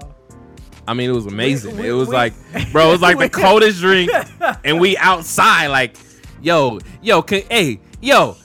I 0.86 0.94
mean, 0.94 1.10
it 1.10 1.12
was 1.12 1.26
amazing. 1.26 1.76
Wait, 1.76 1.86
it 1.86 1.92
was 1.92 2.08
wait, 2.08 2.32
like, 2.52 2.72
bro, 2.72 2.88
it 2.88 2.92
was 2.92 3.00
like 3.00 3.18
the 3.18 3.28
coldest 3.40 3.80
drink, 3.80 4.10
and 4.64 4.80
we 4.80 4.96
outside. 4.96 5.68
Like, 5.68 5.96
yo, 6.40 6.80
yo, 7.00 7.22
can, 7.22 7.42
hey, 7.50 7.80
yo, 8.00 8.36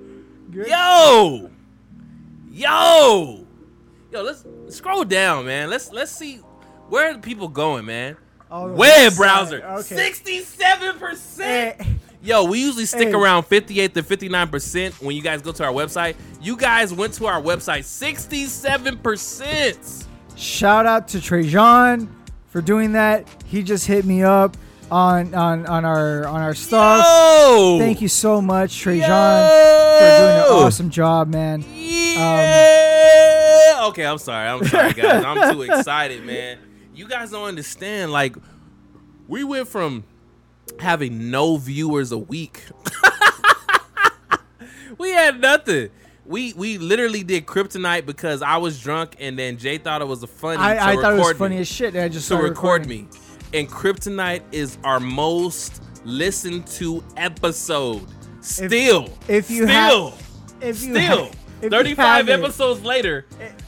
Good. 0.51 0.67
Yo, 0.67 1.49
yo, 2.51 3.47
yo. 4.11 4.23
Let's 4.23 4.45
scroll 4.69 5.05
down, 5.05 5.47
man. 5.47 5.71
Let's 5.71 5.93
let's 5.93 6.11
see 6.11 6.39
where 6.89 7.11
are 7.11 7.15
the 7.15 7.21
people 7.21 7.47
going, 7.49 7.87
man. 7.87 8.17
Oh, 8.52 8.66
Web 8.72 9.14
browser, 9.14 9.62
Okay. 9.64 9.94
sixty-seven 9.97 10.98
percent. 10.98 11.77
Eh, 11.81 11.85
Yo, 12.22 12.44
we 12.44 12.60
usually 12.60 12.85
stick 12.85 13.09
Hey. 13.09 13.14
around 13.14 13.44
fifty-eight 13.44 13.94
to 13.94 14.02
fifty-nine 14.02 14.48
percent 14.48 14.94
when 15.01 15.16
you 15.16 15.22
guys 15.22 15.40
go 15.40 15.52
to 15.52 15.64
our 15.64 15.72
website. 15.72 16.16
You 16.43 16.56
guys 16.56 16.93
went 16.93 17.14
to 17.14 17.27
our 17.27 17.40
website, 17.40 17.85
sixty-seven 17.85 18.98
percent. 18.98 19.78
Shout 20.36 20.85
out 20.85 21.06
to 21.09 21.20
Trajan 21.20 22.14
for 22.48 22.60
doing 22.60 22.93
that. 22.93 23.27
He 23.47 23.62
just 23.62 23.86
hit 23.86 24.05
me 24.05 24.22
up 24.24 24.56
on 24.90 25.32
on 25.35 25.64
on 25.66 25.85
our 25.85 26.27
on 26.27 26.40
our 26.43 26.55
stuff. 26.55 27.06
Yo, 27.06 27.78
Thank 27.78 28.02
you 28.02 28.09
so 28.09 28.43
much, 28.43 28.78
Trajan, 28.81 29.09
Yo. 29.09 29.09
for 29.09 30.18
doing 30.18 30.39
an 30.39 30.44
awesome 30.66 30.90
job, 30.90 31.28
man. 31.28 31.64
Yeah. 31.74 32.16
okay, 33.89 34.05
I'm 34.05 34.18
sorry. 34.18 34.48
I'm 34.48 34.64
sorry, 34.66 34.93
guys. 34.93 35.24
I'm 35.24 35.52
too 35.55 35.62
excited, 35.72 36.24
man. 36.24 36.59
You 37.01 37.09
guys 37.09 37.31
don't 37.31 37.48
understand. 37.48 38.12
Like, 38.12 38.36
we 39.27 39.43
went 39.43 39.68
from 39.68 40.05
having 40.78 41.31
no 41.31 41.56
viewers 41.56 42.12
a 42.12 42.18
week. 42.18 42.62
we 44.98 45.09
had 45.09 45.40
nothing. 45.40 45.89
We 46.27 46.52
we 46.52 46.77
literally 46.77 47.22
did 47.24 47.47
kryptonite 47.47 48.05
because 48.05 48.43
I 48.43 48.59
was 48.59 48.78
drunk 48.82 49.16
and 49.18 49.39
then 49.39 49.56
Jay 49.56 49.78
thought 49.78 50.02
it 50.02 50.09
was 50.09 50.22
a 50.22 50.27
funny. 50.27 50.59
I, 50.59 50.90
I 50.93 50.97
thought 50.97 51.14
it 51.14 51.18
was 51.20 51.32
funny 51.39 51.56
as 51.56 51.68
shit. 51.68 51.94
and 51.94 52.05
I 52.05 52.10
just 52.10 52.28
to 52.28 52.35
record 52.36 52.82
recording. 52.82 52.89
me. 52.90 53.09
And 53.55 53.66
Kryptonite 53.66 54.43
is 54.52 54.77
our 54.85 55.01
most 55.01 55.82
listened 56.05 56.66
to 56.66 57.02
episode. 57.16 58.06
Still. 58.43 59.09
if 59.27 59.51
you 59.51 59.64
still. 59.66 60.10
have- 60.10 60.22
If 60.60 60.82
you 60.82 60.94
still. 60.94 61.24
ha- 61.28 61.32
if 61.62 61.70
35 61.70 62.27
haven't- 62.27 62.44
episodes 62.44 62.82
later, 62.85 63.24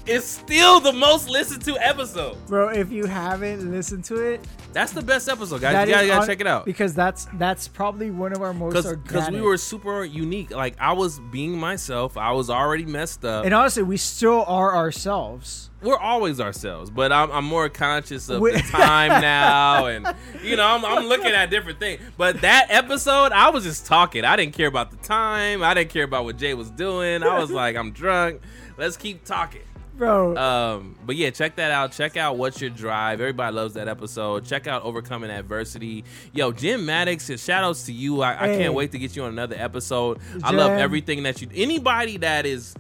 it's 0.07 0.27
still 0.27 0.81
the 0.81 0.93
most 0.93 1.29
listened 1.29 1.65
to 1.65 1.77
episode. 1.79 2.37
bro. 2.47 2.69
If 2.69 2.91
you 2.91 3.07
haven't 3.07 3.71
listened 3.71 4.05
to 4.07 4.17
it, 4.17 4.41
That's 4.73 4.93
the 4.93 5.03
best 5.03 5.29
episode, 5.29 5.61
guys. 5.61 5.73
that 5.75 5.87
You 5.89 5.95
gotta, 5.95 6.07
gotta 6.07 6.21
on- 6.23 6.27
check 6.27 6.41
it 6.41 6.47
out. 6.47 6.65
because 6.65 6.95
that's 6.95 7.27
that's 7.35 7.69
probably 7.69 8.11
one 8.11 8.33
of 8.33 8.41
our 8.43 8.55
most 8.55 8.73
Because 9.05 9.31
we 9.31 9.41
were 9.43 9.57
super 9.59 10.05
unique. 10.05 10.51
Like, 10.51 10.77
I 10.81 10.93
was 10.93 11.21
being 11.31 11.57
myself. 11.59 12.17
I 12.17 12.33
was 12.33 12.49
already 12.51 12.85
messed 12.87 13.25
up. 13.25 13.45
and 13.45 13.53
honestly, 13.55 13.83
we 13.83 13.97
still 13.99 14.45
are 14.47 14.75
ourselves. 14.75 15.69
we're 15.83 15.99
always 15.99 16.41
ourselves, 16.41 16.91
but 16.91 17.13
I'm, 17.13 17.31
I'm 17.33 17.45
more 17.45 17.69
conscious 17.69 18.29
of 18.29 18.41
We- 18.41 18.53
the 18.53 18.61
time 18.61 19.21
now, 19.21 19.87
and 19.87 20.07
you 20.43 20.57
know, 20.57 20.67
I'm, 20.67 20.85
I'm 20.85 21.05
looking 21.07 21.33
at 21.33 21.51
different 21.51 21.79
things. 21.81 22.01
But 22.17 22.41
that 22.41 22.69
episode, 22.71 23.33
I 23.33 23.51
was 23.51 23.65
just 23.65 23.85
talking. 23.87 24.25
I 24.25 24.37
didn't 24.37 24.55
care 24.55 24.69
about 24.69 24.91
the 24.91 24.97
time. 24.99 25.63
I 25.63 25.75
didn't 25.75 25.91
care 25.91 26.05
about 26.05 26.25
what 26.25 26.39
Jay 26.39 26.55
was 26.55 26.71
doing. 26.71 27.23
I 27.23 27.39
was 27.39 27.51
like, 27.63 27.77
I'm 27.77 27.93
drunk. 27.93 28.41
Let's 28.79 28.97
keep 28.97 29.25
talking. 29.25 29.61
Bro, 29.95 30.37
Um, 30.37 30.97
but 31.05 31.17
yeah, 31.17 31.31
check 31.31 31.57
that 31.57 31.71
out. 31.71 31.93
Check 31.93 32.17
out 32.17 32.37
What's 32.37 32.61
Your 32.61 32.71
Drive. 32.71 33.21
Everybody 33.21 33.55
loves 33.55 33.75
that 33.75 33.89
episode. 33.89 34.45
Check 34.45 34.67
out 34.67 34.83
Overcoming 34.85 35.31
Adversity. 35.31 36.05
Yo, 36.33 36.51
Jim 36.53 36.87
Maddox, 36.87 37.27
shout 37.41 37.63
outs 37.63 37.85
to 37.87 37.93
you. 37.93 38.23
I, 38.23 38.33
I 38.33 38.57
can't 38.57 38.75
wait 38.75 38.93
to 38.93 38.99
get 38.99 39.15
you 39.15 39.25
on 39.25 39.31
another 39.31 39.57
episode. 39.57 40.19
I 40.43 40.53
love 40.53 40.73
everything 40.73 41.23
that 41.25 41.43
you 41.43 41.49
anybody 41.55 42.17
that 42.19 42.47
is 42.47 42.75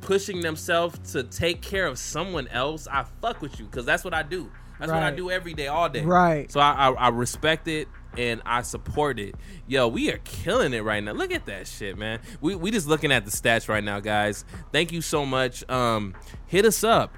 pushing 0.00 0.40
themselves 0.40 1.12
to 1.12 1.22
take 1.22 1.60
care 1.60 1.86
of 1.86 1.98
someone 1.98 2.48
else, 2.48 2.88
I 2.90 3.04
fuck 3.20 3.40
with 3.40 3.58
you 3.58 3.66
because 3.66 3.84
that's 3.84 4.04
what 4.04 4.14
I 4.14 4.22
do. 4.22 4.50
That's 4.78 4.90
what 4.90 5.02
I 5.02 5.10
do 5.10 5.30
every 5.30 5.52
day, 5.52 5.66
all 5.66 5.88
day. 5.90 6.02
Right. 6.02 6.50
So 6.50 6.58
I, 6.58 6.88
I, 6.88 6.90
I 6.92 7.08
respect 7.08 7.68
it 7.68 7.86
and 8.16 8.42
I 8.44 8.62
support 8.62 9.18
it. 9.18 9.34
Yo, 9.66 9.88
we 9.88 10.10
are 10.10 10.18
killing 10.24 10.72
it 10.72 10.82
right 10.82 11.02
now. 11.02 11.12
Look 11.12 11.32
at 11.32 11.46
that 11.46 11.66
shit, 11.66 11.96
man. 11.96 12.20
We 12.40 12.54
we 12.54 12.70
just 12.70 12.86
looking 12.86 13.12
at 13.12 13.24
the 13.24 13.30
stats 13.30 13.68
right 13.68 13.84
now, 13.84 14.00
guys. 14.00 14.44
Thank 14.72 14.92
you 14.92 15.02
so 15.02 15.24
much. 15.26 15.68
Um, 15.70 16.14
hit 16.46 16.64
us 16.64 16.84
up. 16.84 17.14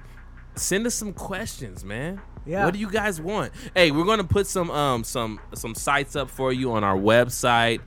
Send 0.55 0.85
us 0.85 0.95
some 0.95 1.13
questions, 1.13 1.83
man. 1.83 2.21
Yeah. 2.45 2.65
What 2.65 2.73
do 2.73 2.79
you 2.79 2.89
guys 2.89 3.21
want? 3.21 3.53
Hey, 3.73 3.91
we're 3.91 4.05
gonna 4.05 4.23
put 4.23 4.47
some 4.47 4.69
um 4.71 5.03
some 5.03 5.39
some 5.55 5.75
sites 5.75 6.15
up 6.15 6.29
for 6.29 6.51
you 6.51 6.73
on 6.73 6.83
our 6.83 6.97
website. 6.97 7.81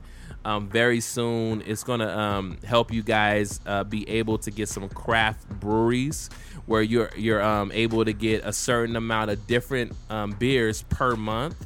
Um, 0.45 0.69
very 0.69 1.01
soon, 1.01 1.61
it's 1.65 1.83
gonna 1.83 2.07
um, 2.07 2.57
help 2.63 2.93
you 2.93 3.03
guys 3.03 3.59
uh, 3.65 3.83
be 3.83 4.07
able 4.09 4.37
to 4.39 4.51
get 4.51 4.69
some 4.69 4.87
craft 4.87 5.47
breweries 5.59 6.29
where 6.65 6.81
you're 6.81 7.09
you're 7.17 7.41
um, 7.41 7.71
able 7.73 8.05
to 8.05 8.13
get 8.13 8.45
a 8.45 8.53
certain 8.53 8.95
amount 8.95 9.29
of 9.29 9.45
different 9.45 9.93
um, 10.09 10.31
beers 10.31 10.83
per 10.83 11.15
month. 11.15 11.57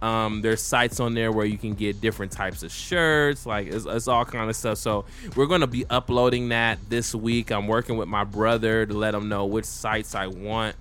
Um, 0.00 0.42
there's 0.42 0.62
sites 0.62 1.00
on 1.00 1.14
there 1.14 1.32
where 1.32 1.46
you 1.46 1.58
can 1.58 1.74
get 1.74 2.00
different 2.00 2.30
types 2.30 2.62
of 2.62 2.70
shirts, 2.70 3.46
like 3.46 3.66
it's, 3.66 3.84
it's 3.84 4.06
all 4.06 4.24
kind 4.24 4.48
of 4.48 4.54
stuff. 4.54 4.78
So 4.78 5.04
we're 5.34 5.46
gonna 5.46 5.66
be 5.66 5.84
uploading 5.90 6.50
that 6.50 6.78
this 6.88 7.14
week. 7.14 7.50
I'm 7.50 7.66
working 7.66 7.96
with 7.96 8.08
my 8.08 8.24
brother 8.24 8.86
to 8.86 8.94
let 8.94 9.14
him 9.14 9.28
know 9.28 9.46
which 9.46 9.64
sites 9.64 10.14
I 10.14 10.28
want 10.28 10.76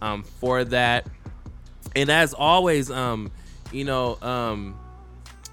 um, 0.00 0.22
for 0.22 0.64
that. 0.64 1.06
And 1.94 2.10
as 2.10 2.32
always, 2.32 2.90
um, 2.90 3.30
you 3.72 3.84
know, 3.84 4.18
um, 4.22 4.78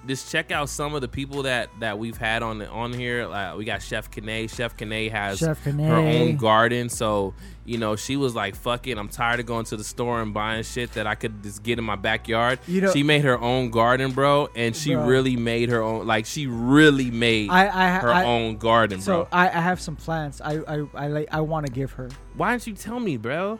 just 0.07 0.31
check 0.31 0.49
out 0.51 0.69
some 0.69 0.95
of 0.95 1.01
the 1.01 1.07
people 1.07 1.43
that 1.43 1.69
that 1.79 1.99
we've 1.99 2.17
had 2.17 2.41
on 2.41 2.59
the, 2.59 2.69
on 2.69 2.93
here. 2.93 3.23
Uh, 3.29 3.55
we 3.55 3.65
got 3.65 3.81
Chef 3.81 4.09
Kane. 4.09 4.47
Chef 4.47 4.75
Kane 4.77 5.11
has 5.11 5.39
Chef 5.39 5.63
her 5.63 5.95
own 5.95 6.37
garden, 6.37 6.89
so 6.89 7.33
you 7.65 7.77
know 7.77 7.95
she 7.95 8.15
was 8.15 8.33
like, 8.33 8.55
"Fuck 8.55 8.87
it, 8.87 8.97
I'm 8.97 9.09
tired 9.09 9.39
of 9.39 9.45
going 9.45 9.65
to 9.65 9.77
the 9.77 9.83
store 9.83 10.21
and 10.21 10.33
buying 10.33 10.63
shit 10.63 10.93
that 10.93 11.05
I 11.05 11.15
could 11.15 11.43
just 11.43 11.63
get 11.63 11.77
in 11.77 11.83
my 11.83 11.95
backyard." 11.97 12.59
You 12.67 12.81
know- 12.81 12.91
she 12.93 13.03
made 13.03 13.23
her 13.25 13.37
own 13.39 13.69
garden, 13.71 14.11
bro, 14.11 14.49
and 14.55 14.75
she 14.75 14.93
Bro. 14.95 15.05
really 15.05 15.35
made 15.35 15.69
her 15.69 15.81
own. 15.83 16.07
Like 16.07 16.25
she 16.25 16.47
really 16.47 17.11
made 17.11 17.49
I 17.49 17.67
I 17.67 17.99
her 17.99 18.09
I, 18.11 18.23
own 18.23 18.57
garden, 18.57 19.01
So 19.01 19.23
bro. 19.23 19.27
I, 19.31 19.47
I 19.47 19.61
have 19.61 19.81
some 19.81 19.95
plants. 19.97 20.39
I 20.41 20.59
I 20.67 20.85
I 20.95 21.07
like 21.07 21.27
I 21.31 21.41
want 21.41 21.65
to 21.65 21.71
give 21.71 21.91
her 21.93 22.09
Why 22.35 22.51
didn't 22.53 22.67
you 22.67 22.73
tell 22.73 22.99
me, 22.99 23.17
bro? 23.17 23.59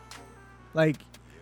like 0.72 0.96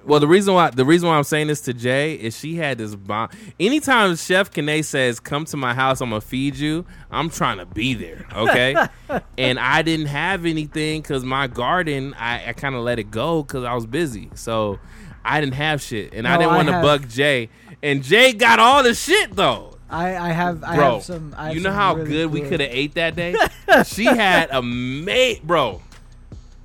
Well, 0.05 0.21
the 0.21 0.29
reason 0.29 0.55
why 0.55 0.71
the 0.71 0.85
reason 0.85 1.09
why 1.09 1.17
I'm 1.17 1.25
saying 1.25 1.49
this 1.49 1.61
to 1.63 1.75
Jay 1.75 2.15
is 2.15 2.39
she 2.39 2.57
had 2.57 2.79
this 2.79 2.95
bomb. 2.95 3.29
Anytime 3.61 4.17
Chef 4.17 4.51
Kane 4.51 4.83
says, 4.83 5.21
"Come 5.21 5.45
to 5.47 5.57
my 5.57 5.75
house, 5.75 6.01
I'm 6.01 6.11
gonna 6.11 6.21
feed 6.21 6.57
you," 6.57 6.87
I'm 7.11 7.29
trying 7.29 7.59
to 7.59 7.67
be 7.67 7.95
there, 7.95 8.27
okay? 8.35 8.75
and 9.39 9.59
I 9.59 9.83
didn't 9.83 10.07
have 10.07 10.47
anything 10.47 11.03
because 11.03 11.25
my 11.25 11.47
garden, 11.47 12.15
I, 12.15 12.49
I 12.49 12.53
kind 12.55 12.75
of 12.75 12.83
let 12.83 12.99
it 12.99 13.11
go 13.11 13.43
because 13.43 13.65
I 13.65 13.75
was 13.75 13.87
busy, 13.87 14.31
so 14.35 14.79
I 15.25 15.41
didn't 15.41 15.55
have 15.55 15.83
shit, 15.83 16.15
and 16.15 16.27
I 16.27 16.39
didn't 16.39 16.55
want 16.55 16.69
to 16.69 16.75
have- 16.75 16.83
bug 16.83 17.09
Jay. 17.09 17.51
And 17.83 18.03
Jay 18.03 18.33
got 18.33 18.59
all 18.59 18.83
the 18.83 18.95
shit 18.95 19.37
though. 19.37 19.77
I 19.91 20.17
I 20.17 20.33
have 20.33 20.65
I 20.65 20.77
Bro, 20.77 20.95
have 20.95 21.03
some. 21.05 21.35
I 21.37 21.53
you 21.53 21.61
know 21.61 21.73
how 21.73 21.95
really 21.95 22.09
good 22.09 22.33
we 22.33 22.41
could 22.43 22.61
have 22.61 22.71
ate 22.73 22.95
that 22.95 23.15
day? 23.17 23.35
she 23.87 24.05
had 24.05 24.51
a 24.51 24.63
mate, 24.63 25.47
bro. 25.47 25.81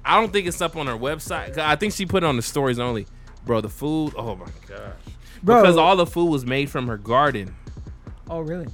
I 0.06 0.20
don't 0.20 0.34
think 0.34 0.48
it's 0.48 0.62
up 0.62 0.76
on 0.76 0.88
her 0.88 0.98
website. 0.98 1.58
I 1.58 1.76
think 1.76 1.94
she 1.94 2.06
put 2.06 2.24
it 2.24 2.26
on 2.26 2.36
the 2.36 2.42
stories 2.42 2.80
only. 2.80 3.06
Bro, 3.46 3.62
the 3.62 3.70
food, 3.70 4.14
oh 4.18 4.36
my 4.36 4.46
gosh. 4.68 4.80
Bro. 5.42 5.62
Because 5.62 5.78
all 5.78 5.96
the 5.96 6.06
food 6.06 6.30
was 6.30 6.46
made 6.46 6.70
from 6.70 6.88
her 6.88 6.98
garden. 6.98 7.56
Oh 8.30 8.40
really? 8.40 8.68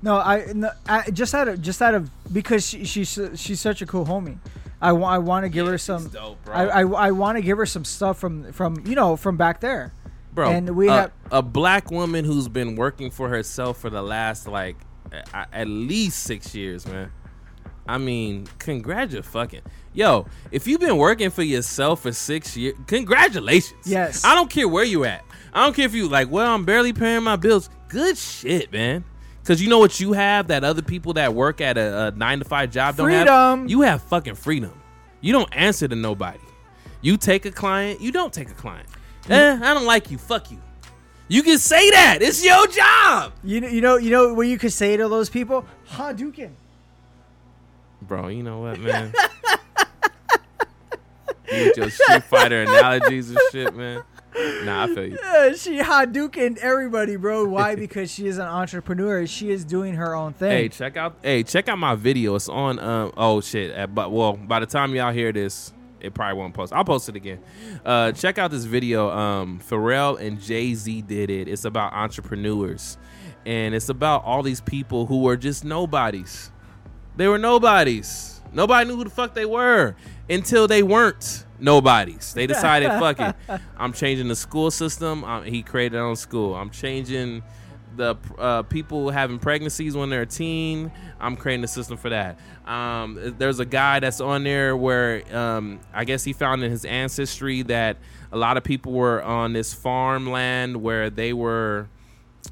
No, 0.00 0.16
I, 0.16 0.46
no, 0.54 0.70
I 0.88 1.10
just 1.10 1.34
out 1.34 1.48
of 1.48 1.62
just 1.62 1.80
out 1.82 1.94
of 1.94 2.10
because 2.32 2.66
she, 2.66 2.84
she's 2.84 3.18
she's 3.34 3.60
such 3.60 3.82
a 3.82 3.86
cool 3.86 4.04
homie. 4.04 4.38
I 4.80 4.92
want 4.92 5.14
I 5.14 5.18
want 5.18 5.44
to 5.44 5.48
give 5.48 5.66
her 5.66 5.78
some. 5.78 6.08
Dope, 6.08 6.44
bro. 6.44 6.54
I 6.54 6.64
I, 6.64 6.82
I 6.82 7.10
want 7.12 7.38
to 7.38 7.42
give 7.42 7.56
her 7.58 7.66
some 7.66 7.84
stuff 7.84 8.18
from 8.18 8.52
from 8.52 8.82
you 8.86 8.94
know 8.94 9.16
from 9.16 9.36
back 9.36 9.60
there. 9.60 9.92
Bro, 10.34 10.50
and 10.50 10.70
we 10.76 10.88
a, 10.88 10.92
have- 10.92 11.12
a 11.30 11.42
black 11.42 11.90
woman 11.90 12.24
who's 12.24 12.48
been 12.48 12.74
working 12.74 13.10
for 13.10 13.28
herself 13.28 13.78
for 13.78 13.90
the 13.90 14.02
last 14.02 14.48
like 14.48 14.76
at 15.34 15.68
least 15.68 16.20
six 16.22 16.54
years, 16.54 16.86
man. 16.86 17.10
I 17.86 17.98
mean, 17.98 18.46
congratulations, 18.58 19.26
fucking 19.32 19.62
yo. 19.92 20.26
If 20.50 20.66
you've 20.66 20.80
been 20.80 20.96
working 20.96 21.30
for 21.30 21.42
yourself 21.42 22.02
for 22.02 22.12
six 22.12 22.56
years, 22.56 22.74
congratulations. 22.86 23.86
Yes. 23.86 24.24
I 24.24 24.34
don't 24.34 24.48
care 24.50 24.68
where 24.68 24.84
you 24.84 25.04
at. 25.04 25.24
I 25.52 25.64
don't 25.64 25.74
care 25.74 25.86
if 25.86 25.94
you 25.94 26.08
like. 26.08 26.30
Well, 26.30 26.54
I'm 26.54 26.64
barely 26.64 26.92
paying 26.92 27.22
my 27.22 27.36
bills. 27.36 27.68
Good 27.88 28.16
shit, 28.16 28.72
man. 28.72 29.04
Cause 29.44 29.60
you 29.60 29.68
know 29.68 29.80
what 29.80 29.98
you 29.98 30.12
have 30.12 30.46
that 30.48 30.62
other 30.62 30.82
people 30.82 31.14
that 31.14 31.34
work 31.34 31.60
at 31.60 31.76
a, 31.76 32.06
a 32.06 32.10
nine 32.12 32.38
to 32.38 32.44
five 32.44 32.70
job 32.70 32.96
don't 32.96 33.10
have. 33.10 33.26
Freedom. 33.26 33.68
You 33.68 33.80
have 33.80 34.00
fucking 34.02 34.36
freedom. 34.36 34.72
You 35.20 35.32
don't 35.32 35.48
answer 35.52 35.88
to 35.88 35.96
nobody. 35.96 36.38
You 37.00 37.16
take 37.16 37.44
a 37.44 37.50
client. 37.50 38.00
You 38.00 38.12
don't 38.12 38.32
take 38.32 38.48
a 38.50 38.54
client. 38.54 38.88
Eh, 39.28 39.58
I 39.60 39.74
don't 39.74 39.84
like 39.84 40.10
you. 40.12 40.18
Fuck 40.18 40.52
you. 40.52 40.58
You 41.26 41.42
can 41.42 41.58
say 41.58 41.90
that. 41.90 42.18
It's 42.20 42.44
your 42.44 42.66
job, 42.68 43.32
You 43.42 43.60
know, 43.60 43.68
you 43.68 43.80
know, 43.80 43.96
you 43.96 44.10
know 44.10 44.34
what 44.34 44.46
you 44.48 44.58
could 44.58 44.72
say 44.72 44.96
to 44.96 45.08
those 45.08 45.28
people? 45.30 45.64
Hadouken. 45.90 46.50
Bro. 48.12 48.28
You 48.28 48.42
know 48.42 48.60
what, 48.60 48.78
man. 48.78 49.10
you 51.50 51.64
with 51.64 51.76
your 51.78 51.88
Street 51.88 52.24
Fighter 52.24 52.62
analogies 52.62 53.30
and 53.30 53.38
shit, 53.50 53.74
man. 53.74 54.02
Nah, 54.64 54.84
I 54.84 54.86
feel 54.88 55.06
you. 55.06 55.18
Uh, 55.18 55.54
she 55.54 55.78
Hadouken 55.78 56.58
everybody, 56.58 57.16
bro. 57.16 57.46
Why? 57.46 57.74
because 57.86 58.10
she 58.10 58.26
is 58.26 58.36
an 58.36 58.46
entrepreneur. 58.46 59.26
She 59.26 59.50
is 59.50 59.64
doing 59.64 59.94
her 59.94 60.14
own 60.14 60.34
thing. 60.34 60.50
Hey, 60.50 60.68
check 60.68 60.98
out. 60.98 61.16
Hey, 61.22 61.42
check 61.42 61.70
out 61.70 61.78
my 61.78 61.94
video. 61.94 62.34
It's 62.34 62.50
on. 62.50 62.78
Um. 62.78 63.12
Oh 63.16 63.40
shit. 63.40 63.94
But 63.94 64.12
well, 64.12 64.34
by 64.34 64.60
the 64.60 64.66
time 64.66 64.94
y'all 64.94 65.10
hear 65.10 65.32
this, 65.32 65.72
it 65.98 66.12
probably 66.12 66.38
won't 66.38 66.52
post. 66.52 66.74
I'll 66.74 66.84
post 66.84 67.08
it 67.08 67.16
again. 67.16 67.40
Uh, 67.82 68.12
check 68.12 68.36
out 68.36 68.50
this 68.50 68.64
video. 68.64 69.08
Um, 69.10 69.58
Pharrell 69.58 70.20
and 70.20 70.38
Jay 70.38 70.74
Z 70.74 71.00
did 71.00 71.30
it. 71.30 71.48
It's 71.48 71.64
about 71.64 71.94
entrepreneurs, 71.94 72.98
and 73.46 73.74
it's 73.74 73.88
about 73.88 74.24
all 74.24 74.42
these 74.42 74.60
people 74.60 75.06
who 75.06 75.26
are 75.28 75.36
just 75.38 75.64
nobodies. 75.64 76.51
They 77.16 77.28
were 77.28 77.38
nobodies. 77.38 78.40
Nobody 78.52 78.88
knew 78.88 78.96
who 78.96 79.04
the 79.04 79.10
fuck 79.10 79.34
they 79.34 79.46
were 79.46 79.94
until 80.28 80.68
they 80.68 80.82
weren't 80.82 81.46
nobodies. 81.58 82.34
They 82.34 82.46
decided, 82.46 82.88
fuck 82.98 83.20
it, 83.20 83.60
I'm 83.76 83.92
changing 83.92 84.28
the 84.28 84.36
school 84.36 84.70
system. 84.70 85.24
Um, 85.24 85.44
he 85.44 85.62
created 85.62 85.96
his 85.96 86.00
own 86.00 86.16
school. 86.16 86.54
I'm 86.54 86.70
changing 86.70 87.42
the 87.96 88.16
uh, 88.38 88.62
people 88.62 89.10
having 89.10 89.38
pregnancies 89.38 89.96
when 89.96 90.10
they're 90.10 90.22
a 90.22 90.26
teen. 90.26 90.90
I'm 91.20 91.36
creating 91.36 91.64
a 91.64 91.68
system 91.68 91.96
for 91.96 92.10
that. 92.10 92.38
Um, 92.66 93.34
there's 93.38 93.60
a 93.60 93.64
guy 93.64 94.00
that's 94.00 94.20
on 94.20 94.44
there 94.44 94.76
where 94.76 95.22
um, 95.36 95.80
I 95.92 96.04
guess 96.04 96.24
he 96.24 96.32
found 96.32 96.62
in 96.62 96.70
his 96.70 96.84
ancestry 96.84 97.62
that 97.62 97.98
a 98.30 98.36
lot 98.36 98.56
of 98.56 98.64
people 98.64 98.92
were 98.92 99.22
on 99.22 99.52
this 99.52 99.74
farmland 99.74 100.82
where 100.82 101.10
they 101.10 101.32
were 101.32 101.88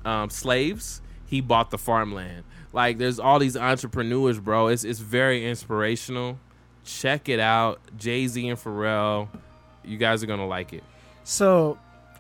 um, 0.05 0.31
slaves. 0.31 1.01
He 1.27 1.41
bought 1.41 1.71
the 1.71 1.79
farmland. 1.79 2.45
Like 2.73 2.99
there's 2.99 3.19
all 3.19 3.39
these 3.39 3.57
entrepreneurs, 3.57 4.39
bro. 4.39 4.69
It's 4.69 4.85
it's 4.85 5.01
very 5.01 5.49
inspirational. 5.49 6.39
Check 6.85 7.29
it 7.29 7.41
out, 7.41 7.81
Jay 7.97 8.27
Z 8.27 8.49
and 8.49 8.59
Pharrell. 8.59 9.29
You 9.85 9.97
guys 9.99 10.23
are 10.23 10.27
gonna 10.27 10.47
like 10.47 10.73
it. 10.73 10.85
So, 11.25 11.79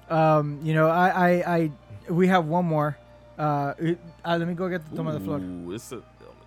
um, 0.08 0.60
you 0.62 0.74
know, 0.74 0.88
I, 0.88 1.08
I, 1.08 1.56
I, 1.56 1.70
we 2.12 2.26
have 2.28 2.46
one 2.46 2.64
more. 2.66 2.96
Uh, 3.38 3.74
it- 3.78 3.98
uh, 4.24 4.36
let 4.36 4.46
me 4.46 4.54
go 4.54 4.68
get 4.68 4.88
the 4.90 4.96
toma 4.96 5.12
de 5.12 5.20
flor. 5.20 5.40
It's 5.74 5.90
a, 5.92 5.96
oh, 5.96 6.02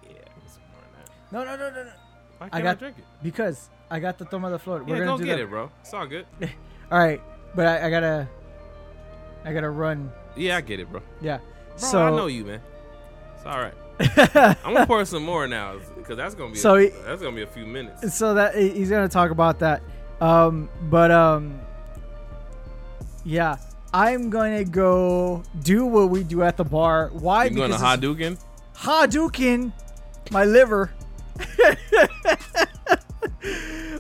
yeah, 0.06 0.12
it's 0.46 0.60
more 0.72 0.82
than 0.84 0.94
that. 1.00 1.32
No, 1.32 1.44
no, 1.44 1.58
no, 1.58 1.76
no, 1.76 1.84
no. 1.86 1.92
Why 2.38 2.46
I 2.48 2.50
can't 2.50 2.54
I, 2.54 2.62
got- 2.62 2.80
drink 2.80 2.98
it? 3.00 3.06
Because 3.24 3.70
I 3.90 4.00
got 4.00 4.18
the 4.20 4.26
toma 4.26 4.50
de 4.52 4.60
flor. 4.60 4.84
Yeah, 4.86 4.94
We're 4.94 5.00
gonna 5.06 5.12
go 5.12 5.18
do 5.18 5.26
get 5.26 5.38
that. 5.38 5.44
it, 5.44 5.50
bro. 5.50 5.72
It's 5.82 5.94
all 5.94 6.06
good. 6.06 6.26
All 6.92 7.00
right, 7.00 7.22
but 7.56 7.66
I, 7.66 7.88
I 7.88 7.90
gotta, 7.90 8.28
I 9.44 9.54
gotta 9.54 9.70
run. 9.72 10.12
Yeah, 10.36 10.58
I 10.58 10.62
get 10.62 10.80
it, 10.80 10.92
bro. 10.92 11.02
Yeah. 11.22 11.38
Bro, 11.38 11.78
so 11.78 12.02
I 12.06 12.10
know 12.12 12.28
you, 12.28 12.46
man. 12.46 12.62
It's 13.36 13.46
all 13.48 13.60
right. 13.60 13.74
I'm 14.18 14.74
gonna 14.74 14.86
pour 14.88 15.06
some 15.06 15.24
more 15.24 15.48
now 15.48 15.76
because 15.96 16.18
that's 16.18 16.36
gonna 16.36 16.52
be 16.52 16.58
So 16.58 16.76
a, 16.76 16.82
he- 16.84 16.88
that's 17.06 17.22
gonna 17.22 17.36
be 17.36 17.44
a 17.44 17.48
few 17.48 17.66
minutes. 17.66 18.16
so 18.18 18.34
that 18.34 18.56
he's 18.56 18.90
gonna 18.90 19.08
talk 19.10 19.32
about 19.32 19.60
that. 19.60 19.82
Um, 20.22 20.70
but 20.90 21.12
um, 21.12 21.60
yeah, 23.24 23.58
I'm 23.94 24.30
gonna 24.30 24.64
go 24.66 25.44
do 25.62 25.86
what 25.86 26.10
we 26.10 26.24
do 26.24 26.42
at 26.44 26.58
the 26.58 26.64
bar. 26.64 27.10
Why? 27.14 27.46
You 27.46 27.56
going 27.56 27.72
to 27.72 27.78
Hadouken? 27.78 28.40
Hadouken, 28.76 29.72
my 30.32 30.46
liver. 30.46 30.92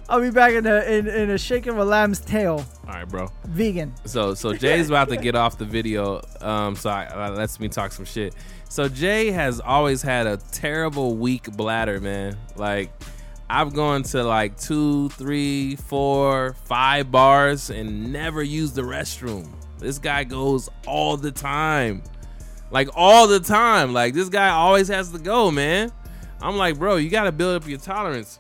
I'll 0.10 0.22
be 0.22 0.32
back 0.32 0.54
in 0.54 0.66
a 0.66 0.82
in, 0.84 1.08
in 1.08 1.30
a 1.32 1.38
shake 1.38 1.66
of 1.68 1.78
a 1.78 1.84
lamb's 1.86 2.20
tail, 2.20 2.64
All 2.88 2.94
right, 2.94 3.08
bro. 3.08 3.30
vegan. 3.46 3.94
So 4.06 4.34
so 4.34 4.54
Jay's 4.54 4.90
about 4.90 5.10
to 5.10 5.18
get 5.18 5.36
off 5.36 5.58
the 5.58 5.66
video. 5.66 6.22
Um, 6.42 6.76
so 6.76 6.90
I, 6.90 7.06
uh, 7.06 7.32
lets 7.32 7.60
me 7.60 7.68
talk 7.70 7.92
some 7.92 8.06
shit. 8.06 8.36
So 8.74 8.90
Jay 8.90 9.30
has 9.30 9.60
always 9.60 10.02
had 10.02 10.26
a 10.26 10.38
terrible 10.52 11.16
weak 11.16 11.44
bladder, 11.56 12.00
man. 12.00 12.40
Like 12.56 12.92
I've 13.48 13.72
gone 13.72 14.02
to 14.02 14.24
like 14.24 14.58
two, 14.58 15.10
three, 15.10 15.76
four, 15.76 16.56
five 16.66 17.12
bars 17.12 17.70
and 17.70 18.12
never 18.12 18.42
used 18.42 18.74
the 18.74 18.82
restroom. 18.82 19.48
This 19.78 20.00
guy 20.00 20.24
goes 20.24 20.70
all 20.88 21.18
the 21.18 21.32
time, 21.32 22.02
like 22.72 22.90
all 22.96 23.28
the 23.28 23.40
time. 23.40 23.94
Like 23.94 24.16
this 24.16 24.30
guy 24.30 24.50
always 24.50 24.88
has 24.88 25.12
to 25.12 25.20
go, 25.20 25.52
man. 25.52 25.92
I'm 26.42 26.58
like, 26.58 26.80
bro, 26.80 26.96
you 26.96 27.12
got 27.12 27.26
to 27.26 27.32
build 27.32 27.62
up 27.62 27.70
your 27.70 27.78
tolerance. 27.78 28.40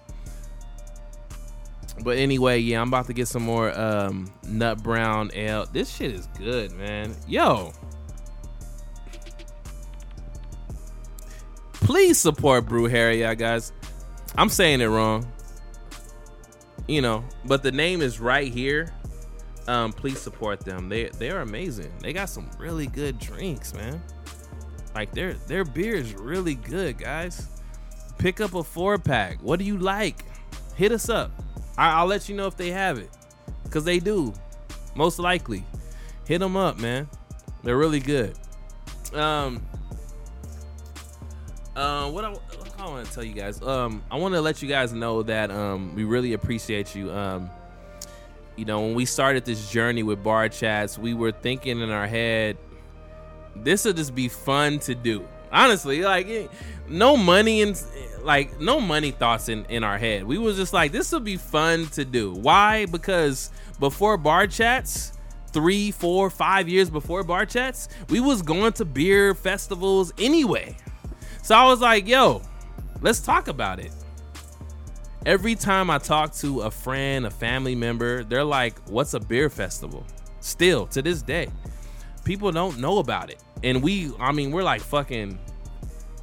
But 2.03 2.18
anyway, 2.18 2.57
yeah, 2.57 2.81
I'm 2.81 2.88
about 2.88 3.05
to 3.05 3.14
get 3.14 3.27
some 3.27 3.43
more 3.43 3.72
um, 3.80 4.34
nut 4.47 4.81
brown 4.81 5.30
ale. 5.35 5.68
This 5.72 5.95
shit 5.95 6.11
is 6.11 6.27
good, 6.39 6.72
man. 6.72 7.15
Yo, 7.27 7.72
please 11.84 12.19
support 12.19 12.65
Brew 12.65 12.85
Harry, 12.85 13.19
yeah, 13.19 13.35
guys. 13.35 13.72
I'm 14.38 14.49
saying 14.49 14.81
it 14.81 14.88
wrong, 14.88 15.31
you 16.88 17.01
know, 17.01 17.23
but 17.45 17.61
the 17.61 17.72
name 17.72 18.01
is 18.01 18.19
right 18.19 18.51
here. 18.51 18.93
Um, 19.68 19.93
please 19.93 20.19
support 20.19 20.60
them. 20.61 20.89
They 20.89 21.05
they 21.05 21.30
are 21.30 21.41
amazing. 21.41 21.93
They 22.01 22.11
got 22.11 22.30
some 22.30 22.49
really 22.57 22.88
good 22.88 23.19
drinks, 23.19 23.73
man. 23.73 24.01
Like 24.95 25.11
their 25.11 25.34
their 25.34 25.64
beer 25.64 25.95
is 25.95 26.14
really 26.14 26.55
good, 26.55 26.97
guys. 26.97 27.47
Pick 28.18 28.41
up 28.41 28.55
a 28.55 28.64
four 28.64 28.97
pack. 28.97 29.41
What 29.41 29.60
do 29.60 29.65
you 29.65 29.77
like? 29.77 30.26
Hit 30.76 30.91
us 30.91 31.10
up. 31.10 31.31
I, 31.77 31.91
I'll 31.93 32.07
let 32.07 32.27
you 32.27 32.35
know 32.35 32.47
if 32.47 32.57
they 32.57 32.72
have 32.72 32.97
it, 32.97 33.10
cause 33.69 33.84
they 33.84 33.99
do, 33.99 34.34
most 34.95 35.19
likely. 35.19 35.64
Hit 36.26 36.39
them 36.39 36.57
up, 36.57 36.80
man. 36.80 37.07
They're 37.64 37.77
really 37.77 37.99
good. 37.99 38.38
Um. 39.14 39.65
Uh, 41.76 42.10
what 42.12 42.24
I, 42.24 42.36
I 42.78 42.88
want 42.88 43.08
to 43.08 43.14
tell 43.14 43.24
you 43.24 43.34
guys. 43.34 43.62
Um, 43.62 44.04
I 44.12 44.18
want 44.18 44.36
to 44.36 44.41
let 44.41 44.62
you 44.62 44.70
guys 44.70 44.94
know 44.94 45.24
that 45.24 45.50
um, 45.50 45.95
we 45.95 46.04
really 46.04 46.34
appreciate 46.34 46.95
you. 46.95 47.12
Um, 47.12 47.50
you 48.56 48.66
know, 48.66 48.82
when 48.82 48.94
we 48.94 49.06
started 49.06 49.45
this 49.45 49.72
journey 49.72 50.04
with 50.04 50.24
bar 50.24 50.50
chats, 50.50 50.98
we 50.98 51.14
were 51.14 51.32
thinking 51.32 51.80
in 51.82 51.90
our 51.90 52.06
head, 52.06 52.58
this 53.56 53.86
will 53.86 53.94
just 53.94 54.14
be 54.14 54.28
fun 54.28 54.80
to 54.80 54.94
do. 54.94 55.28
Honestly, 55.52 56.02
like 56.02 56.52
no 56.88 57.16
money 57.16 57.62
and 57.62 57.82
like 58.24 58.60
no 58.60 58.80
money 58.80 59.12
thoughts 59.12 59.50
in 59.50 59.66
in 59.66 59.84
our 59.84 59.98
head. 59.98 60.24
We 60.24 60.38
was 60.38 60.58
just 60.58 60.74
like, 60.74 60.91
this 60.91 61.12
will 61.12 61.20
be 61.20 61.38
fun 61.38 61.88
to 61.90 62.06
do. 62.06 62.34
Why? 62.34 62.86
Because 62.86 63.52
before 63.80 64.18
bar 64.18 64.48
chats, 64.48 65.14
three, 65.52 65.91
four, 65.91 66.30
five 66.30 66.68
years 66.68 66.90
before 66.90 67.24
bar 67.24 67.45
chats, 67.45 67.88
we 68.10 68.20
was 68.20 68.41
going 68.41 68.74
to 68.74 68.86
beer 68.86 69.36
festivals 69.36 70.12
anyway. 70.18 70.76
So 71.44 71.56
I 71.56 71.65
was 71.65 71.82
like, 71.82 72.07
yo, 72.07 72.41
let's 73.02 73.20
talk 73.20 73.48
about 73.48 73.80
it. 73.80 73.91
Every 75.26 75.56
time 75.56 75.90
I 75.90 75.98
talk 75.99 76.34
to 76.38 76.61
a 76.61 76.72
friend, 76.72 77.26
a 77.26 77.30
family 77.32 77.76
member, 77.76 78.24
they're 78.24 78.44
like, 78.44 78.78
what's 78.90 79.14
a 79.14 79.20
beer 79.20 79.49
festival? 79.49 80.06
Still 80.40 80.88
to 80.88 81.02
this 81.02 81.22
day, 81.22 81.49
people 82.26 82.52
don't 82.52 82.80
know 82.80 82.98
about 82.99 83.30
it. 83.30 83.41
And 83.64 83.82
we, 83.82 84.11
I 84.20 84.32
mean, 84.32 84.52
we're 84.52 84.64
like 84.64 84.82
fucking, 84.82 85.40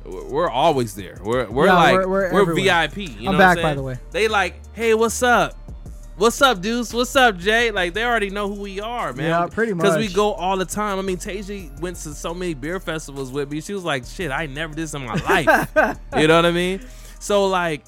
we're 0.04 0.50
always 0.50 0.94
there. 0.94 1.18
We're, 1.22 1.48
we're 1.50 1.66
Yeah, 1.66 1.74
like, 1.74 1.94
we're- 2.06 2.32
we're 2.32 2.44
we're. 2.46 2.54
VIP. 2.54 2.96
You 2.98 3.06
know 3.08 3.30
I'm 3.32 3.36
what 3.36 3.38
back, 3.38 3.62
by 3.62 3.74
the 3.74 3.82
way. 3.82 3.98
They 4.10 4.28
like, 4.28 4.54
hey, 4.74 4.92
what's 4.94 5.22
up? 5.22 5.54
What's 6.20 6.42
up, 6.42 6.60
Deuce? 6.60 6.92
What's 6.92 7.16
up, 7.16 7.38
Jay? 7.38 7.70
Like 7.70 7.94
they 7.94 8.04
already 8.04 8.28
know 8.28 8.46
who 8.52 8.60
we 8.60 8.78
are, 8.78 9.14
man. 9.14 9.30
Yeah, 9.30 9.46
pretty 9.50 9.72
much. 9.72 9.84
Because 9.84 9.96
we 9.96 10.08
go 10.12 10.34
all 10.34 10.58
the 10.58 10.66
time. 10.66 10.98
I 10.98 11.02
mean, 11.02 11.16
Tasia 11.16 11.80
went 11.80 11.96
to 11.96 12.12
so 12.12 12.34
many 12.34 12.52
beer 12.52 12.78
festivals 12.78 13.32
with 13.32 13.50
me. 13.50 13.62
She 13.62 13.72
was 13.72 13.84
like, 13.84 14.04
"Shit, 14.04 14.30
I 14.30 14.44
never 14.44 14.74
did 14.74 14.82
this 14.82 14.92
in 14.92 15.06
my 15.06 15.14
life." 15.14 15.96
you 16.18 16.26
know 16.26 16.36
what 16.36 16.44
I 16.44 16.50
mean? 16.50 16.82
So 17.20 17.46
like, 17.46 17.84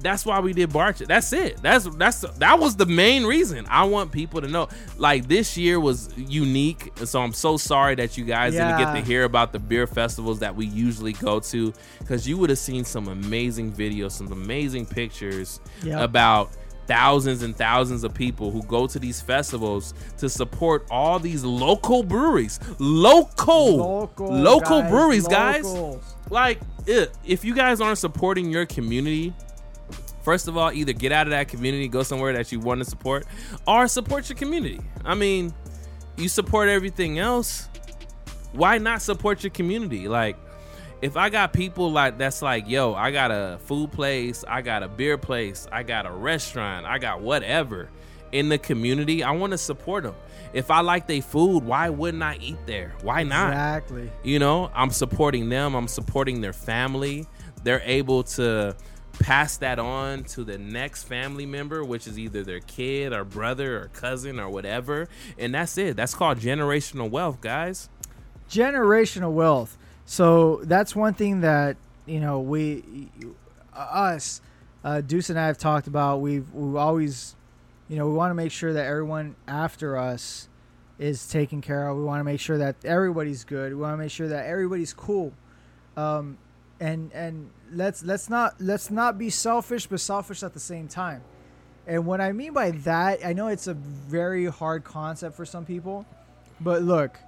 that's 0.00 0.26
why 0.26 0.40
we 0.40 0.52
did 0.52 0.68
Barchat. 0.68 1.06
That's 1.06 1.32
it. 1.32 1.56
That's 1.62 1.86
that's 1.96 2.20
that 2.20 2.58
was 2.58 2.76
the 2.76 2.84
main 2.84 3.24
reason. 3.24 3.64
I 3.70 3.84
want 3.84 4.12
people 4.12 4.42
to 4.42 4.48
know. 4.48 4.68
Like 4.98 5.26
this 5.26 5.56
year 5.56 5.80
was 5.80 6.10
unique, 6.18 6.92
so 7.06 7.22
I'm 7.22 7.32
so 7.32 7.56
sorry 7.56 7.94
that 7.94 8.18
you 8.18 8.26
guys 8.26 8.52
didn't 8.52 8.76
get 8.76 8.92
to 8.92 9.00
hear 9.00 9.24
about 9.24 9.54
the 9.54 9.58
beer 9.58 9.86
festivals 9.86 10.40
that 10.40 10.54
we 10.54 10.66
usually 10.66 11.14
go 11.14 11.40
to, 11.40 11.72
because 12.00 12.28
you 12.28 12.36
would 12.36 12.50
have 12.50 12.58
seen 12.58 12.84
some 12.84 13.08
amazing 13.08 13.72
videos, 13.72 14.10
some 14.12 14.30
amazing 14.32 14.84
pictures 14.84 15.60
Yep. 15.82 15.98
about 16.02 16.50
thousands 16.88 17.42
and 17.42 17.54
thousands 17.54 18.02
of 18.02 18.12
people 18.14 18.50
who 18.50 18.62
go 18.64 18.86
to 18.88 18.98
these 18.98 19.20
festivals 19.20 19.94
to 20.16 20.28
support 20.28 20.86
all 20.90 21.18
these 21.20 21.44
local 21.44 22.02
breweries. 22.02 22.58
Local, 22.80 23.76
Local, 23.76 24.32
local 24.32 24.80
guys, 24.80 24.90
breweries, 24.90 25.28
guys. 25.28 25.76
Like, 26.30 26.58
if 26.86 27.44
you 27.44 27.54
guys 27.54 27.80
aren't 27.80 27.98
supporting 27.98 28.50
your 28.50 28.66
community, 28.66 29.34
first 30.22 30.48
of 30.48 30.56
all, 30.56 30.72
either 30.72 30.94
get 30.94 31.12
out 31.12 31.26
of 31.26 31.30
that 31.30 31.48
community, 31.48 31.86
go 31.86 32.02
somewhere 32.02 32.32
that 32.32 32.50
you 32.50 32.58
want 32.58 32.80
to 32.80 32.84
support, 32.84 33.26
or 33.66 33.86
support 33.86 34.28
your 34.28 34.36
community. 34.36 34.80
I 35.04 35.14
mean, 35.14 35.52
you 36.16 36.28
support 36.28 36.68
everything 36.68 37.18
else. 37.18 37.68
Why 38.52 38.78
not 38.78 39.02
support 39.02 39.44
your 39.44 39.50
community? 39.50 40.08
Like, 40.08 40.36
if 41.00 41.16
I 41.16 41.30
got 41.30 41.52
people 41.52 41.92
like 41.92 42.18
that's 42.18 42.42
like, 42.42 42.68
yo, 42.68 42.94
I 42.94 43.10
got 43.10 43.30
a 43.30 43.58
food 43.64 43.92
place, 43.92 44.44
I 44.46 44.62
got 44.62 44.82
a 44.82 44.88
beer 44.88 45.16
place, 45.18 45.66
I 45.70 45.82
got 45.82 46.06
a 46.06 46.10
restaurant, 46.12 46.86
I 46.86 46.98
got 46.98 47.20
whatever 47.20 47.88
in 48.32 48.48
the 48.48 48.58
community, 48.58 49.22
I 49.22 49.30
want 49.30 49.52
to 49.52 49.58
support 49.58 50.04
them. 50.04 50.14
If 50.52 50.70
I 50.70 50.80
like 50.80 51.06
their 51.06 51.22
food, 51.22 51.64
why 51.64 51.88
wouldn't 51.90 52.22
I 52.22 52.38
eat 52.40 52.58
there? 52.66 52.94
Why 53.02 53.22
not? 53.22 53.50
Exactly. 53.50 54.10
You 54.22 54.38
know, 54.38 54.70
I'm 54.74 54.90
supporting 54.90 55.48
them, 55.48 55.74
I'm 55.74 55.88
supporting 55.88 56.40
their 56.40 56.52
family. 56.52 57.26
They're 57.62 57.82
able 57.84 58.22
to 58.24 58.76
pass 59.18 59.56
that 59.58 59.78
on 59.78 60.24
to 60.24 60.44
the 60.44 60.58
next 60.58 61.04
family 61.04 61.44
member, 61.44 61.84
which 61.84 62.06
is 62.06 62.18
either 62.18 62.42
their 62.44 62.60
kid 62.60 63.12
or 63.12 63.24
brother 63.24 63.82
or 63.82 63.88
cousin 63.88 64.38
or 64.38 64.48
whatever. 64.48 65.08
And 65.38 65.54
that's 65.54 65.76
it. 65.76 65.96
That's 65.96 66.14
called 66.14 66.38
generational 66.38 67.10
wealth, 67.10 67.40
guys. 67.40 67.88
generational 68.48 69.32
wealth. 69.32 69.76
So 70.08 70.62
that's 70.64 70.96
one 70.96 71.12
thing 71.12 71.42
that 71.42 71.76
you 72.06 72.18
know 72.18 72.40
we, 72.40 73.10
us, 73.76 74.40
uh, 74.82 75.02
Deuce 75.02 75.28
and 75.28 75.38
I 75.38 75.48
have 75.48 75.58
talked 75.58 75.86
about. 75.86 76.22
We've 76.22 76.50
we've 76.54 76.76
always, 76.76 77.36
you 77.90 77.96
know, 77.96 78.08
we 78.08 78.14
want 78.14 78.30
to 78.30 78.34
make 78.34 78.50
sure 78.50 78.72
that 78.72 78.86
everyone 78.86 79.36
after 79.46 79.98
us 79.98 80.48
is 80.98 81.28
taken 81.28 81.60
care 81.60 81.86
of. 81.86 81.98
We 81.98 82.04
want 82.04 82.20
to 82.20 82.24
make 82.24 82.40
sure 82.40 82.56
that 82.56 82.76
everybody's 82.86 83.44
good. 83.44 83.74
We 83.74 83.82
want 83.82 83.92
to 83.92 83.98
make 83.98 84.10
sure 84.10 84.28
that 84.28 84.46
everybody's 84.46 84.94
cool. 84.94 85.34
Um, 85.94 86.38
and 86.80 87.12
and 87.12 87.50
let's 87.70 88.02
let's 88.02 88.30
not 88.30 88.54
let's 88.60 88.90
not 88.90 89.18
be 89.18 89.28
selfish, 89.28 89.88
but 89.88 90.00
selfish 90.00 90.42
at 90.42 90.54
the 90.54 90.60
same 90.60 90.88
time. 90.88 91.20
And 91.86 92.06
what 92.06 92.22
I 92.22 92.32
mean 92.32 92.54
by 92.54 92.70
that, 92.70 93.18
I 93.22 93.34
know 93.34 93.48
it's 93.48 93.66
a 93.66 93.74
very 93.74 94.46
hard 94.46 94.84
concept 94.84 95.36
for 95.36 95.44
some 95.44 95.66
people, 95.66 96.06
but 96.62 96.80
look, 96.82 97.18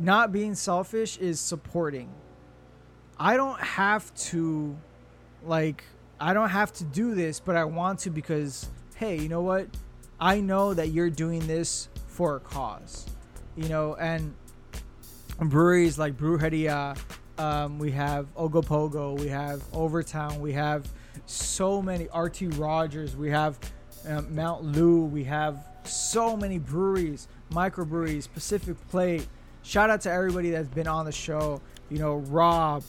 not 0.00 0.32
being 0.32 0.54
selfish 0.54 1.18
is 1.18 1.38
supporting. 1.38 2.10
I 3.18 3.36
don't 3.36 3.60
have 3.60 4.12
to 4.14 4.76
like 5.44 5.84
I 6.18 6.34
don't 6.34 6.48
have 6.48 6.72
to 6.74 6.84
do 6.84 7.14
this, 7.14 7.38
but 7.38 7.54
I 7.54 7.64
want 7.64 8.00
to 8.00 8.10
because 8.10 8.68
hey, 8.96 9.16
you 9.18 9.28
know 9.28 9.42
what? 9.42 9.68
I 10.18 10.40
know 10.40 10.74
that 10.74 10.88
you're 10.88 11.10
doing 11.10 11.46
this 11.46 11.88
for 12.08 12.36
a 12.36 12.40
cause. 12.40 13.06
You 13.56 13.68
know, 13.68 13.94
and 13.96 14.34
breweries 15.38 15.98
like 15.98 16.16
Brewjeria, 16.16 16.98
um, 17.38 17.78
we 17.78 17.90
have 17.90 18.34
Ogopogo, 18.34 19.18
we 19.18 19.28
have 19.28 19.62
Overtown, 19.74 20.40
we 20.40 20.52
have 20.52 20.88
so 21.26 21.82
many 21.82 22.08
RT 22.14 22.56
Rogers, 22.56 23.16
we 23.16 23.30
have 23.30 23.58
um, 24.06 24.34
Mount 24.34 24.64
Lowe, 24.64 25.04
we 25.04 25.24
have 25.24 25.66
so 25.84 26.36
many 26.36 26.58
breweries, 26.58 27.28
microbreweries, 27.50 28.32
Pacific 28.32 28.76
Plate. 28.88 29.26
Shout 29.70 29.88
out 29.88 30.00
to 30.00 30.10
everybody 30.10 30.50
that's 30.50 30.66
been 30.66 30.88
on 30.88 31.04
the 31.04 31.12
show. 31.12 31.60
You 31.90 32.00
know, 32.00 32.16
Rob, 32.16 32.82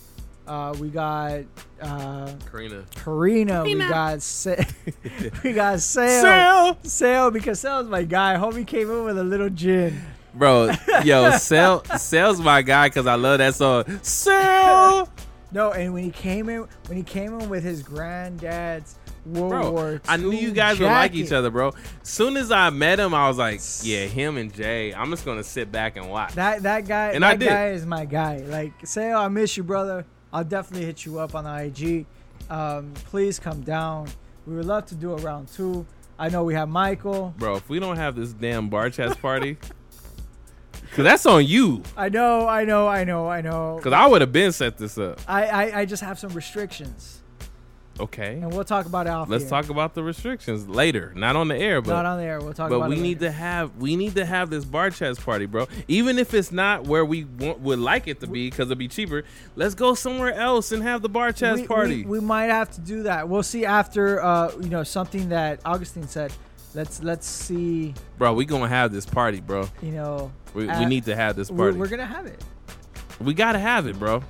uh, 0.48 0.76
we 0.80 0.90
got 0.90 1.42
uh, 1.80 2.34
Karina. 2.52 2.86
Karina, 2.96 3.64
we 3.64 3.78
got 3.78 4.24
Sa- 4.24 4.56
we 5.44 5.54
got 5.54 5.80
Sale, 5.80 6.24
Sale! 6.24 6.78
Sale, 6.82 7.30
because 7.30 7.60
Sale's 7.60 7.88
my 7.88 8.02
guy. 8.02 8.34
Homie 8.36 8.66
came 8.66 8.90
in 8.90 9.04
with 9.04 9.20
a 9.20 9.24
little 9.24 9.52
gin. 9.52 10.02
Bro, 10.34 10.72
yo, 11.04 11.38
Sel, 11.38 11.84
Sel's 12.00 12.42
my 12.42 12.64
guy 12.64 12.88
because 12.88 13.06
I 13.06 13.14
love 13.14 13.38
that 13.38 13.54
song. 13.54 13.84
Sel! 14.02 15.08
No, 15.54 15.74
and 15.74 15.94
when 15.94 16.06
he 16.06 16.12
came 16.12 16.48
in, 16.48 16.66
when 16.88 16.98
he 16.98 17.04
came 17.04 17.38
in 17.38 17.50
with 17.50 17.62
his 17.62 17.84
granddad's 17.84 18.96
World 19.26 19.50
Bro, 19.50 19.72
War 19.72 19.92
II 19.94 20.00
I 20.08 20.18
knew 20.18 20.32
you 20.32 20.52
guys 20.52 20.80
would 20.80 20.88
like 20.88 21.14
each 21.14 21.32
other, 21.32 21.50
bro. 21.52 21.74
Soon 22.04 22.38
as 22.38 22.52
I 22.52 22.70
met 22.72 23.00
him, 23.00 23.14
I 23.14 23.28
was 23.28 23.38
like, 23.38 23.60
yeah, 23.84 24.06
him 24.06 24.38
and 24.38 24.52
Jay. 24.54 24.94
I'm 24.94 25.10
just 25.12 25.26
gonna 25.26 25.44
sit 25.44 25.72
back 25.72 25.96
and 25.96 26.10
watch. 26.10 26.34
That 26.34 26.64
that 26.64 26.88
guy, 26.88 27.10
And 27.12 27.24
that 27.24 27.32
I 27.34 27.36
did. 27.36 27.50
guy 27.50 27.68
is 27.70 27.86
my 27.86 28.06
guy. 28.06 28.38
Like, 28.38 28.74
Sale, 28.84 29.18
I 29.18 29.28
miss 29.28 29.56
you, 29.58 29.64
brother. 29.64 30.06
I'll 30.34 30.44
definitely 30.44 30.86
hit 30.86 31.06
you 31.06 31.20
up 31.20 31.36
on 31.36 31.44
the 31.44 31.64
IG. 31.66 32.06
Um, 32.50 32.94
please 33.06 33.38
come 33.40 33.62
down. 33.62 34.08
We 34.48 34.56
would 34.56 34.66
love 34.66 34.86
to 34.88 34.96
do 34.96 35.14
a 35.14 35.18
round 35.18 35.50
two. 35.50 35.86
I 36.18 36.30
know 36.30 36.44
we 36.44 36.54
have 36.56 36.70
Michael. 36.70 37.34
Bro, 37.38 37.58
if 37.58 37.70
we 37.70 37.80
don't 37.80 37.98
have 37.98 38.16
this 38.16 38.34
damn 38.34 38.70
bar 38.70 38.90
chats 38.90 39.16
party, 39.16 39.58
cause 40.94 41.04
that's 41.04 41.26
on 41.26 41.46
you. 41.46 41.84
I 41.96 42.10
know, 42.10 42.48
I 42.48 42.64
know, 42.66 42.88
I 42.88 43.04
know, 43.04 43.30
I 43.30 43.42
know. 43.42 43.80
Cause 43.82 43.94
I 43.94 44.08
would 44.08 44.22
have 44.22 44.32
been 44.32 44.52
set 44.52 44.78
this 44.78 44.98
up. 44.98 45.20
I, 45.28 45.46
I, 45.48 45.80
I 45.82 45.86
just 45.86 46.04
have 46.04 46.20
some 46.20 46.32
restrictions, 46.34 47.21
Okay. 48.02 48.40
and 48.42 48.52
we'll 48.52 48.64
talk 48.64 48.88
about 48.88 49.06
it 49.06 49.12
off 49.12 49.30
Let's 49.30 49.44
here. 49.44 49.50
talk 49.52 49.70
about 49.70 49.94
the 49.94 50.04
restrictions 50.04 50.68
later, 50.68 51.14
not 51.16 51.36
on 51.36 51.48
the 51.48 51.56
air, 51.56 51.82
but 51.82 51.92
Not 51.92 52.06
on 52.06 52.18
the 52.18 52.24
air. 52.24 52.40
We'll 52.42 52.54
talk 52.54 52.70
but 52.70 52.78
about 52.78 52.90
we 52.90 52.98
it 52.98 53.02
need 53.02 53.20
to 53.20 53.32
have 53.32 53.76
we 53.78 53.96
need 53.96 54.16
to 54.16 54.26
have 54.26 54.50
this 54.50 54.66
bar 54.66 54.90
chats 54.90 55.20
party, 55.20 55.46
bro. 55.46 55.68
Even 55.88 56.18
if 56.18 56.34
it's 56.34 56.52
not 56.52 56.86
where 56.86 57.06
we 57.06 57.26
want, 57.26 57.60
would 57.60 57.80
like 57.80 58.08
it 58.08 58.20
to 58.22 58.28
be, 58.28 58.50
because 58.50 58.72
it'll 58.72 58.80
be 58.80 58.88
cheaper. 58.88 59.24
Let's 59.56 59.76
go 59.76 59.94
somewhere 59.94 60.34
else 60.34 60.72
and 60.72 60.82
have 60.82 61.02
the 61.02 61.10
bar 61.10 61.32
chats 61.32 61.62
we, 61.62 61.68
party. 61.68 62.04
We, 62.04 62.20
we 62.20 62.26
might 62.26 62.46
have 62.46 62.72
to 62.72 62.82
do 62.82 63.04
that. 63.04 63.30
We'll 63.30 63.44
see 63.44 63.66
after 63.66 64.22
uh, 64.22 64.52
you 64.60 64.70
know 64.70 64.84
something 64.84 65.30
that 65.30 65.60
Augustine 65.64 66.08
said. 66.08 66.34
Let's 66.74 67.04
let's 67.04 67.28
see. 67.28 67.94
bro, 68.18 68.34
we 68.34 68.46
gonna 68.46 68.68
have 68.68 68.92
this 68.92 69.06
party, 69.06 69.42
bro. 69.42 69.68
You 69.82 69.92
know, 69.92 70.32
We, 70.54 70.68
uh, 70.70 70.80
we 70.80 70.86
need 70.86 71.06
to 71.06 71.16
have 71.16 71.36
this 71.36 71.52
we're, 71.52 71.66
party. 71.68 71.78
we're 71.78 71.88
gonna 71.90 72.06
have 72.06 72.26
it. 72.26 72.42
we 73.20 73.34
gotta 73.34 73.60
have 73.60 73.88
it, 73.88 74.00
bro. 74.00 74.24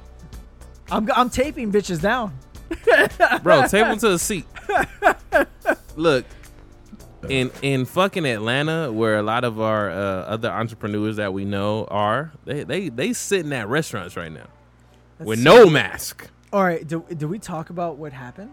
I'm 0.89 1.09
I'm 1.11 1.29
taping 1.29 1.71
bitches 1.71 2.01
down. 2.01 2.33
Bro, 3.43 3.67
tape 3.67 3.87
them 3.87 3.97
to 3.99 4.09
the 4.09 4.19
seat. 4.19 4.45
Look, 5.95 6.25
in 7.29 7.51
in 7.61 7.85
fucking 7.85 8.25
Atlanta, 8.25 8.91
where 8.91 9.17
a 9.17 9.23
lot 9.23 9.43
of 9.43 9.59
our 9.59 9.89
uh, 9.89 9.95
other 9.95 10.49
entrepreneurs 10.49 11.17
that 11.17 11.33
we 11.33 11.45
know 11.45 11.85
are, 11.85 12.31
they 12.45 12.63
they 12.63 12.89
they 12.89 13.13
sitting 13.13 13.53
at 13.53 13.67
restaurants 13.67 14.15
right 14.15 14.31
now 14.31 14.47
Let's 15.19 15.27
with 15.27 15.43
no 15.43 15.69
mask. 15.69 16.29
All 16.53 16.63
right. 16.63 16.85
Do, 16.87 17.05
do 17.15 17.27
we 17.27 17.39
talk 17.39 17.69
about 17.69 17.97
what 17.97 18.13
happened? 18.13 18.51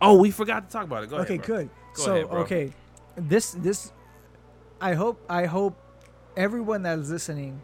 Oh, 0.00 0.18
we 0.18 0.30
forgot 0.30 0.68
to 0.68 0.72
talk 0.72 0.84
about 0.84 1.04
it. 1.04 1.10
Go 1.10 1.18
okay, 1.18 1.34
ahead. 1.34 1.46
good. 1.46 1.70
Go 1.94 2.02
so 2.02 2.14
ahead, 2.14 2.26
okay, 2.26 2.72
this 3.16 3.50
this, 3.50 3.92
I 4.80 4.94
hope 4.94 5.22
I 5.28 5.46
hope 5.46 5.76
everyone 6.36 6.82
that 6.84 6.98
is 6.98 7.10
listening 7.10 7.60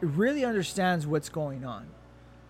really 0.00 0.44
understands 0.44 1.06
what's 1.06 1.28
going 1.28 1.64
on, 1.64 1.86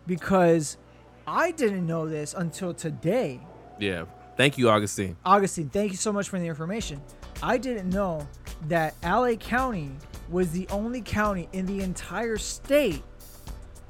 because 0.07 0.79
I 1.27 1.51
didn't 1.53 1.87
know 1.87 2.09
this 2.09 2.35
until 2.35 2.75
today. 2.75 3.41
Yeah. 3.79 4.05
Thank 4.37 4.59
you, 4.59 4.71
Augustine. 4.71 5.17
Augustine, 5.25 5.69
thank 5.69 5.93
you 5.93 5.97
so 5.99 6.13
much 6.13 6.29
for 6.29 6.39
the 6.39 6.47
information. 6.47 7.01
I 7.43 7.59
didn't 7.59 7.91
know 7.91 8.27
that 8.69 8.95
LA 9.03 9.35
County 9.35 9.91
was 10.31 10.51
the 10.53 10.67
only 10.69 11.03
county 11.03 11.49
in 11.53 11.67
the 11.67 11.81
entire 11.83 12.39
state 12.39 13.03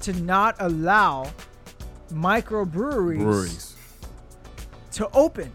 to 0.01 0.13
not 0.21 0.55
allow 0.59 1.31
microbreweries 2.11 3.17
Breweries. 3.19 3.75
to 4.91 5.09
open. 5.13 5.51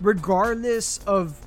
Regardless 0.00 0.98
of 1.06 1.38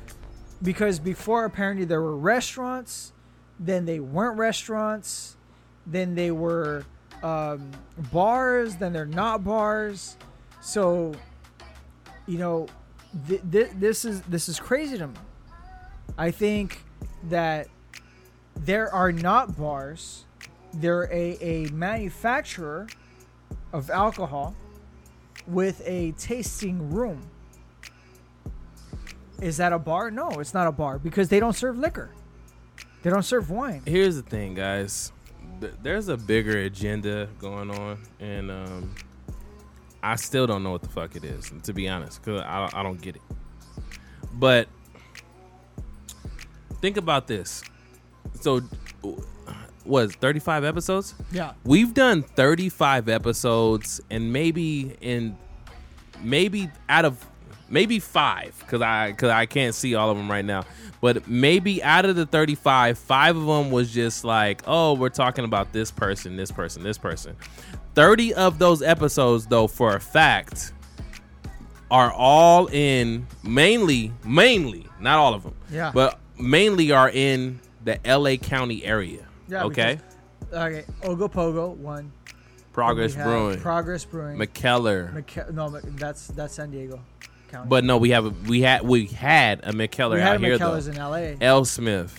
because 0.61 0.99
before 0.99 1.45
apparently 1.45 1.86
there 1.86 2.02
were 2.02 2.18
restaurants, 2.18 3.14
then 3.60 3.86
they 3.86 3.99
weren't 3.99 4.38
restaurants, 4.38 5.38
then 5.86 6.16
they 6.16 6.32
were 6.32 6.84
um, 7.23 7.71
bars, 8.11 8.75
then 8.75 8.93
they're 8.93 9.05
not 9.05 9.43
bars. 9.43 10.17
So, 10.61 11.13
you 12.27 12.37
know, 12.37 12.67
th- 13.27 13.41
th- 13.51 13.71
this 13.75 14.05
is 14.05 14.21
this 14.21 14.49
is 14.49 14.59
crazy 14.59 14.97
to 14.97 15.07
me. 15.07 15.15
I 16.17 16.31
think 16.31 16.83
that 17.25 17.67
there 18.55 18.93
are 18.93 19.11
not 19.11 19.57
bars. 19.57 20.25
They're 20.73 21.05
a, 21.11 21.37
a 21.41 21.69
manufacturer 21.71 22.87
of 23.73 23.89
alcohol 23.89 24.55
with 25.47 25.81
a 25.85 26.11
tasting 26.13 26.91
room. 26.91 27.21
Is 29.41 29.57
that 29.57 29.71
a 29.73 29.79
bar? 29.79 30.11
No, 30.11 30.29
it's 30.31 30.53
not 30.53 30.67
a 30.67 30.71
bar 30.71 30.99
because 30.99 31.29
they 31.29 31.39
don't 31.39 31.55
serve 31.55 31.77
liquor. 31.77 32.11
They 33.01 33.09
don't 33.09 33.23
serve 33.23 33.49
wine. 33.49 33.81
Here's 33.85 34.17
the 34.17 34.21
thing, 34.21 34.53
guys. 34.53 35.13
Th- 35.60 35.73
There's 35.81 36.07
a 36.07 36.18
bigger 36.18 36.57
agenda 36.60 37.27
going 37.40 37.69
on, 37.72 37.99
and 38.19 38.49
um, 38.52 38.95
I 40.02 40.15
still 40.15 40.48
don't 40.48 40.64
know 40.64 40.72
what 40.72 40.81
the 40.81 40.90
fuck 40.90 41.15
it 41.15 41.23
is, 41.23 41.52
to 41.64 41.73
be 41.73 41.88
honest, 41.90 42.23
because 42.23 42.41
I, 42.41 42.69
I 42.73 42.84
don't 42.84 43.02
get 43.02 43.15
it. 43.15 43.22
But 44.34 44.68
think 46.81 46.98
about 46.98 47.27
this. 47.27 47.64
So, 48.41 48.61
was 49.86 50.14
35 50.15 50.64
episodes? 50.64 51.15
Yeah. 51.31 51.53
We've 51.64 51.94
done 51.94 52.22
35 52.23 53.10
episodes, 53.10 54.02
and 54.10 54.31
maybe 54.31 54.95
in 55.02 55.38
maybe 56.22 56.69
out 56.88 57.06
of 57.06 57.26
maybe 57.69 57.99
five, 57.99 58.56
because 58.60 58.81
I 58.81 59.11
because 59.11 59.30
I 59.30 59.45
can't 59.45 59.73
see 59.76 59.95
all 59.95 60.10
of 60.11 60.18
them 60.18 60.30
right 60.30 60.45
now. 60.45 60.64
But 61.01 61.27
maybe 61.27 61.81
out 61.81 62.05
of 62.05 62.15
the 62.15 62.26
35, 62.26 62.97
five 62.97 63.38
of 63.38 63.45
them 63.45 63.71
was 63.71 63.91
just 63.93 64.23
like, 64.26 64.61
oh, 64.67 64.93
we're 64.93 65.09
talking 65.09 65.45
about 65.45 65.71
this 65.71 65.91
person, 65.91 66.35
this 66.35 66.51
person, 66.51 66.84
this 66.84 66.97
person. 66.97 67.35
30 67.95 68.34
of 68.34 68.59
those 68.59 68.81
episodes, 68.81 69.45
though, 69.47 69.67
for 69.67 69.95
a 69.95 69.99
fact, 70.01 70.73
are 71.89 72.11
all 72.11 72.67
in 72.67 73.26
mainly, 73.43 74.11
mainly, 74.26 74.85
not 74.99 75.17
all 75.17 75.34
of 75.34 75.43
them, 75.43 75.55
Yeah. 75.71 75.91
but 75.93 76.19
mainly 76.38 76.91
are 76.91 77.09
in 77.09 77.59
the 77.84 77.97
LA 78.05 78.35
County 78.35 78.84
area. 78.84 79.26
Yeah, 79.47 79.63
okay. 79.65 79.99
Okay, 80.53 80.84
Ogopogo 81.01 81.76
one. 81.77 82.11
Progress 82.73 83.15
Brewing, 83.15 83.59
Progress 83.59 84.05
Brewing. 84.05 84.38
Mikkeller. 84.38 85.13
McKe- 85.23 85.51
no, 85.53 85.69
that's 85.69 86.27
that's 86.27 86.53
San 86.53 86.71
Diego 86.71 86.99
County. 87.49 87.69
but 87.69 87.84
no, 87.84 87.97
we 87.97 88.11
have 88.11 88.26
a, 88.26 88.30
we 88.47 88.61
had 88.61 88.81
we 88.81 89.05
had 89.05 89.61
a 89.63 89.71
Mikkeller 89.71 90.15
we 90.15 90.21
out 90.21 90.39
here 90.39 90.57
Mikkeller's 90.57 90.85
though. 90.85 90.91
in 90.91 90.97
L.A. 90.97 91.35
AleSmith, 91.35 92.11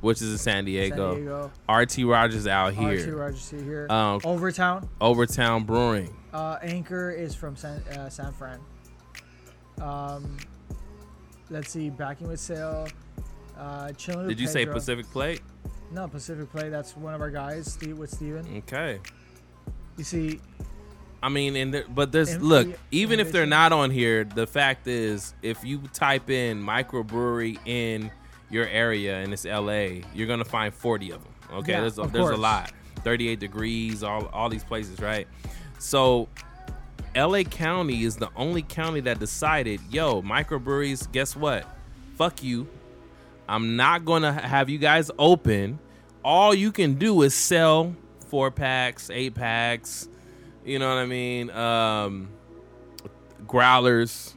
which 0.00 0.20
is 0.22 0.32
in 0.32 0.38
San 0.38 0.64
Diego. 0.64 1.14
San 1.14 1.24
Diego. 1.24 1.52
RT 1.68 1.98
Rogers 2.10 2.46
out 2.46 2.74
here. 2.74 3.08
RT. 3.08 3.16
Rogers 3.16 3.50
here. 3.50 3.86
Um, 3.90 4.20
Overtown. 4.24 4.88
Overtown 5.00 5.64
Brewing. 5.64 6.14
Uh, 6.32 6.58
Anchor 6.62 7.10
is 7.10 7.34
from 7.34 7.56
San 7.56 7.80
uh, 7.96 8.08
San 8.08 8.32
Fran. 8.32 8.60
Um, 9.80 10.36
let's 11.50 11.70
see. 11.70 11.90
Backing 11.90 12.28
with 12.28 12.40
Sale. 12.40 12.88
Uh, 13.56 13.90
chilling 13.92 14.26
with 14.26 14.28
Did 14.36 14.40
you 14.40 14.46
say 14.46 14.66
Pacific 14.66 15.10
Plate? 15.10 15.40
No, 15.90 16.06
Pacific 16.06 16.50
Play. 16.50 16.68
That's 16.68 16.96
one 16.96 17.14
of 17.14 17.20
our 17.20 17.30
guys, 17.30 17.72
Steve, 17.72 17.98
with 17.98 18.10
Steven. 18.10 18.46
Okay. 18.58 19.00
You 19.96 20.04
see, 20.04 20.40
I 21.22 21.28
mean, 21.28 21.56
and 21.56 21.74
there, 21.74 21.84
but 21.88 22.12
there's 22.12 22.38
look. 22.38 22.68
Even 22.90 23.18
if 23.20 23.32
they're 23.32 23.46
not 23.46 23.72
on 23.72 23.90
here, 23.90 24.24
the 24.24 24.46
fact 24.46 24.86
is, 24.86 25.34
if 25.42 25.64
you 25.64 25.82
type 25.92 26.30
in 26.30 26.62
microbrewery 26.62 27.58
in 27.66 28.10
your 28.50 28.66
area 28.66 29.18
and 29.18 29.32
it's 29.32 29.44
LA, 29.44 30.04
you're 30.14 30.26
gonna 30.28 30.44
find 30.44 30.72
40 30.72 31.10
of 31.10 31.22
them. 31.22 31.32
Okay, 31.58 31.72
Yeah, 31.72 31.80
there's 31.80 31.98
a, 31.98 32.02
there's 32.06 32.30
a 32.30 32.36
lot. 32.36 32.72
38 33.04 33.38
degrees, 33.40 34.02
all 34.02 34.26
all 34.26 34.48
these 34.48 34.64
places, 34.64 35.00
right? 35.00 35.26
So. 35.78 36.28
LA 37.16 37.42
County 37.42 38.04
is 38.04 38.16
the 38.16 38.28
only 38.36 38.62
county 38.62 39.00
that 39.00 39.18
decided, 39.18 39.80
yo, 39.90 40.22
microbreweries, 40.22 41.10
guess 41.10 41.34
what? 41.34 41.64
Fuck 42.16 42.44
you. 42.44 42.68
I'm 43.48 43.76
not 43.76 44.04
going 44.04 44.22
to 44.22 44.30
have 44.32 44.68
you 44.68 44.78
guys 44.78 45.10
open. 45.18 45.80
All 46.22 46.54
you 46.54 46.70
can 46.70 46.94
do 46.94 47.22
is 47.22 47.34
sell 47.34 47.96
four 48.26 48.50
packs, 48.50 49.08
eight 49.10 49.34
packs, 49.34 50.08
you 50.68 50.78
know 50.78 50.88
what 50.88 51.00
I 51.00 51.06
mean? 51.06 51.50
Um, 51.50 52.28
growlers, 53.46 54.34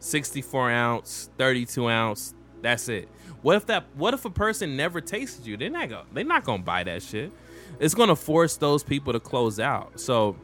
64 0.00 0.70
ounce, 0.70 1.30
32 1.38 1.88
ounce. 1.88 2.34
That's 2.60 2.88
it. 2.88 3.08
What 3.42 3.56
if 3.56 3.66
that? 3.66 3.84
What 3.94 4.14
if 4.14 4.24
a 4.24 4.30
person 4.30 4.76
never 4.76 5.00
tasted 5.00 5.46
you? 5.46 5.56
They're 5.56 5.70
not 5.70 5.88
gonna. 5.88 6.04
They're 6.12 6.24
not 6.24 6.44
gonna 6.44 6.62
buy 6.62 6.82
that 6.84 7.02
shit. 7.02 7.32
It's 7.78 7.94
gonna 7.94 8.16
force 8.16 8.56
those 8.56 8.82
people 8.82 9.12
to 9.12 9.20
close 9.20 9.60
out. 9.60 10.00
So 10.00 10.36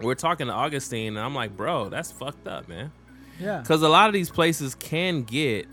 we're 0.00 0.14
talking 0.14 0.48
to 0.48 0.52
Augustine, 0.52 1.16
and 1.16 1.18
I'm 1.18 1.34
like, 1.34 1.56
bro, 1.56 1.88
that's 1.88 2.12
fucked 2.12 2.46
up, 2.46 2.68
man. 2.68 2.92
yeah. 3.38 3.60
Because 3.60 3.82
a 3.82 3.88
lot 3.88 4.08
of 4.08 4.12
these 4.12 4.28
places 4.30 4.74
can 4.74 5.22
get 5.22 5.66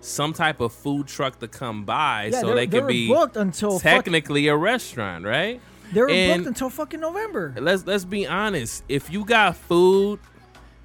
some 0.00 0.32
type 0.32 0.60
of 0.60 0.72
food 0.72 1.08
truck 1.08 1.38
to 1.40 1.48
come 1.48 1.84
by, 1.84 2.30
Yeah, 2.32 2.40
so 2.40 2.54
they, 2.54 2.66
could 2.66 2.86
be 2.86 3.08
booked 3.08 3.36
until 3.36 3.78
technically 3.78 4.46
a 4.48 4.56
restaurant, 4.56 5.24
right? 5.24 5.60
They 5.92 6.00
were 6.00 6.10
and- 6.10 6.42
booked 6.42 6.48
until 6.48 6.70
fucking 6.70 7.00
November. 7.00 7.54
Let's 7.58 7.86
let's 7.86 8.04
be 8.04 8.26
honest. 8.26 8.84
If 8.88 9.10
you 9.10 9.24
got 9.24 9.56
food 9.56 10.20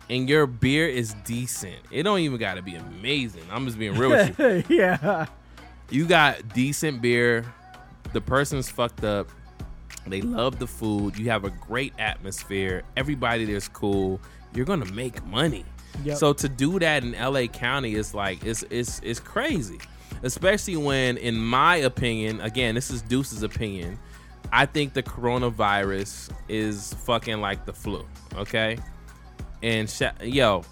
and 0.10 0.28
your 0.30 0.48
beer 0.48 0.88
is 0.88 1.14
decent, 1.26 1.78
it 1.92 2.04
don't 2.04 2.20
even 2.20 2.38
got 2.40 2.56
to 2.56 2.62
be 2.62 2.76
amazing. 2.76 3.44
I'm 3.52 3.66
just 3.66 3.80
being 3.80 3.98
real 3.98 4.10
with 4.10 4.40
you. 4.40 4.64
yeah. 4.78 5.28
You 5.90 6.06
got 6.06 6.54
decent 6.54 7.02
beer. 7.02 7.46
The 8.14 8.22
person's 8.22 8.70
fucked 8.70 9.04
up. 9.04 9.30
They 10.08 10.22
love 10.22 10.58
the 10.58 10.68
food. 10.68 11.18
You 11.18 11.30
have 11.30 11.46
a 11.46 11.50
great 11.50 11.94
atmosphere. 12.00 12.84
Everybody 12.98 13.46
there's 13.46 13.68
cool. 13.68 14.20
You're 14.54 14.66
gonna 14.66 14.92
make 14.92 15.24
money. 15.26 15.66
Yep. 16.04 16.18
So 16.18 16.34
to 16.34 16.50
do 16.50 16.80
that 16.80 17.04
in 17.04 17.12
LA 17.12 17.48
County 17.48 17.94
is 17.94 18.14
like 18.14 18.44
it's 18.44 18.64
it's 18.70 19.00
it's 19.04 19.20
crazy. 19.20 19.80
Especially 20.24 20.78
when, 20.78 21.18
in 21.18 21.36
my 21.38 21.78
opinion, 21.78 22.42
again, 22.42 22.76
this 22.76 22.92
is 22.92 23.02
Deuce's 23.02 23.42
opinion. 23.44 23.98
I 24.52 24.66
think 24.66 24.94
the 24.94 25.04
coronavirus 25.04 26.32
is 26.50 26.94
fucking 27.06 27.40
like 27.40 27.66
the 27.66 27.74
flu. 27.74 28.06
Okay, 28.36 28.78
and 29.64 29.90
sh- 29.90 30.04
yo, 30.22 30.64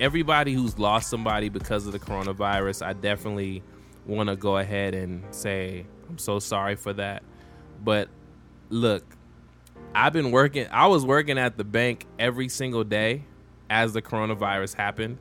everybody 0.00 0.52
who's 0.52 0.78
lost 0.78 1.08
somebody 1.08 1.48
because 1.48 1.86
of 1.86 1.92
the 1.92 1.98
coronavirus, 1.98 2.84
I 2.84 2.92
definitely 2.92 3.62
want 4.06 4.28
to 4.28 4.36
go 4.36 4.58
ahead 4.58 4.94
and 4.94 5.22
say 5.34 5.86
I'm 6.08 6.18
so 6.18 6.38
sorry 6.38 6.76
for 6.76 6.92
that. 6.94 7.22
But 7.82 8.08
look, 8.68 9.04
I've 9.94 10.12
been 10.12 10.30
working. 10.30 10.66
I 10.70 10.86
was 10.86 11.04
working 11.04 11.38
at 11.38 11.56
the 11.56 11.64
bank 11.64 12.06
every 12.18 12.48
single 12.48 12.84
day 12.84 13.24
as 13.70 13.92
the 13.92 14.02
coronavirus 14.02 14.74
happened, 14.74 15.18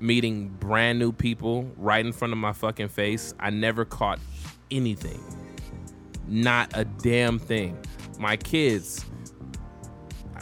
meeting 0.00 0.48
brand 0.48 0.98
new 0.98 1.12
people 1.12 1.70
right 1.76 2.04
in 2.04 2.12
front 2.12 2.32
of 2.32 2.38
my 2.38 2.52
fucking 2.52 2.88
face. 2.88 3.34
I 3.38 3.50
never 3.50 3.84
caught 3.84 4.18
anything. 4.70 5.22
Not 6.26 6.70
a 6.74 6.84
damn 6.84 7.38
thing. 7.38 7.78
My 8.18 8.36
kids, 8.36 9.04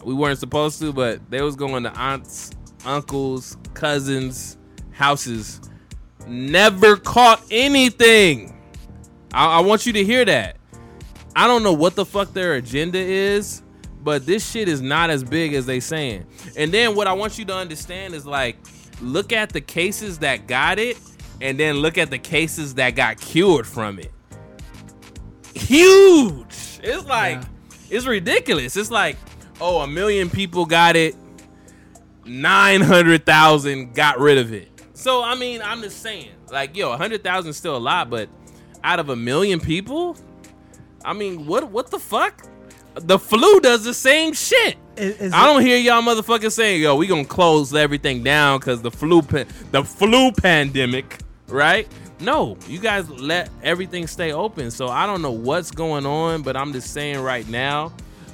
we 0.04 0.14
weren't 0.14 0.38
supposed 0.38 0.78
to, 0.80 0.92
but 0.92 1.30
they 1.30 1.42
was 1.42 1.56
going 1.56 1.82
to 1.84 1.92
aunts, 1.98 2.50
uncles, 2.84 3.56
cousins, 3.74 4.58
houses. 4.90 5.60
Never 6.26 6.96
caught 6.96 7.42
anything. 7.50 8.56
I, 9.32 9.58
I 9.58 9.60
want 9.60 9.86
you 9.86 9.92
to 9.94 10.04
hear 10.04 10.24
that. 10.24 10.56
I 11.34 11.46
don't 11.46 11.62
know 11.62 11.72
what 11.72 11.94
the 11.94 12.04
fuck 12.04 12.32
their 12.32 12.54
agenda 12.54 12.98
is, 12.98 13.62
but 14.02 14.26
this 14.26 14.48
shit 14.48 14.68
is 14.68 14.80
not 14.80 15.10
as 15.10 15.24
big 15.24 15.54
as 15.54 15.66
they 15.66 15.80
saying. 15.80 16.26
And 16.56 16.72
then 16.72 16.94
what 16.94 17.06
I 17.06 17.12
want 17.12 17.38
you 17.38 17.44
to 17.46 17.54
understand 17.54 18.14
is 18.14 18.26
like, 18.26 18.56
look 19.00 19.32
at 19.32 19.50
the 19.50 19.60
cases 19.60 20.18
that 20.18 20.46
got 20.46 20.78
it, 20.78 20.98
and 21.40 21.58
then 21.58 21.76
look 21.76 21.98
at 21.98 22.10
the 22.10 22.18
cases 22.18 22.74
that 22.74 22.94
got 22.94 23.18
cured 23.18 23.66
from 23.66 23.98
it. 23.98 24.12
Huge. 25.54 26.44
It's 26.82 27.04
like, 27.06 27.36
Yeah. 27.40 27.44
it's 27.90 28.06
ridiculous. 28.06 28.76
It's 28.76 28.90
like, 28.90 29.16
oh, 29.60 29.80
a 29.80 29.86
million 29.86 30.30
people 30.30 30.66
got 30.66 30.96
it, 30.96 31.14
nine 32.24 32.80
hundred 32.80 33.24
thousand 33.26 33.94
got 33.94 34.18
rid 34.18 34.38
of 34.38 34.52
it. 34.52 34.68
So 34.94 35.22
I 35.22 35.34
mean, 35.34 35.60
I'm 35.62 35.82
just 35.82 36.00
saying, 36.02 36.30
like, 36.50 36.76
yo, 36.76 36.92
a 36.92 36.96
hundred 36.96 37.22
thousand 37.24 37.50
is 37.50 37.56
still 37.56 37.76
a 37.76 37.78
lot, 37.78 38.10
but 38.10 38.28
out 38.84 38.98
of 39.00 39.08
a 39.08 39.16
million 39.16 39.60
people, 39.60 40.16
I 41.04 41.12
mean, 41.12 41.46
what 41.46 41.70
what 41.70 41.90
the 41.90 41.98
fuck? 41.98 42.44
The 42.94 43.18
flu 43.18 43.60
does 43.60 43.84
the 43.84 43.94
same 43.94 44.34
shit. 44.34 44.76
Is, 44.96 45.18
is 45.18 45.32
I 45.32 45.46
don't 45.46 45.62
hear 45.62 45.78
y'all 45.78 46.02
motherfuckers 46.02 46.52
saying, 46.52 46.82
"Yo, 46.82 46.94
we 46.96 47.06
gonna 47.06 47.24
close 47.24 47.74
everything 47.74 48.22
down 48.22 48.58
because 48.60 48.82
the 48.82 48.90
flu, 48.90 49.22
pa- 49.22 49.44
the 49.70 49.82
flu 49.84 50.30
pandemic." 50.32 51.18
Right? 51.48 51.86
No, 52.22 52.56
you 52.68 52.78
guys 52.78 53.10
let 53.10 53.50
everything 53.62 54.06
stay 54.06 54.32
open. 54.32 54.70
So 54.70 54.88
I 54.88 55.06
don't 55.06 55.22
know 55.22 55.32
what's 55.32 55.72
going 55.72 56.06
on, 56.06 56.42
but 56.42 56.56
I'm 56.56 56.72
just 56.72 56.92
saying 56.92 57.20
right 57.20 57.46
now, 57.48 57.92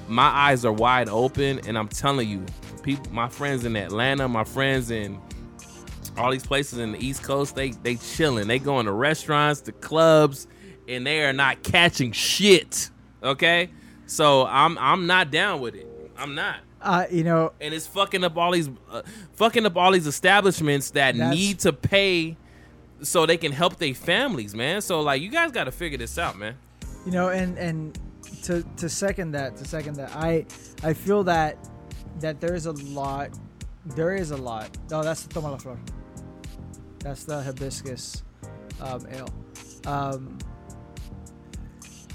my 0.08 0.26
eyes 0.26 0.64
are 0.64 0.72
wide 0.72 1.08
open, 1.08 1.60
and 1.66 1.78
I'm 1.78 1.88
telling 1.88 2.28
you, 2.28 2.44
people, 2.82 3.10
my 3.12 3.28
friends 3.28 3.64
in 3.64 3.76
Atlanta, 3.76 4.28
my 4.28 4.44
friends 4.44 4.90
in 4.90 5.18
all 6.18 6.30
these 6.30 6.46
places 6.46 6.78
in 6.78 6.92
the 6.92 7.04
East 7.04 7.22
Coast, 7.22 7.54
they 7.54 7.70
they 7.70 7.96
chilling. 7.96 8.46
They 8.48 8.58
going 8.58 8.86
to 8.86 8.92
restaurants, 8.92 9.62
to 9.62 9.72
clubs, 9.72 10.46
and 10.86 11.06
they 11.06 11.22
are 11.24 11.32
not 11.32 11.62
catching 11.62 12.12
shit. 12.12 12.90
Okay, 13.22 13.70
so 14.06 14.46
I'm 14.46 14.76
I'm 14.78 15.06
not 15.06 15.30
down 15.30 15.60
with 15.60 15.74
it. 15.74 15.86
I'm 16.16 16.34
not, 16.34 16.56
uh, 16.82 17.06
you 17.10 17.24
know, 17.24 17.52
and 17.60 17.72
it's 17.72 17.86
fucking 17.86 18.24
up 18.24 18.36
all 18.36 18.52
these 18.52 18.68
uh, 18.90 19.02
fucking 19.34 19.64
up 19.64 19.76
all 19.76 19.92
these 19.92 20.06
establishments 20.06 20.90
that 20.90 21.14
need 21.16 21.60
to 21.60 21.72
pay 21.72 22.36
so 23.02 23.26
they 23.26 23.36
can 23.36 23.52
help 23.52 23.76
their 23.76 23.94
families, 23.94 24.54
man. 24.54 24.80
So 24.80 25.00
like, 25.00 25.22
you 25.22 25.30
guys 25.30 25.52
got 25.52 25.64
to 25.64 25.72
figure 25.72 25.98
this 25.98 26.18
out, 26.18 26.36
man. 26.38 26.54
you 27.06 27.12
know, 27.12 27.28
and 27.28 27.56
and 27.58 27.98
to 28.44 28.62
to 28.76 28.88
second 28.88 29.32
that, 29.32 29.56
to 29.56 29.64
second 29.64 29.94
that, 29.96 30.14
I 30.14 30.46
I 30.82 30.92
feel 30.94 31.24
that 31.24 31.56
that 32.20 32.40
there 32.40 32.54
is 32.54 32.66
a 32.66 32.72
lot, 32.72 33.30
there 33.84 34.14
is 34.14 34.30
a 34.32 34.36
lot. 34.36 34.76
No, 34.90 35.02
that's 35.02 35.22
the 35.22 35.32
Toma 35.34 35.50
la 35.50 35.56
Flor. 35.58 35.78
That's 37.00 37.24
the 37.24 37.40
hibiscus 37.42 38.22
um, 38.80 39.06
ale. 39.12 39.28
Um, 39.86 40.38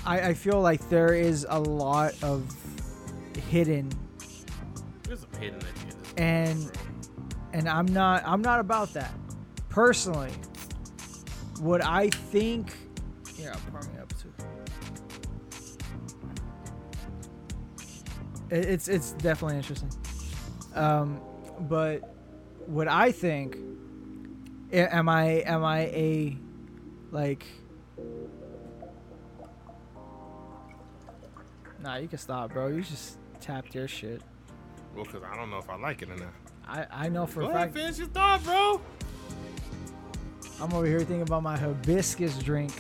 I 0.06 0.20
I 0.30 0.34
feel 0.34 0.60
like 0.62 0.88
there 0.90 1.14
is 1.16 1.46
a 1.50 1.60
lot 1.60 2.14
of 2.22 2.46
hidden 3.50 3.90
There's 5.04 5.26
a 5.34 5.38
hidden 5.40 5.60
agenda. 5.60 5.96
and 6.18 6.72
and 7.54 7.70
I'm 7.70 7.86
not 7.88 8.24
I'm 8.26 8.42
not 8.42 8.60
about 8.60 8.94
that 8.94 9.14
personally. 9.70 10.32
What 11.60 11.84
I 11.84 12.10
think, 12.10 12.74
yeah, 13.38 13.56
pour 13.72 13.82
me 13.82 14.00
up 14.00 14.12
too. 14.18 14.34
It's 18.50 18.88
it's 18.88 19.14
definitely 19.14 19.58
interesting, 19.58 19.90
um, 20.76 21.20
but 21.62 22.00
what 22.66 22.88
I 22.88 23.12
think. 23.12 23.58
Am 24.72 25.08
I 25.08 25.44
am 25.46 25.64
I 25.64 25.82
a 25.82 26.36
like? 27.12 27.46
Nah, 31.80 31.98
you 31.98 32.08
can 32.08 32.18
stop, 32.18 32.54
bro. 32.54 32.70
You 32.70 32.82
just 32.82 33.20
tapped 33.40 33.76
your 33.76 33.88
shit. 33.88 34.24
Well, 34.96 35.06
because 35.06 35.22
I 35.22 35.36
don't 35.36 35.52
know 35.52 35.58
if 35.60 35.70
I 35.70 35.76
like 35.76 36.02
it 36.02 36.10
or 36.10 36.16
not. 36.16 36.34
I 36.68 36.88
I 37.06 37.10
know 37.10 37.28
for 37.28 37.42
Go 37.42 37.48
a 37.48 37.50
ahead, 37.52 37.62
fact. 37.66 37.74
finish 37.76 37.98
your 38.00 38.08
thought, 38.08 38.44
bro. 38.44 38.82
I'm 40.62 40.74
over 40.74 40.86
here 40.86 41.00
thinking 41.00 41.22
about 41.24 41.44
my 41.44 41.58
hibiscus 41.58 42.38
drink. 42.40 42.72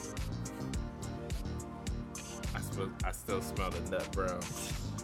I, 2.56 2.60
I 3.08 3.12
still 3.12 3.42
smell 3.42 3.70
the 3.72 3.90
nut 3.92 4.12
brown. 4.12 4.40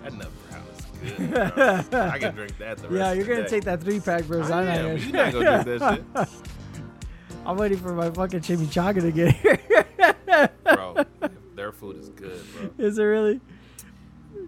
That 0.03 0.13
nut 0.13 0.29
brown 0.49 0.63
is 1.03 1.11
good. 1.17 1.89
Bro. 1.91 2.01
I 2.01 2.19
can 2.19 2.35
drink 2.35 2.57
that 2.57 2.77
the 2.77 2.87
rest 2.89 2.93
Yeah, 2.93 3.13
you're 3.13 3.25
gonna 3.25 3.43
day. 3.43 3.47
take 3.49 3.63
that 3.65 3.81
three 3.81 3.99
pack, 3.99 4.25
bro. 4.25 4.41
I 4.41 4.45
I'm 4.45 4.67
am. 4.67 4.85
gonna- 4.85 4.95
You're 4.97 5.11
not 5.13 5.33
gonna 5.33 5.77
that 5.79 6.03
shit. 6.15 6.29
I'm 7.45 7.57
waiting 7.57 7.77
for 7.79 7.93
my 7.93 8.09
fucking 8.11 8.41
chimichanga 8.41 9.01
to 9.01 9.11
get 9.11 9.35
here. 9.35 10.49
bro. 10.63 11.03
Their 11.55 11.71
food 11.71 11.97
is 11.97 12.09
good, 12.09 12.41
bro. 12.53 12.69
Is 12.85 12.97
it 12.97 13.03
really? 13.03 13.39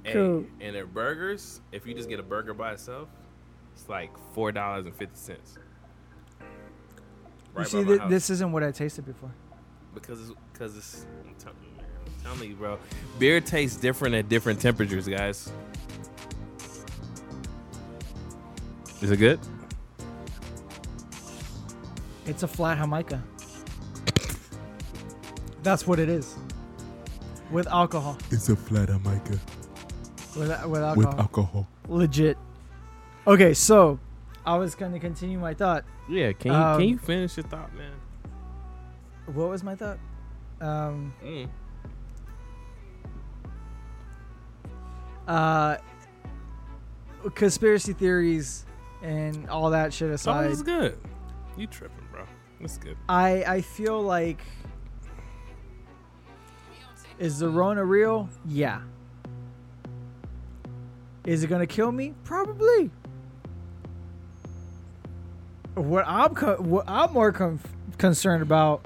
Hey, 0.04 0.14
Cool. 0.14 0.46
and 0.60 0.76
their 0.76 0.86
burgers, 0.86 1.62
if 1.72 1.86
you 1.86 1.94
just 1.94 2.10
get 2.10 2.20
a 2.20 2.24
burger 2.24 2.54
by 2.54 2.74
itself, 2.74 3.10
it's 3.74 3.88
like 3.90 4.12
four 4.34 4.52
dollars 4.52 4.86
and 4.86 4.96
fifty 4.96 5.16
cents. 5.18 5.58
You 7.58 7.66
see, 7.66 7.84
th- 7.84 8.02
this 8.10 8.30
isn't 8.30 8.52
what 8.52 8.64
I 8.64 8.72
tasted 8.72 9.06
before. 9.06 9.32
because 9.94 10.22
it's 10.22 10.32
because 10.54 10.78
it's. 10.78 11.06
I'm 11.28 11.36
telling 11.36 11.58
you, 11.64 11.78
man. 11.78 11.86
I'm 12.06 12.36
telling 12.36 12.50
you, 12.50 12.56
bro. 12.56 12.78
Beer 13.20 13.42
tastes 13.42 13.78
different 13.80 14.16
at 14.16 14.30
different 14.30 14.60
temperatures, 14.62 15.08
guys. 15.08 15.52
Is 19.02 19.10
it 19.12 19.18
good? 19.18 19.40
It's 22.28 22.44
a 22.44 22.48
flat 22.48 22.78
Jamaica. 22.78 23.22
That's 25.64 25.86
what 25.88 26.00
it 26.00 26.10
is. 26.10 26.36
With 27.52 27.68
alcohol. 27.68 28.18
It's 28.30 28.48
a 28.50 28.56
flat 28.56 28.88
Jamaica 28.88 29.40
With, 30.38 30.50
with 30.50 30.66
with 30.68 30.82
alcohol. 30.82 31.20
alcohol. 31.20 31.68
Legit. 31.88 32.38
Okay, 33.28 33.54
so 33.54 34.00
I 34.46 34.58
was 34.58 34.76
going 34.76 34.92
to 34.94 35.00
continue 35.00 35.38
my 35.40 35.54
thought. 35.54 35.86
Yeah. 36.10 36.32
Can 36.34 36.52
you 36.52 36.58
Um, 36.58 36.80
can 36.80 36.90
you 36.90 36.98
finish 36.98 37.38
your 37.38 37.46
thought, 37.46 37.74
man? 37.76 37.94
What 39.28 39.50
was 39.50 39.64
my 39.64 39.76
thought? 39.76 40.00
Um, 40.60 41.14
Mm. 41.24 41.50
uh, 45.28 45.78
conspiracy 47.36 47.94
theories 47.94 48.66
and 49.04 49.48
all 49.50 49.70
that 49.72 49.94
shit 49.94 50.10
Oh, 50.10 50.14
aside. 50.14 50.50
that's 50.50 50.62
good. 50.64 50.98
You 51.58 51.68
tripping, 51.68 52.06
bro? 52.12 52.24
That's 52.60 52.78
good. 52.78 52.98
I 53.10 53.44
I 53.48 53.62
feel 53.62 54.02
like 54.02 54.40
is 57.20 57.40
the 57.40 57.50
Rona 57.50 57.84
real? 57.86 58.30
Yeah. 58.46 58.82
Is 61.26 61.44
it 61.44 61.48
gonna 61.48 61.68
kill 61.68 61.92
me? 61.92 62.14
Probably. 62.24 62.90
What 65.76 66.06
I'm 66.08 66.36
co- 66.36 66.58
what 66.58 66.86
I'm 66.88 67.14
more 67.14 67.32
con- 67.32 67.60
concerned 67.98 68.44
about 68.44 68.86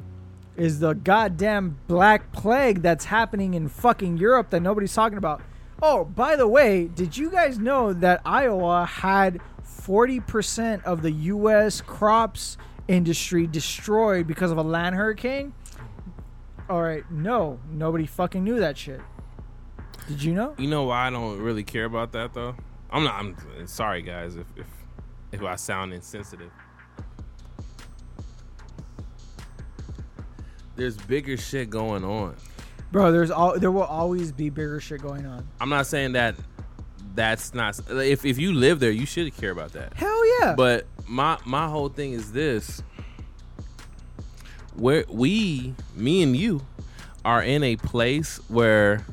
is 0.56 0.80
the 0.80 0.94
goddamn 0.94 1.78
black 1.88 2.32
plague 2.32 2.82
that's 2.82 3.06
happening 3.06 3.54
in 3.56 3.68
fucking 3.68 4.18
Europe 4.18 4.52
that 4.52 4.62
nobody's 4.62 4.94
talking 4.94 5.18
about. 5.18 5.42
Oh, 5.82 6.06
by 6.06 6.36
the 6.36 6.48
way, 6.48 6.88
did 6.88 7.18
you 7.18 7.30
guys 7.30 7.60
know 7.60 7.92
that 7.92 8.22
Iowa 8.26 8.86
had 8.86 9.42
40% 9.68 10.84
of 10.84 11.02
the 11.02 11.12
US 11.12 11.82
crops 11.82 12.58
industry 12.88 13.46
destroyed 13.48 14.28
because 14.28 14.52
of 14.52 14.58
a 14.58 14.64
land 14.64 14.96
hurricane? 14.96 15.54
All 16.70 16.82
right, 16.82 17.04
no, 17.12 17.60
nobody 17.72 18.06
fucking 18.06 18.44
knew 18.44 18.60
that 18.60 18.78
shit. 18.78 19.02
Did 20.08 20.24
you 20.24 20.34
know? 20.34 20.56
You 20.58 20.68
know 20.68 20.84
why 20.84 21.08
I 21.08 21.10
don't 21.10 21.40
really 21.40 21.64
care 21.64 21.86
about 21.86 22.12
that 22.14 22.34
though? 22.34 22.56
I'm 22.92 23.04
not. 23.04 23.20
I'm 23.20 23.68
sorry, 23.68 24.02
guys, 24.02 24.36
if 24.36 24.48
if 24.56 24.68
if 25.32 25.44
I 25.44 25.56
sound 25.56 25.94
insensitive. 25.94 26.52
There's 30.76 30.98
bigger 30.98 31.38
shit 31.38 31.70
going 31.70 32.04
on. 32.04 32.36
Bro, 32.92 33.12
there's 33.12 33.32
all 33.32 33.60
there 33.60 33.72
will 33.72 33.84
always 33.84 34.32
be 34.32 34.50
bigger 34.50 34.80
shit 34.80 35.02
going 35.02 35.26
on. 35.26 35.48
I'm 35.60 35.70
not 35.70 35.88
saying 35.88 36.14
that 36.14 36.36
that's 37.14 37.54
not. 37.54 37.80
If 37.90 38.26
if 38.26 38.38
you 38.38 38.54
live 38.54 38.80
there, 38.80 38.92
you 38.92 39.06
should 39.06 39.36
care 39.36 39.52
about 39.52 39.74
that. 39.74 39.94
Hell 39.94 40.40
yeah. 40.40 40.54
But 40.56 40.86
my 41.08 41.38
my 41.46 41.68
whole 41.68 41.90
thing 41.90 42.14
is 42.14 42.32
this: 42.32 42.84
where 44.76 45.06
we, 45.10 45.74
me 45.96 46.24
and 46.24 46.36
you, 46.36 46.62
are 47.24 47.42
in 47.42 47.64
a 47.64 47.76
place 47.78 48.38
where 48.50 49.06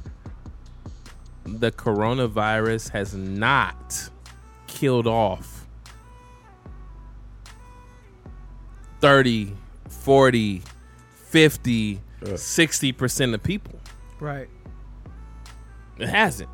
the 1.44 1.70
coronavirus 1.72 2.90
has 2.90 3.14
not 3.14 4.10
killed 4.66 5.06
off 5.06 5.66
30, 9.01 9.56
40, 9.89 10.62
50, 11.32 11.98
60% 12.20 13.34
of 13.34 13.42
people. 13.42 13.80
right. 14.20 14.48
It 15.98 16.09
hasn't. 16.09 16.50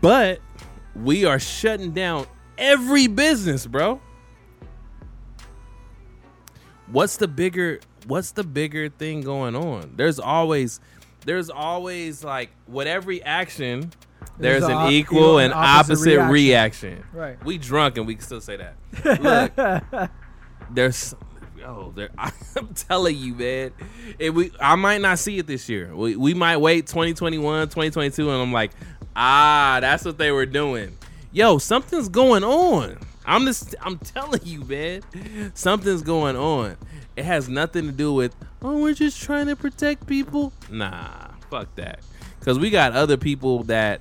But 0.00 0.40
we 0.94 1.24
are 1.24 1.38
shutting 1.38 1.92
down 1.92 2.26
every 2.56 3.06
business, 3.06 3.66
bro. 3.66 4.00
What's 6.86 7.18
the 7.18 7.28
bigger 7.28 7.80
what's 8.06 8.30
the 8.30 8.44
bigger 8.44 8.88
thing 8.88 9.20
going 9.20 9.54
on? 9.54 9.92
There's 9.96 10.18
always 10.18 10.80
there's 11.26 11.50
always 11.50 12.24
like 12.24 12.50
with 12.66 12.86
every 12.86 13.22
action 13.22 13.92
there's, 14.38 14.60
There's 14.60 14.64
an 14.64 14.72
op- 14.72 14.90
equal 14.92 15.38
and 15.38 15.52
opposite 15.52 15.92
opposite 16.18 16.30
reaction. 16.30 16.90
reaction. 16.90 17.04
Right. 17.12 17.44
We 17.44 17.58
drunk 17.58 17.96
and 17.98 18.06
we 18.06 18.14
can 18.14 18.24
still 18.24 18.40
say 18.40 18.56
that. 18.56 18.76
Look, 19.94 20.10
there's 20.70 21.14
yo, 21.56 21.92
there, 21.96 22.10
I'm 22.18 22.68
telling 22.74 23.16
you, 23.16 23.34
man. 23.34 23.72
If 24.18 24.34
we 24.34 24.52
I 24.60 24.74
might 24.76 25.00
not 25.00 25.18
see 25.18 25.38
it 25.38 25.46
this 25.46 25.68
year. 25.68 25.94
We 25.94 26.16
we 26.16 26.34
might 26.34 26.58
wait 26.58 26.86
2021, 26.86 27.68
2022 27.68 28.30
and 28.30 28.42
I'm 28.42 28.52
like, 28.52 28.70
"Ah, 29.16 29.78
that's 29.80 30.04
what 30.04 30.18
they 30.18 30.30
were 30.30 30.46
doing." 30.46 30.96
Yo, 31.32 31.58
something's 31.58 32.08
going 32.08 32.44
on. 32.44 32.98
I'm 33.26 33.44
just 33.44 33.74
I'm 33.82 33.98
telling 33.98 34.40
you, 34.44 34.64
man. 34.64 35.02
Something's 35.54 36.02
going 36.02 36.36
on. 36.36 36.76
It 37.16 37.24
has 37.24 37.48
nothing 37.48 37.86
to 37.86 37.92
do 37.92 38.12
with, 38.12 38.34
"Oh, 38.62 38.78
we're 38.78 38.94
just 38.94 39.20
trying 39.20 39.46
to 39.48 39.56
protect 39.56 40.06
people." 40.06 40.52
Nah, 40.70 41.28
fuck 41.50 41.74
that. 41.74 42.00
Cuz 42.40 42.58
we 42.58 42.70
got 42.70 42.92
other 42.92 43.16
people 43.16 43.64
that 43.64 44.00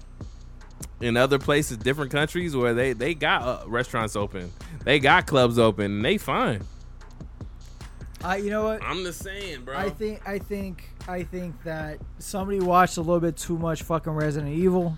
in 1.01 1.17
other 1.17 1.39
places, 1.39 1.77
different 1.77 2.11
countries 2.11 2.55
where 2.55 2.73
they 2.73 2.93
they 2.93 3.13
got 3.13 3.41
uh, 3.41 3.63
restaurants 3.67 4.15
open, 4.15 4.51
they 4.83 4.99
got 4.99 5.27
clubs 5.27 5.59
open, 5.59 5.85
and 5.85 6.05
they 6.05 6.17
fine. 6.17 6.63
I 8.23 8.37
you 8.37 8.49
know 8.49 8.63
what? 8.63 8.83
I'm 8.83 9.03
just 9.03 9.23
saying, 9.23 9.63
bro. 9.63 9.77
I 9.77 9.89
think 9.89 10.27
I 10.27 10.39
think 10.39 10.89
I 11.07 11.23
think 11.23 11.63
that 11.63 11.99
somebody 12.19 12.59
watched 12.59 12.97
a 12.97 13.01
little 13.01 13.19
bit 13.19 13.37
too 13.37 13.57
much 13.57 13.83
fucking 13.83 14.13
Resident 14.13 14.55
Evil 14.55 14.97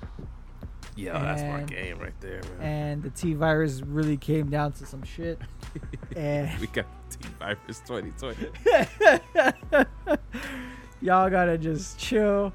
Yo, 0.99 1.13
that's 1.13 1.43
my 1.43 1.61
game 1.61 1.97
right 1.97 2.19
there, 2.19 2.41
man. 2.57 2.61
and 2.61 3.03
the 3.03 3.09
T 3.09 3.33
virus 3.33 3.81
really 3.81 4.17
came 4.17 4.49
down 4.49 4.73
to 4.73 4.85
some 4.85 5.01
shit. 5.03 5.39
and 6.17 6.59
we 6.59 6.67
got 6.67 6.87
T 7.09 7.19
Virus 7.39 7.79
2020. 7.87 8.47
y'all 11.01 11.29
gotta 11.29 11.57
just 11.57 11.97
chill. 11.97 12.51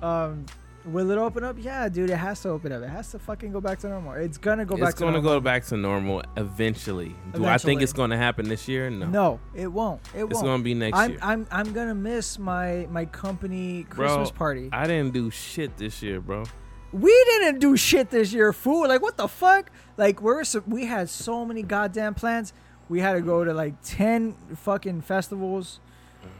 Um, 0.00 0.46
will 0.84 1.10
it 1.10 1.18
open 1.18 1.44
up? 1.44 1.56
Yeah, 1.58 1.88
dude, 1.88 2.10
it 2.10 2.16
has 2.16 2.40
to 2.42 2.50
open 2.50 2.72
up. 2.72 2.82
It 2.82 2.88
has 2.88 3.10
to 3.12 3.18
fucking 3.18 3.52
go 3.52 3.60
back 3.60 3.78
to 3.80 3.88
normal. 3.88 4.12
It's 4.14 4.38
gonna 4.38 4.64
go 4.64 4.76
back 4.76 4.90
It's 4.90 4.98
to 4.98 5.04
gonna 5.04 5.12
normal. 5.20 5.32
go 5.32 5.40
back 5.40 5.64
to 5.66 5.76
normal 5.76 6.22
eventually. 6.36 7.14
Do 7.34 7.44
I 7.46 7.58
think 7.58 7.82
it's 7.82 7.92
gonna 7.92 8.16
happen 8.16 8.48
this 8.48 8.68
year? 8.68 8.90
No. 8.90 9.06
No, 9.06 9.40
it 9.54 9.66
won't. 9.68 10.00
It 10.14 10.18
won't. 10.18 10.32
It's 10.32 10.42
gonna 10.42 10.62
be 10.62 10.74
next 10.74 10.98
I'm, 10.98 11.10
year. 11.10 11.18
I'm 11.22 11.46
I'm 11.50 11.72
gonna 11.72 11.94
miss 11.94 12.38
my 12.38 12.86
my 12.90 13.04
company 13.06 13.84
Christmas 13.88 14.30
Bro, 14.30 14.38
party. 14.38 14.68
I 14.72 14.86
didn't 14.86 15.12
do 15.14 15.30
shit 15.30 15.76
this 15.76 16.02
year, 16.02 16.20
bro. 16.20 16.44
we 16.92 17.10
didn't 17.28 17.58
do 17.60 17.76
shit 17.76 18.10
this 18.10 18.32
year, 18.32 18.52
fool. 18.52 18.86
Like 18.88 19.02
what 19.02 19.16
the 19.16 19.28
fuck? 19.28 19.70
Like 19.96 20.20
we're 20.22 20.44
so, 20.44 20.62
we 20.66 20.84
had 20.86 21.08
so 21.08 21.44
many 21.44 21.62
goddamn 21.62 22.14
plans. 22.14 22.52
We 22.88 23.00
had 23.00 23.14
to 23.14 23.20
go 23.22 23.44
to 23.44 23.54
like 23.54 23.74
ten 23.82 24.36
fucking 24.54 25.00
festivals. 25.00 25.80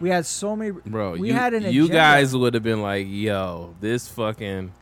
We 0.01 0.09
had 0.11 0.27
so 0.27 0.55
many. 0.57 0.73
Bro, 0.73 1.17
we 1.17 1.29
you, 1.29 1.35
had 1.35 1.55
an 1.55 1.63
you 1.63 1.85
agenda. 1.85 1.93
guys 1.93 2.37
would 2.37 2.55
have 2.55 2.63
been 2.63 2.83
like, 2.83 3.07
"Yo, 3.09 3.75
this 3.81 4.09
fucking 4.09 4.73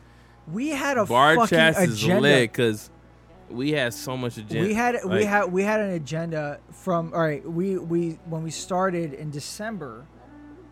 We 0.51 0.69
had 0.69 0.97
a 0.97 1.05
bar 1.05 1.35
fucking 1.35 1.47
chats 1.49 1.79
is 1.81 2.03
agenda. 2.03 2.21
lit," 2.21 2.51
because 2.51 2.89
we 3.49 3.71
had 3.71 3.93
so 3.93 4.17
much 4.17 4.37
agenda. 4.37 4.67
we 4.67 4.73
had 4.73 5.03
we 5.05 5.23
had 5.25 5.51
we 5.51 5.63
had 5.63 5.79
an 5.79 5.91
agenda 5.91 6.59
from 6.71 7.13
all 7.13 7.21
right. 7.21 7.47
We 7.49 7.77
we 7.77 8.19
when 8.25 8.43
we 8.43 8.51
started 8.51 9.13
in 9.13 9.29
December, 9.29 10.05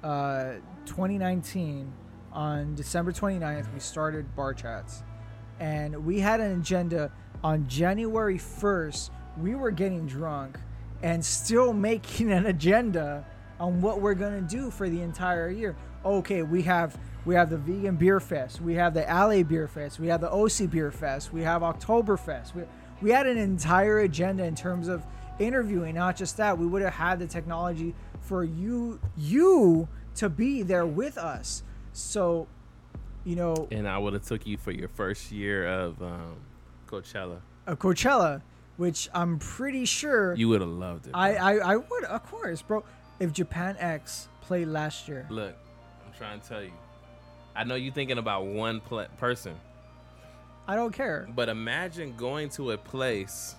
uh, 0.04 0.54
2019, 0.86 1.92
on 2.34 2.76
December 2.76 3.12
29th, 3.12 3.74
we 3.74 3.80
started 3.80 4.36
bar 4.36 4.54
chats, 4.54 5.04
and 5.60 6.06
we 6.06 6.20
had 6.20 6.40
an 6.40 6.60
agenda 6.60 7.12
on 7.44 7.68
January 7.68 8.38
1st. 8.38 9.12
We 9.38 9.56
were 9.56 9.72
getting 9.72 10.06
drunk 10.08 10.60
and 11.04 11.24
still 11.24 11.74
making 11.90 12.32
an 12.32 12.46
agenda 12.46 13.26
on 13.62 13.80
what 13.80 14.02
we're 14.02 14.16
gonna 14.16 14.42
do 14.42 14.72
for 14.72 14.90
the 14.90 15.02
entire 15.02 15.50
year. 15.50 15.76
Okay, 16.04 16.42
we 16.42 16.64
have 16.64 16.98
we 17.24 17.36
have 17.36 17.52
the 17.52 17.58
vegan 17.58 17.96
beer 17.96 18.20
fest, 18.20 18.60
we 18.60 18.74
have 18.74 18.96
the 18.96 19.02
LA 19.04 19.44
beer 19.44 19.68
fest, 19.68 20.00
we 20.00 20.08
have 20.08 20.20
the 20.20 20.32
OC 20.32 20.70
beer 20.70 20.92
fest, 20.92 21.32
we 21.32 21.42
have 21.44 21.62
Oktoberfest. 21.62 22.56
We 22.56 22.64
we 23.02 23.12
had 23.12 23.28
an 23.28 23.38
entire 23.38 24.00
agenda 24.00 24.44
in 24.44 24.56
terms 24.56 24.88
of 24.88 25.04
interviewing. 25.40 25.96
Not 25.96 26.16
just 26.16 26.38
that, 26.38 26.58
we 26.58 26.66
would 26.66 26.82
have 26.82 26.94
had 26.94 27.20
the 27.20 27.28
technology 27.28 27.94
for 28.22 28.44
you 28.44 29.00
you 29.16 29.88
to 30.16 30.28
be 30.28 30.64
there 30.64 30.88
with 30.88 31.18
us. 31.20 31.62
So, 31.94 32.48
you 33.24 33.36
know, 33.36 33.68
And 33.72 33.88
I 33.88 33.98
would 34.00 34.14
have 34.14 34.24
took 34.26 34.48
you 34.48 34.58
for 34.58 34.72
your 34.72 34.88
first 34.90 35.32
year 35.32 35.68
of 35.68 36.02
um, 36.02 36.36
Coachella. 36.88 37.38
a 37.68 37.76
Coachella, 37.76 38.42
which 38.78 39.08
I'm 39.14 39.38
pretty 39.38 39.86
sure 39.86 40.34
You 40.34 40.50
would 40.50 40.62
have 40.62 40.70
loved 40.70 41.06
it. 41.06 41.12
I. 41.14 41.36
I 41.36 41.74
I 41.74 41.76
would 41.76 42.04
of 42.06 42.24
course, 42.24 42.64
bro. 42.64 42.84
If 43.22 43.32
Japan 43.34 43.76
X 43.80 44.28
played 44.42 44.68
last 44.68 45.08
year, 45.08 45.28
Look, 45.30 45.54
I'm 46.06 46.14
trying 46.18 46.42
to 46.42 46.48
tell 46.50 46.64
you. 46.64 46.72
I 47.56 47.64
know 47.64 47.76
you're 47.76 47.94
thinking 47.94 48.18
about 48.18 48.46
one 48.48 48.80
pl- 48.80 49.06
person, 49.18 49.54
I 50.68 50.76
don't 50.76 50.92
care. 50.94 51.28
but 51.36 51.48
imagine 51.50 52.16
going 52.16 52.50
to 52.52 52.72
a 52.72 52.78
place 52.78 53.56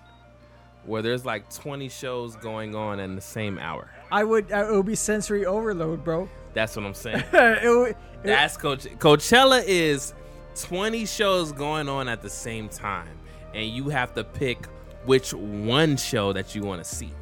where 0.84 1.00
there's 1.02 1.24
like 1.24 1.48
20 1.54 1.88
shows 1.88 2.34
going 2.36 2.74
on 2.74 2.98
in 2.98 3.14
the 3.14 3.20
same 3.20 3.58
hour. 3.58 3.88
I 4.10 4.24
would 4.24 4.50
it 4.50 4.70
would 4.70 4.86
be 4.86 4.96
sensory 4.96 5.46
overload, 5.46 6.02
bro. 6.04 6.28
That's 6.54 6.74
what 6.74 6.84
I'm 6.84 6.94
saying. 6.94 7.22
it 7.32 7.68
would, 7.78 7.90
it- 7.90 7.96
That's 8.24 8.56
Coach 8.56 8.84
Coachella 8.98 9.62
is 9.64 10.12
20 10.56 11.06
shows 11.06 11.52
going 11.52 11.88
on 11.88 12.08
at 12.08 12.20
the 12.22 12.30
same 12.30 12.68
time, 12.68 13.16
and 13.54 13.66
you 13.68 13.90
have 13.90 14.12
to 14.14 14.24
pick 14.24 14.66
which 15.04 15.32
one 15.34 15.96
show 15.96 16.32
that 16.32 16.54
you 16.54 16.62
want 16.62 16.82
to 16.82 16.88
see. 16.88 17.12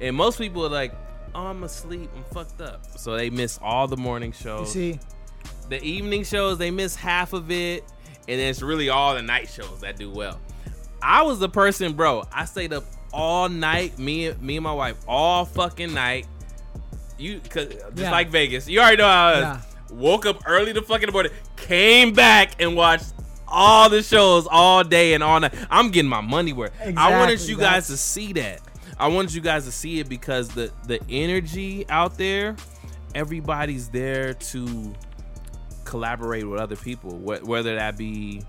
And 0.00 0.14
most 0.16 0.38
people 0.38 0.64
are 0.66 0.70
like, 0.70 0.92
"Oh, 1.34 1.46
I'm 1.46 1.62
asleep. 1.64 2.10
I'm 2.16 2.24
fucked 2.34 2.60
up," 2.60 2.80
so 2.96 3.16
they 3.16 3.30
miss 3.30 3.58
all 3.62 3.86
the 3.88 3.96
morning 3.96 4.30
you 4.30 4.42
shows. 4.42 4.72
see, 4.72 4.98
the 5.68 5.82
evening 5.82 6.24
shows 6.24 6.58
they 6.58 6.70
miss 6.70 6.94
half 6.96 7.32
of 7.32 7.50
it, 7.50 7.84
and 8.28 8.40
it's 8.40 8.60
really 8.62 8.88
all 8.88 9.14
the 9.14 9.22
night 9.22 9.48
shows 9.48 9.80
that 9.80 9.96
do 9.96 10.10
well. 10.10 10.38
I 11.02 11.22
was 11.22 11.38
the 11.38 11.48
person, 11.48 11.92
bro. 11.92 12.24
I 12.32 12.44
stayed 12.46 12.72
up 12.72 12.84
all 13.12 13.48
night. 13.48 13.98
Me, 13.98 14.32
me 14.40 14.56
and 14.56 14.64
my 14.64 14.72
wife, 14.72 14.96
all 15.06 15.44
fucking 15.44 15.92
night. 15.94 16.26
You, 17.18 17.40
cause 17.48 17.68
just 17.68 17.80
Yeah. 17.96 18.10
like 18.10 18.28
Vegas, 18.30 18.68
you 18.68 18.80
already 18.80 18.96
know 18.96 19.04
how 19.04 19.26
I 19.28 19.32
was. 19.32 19.40
Yeah. 19.42 19.60
Woke 19.96 20.26
up 20.26 20.42
early 20.46 20.72
the 20.72 20.82
fucking 20.82 21.12
morning, 21.12 21.30
came 21.56 22.12
back 22.12 22.60
and 22.60 22.74
watched 22.74 23.12
all 23.46 23.88
the 23.88 24.02
shows 24.02 24.48
all 24.50 24.82
day 24.82 25.14
and 25.14 25.22
all 25.22 25.38
night. 25.38 25.54
I'm 25.70 25.90
getting 25.90 26.08
my 26.08 26.20
money 26.22 26.52
worth. 26.52 26.72
I 26.96 27.16
wanted 27.18 27.34
Exactly, 27.34 27.54
you 27.54 27.60
guys 27.60 27.86
to 27.88 27.96
see 27.96 28.32
that. 28.32 28.60
I 28.98 29.08
wanted 29.08 29.34
you 29.34 29.40
guys 29.40 29.64
to 29.64 29.72
see 29.72 30.00
it 30.00 30.08
because 30.08 30.48
the 30.48 30.70
the 30.86 31.00
energy 31.08 31.84
out 31.88 32.16
there, 32.16 32.56
everybody's 33.14 33.88
there 33.88 34.34
to 34.34 34.94
collaborate 35.84 36.48
with 36.48 36.60
other 36.60 36.76
people, 36.76 37.12
wh- 37.18 37.46
whether 37.46 37.74
that 37.76 37.96
be 37.96 38.42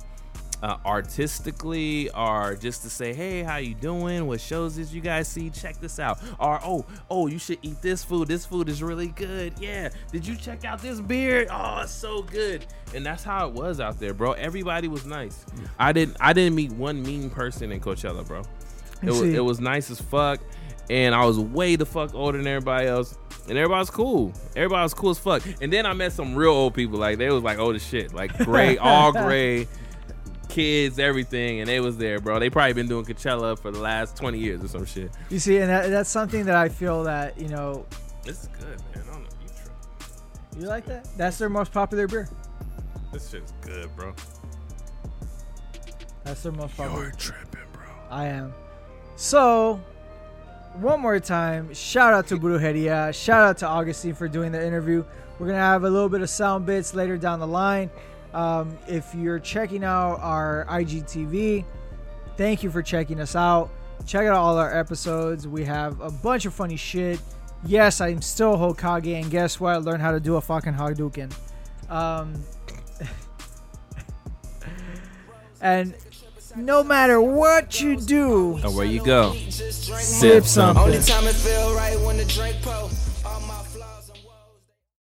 uh, 0.63 0.77
artistically 0.85 2.09
or 2.11 2.55
just 2.55 2.81
to 2.83 2.89
say, 2.89 3.13
"Hey, 3.13 3.43
how 3.43 3.57
you 3.57 3.75
doing? 3.75 4.25
What 4.25 4.39
shows 4.39 4.75
did 4.75 4.91
you 4.91 5.01
guys 5.01 5.27
see? 5.27 5.49
Check 5.49 5.79
this 5.79 5.99
out." 5.99 6.19
Or, 6.39 6.59
"Oh, 6.63 6.85
oh, 7.09 7.27
you 7.27 7.37
should 7.37 7.59
eat 7.61 7.81
this 7.81 8.03
food. 8.03 8.27
This 8.27 8.45
food 8.45 8.69
is 8.69 8.81
really 8.81 9.07
good. 9.09 9.53
Yeah, 9.59 9.89
did 10.11 10.25
you 10.25 10.35
check 10.35 10.63
out 10.65 10.81
this 10.81 11.01
beer? 11.01 11.47
Oh, 11.51 11.81
it's 11.81 11.91
so 11.91 12.21
good." 12.23 12.65
And 12.93 13.05
that's 13.05 13.23
how 13.23 13.47
it 13.47 13.53
was 13.53 13.79
out 13.79 13.99
there, 13.99 14.13
bro. 14.13 14.31
Everybody 14.33 14.87
was 14.87 15.05
nice. 15.05 15.45
I 15.77 15.91
didn't, 15.91 16.17
I 16.21 16.33
didn't 16.33 16.55
meet 16.55 16.71
one 16.71 17.03
mean 17.03 17.29
person 17.29 17.71
in 17.71 17.81
Coachella, 17.81 18.25
bro. 18.25 18.43
It 19.01 19.09
was, 19.09 19.21
it 19.21 19.43
was 19.43 19.59
nice 19.59 19.91
as 19.91 20.01
fuck, 20.01 20.39
and 20.89 21.13
I 21.13 21.25
was 21.25 21.39
way 21.39 21.75
the 21.75 21.85
fuck 21.85 22.13
older 22.15 22.37
than 22.37 22.47
everybody 22.47 22.87
else, 22.87 23.17
and 23.47 23.57
everybody 23.57 23.79
was 23.79 23.89
cool. 23.89 24.33
Everybody 24.55 24.83
was 24.83 24.93
cool 24.93 25.11
as 25.11 25.19
fuck. 25.19 25.43
And 25.61 25.71
then 25.71 25.85
I 25.85 25.93
met 25.93 26.13
some 26.13 26.35
real 26.35 26.51
old 26.51 26.73
people, 26.73 26.97
like 26.97 27.17
they 27.17 27.29
was 27.29 27.43
like 27.43 27.59
old 27.59 27.75
as 27.75 27.85
shit, 27.85 28.13
like 28.13 28.35
gray, 28.39 28.77
all 28.79 29.11
gray, 29.11 29.67
kids, 30.49 30.97
everything, 30.99 31.59
and 31.59 31.67
they 31.69 31.79
was 31.79 31.97
there, 31.97 32.19
bro. 32.19 32.39
They 32.39 32.49
probably 32.49 32.73
been 32.73 32.87
doing 32.87 33.05
Coachella 33.05 33.59
for 33.59 33.71
the 33.71 33.79
last 33.79 34.15
twenty 34.15 34.39
years 34.39 34.63
or 34.63 34.67
some 34.67 34.85
shit. 34.85 35.11
you 35.29 35.39
see, 35.39 35.57
and 35.57 35.69
that, 35.69 35.89
that's 35.89 36.09
something 36.09 36.45
that 36.45 36.55
I 36.55 36.69
feel 36.69 37.03
that 37.03 37.39
you 37.39 37.49
know. 37.49 37.85
This 38.23 38.43
is 38.43 38.49
good, 38.59 38.79
man. 38.95 39.03
I 39.07 39.13
don't 39.13 39.23
know 39.23 39.29
you 39.41 39.49
tripping. 39.49 40.61
You 40.61 40.67
like 40.67 40.85
that? 40.85 41.07
That's 41.17 41.37
their 41.37 41.49
most 41.49 41.71
popular 41.71 42.07
beer. 42.07 42.27
This 43.13 43.29
shit's 43.29 43.53
good, 43.61 43.95
bro. 43.95 44.13
That's 46.23 46.41
their 46.41 46.51
most 46.51 46.75
popular. 46.75 47.03
You're 47.03 47.11
tripping, 47.11 47.59
bro. 47.71 47.83
I 48.09 48.27
am. 48.27 48.53
So, 49.15 49.81
one 50.73 50.99
more 50.99 51.19
time, 51.19 51.73
shout 51.73 52.13
out 52.13 52.27
to 52.27 52.37
Brewjeria. 52.37 53.13
Shout 53.13 53.43
out 53.43 53.57
to 53.59 53.67
Augustine 53.67 54.13
for 54.13 54.27
doing 54.27 54.51
the 54.51 54.65
interview. 54.65 55.05
We're 55.39 55.47
going 55.47 55.57
to 55.57 55.63
have 55.63 55.83
a 55.83 55.89
little 55.89 56.09
bit 56.09 56.21
of 56.21 56.29
sound 56.29 56.65
bits 56.65 56.93
later 56.93 57.17
down 57.17 57.39
the 57.39 57.47
line. 57.47 57.89
Um, 58.33 58.77
if 58.87 59.15
you're 59.15 59.39
checking 59.39 59.85
out 59.85 60.19
our 60.19 60.65
IGTV, 60.69 61.63
thank 62.35 62.63
you 62.63 62.69
for 62.69 62.81
checking 62.81 63.21
us 63.21 63.35
out. 63.35 63.69
Check 64.05 64.27
out 64.27 64.33
all 64.33 64.57
our 64.57 64.77
episodes. 64.77 65.47
We 65.47 65.63
have 65.63 66.01
a 66.01 66.11
bunch 66.11 66.45
of 66.45 66.53
funny 66.53 66.75
shit. 66.75 67.21
Yes, 67.65 68.01
I'm 68.01 68.21
still 68.21 68.57
Hokage, 68.57 69.21
and 69.21 69.31
guess 69.31 69.59
what? 69.59 69.75
I 69.75 69.77
learned 69.77 70.01
how 70.01 70.11
to 70.11 70.19
do 70.19 70.35
a 70.35 70.41
fucking 70.41 70.73
Hadouken. 70.73 71.33
Um, 71.89 72.33
and 75.61 75.95
no 76.55 76.83
matter 76.83 77.21
what 77.21 77.81
you 77.81 77.99
do, 77.99 78.59
Oh, 78.63 78.71
where 78.75 78.85
you 78.85 79.03
go? 79.03 79.33
sip 79.49 80.45
something. 80.45 81.01